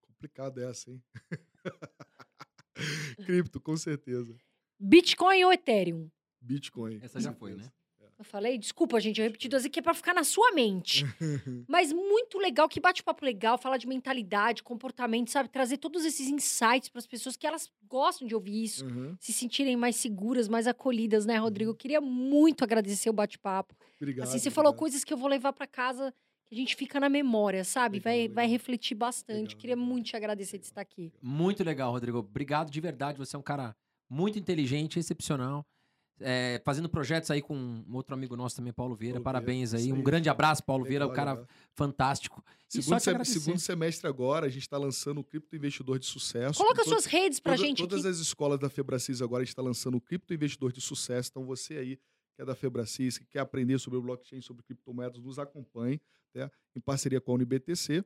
Complicado 0.03 0.61
essa, 0.61 0.89
hein? 0.89 1.03
Cripto, 3.27 3.61
com 3.61 3.77
certeza. 3.77 4.37
Bitcoin 4.79 5.47
ou 5.47 5.53
Ethereum? 5.53 6.09
Bitcoin. 6.41 7.01
Essa 7.03 7.19
já 7.19 7.33
foi, 7.33 7.57
né? 7.57 7.73
Eu 8.19 8.25
falei, 8.25 8.59
desculpa, 8.59 8.99
gente, 8.99 9.21
eu 9.21 9.25
repeti 9.25 9.49
duas 9.49 9.63
vezes 9.63 9.73
que 9.73 9.79
é 9.79 9.83
pra 9.83 9.95
ficar 9.95 10.13
na 10.13 10.25
sua 10.25 10.51
mente. 10.51 11.05
Mas 11.69 11.93
muito 11.93 12.37
legal, 12.37 12.69
que 12.69 12.81
bate-papo 12.81 13.25
legal, 13.25 13.57
falar 13.57 13.77
de 13.77 13.87
mentalidade, 13.87 14.61
comportamento, 14.65 15.31
sabe? 15.31 15.49
Trazer 15.49 15.77
todos 15.79 16.05
esses 16.05 16.27
insights 16.29 16.89
para 16.89 16.99
as 16.99 17.07
pessoas 17.07 17.37
que 17.37 17.47
elas 17.47 17.71
gostam 17.89 18.27
de 18.27 18.35
ouvir 18.35 18.65
isso, 18.65 18.85
Uhum. 18.85 19.17
se 19.21 19.33
sentirem 19.33 19.77
mais 19.77 19.95
seguras, 19.97 20.49
mais 20.49 20.67
acolhidas, 20.67 21.25
né, 21.27 21.37
Rodrigo? 21.37 21.71
Eu 21.71 21.77
queria 21.77 22.01
muito 22.01 22.65
agradecer 22.65 23.09
o 23.09 23.13
bate-papo. 23.13 23.77
Obrigado. 24.01 24.27
assim, 24.27 24.39
você 24.41 24.51
falou 24.51 24.71
obrigado. 24.71 24.81
coisas 24.81 25.05
que 25.05 25.13
eu 25.13 25.17
vou 25.17 25.29
levar 25.29 25.53
para 25.53 25.67
casa, 25.69 26.13
que 26.49 26.55
a 26.57 26.59
gente 26.59 26.75
fica 26.75 26.99
na 26.99 27.09
memória, 27.09 27.63
sabe? 27.63 27.99
Legal, 27.99 28.11
vai, 28.13 28.19
legal. 28.23 28.35
vai 28.35 28.47
refletir 28.49 28.97
bastante. 28.97 29.41
Legal, 29.51 29.59
queria 29.61 29.77
legal. 29.77 29.89
muito 29.89 30.07
te 30.07 30.17
agradecer 30.17 30.59
de 30.59 30.65
estar 30.65 30.81
aqui. 30.81 31.13
Muito 31.23 31.63
legal, 31.63 31.93
Rodrigo. 31.93 32.19
Obrigado 32.19 32.69
de 32.69 32.81
verdade. 32.81 33.17
Você 33.19 33.37
é 33.37 33.39
um 33.39 33.43
cara 33.43 33.77
muito 34.11 34.39
inteligente, 34.41 34.99
excepcional. 34.99 35.65
É, 36.21 36.61
fazendo 36.65 36.89
projetos 36.89 37.31
aí 37.31 37.41
com 37.41 37.55
um 37.57 37.95
outro 37.95 38.13
amigo 38.15 38.37
nosso 38.37 38.57
também, 38.57 38.73
Paulo 38.73 38.95
Vieira. 38.97 39.15
Paulo 39.21 39.25
Parabéns 39.25 39.71
Vieira, 39.73 39.95
aí. 39.95 39.99
Um 39.99 40.03
grande 40.03 40.29
abraço, 40.29 40.65
Paulo 40.65 40.85
Vieira, 40.85 41.07
um 41.07 41.11
Legal, 41.11 41.27
cara 41.37 41.49
fantástico. 41.75 42.45
Segundo, 42.69 42.99
sem- 43.01 43.25
segundo 43.25 43.59
semestre 43.61 44.09
agora, 44.09 44.47
a 44.47 44.49
gente 44.49 44.63
está 44.63 44.77
lançando 44.77 45.19
o 45.21 45.25
Cripto 45.25 45.55
Investidor 45.55 45.99
de 45.99 46.07
Sucesso. 46.07 46.59
Coloca 46.59 46.83
suas 46.85 47.05
redes 47.07 47.39
pra 47.41 47.55
toda- 47.55 47.67
gente 47.67 47.79
Todas 47.79 48.01
aqui. 48.01 48.09
as 48.09 48.19
escolas 48.19 48.59
da 48.59 48.69
Febracis 48.69 49.23
agora 49.23 49.43
estão 49.45 49.65
lançando 49.65 49.97
o 49.97 50.01
Cripto 50.01 50.35
Investidor 50.35 50.73
de 50.73 50.81
Sucesso. 50.81 51.31
Então, 51.31 51.45
você 51.47 51.77
aí 51.79 51.97
que 52.35 52.43
é 52.43 52.45
da 52.45 52.55
Febracis, 52.55 53.19
que 53.19 53.27
quer 53.27 53.41
aprender 53.41 53.79
sobre 53.81 53.99
o 53.99 54.03
blockchain, 54.03 54.41
sobre 54.41 54.63
criptomoedas, 54.63 55.21
nos 55.21 55.39
acompanhe, 55.41 56.01
né, 56.33 56.49
em 56.75 56.81
parceria 56.81 57.21
com 57.21 57.33
a 57.33 57.35
UniBTC. 57.35 58.05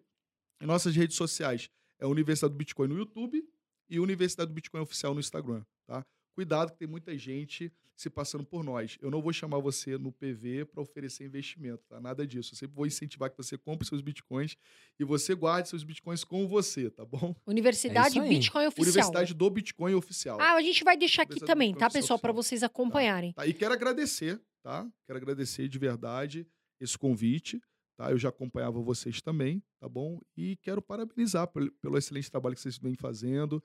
Em 0.60 0.66
nossas 0.66 0.94
redes 0.96 1.16
sociais 1.16 1.68
é 1.98 2.04
a 2.04 2.08
Universidade 2.08 2.52
do 2.54 2.56
Bitcoin 2.56 2.88
no 2.88 2.96
YouTube 2.96 3.42
e 3.90 3.98
Universidade 4.00 4.50
do 4.50 4.54
Bitcoin 4.54 4.80
Oficial 4.80 5.12
no 5.12 5.20
Instagram, 5.20 5.62
tá? 5.86 6.04
Cuidado 6.34 6.72
que 6.72 6.78
tem 6.78 6.88
muita 6.88 7.16
gente 7.16 7.72
se 7.94 8.08
passando 8.10 8.44
por 8.44 8.64
nós. 8.64 8.96
Eu 9.00 9.10
não 9.10 9.20
vou 9.20 9.32
chamar 9.32 9.58
você 9.58 9.96
no 9.98 10.10
PV 10.10 10.64
para 10.64 10.82
oferecer 10.82 11.24
investimento, 11.24 11.84
tá? 11.88 12.00
Nada 12.00 12.26
disso. 12.26 12.54
Eu 12.54 12.58
sempre 12.58 12.74
vou 12.74 12.86
incentivar 12.86 13.30
que 13.30 13.36
você 13.36 13.56
compre 13.56 13.86
seus 13.86 14.00
bitcoins 14.00 14.56
e 14.98 15.04
você 15.04 15.34
guarde 15.34 15.68
seus 15.68 15.84
bitcoins 15.84 16.24
com 16.24 16.48
você, 16.48 16.90
tá 16.90 17.04
bom? 17.04 17.34
Universidade 17.46 18.18
É. 18.18 18.28
Bitcoin 18.28 18.66
Oficial. 18.66 18.82
Universidade 18.84 19.34
do 19.34 19.50
Bitcoin 19.50 19.94
Oficial. 19.94 20.40
Ah, 20.40 20.54
a 20.54 20.62
gente 20.62 20.82
vai 20.82 20.96
deixar 20.96 21.22
aqui 21.22 21.38
também, 21.40 21.74
tá, 21.74 21.88
pessoal? 21.90 22.18
Para 22.18 22.32
vocês 22.32 22.62
acompanharem. 22.62 23.32
Tá? 23.34 23.46
E 23.46 23.52
quero 23.52 23.74
agradecer, 23.74 24.40
tá? 24.62 24.88
Quero 25.06 25.18
agradecer 25.18 25.68
de 25.68 25.78
verdade 25.78 26.46
esse 26.80 26.98
convite, 26.98 27.60
tá? 27.96 28.10
Eu 28.10 28.18
já 28.18 28.30
acompanhava 28.30 28.80
vocês 28.80 29.20
também, 29.20 29.62
tá 29.78 29.88
bom? 29.88 30.18
E 30.36 30.56
quero 30.56 30.82
parabenizar 30.82 31.46
pelo, 31.48 31.70
pelo 31.72 31.96
excelente 31.98 32.30
trabalho 32.30 32.56
que 32.56 32.62
vocês 32.62 32.78
vêm 32.78 32.94
fazendo. 32.96 33.62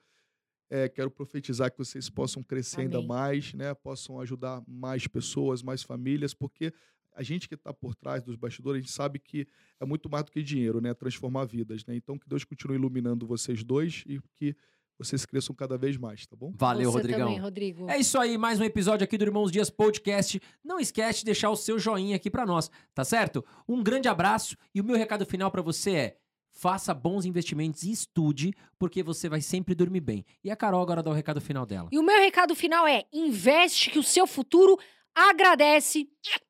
É, 0.70 0.88
quero 0.88 1.10
profetizar 1.10 1.70
que 1.70 1.78
vocês 1.78 2.10
possam 2.10 2.42
crescer 2.42 2.82
ainda 2.82 2.98
Amém. 2.98 3.08
mais, 3.08 3.54
né? 3.54 3.72
Possam 3.74 4.20
ajudar 4.20 4.62
mais 4.66 5.06
pessoas, 5.06 5.62
mais 5.62 5.82
famílias, 5.82 6.34
porque 6.34 6.72
a 7.14 7.22
gente 7.22 7.48
que 7.48 7.54
está 7.54 7.72
por 7.72 7.94
trás 7.94 8.22
dos 8.22 8.36
bastidores, 8.36 8.78
a 8.78 8.82
gente 8.82 8.92
sabe 8.92 9.18
que 9.18 9.46
é 9.80 9.84
muito 9.84 10.08
mais 10.10 10.24
do 10.24 10.30
que 10.30 10.42
dinheiro, 10.42 10.80
né? 10.80 10.92
Transformar 10.94 11.46
vidas, 11.46 11.84
né? 11.86 11.96
Então 11.96 12.18
que 12.18 12.28
Deus 12.28 12.44
continue 12.44 12.76
iluminando 12.76 13.26
vocês 13.26 13.64
dois 13.64 14.04
e 14.06 14.20
que 14.36 14.54
vocês 14.98 15.24
cresçam 15.24 15.54
cada 15.54 15.78
vez 15.78 15.96
mais, 15.96 16.26
tá 16.26 16.36
bom? 16.36 16.52
Valeu, 16.56 16.90
Você 16.90 16.98
Rodrigão. 16.98 17.26
também, 17.26 17.40
Rodrigo. 17.40 17.88
É 17.88 17.98
isso 17.98 18.18
aí, 18.18 18.36
mais 18.36 18.60
um 18.60 18.64
episódio 18.64 19.04
aqui 19.04 19.16
do 19.16 19.24
Irmãos 19.24 19.52
Dias 19.52 19.70
Podcast. 19.70 20.40
Não 20.62 20.80
esquece 20.80 21.20
de 21.20 21.26
deixar 21.26 21.50
o 21.50 21.56
seu 21.56 21.78
joinha 21.78 22.16
aqui 22.16 22.28
pra 22.28 22.44
nós, 22.44 22.68
tá 22.92 23.04
certo? 23.04 23.44
Um 23.68 23.82
grande 23.82 24.08
abraço 24.08 24.56
e 24.74 24.80
o 24.80 24.84
meu 24.84 24.96
recado 24.96 25.24
final 25.24 25.50
pra 25.52 25.62
você 25.62 25.92
é: 25.92 26.18
faça 26.58 26.92
bons 26.92 27.24
investimentos 27.24 27.84
e 27.84 27.92
estude, 27.92 28.52
porque 28.78 29.00
você 29.00 29.28
vai 29.28 29.40
sempre 29.40 29.76
dormir 29.76 30.00
bem. 30.00 30.26
E 30.42 30.50
a 30.50 30.56
Carol 30.56 30.82
agora 30.82 31.02
dá 31.02 31.10
o 31.10 31.14
recado 31.14 31.40
final 31.40 31.64
dela. 31.64 31.88
E 31.92 31.98
o 31.98 32.02
meu 32.02 32.18
recado 32.18 32.54
final 32.54 32.86
é: 32.86 33.04
investe 33.12 33.90
que 33.90 33.98
o 33.98 34.02
seu 34.02 34.26
futuro 34.26 34.76
agradece. 35.14 36.08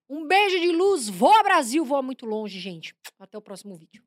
Um 0.09 0.26
beijo 0.26 0.59
de 0.60 0.72
luz. 0.72 1.09
Voa 1.10 1.43
Brasil, 1.43 1.85
voa 1.85 2.01
muito 2.01 2.24
longe, 2.24 2.59
gente. 2.59 2.94
Até 3.18 3.36
o 3.36 3.43
próximo 3.43 3.76
vídeo. 3.76 4.02